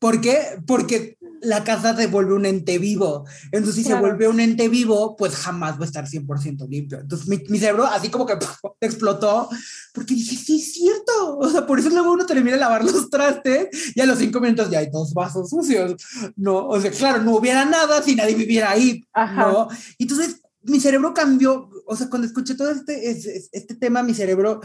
¿Por 0.00 0.20
qué? 0.20 0.38
Porque 0.66 1.16
la 1.42 1.64
casa 1.64 1.96
se 1.96 2.06
vuelve 2.06 2.34
un 2.34 2.46
ente 2.46 2.78
vivo. 2.78 3.24
Entonces, 3.50 3.74
si 3.74 3.82
Claro. 3.82 3.96
se 3.96 4.00
vuelve 4.08 4.28
un 4.28 4.40
ente 4.40 4.68
vivo, 4.68 5.16
pues 5.16 5.34
jamás 5.34 5.76
va 5.78 5.82
a 5.82 5.86
estar 5.86 6.06
100% 6.08 6.66
limpio. 6.68 7.00
Entonces, 7.00 7.26
mi, 7.28 7.38
mi 7.48 7.58
cerebro 7.58 7.84
así 7.86 8.08
como 8.10 8.26
que 8.26 8.34
explotó, 8.80 9.48
porque 9.92 10.14
dije, 10.14 10.36
sí, 10.36 10.60
es 10.60 10.72
cierto. 10.74 11.38
O 11.38 11.50
sea, 11.50 11.66
por 11.66 11.78
eso 11.80 11.90
luego 11.90 12.12
uno 12.12 12.24
termina 12.26 12.52
de 12.52 12.60
lavar 12.60 12.84
los 12.84 13.10
trastes 13.10 13.68
y 13.96 14.00
a 14.00 14.06
los 14.06 14.18
cinco 14.18 14.40
minutos 14.40 14.70
ya 14.70 14.78
hay 14.78 14.88
dos 14.90 15.12
vasos 15.14 15.50
sucios. 15.50 15.96
No, 16.36 16.66
o 16.68 16.80
sea, 16.80 16.90
claro, 16.90 17.22
no 17.22 17.36
hubiera 17.36 17.64
nada 17.64 18.00
si 18.02 18.14
nadie 18.14 18.34
viviera 18.34 18.70
ahí. 18.70 19.04
Ajá. 19.12 19.50
¿no? 19.50 19.68
Entonces, 19.98 20.40
mi 20.62 20.78
cerebro 20.78 21.12
cambió, 21.12 21.68
o 21.86 21.96
sea, 21.96 22.08
cuando 22.08 22.26
escuché 22.28 22.54
todo 22.54 22.70
este, 22.70 23.10
es- 23.10 23.26
es- 23.26 23.48
este 23.50 23.74
tema, 23.74 24.02
mi 24.04 24.14
cerebro 24.14 24.60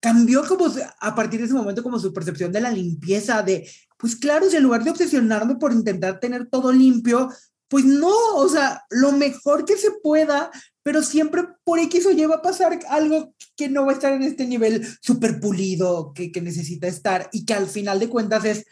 cambió 0.00 0.44
como 0.46 0.66
a 1.00 1.14
partir 1.14 1.40
de 1.40 1.46
ese 1.46 1.54
momento 1.54 1.82
como 1.82 1.98
su 1.98 2.12
percepción 2.12 2.52
de 2.52 2.60
la 2.60 2.70
limpieza, 2.70 3.42
de, 3.42 3.68
pues 3.96 4.16
claro, 4.16 4.48
si 4.48 4.56
en 4.56 4.62
lugar 4.62 4.84
de 4.84 4.90
obsesionarme 4.90 5.56
por 5.56 5.72
intentar 5.72 6.20
tener 6.20 6.48
todo 6.48 6.72
limpio, 6.72 7.28
pues 7.68 7.84
no, 7.84 8.14
o 8.34 8.48
sea, 8.48 8.84
lo 8.90 9.12
mejor 9.12 9.64
que 9.64 9.76
se 9.76 9.90
pueda, 10.02 10.50
pero 10.82 11.02
siempre 11.02 11.44
por 11.64 11.78
X 11.78 12.06
o 12.06 12.12
Y 12.12 12.24
va 12.26 12.36
a 12.36 12.42
pasar 12.42 12.78
algo 12.88 13.34
que 13.56 13.68
no 13.68 13.84
va 13.84 13.92
a 13.92 13.94
estar 13.94 14.12
en 14.12 14.22
este 14.22 14.46
nivel 14.46 14.86
súper 15.00 15.40
pulido 15.40 16.12
que, 16.14 16.30
que 16.30 16.40
necesita 16.40 16.86
estar 16.86 17.28
y 17.32 17.44
que 17.44 17.54
al 17.54 17.66
final 17.66 17.98
de 17.98 18.08
cuentas 18.08 18.44
es, 18.44 18.66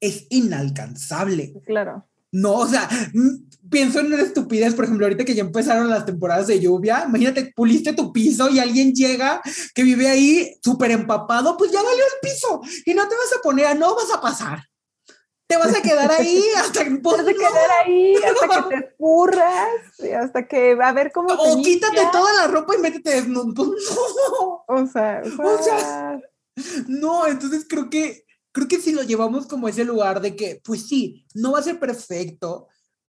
es 0.00 0.26
inalcanzable. 0.30 1.54
Claro. 1.64 2.08
No, 2.32 2.54
o 2.54 2.66
sea, 2.66 2.88
pienso 3.70 4.00
en 4.00 4.06
una 4.12 4.22
estupidez, 4.22 4.74
por 4.74 4.84
ejemplo, 4.84 5.06
ahorita 5.06 5.24
que 5.24 5.34
ya 5.34 5.42
empezaron 5.42 5.88
las 5.88 6.06
temporadas 6.06 6.46
de 6.46 6.60
lluvia, 6.60 7.04
imagínate, 7.08 7.52
puliste 7.54 7.92
tu 7.92 8.12
piso 8.12 8.48
y 8.50 8.58
alguien 8.58 8.92
llega 8.94 9.40
que 9.74 9.82
vive 9.82 10.08
ahí 10.08 10.58
súper 10.62 10.90
empapado, 10.92 11.56
pues 11.56 11.70
ya 11.72 11.82
valió 11.82 12.04
el 12.04 12.28
piso 12.30 12.60
y 12.84 12.94
no 12.94 13.08
te 13.08 13.14
vas 13.16 13.32
a 13.38 13.42
poner, 13.42 13.66
a 13.66 13.74
no 13.74 13.94
vas 13.94 14.12
a 14.14 14.20
pasar. 14.20 14.62
Te 15.48 15.56
vas 15.56 15.72
a 15.76 15.80
quedar 15.80 16.10
ahí 16.10 16.42
hasta 16.58 16.82
que 16.84 16.90
pues, 16.96 17.18
Vas 17.18 17.26
a 17.26 17.30
no. 17.30 17.38
quedar 17.38 17.70
ahí 17.84 18.14
hasta 18.16 18.48
que 18.48 18.68
te 18.76 18.84
escurras, 18.88 19.68
y 20.00 20.08
hasta 20.10 20.48
que 20.48 20.76
a 20.82 20.92
ver 20.92 21.12
cómo 21.12 21.28
te 21.28 21.34
O 21.38 21.62
quítate 21.62 21.92
limpias. 21.94 22.10
toda 22.12 22.32
la 22.34 22.46
ropa 22.48 22.74
y 22.74 22.78
métete 22.80 23.10
desnudo. 23.10 23.64
No. 23.64 24.64
O 24.68 24.86
sea, 24.88 25.22
O 25.24 25.62
sea, 25.62 26.20
No, 26.88 27.26
entonces 27.28 27.64
creo 27.68 27.88
que, 27.88 28.24
creo 28.50 28.66
que 28.66 28.80
si 28.80 28.90
lo 28.90 29.04
llevamos 29.04 29.46
como 29.46 29.68
ese 29.68 29.84
lugar 29.84 30.20
de 30.20 30.34
que, 30.34 30.60
pues 30.64 30.88
sí, 30.88 31.24
no 31.34 31.52
va 31.52 31.60
a 31.60 31.62
ser 31.62 31.78
perfecto, 31.78 32.66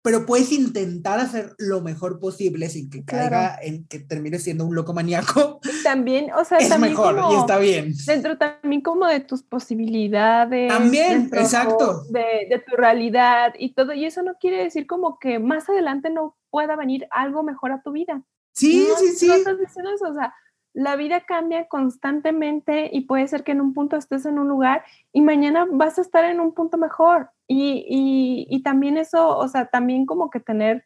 pero 0.02 0.26
puedes 0.26 0.52
intentar 0.52 1.20
hacer 1.20 1.54
lo 1.58 1.82
mejor 1.82 2.20
posible 2.20 2.70
sin 2.70 2.90
que 2.90 3.04
Claro. 3.04 3.32
caiga 3.32 3.60
en 3.62 3.86
que 3.88 4.00
termines 4.00 4.44
siendo 4.44 4.66
un 4.66 4.74
loco 4.76 4.94
maníaco, 4.94 5.60
también, 5.84 6.32
o 6.34 6.44
sea, 6.46 6.58
es 6.60 6.70
también 6.70 6.94
mejor 6.94 7.16
como 7.18 7.34
y 7.34 7.36
está 7.38 7.58
bien. 7.60 7.94
dentro 8.06 8.38
también 8.38 8.82
como 8.82 9.06
de 9.08 9.20
tus 9.20 9.44
posibilidades. 9.44 10.70
También, 10.72 11.30
exacto. 11.34 12.04
De, 12.10 12.48
de 12.50 12.64
tu 12.68 12.76
realidad 12.76 13.54
y 13.58 13.74
todo. 13.74 13.94
Y 13.94 14.06
eso 14.06 14.24
no 14.24 14.36
quiere 14.40 14.64
decir 14.64 14.88
como 14.88 15.20
que 15.20 15.40
más 15.40 15.68
adelante 15.70 16.10
no 16.10 16.38
pueda 16.50 16.76
venir 16.76 17.08
algo 17.12 17.44
mejor 17.44 17.72
a 17.72 17.82
tu 17.82 17.92
vida. 17.92 18.24
Sí, 18.54 18.88
no, 18.90 18.96
sí, 18.98 19.08
sí. 19.16 19.28
No 19.28 19.36
estás 19.36 19.60
diciendo 19.60 19.92
eso, 19.94 20.10
o 20.10 20.14
sea, 20.14 20.34
la 20.74 20.96
vida 20.96 21.26
cambia 21.26 21.68
constantemente 21.68 22.90
y 22.92 23.02
puede 23.02 23.28
ser 23.28 23.44
que 23.44 23.52
en 23.52 23.62
un 23.62 23.74
punto 23.74 23.96
estés 23.96 24.26
en 24.26 24.40
un 24.40 24.48
lugar 24.48 24.84
y 25.12 25.22
mañana 25.22 25.66
vas 25.72 25.98
a 25.98 26.02
estar 26.02 26.26
en 26.26 26.40
un 26.40 26.54
punto 26.54 26.78
mejor. 26.78 27.32
Y, 27.48 28.46
y, 28.48 28.62
también 28.62 28.98
eso, 28.98 29.36
o 29.36 29.48
sea, 29.48 29.66
también 29.66 30.06
como 30.06 30.30
que 30.30 30.40
tener, 30.40 30.86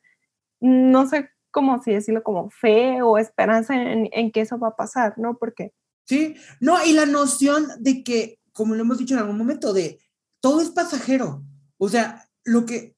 no 0.62 1.06
sé 1.08 1.30
cómo 1.52 1.82
si 1.82 1.92
decirlo, 1.92 2.24
como 2.24 2.50
fe 2.50 3.02
o 3.02 3.18
esperanza 3.18 3.76
en, 3.76 4.10
en 4.14 4.32
que 4.32 4.42
eso 4.42 4.58
va 4.58 4.70
a 4.70 4.76
pasar, 4.76 5.16
¿no? 5.18 5.38
Porque 5.38 5.74
Sí, 6.06 6.36
no, 6.60 6.84
y 6.86 6.94
la 6.94 7.06
noción 7.06 7.68
de 7.80 8.04
que, 8.04 8.40
como 8.52 8.76
lo 8.76 8.82
hemos 8.82 8.98
dicho 8.98 9.14
en 9.14 9.22
algún 9.22 9.38
momento, 9.38 9.74
de 9.74 10.00
todo 10.42 10.62
es 10.62 10.70
pasajero. 10.70 11.44
O 11.78 11.90
sea, 11.90 12.26
lo 12.44 12.66
que, 12.66 12.93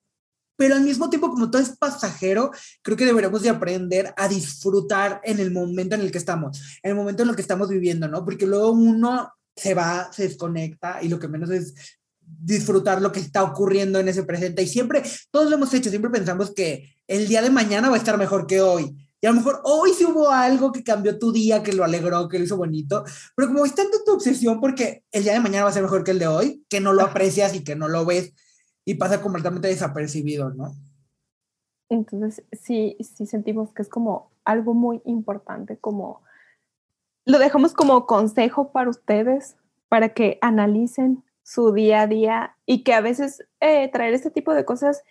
pero 0.58 0.76
al 0.76 0.82
mismo 0.82 1.10
tiempo, 1.10 1.30
como 1.30 1.52
todo 1.52 1.62
es 1.62 1.78
pasajero, 1.78 2.52
creo 2.82 2.98
que 2.98 3.06
deberíamos 3.06 3.42
de 3.42 3.50
aprender 3.50 4.14
a 4.18 4.28
disfrutar 4.28 5.22
en 5.24 5.40
el 5.40 5.52
momento 5.52 5.96
en 5.96 6.02
el 6.02 6.12
que 6.12 6.18
estamos, 6.18 6.80
en 6.82 6.92
el 6.92 6.96
momento 6.96 7.24
en 7.24 7.30
el 7.30 7.36
que 7.36 7.42
estamos 7.42 7.70
viviendo, 7.70 8.08
¿no? 8.08 8.24
Porque 8.24 8.46
luego 8.46 8.72
uno 8.72 9.34
se 9.56 9.74
va, 9.74 10.12
se 10.12 10.24
desconecta 10.24 11.00
y 11.02 11.10
lo 11.10 11.20
que 11.20 11.28
menos 11.28 11.50
es 11.50 11.74
disfrutar 12.22 13.02
lo 13.02 13.12
que 13.12 13.20
está 13.20 13.44
ocurriendo 13.44 14.00
en 14.00 14.08
ese 14.08 14.24
presente. 14.24 14.64
Y 14.64 14.68
siempre, 14.68 15.04
todos 15.32 15.50
lo 15.50 15.56
hemos 15.56 15.74
hecho, 15.74 15.90
siempre 15.90 16.12
pensamos 16.12 16.54
que 16.54 16.96
el 17.08 17.28
día 17.28 17.42
de 17.42 17.50
mañana 17.50 17.90
va 17.90 17.96
a 17.96 18.00
estar 18.00 18.18
mejor 18.18 18.48
que 18.48 18.62
hoy. 18.62 18.96
Y 19.22 19.28
a 19.28 19.32
lo 19.32 19.38
mejor 19.38 19.62
hoy 19.64 19.92
sí 19.98 20.06
hubo 20.06 20.30
algo 20.30 20.72
que 20.72 20.84
cambió 20.84 21.18
tu 21.18 21.32
día, 21.32 21.64
que 21.64 21.74
lo 21.74 21.84
alegró, 21.84 22.28
que 22.28 22.38
lo 22.38 22.46
hizo 22.46 22.58
bonito, 22.58 23.04
pero 23.36 23.48
como 23.48 23.66
es 23.66 23.74
tanto 23.74 24.04
tu 24.06 24.14
obsesión 24.14 24.60
porque 24.60 25.04
el 25.12 25.24
día 25.24 25.34
de 25.34 25.40
mañana 25.40 25.64
va 25.64 25.70
a 25.70 25.74
ser 25.74 25.84
mejor 25.84 26.04
que 26.04 26.12
el 26.12 26.20
de 26.20 26.28
hoy, 26.28 26.64
que 26.70 26.80
no 26.80 26.94
lo 26.94 27.02
aprecias 27.02 27.56
y 27.56 27.64
que 27.64 27.76
no 27.76 27.88
lo 27.88 28.06
ves 28.06 28.34
y 28.86 28.96
pasa 28.96 29.22
completamente 29.22 29.68
desapercibido, 29.68 30.54
¿no? 30.54 30.74
entonces 31.90 32.44
sí, 32.52 32.98
sí 33.00 33.26
sentimos 33.26 33.74
que 33.74 33.82
es 33.82 33.90
como 33.90 34.32
algo 34.44 34.74
muy 34.74 35.02
importante, 35.06 35.78
como 35.78 36.22
lo 37.26 37.40
dejamos 37.40 37.74
como 37.74 38.06
consejo 38.06 38.72
para 38.72 38.90
ustedes, 38.90 39.58
para 39.90 40.10
que 40.10 40.38
analicen 40.42 41.24
su 41.44 41.74
día 41.74 42.02
a 42.02 42.08
día 42.08 42.58
y 42.66 42.84
que 42.84 42.94
a 42.94 43.02
veces 43.02 43.44
eh, 43.60 43.90
traer 43.92 44.14
este 44.14 44.32
tipo 44.32 44.54
de 44.54 44.66
cosas 44.66 45.04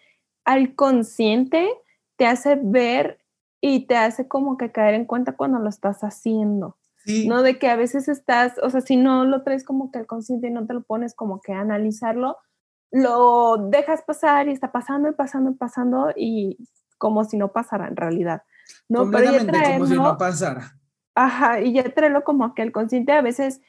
al 0.44 0.74
consciente 0.74 1.68
te 2.16 2.26
hace 2.26 2.58
ver 2.60 3.20
y 3.60 3.86
te 3.86 3.96
hace 3.96 4.28
como 4.28 4.56
que 4.56 4.72
caer 4.72 4.94
en 4.94 5.06
cuenta 5.06 5.36
cuando 5.36 5.58
lo 5.58 5.68
estás 5.68 6.00
haciendo. 6.02 6.76
Sí. 7.04 7.28
No 7.28 7.42
de 7.42 7.58
que 7.58 7.68
a 7.68 7.76
veces 7.76 8.08
estás, 8.08 8.54
o 8.62 8.70
sea, 8.70 8.80
si 8.80 8.96
no 8.96 9.24
lo 9.24 9.42
traes 9.42 9.64
como 9.64 9.90
que 9.90 9.98
al 9.98 10.06
consciente 10.06 10.48
y 10.48 10.50
no 10.50 10.66
te 10.66 10.74
lo 10.74 10.82
pones 10.82 11.14
como 11.14 11.40
que 11.40 11.52
a 11.52 11.60
analizarlo, 11.60 12.36
lo 12.96 13.56
dejas 13.70 14.02
pasar 14.02 14.46
y 14.48 14.52
está 14.52 14.70
pasando 14.70 15.08
y 15.08 15.12
pasando 15.12 15.50
y 15.50 15.54
pasando 15.54 16.12
y 16.14 16.56
como 16.96 17.24
si 17.24 17.36
no 17.36 17.50
pasara 17.52 17.88
en 17.88 17.96
realidad. 17.96 18.42
No, 18.88 19.10
pero 19.10 19.24
ya 19.24 19.38
completamente 19.38 19.72
como 19.74 19.86
si 19.86 19.94
no 19.96 20.16
pasara. 20.16 20.78
ajá, 21.16 21.60
y 21.60 21.72
ya 21.74 21.92
traerlo 21.92 22.22
como 22.22 22.54
que 22.54 22.62
al 22.62 22.70
consciente 22.70 23.10
a 23.12 23.20
veces 23.20 23.60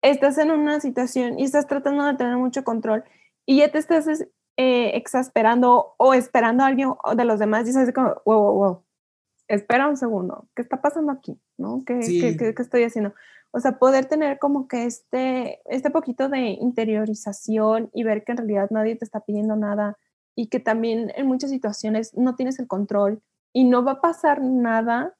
estás 0.00 0.38
en 0.38 0.52
una 0.52 0.78
situación 0.80 1.38
y 1.40 1.44
estás 1.44 1.66
tratando 1.66 2.04
de 2.04 2.14
tener 2.14 2.36
mucho 2.36 2.62
control 2.62 3.02
y 3.46 3.58
ya 3.58 3.70
te 3.72 3.78
estás 3.78 4.06
es- 4.06 4.28
eh, 4.56 4.92
exasperando 4.96 5.94
o 5.98 6.14
esperando 6.14 6.62
a 6.62 6.68
alguien 6.68 6.92
o 7.02 7.14
de 7.16 7.24
los 7.24 7.38
demás 7.40 7.62
y 7.62 7.66
dices 7.66 7.92
como, 7.92 8.14
wow, 8.24 8.38
wow, 8.40 8.52
wow, 8.54 8.84
espera 9.48 9.88
un 9.88 9.96
segundo, 9.96 10.46
¿qué 10.54 10.62
está 10.62 10.80
pasando 10.80 11.10
aquí? 11.10 11.40
¿No? 11.58 11.82
¿Qué, 11.84 12.00
Sí. 12.02 12.20
qué- 12.20 12.36
qué- 12.36 12.54
qué 12.54 12.62
estoy 12.62 12.84
haciendo? 12.84 13.12
O 13.52 13.60
sea, 13.60 13.78
poder 13.78 14.06
tener 14.06 14.38
como 14.38 14.66
que 14.66 14.84
este, 14.84 15.60
este 15.66 15.90
poquito 15.90 16.28
de 16.28 16.56
interiorización 16.60 17.90
y 17.92 18.02
ver 18.02 18.24
que 18.24 18.32
en 18.32 18.38
realidad 18.38 18.68
nadie 18.70 18.96
te 18.96 19.04
está 19.04 19.20
pidiendo 19.20 19.56
nada 19.56 19.98
y 20.34 20.48
que 20.48 20.58
también 20.58 21.12
en 21.14 21.26
muchas 21.26 21.50
situaciones 21.50 22.14
no 22.14 22.34
tienes 22.34 22.58
el 22.58 22.66
control 22.66 23.22
y 23.52 23.64
no 23.64 23.84
va 23.84 23.92
a 23.92 24.00
pasar 24.00 24.42
nada, 24.42 25.16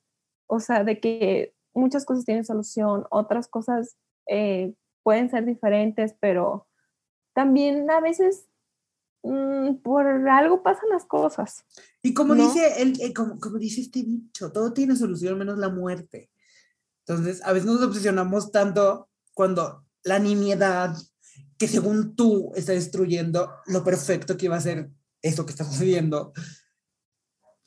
o 0.47 0.61
sea, 0.61 0.85
de 0.85 0.99
que 0.99 1.55
muchas 1.75 2.05
cosas 2.05 2.25
tienen 2.25 2.45
solución, 2.45 3.05
otras 3.11 3.49
cosas 3.49 3.97
eh, 4.27 4.75
pueden 5.03 5.31
ser 5.31 5.45
diferentes, 5.45 6.15
pero 6.19 6.67
también 7.35 7.91
a 7.91 8.01
veces 8.01 8.47
mm, 9.23 9.77
por 9.83 10.07
algo 10.07 10.63
pasan 10.63 10.89
las 10.91 11.05
cosas. 11.05 11.65
Y 12.03 12.15
como 12.15 12.35
dice 12.35 12.83
el, 12.83 13.01
eh, 13.01 13.13
como, 13.13 13.39
como 13.39 13.59
dice 13.59 13.83
este 13.83 14.03
dicho, 14.03 14.53
todo 14.53 14.73
tiene 14.73 14.97
solución 14.97 15.39
menos 15.39 15.59
la 15.59 15.69
muerte. 15.69 16.31
Entonces, 17.07 17.43
a 17.45 17.53
veces 17.53 17.67
nos 17.67 17.83
obsesionamos 17.83 18.53
tanto 18.53 19.09
cuando 19.35 19.85
la 20.05 20.19
nimiedad, 20.19 20.97
que 21.59 21.69
según 21.69 22.15
tú 22.15 22.53
está 22.55 22.73
destruyendo 22.73 23.51
lo 23.67 23.85
perfecto 23.85 24.37
que 24.37 24.47
iba 24.47 24.57
a 24.57 24.61
ser 24.61 24.91
eso 25.21 25.47
que 25.47 25.53
está 25.53 25.65
sucediendo, 25.65 26.33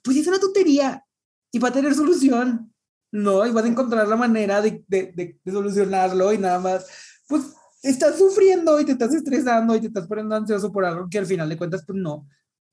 pues 0.03 0.17
es 0.17 0.27
una 0.27 0.39
tontería 0.39 1.05
y 1.51 1.59
va 1.59 1.69
a 1.69 1.73
tener 1.73 1.95
solución, 1.95 2.73
¿no? 3.11 3.45
Y 3.45 3.51
vas 3.51 3.65
a 3.65 3.69
encontrar 3.69 4.07
la 4.07 4.15
manera 4.15 4.61
de, 4.61 4.83
de, 4.87 5.39
de, 5.43 5.51
solucionarlo 5.51 6.33
y 6.33 6.37
nada 6.37 6.59
más, 6.59 6.85
pues 7.27 7.53
estás 7.81 8.17
sufriendo 8.17 8.79
y 8.79 8.85
te 8.85 8.91
estás 8.91 9.13
estresando 9.13 9.75
y 9.75 9.81
te 9.81 9.87
estás 9.87 10.07
poniendo 10.07 10.35
ansioso 10.35 10.71
por 10.71 10.85
algo 10.85 11.07
que 11.09 11.17
al 11.17 11.25
final 11.25 11.47
de 11.49 11.57
cuentas, 11.57 11.83
pues 11.85 11.97
no, 11.97 12.27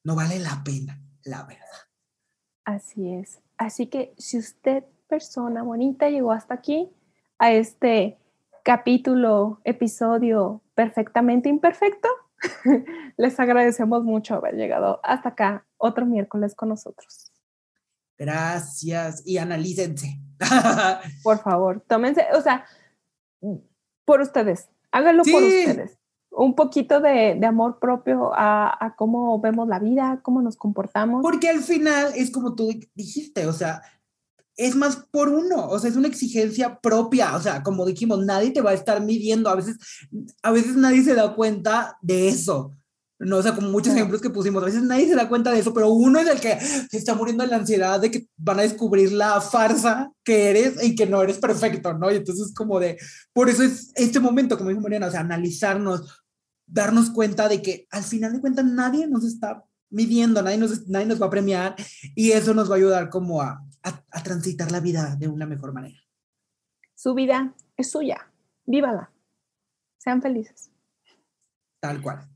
no 0.05 0.17
vale 0.17 0.39
la 0.41 0.63
pena, 0.65 1.01
la 1.25 1.45
verdad. 1.45 1.63
Así 2.65 3.13
es. 3.15 3.41
Así 3.57 3.87
que 3.87 4.15
si 4.19 4.39
usted, 4.39 4.85
persona 5.13 5.63
bonita, 5.63 6.09
llegó 6.09 6.33
hasta 6.33 6.55
aquí, 6.55 6.89
a 7.39 7.53
este 7.53 8.17
capítulo, 8.65 9.61
episodio 9.63 10.63
perfectamente 10.75 11.51
imperfecto, 11.51 12.09
les 13.19 13.39
agradecemos 13.39 14.05
mucho 14.05 14.37
haber 14.37 14.55
llegado 14.55 15.01
hasta 15.03 15.29
acá 15.29 15.67
otro 15.77 16.07
miércoles 16.07 16.55
con 16.55 16.71
nosotros. 16.71 17.31
Gracias 18.17 19.23
y 19.27 19.37
analícense. 19.37 20.19
Por 21.23 21.41
favor, 21.41 21.85
tómense, 21.87 22.25
o 22.35 22.41
sea, 22.41 22.65
por 24.07 24.23
ustedes, 24.23 24.71
háganlo 24.93 25.25
por 25.25 25.43
ustedes. 25.43 25.99
Un 26.31 26.55
poquito 26.55 27.01
de, 27.01 27.37
de 27.39 27.47
amor 27.47 27.79
propio 27.79 28.33
a, 28.35 28.83
a, 28.83 28.97
cómo 28.97 29.39
vemos 29.41 29.69
la 29.69 29.79
vida, 29.79 30.21
cómo 30.23 30.41
nos 30.41 30.57
comportamos. 30.57 31.21
Porque 31.21 31.51
al 31.51 31.61
final 31.61 32.13
es 32.17 32.31
como 32.31 32.55
tú 32.55 32.71
dijiste, 32.95 33.47
o 33.47 33.53
sea, 33.53 33.83
es 34.57 34.75
más 34.77 34.97
por 35.11 35.29
uno, 35.29 35.69
o 35.69 35.79
sea, 35.79 35.91
es 35.91 35.97
una 35.97 36.09
exigencia 36.09 36.79
propia, 36.81 37.37
o 37.37 37.41
sea, 37.41 37.63
como 37.63 37.87
dijimos, 37.87 38.25
nadie 38.25 38.51
te 38.51 38.61
va 38.61 38.71
a 38.71 38.75
estar 38.75 39.03
midiendo, 39.03 39.49
a 39.49 39.57
veces, 39.57 39.77
a 40.43 40.51
veces 40.51 40.77
nadie 40.77 41.03
se 41.03 41.15
da 41.15 41.35
cuenta 41.35 41.97
de 42.03 42.29
eso, 42.29 42.77
¿no? 43.19 43.39
O 43.39 43.43
sea, 43.43 43.55
como 43.55 43.71
muchos 43.71 43.95
ejemplos 43.95 44.21
que 44.21 44.31
pusimos, 44.31 44.63
a 44.63 44.67
veces 44.67 44.83
nadie 44.83 45.09
se 45.09 45.15
da 45.15 45.29
cuenta 45.29 45.53
de 45.53 45.61
eso, 45.61 45.73
pero 45.73 45.91
uno 45.91 46.19
es 46.19 46.29
el 46.29 46.41
que 46.41 46.59
se 46.61 46.99
está 46.99 47.15
muriendo 47.15 47.45
de 47.45 47.51
la 47.51 47.57
ansiedad 47.57 48.01
de 48.01 48.11
que 48.11 48.27
van 48.37 48.59
a 48.59 48.63
descubrir 48.63 49.13
la 49.13 49.41
farsa 49.41 50.11
que 50.25 50.51
eres 50.51 50.83
y 50.83 50.95
que 50.95 51.07
no 51.07 51.23
eres 51.23 51.39
perfecto, 51.39 51.95
¿no? 51.95 52.11
Y 52.11 52.17
entonces 52.17 52.53
como 52.55 52.79
de, 52.79 52.99
por 53.33 53.49
eso 53.49 53.63
es 53.63 53.91
este 53.95 54.21
momento, 54.21 54.59
como 54.59 54.71
dijo 54.71 54.83
Mariana, 54.83 55.07
o 55.07 55.11
sea, 55.11 55.21
analizarnos, 55.21 56.23
darnos 56.67 57.11
cuenta 57.11 57.49
de 57.49 57.63
que 57.63 57.87
al 57.91 58.03
final 58.03 58.33
de 58.33 58.41
cuentas 58.41 58.65
nadie 58.65 59.07
nos 59.07 59.25
está 59.25 59.65
midiendo, 59.89 60.43
nadie 60.43 60.59
nos, 60.59 60.89
nadie 60.89 61.07
nos 61.07 61.21
va 61.21 61.27
a 61.27 61.31
premiar 61.31 61.77
y 62.15 62.33
eso 62.33 62.55
nos 62.55 62.71
va 62.71 62.75
a 62.75 62.79
ayudar 62.79 63.09
como 63.09 63.41
a 63.41 63.63
a, 63.83 64.23
transitar 64.23 64.71
la 64.71 64.81
vida 64.81 65.17
de 65.17 65.29
una 65.29 65.47
mejor 65.47 65.73
manera. 65.73 65.99
Su 66.95 67.15
vida 67.15 67.55
es 67.77 67.91
suya, 67.91 68.31
vívala, 68.65 69.13
sean 69.99 70.23
felices. 70.23 70.71
Tal 71.81 72.01
cual. 72.01 72.29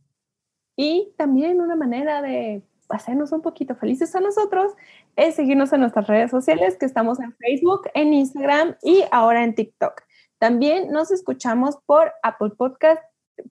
Y 0.76 1.14
también 1.16 1.60
una 1.60 1.76
manera 1.76 2.20
de 2.20 2.62
hacernos 2.88 3.32
un 3.32 3.42
poquito 3.42 3.74
felices 3.74 4.14
a 4.14 4.20
nosotros 4.20 4.72
es 5.16 5.34
seguirnos 5.34 5.72
en 5.72 5.80
nuestras 5.80 6.06
redes 6.06 6.30
sociales, 6.30 6.76
que 6.78 6.86
estamos 6.86 7.18
en 7.20 7.34
Facebook, 7.34 7.88
en 7.94 8.12
Instagram 8.12 8.76
y 8.82 9.04
ahora 9.10 9.44
en 9.44 9.54
TikTok. 9.54 10.02
También 10.38 10.90
nos 10.90 11.10
escuchamos 11.10 11.76
por 11.86 12.12
Apple 12.22 12.50
Podcast, 12.58 13.02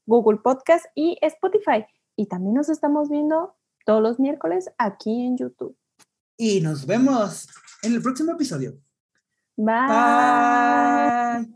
Google 0.06 0.40
Podcast 0.40 0.86
y 0.94 1.18
Spotify. 1.22 1.86
Y 2.16 2.28
también 2.28 2.54
nos 2.54 2.70
estamos 2.70 3.10
viendo 3.10 3.56
todos 3.86 4.02
los 4.02 4.20
miércoles 4.20 4.70
aquí 4.78 5.26
en 5.26 5.38
YouTube. 5.38 5.76
Y 6.38 6.62
nos 6.62 6.86
vemos 6.86 7.48
en 7.86 7.94
el 7.94 8.02
próximo 8.02 8.32
episodio. 8.34 8.80
Bye. 9.57 11.56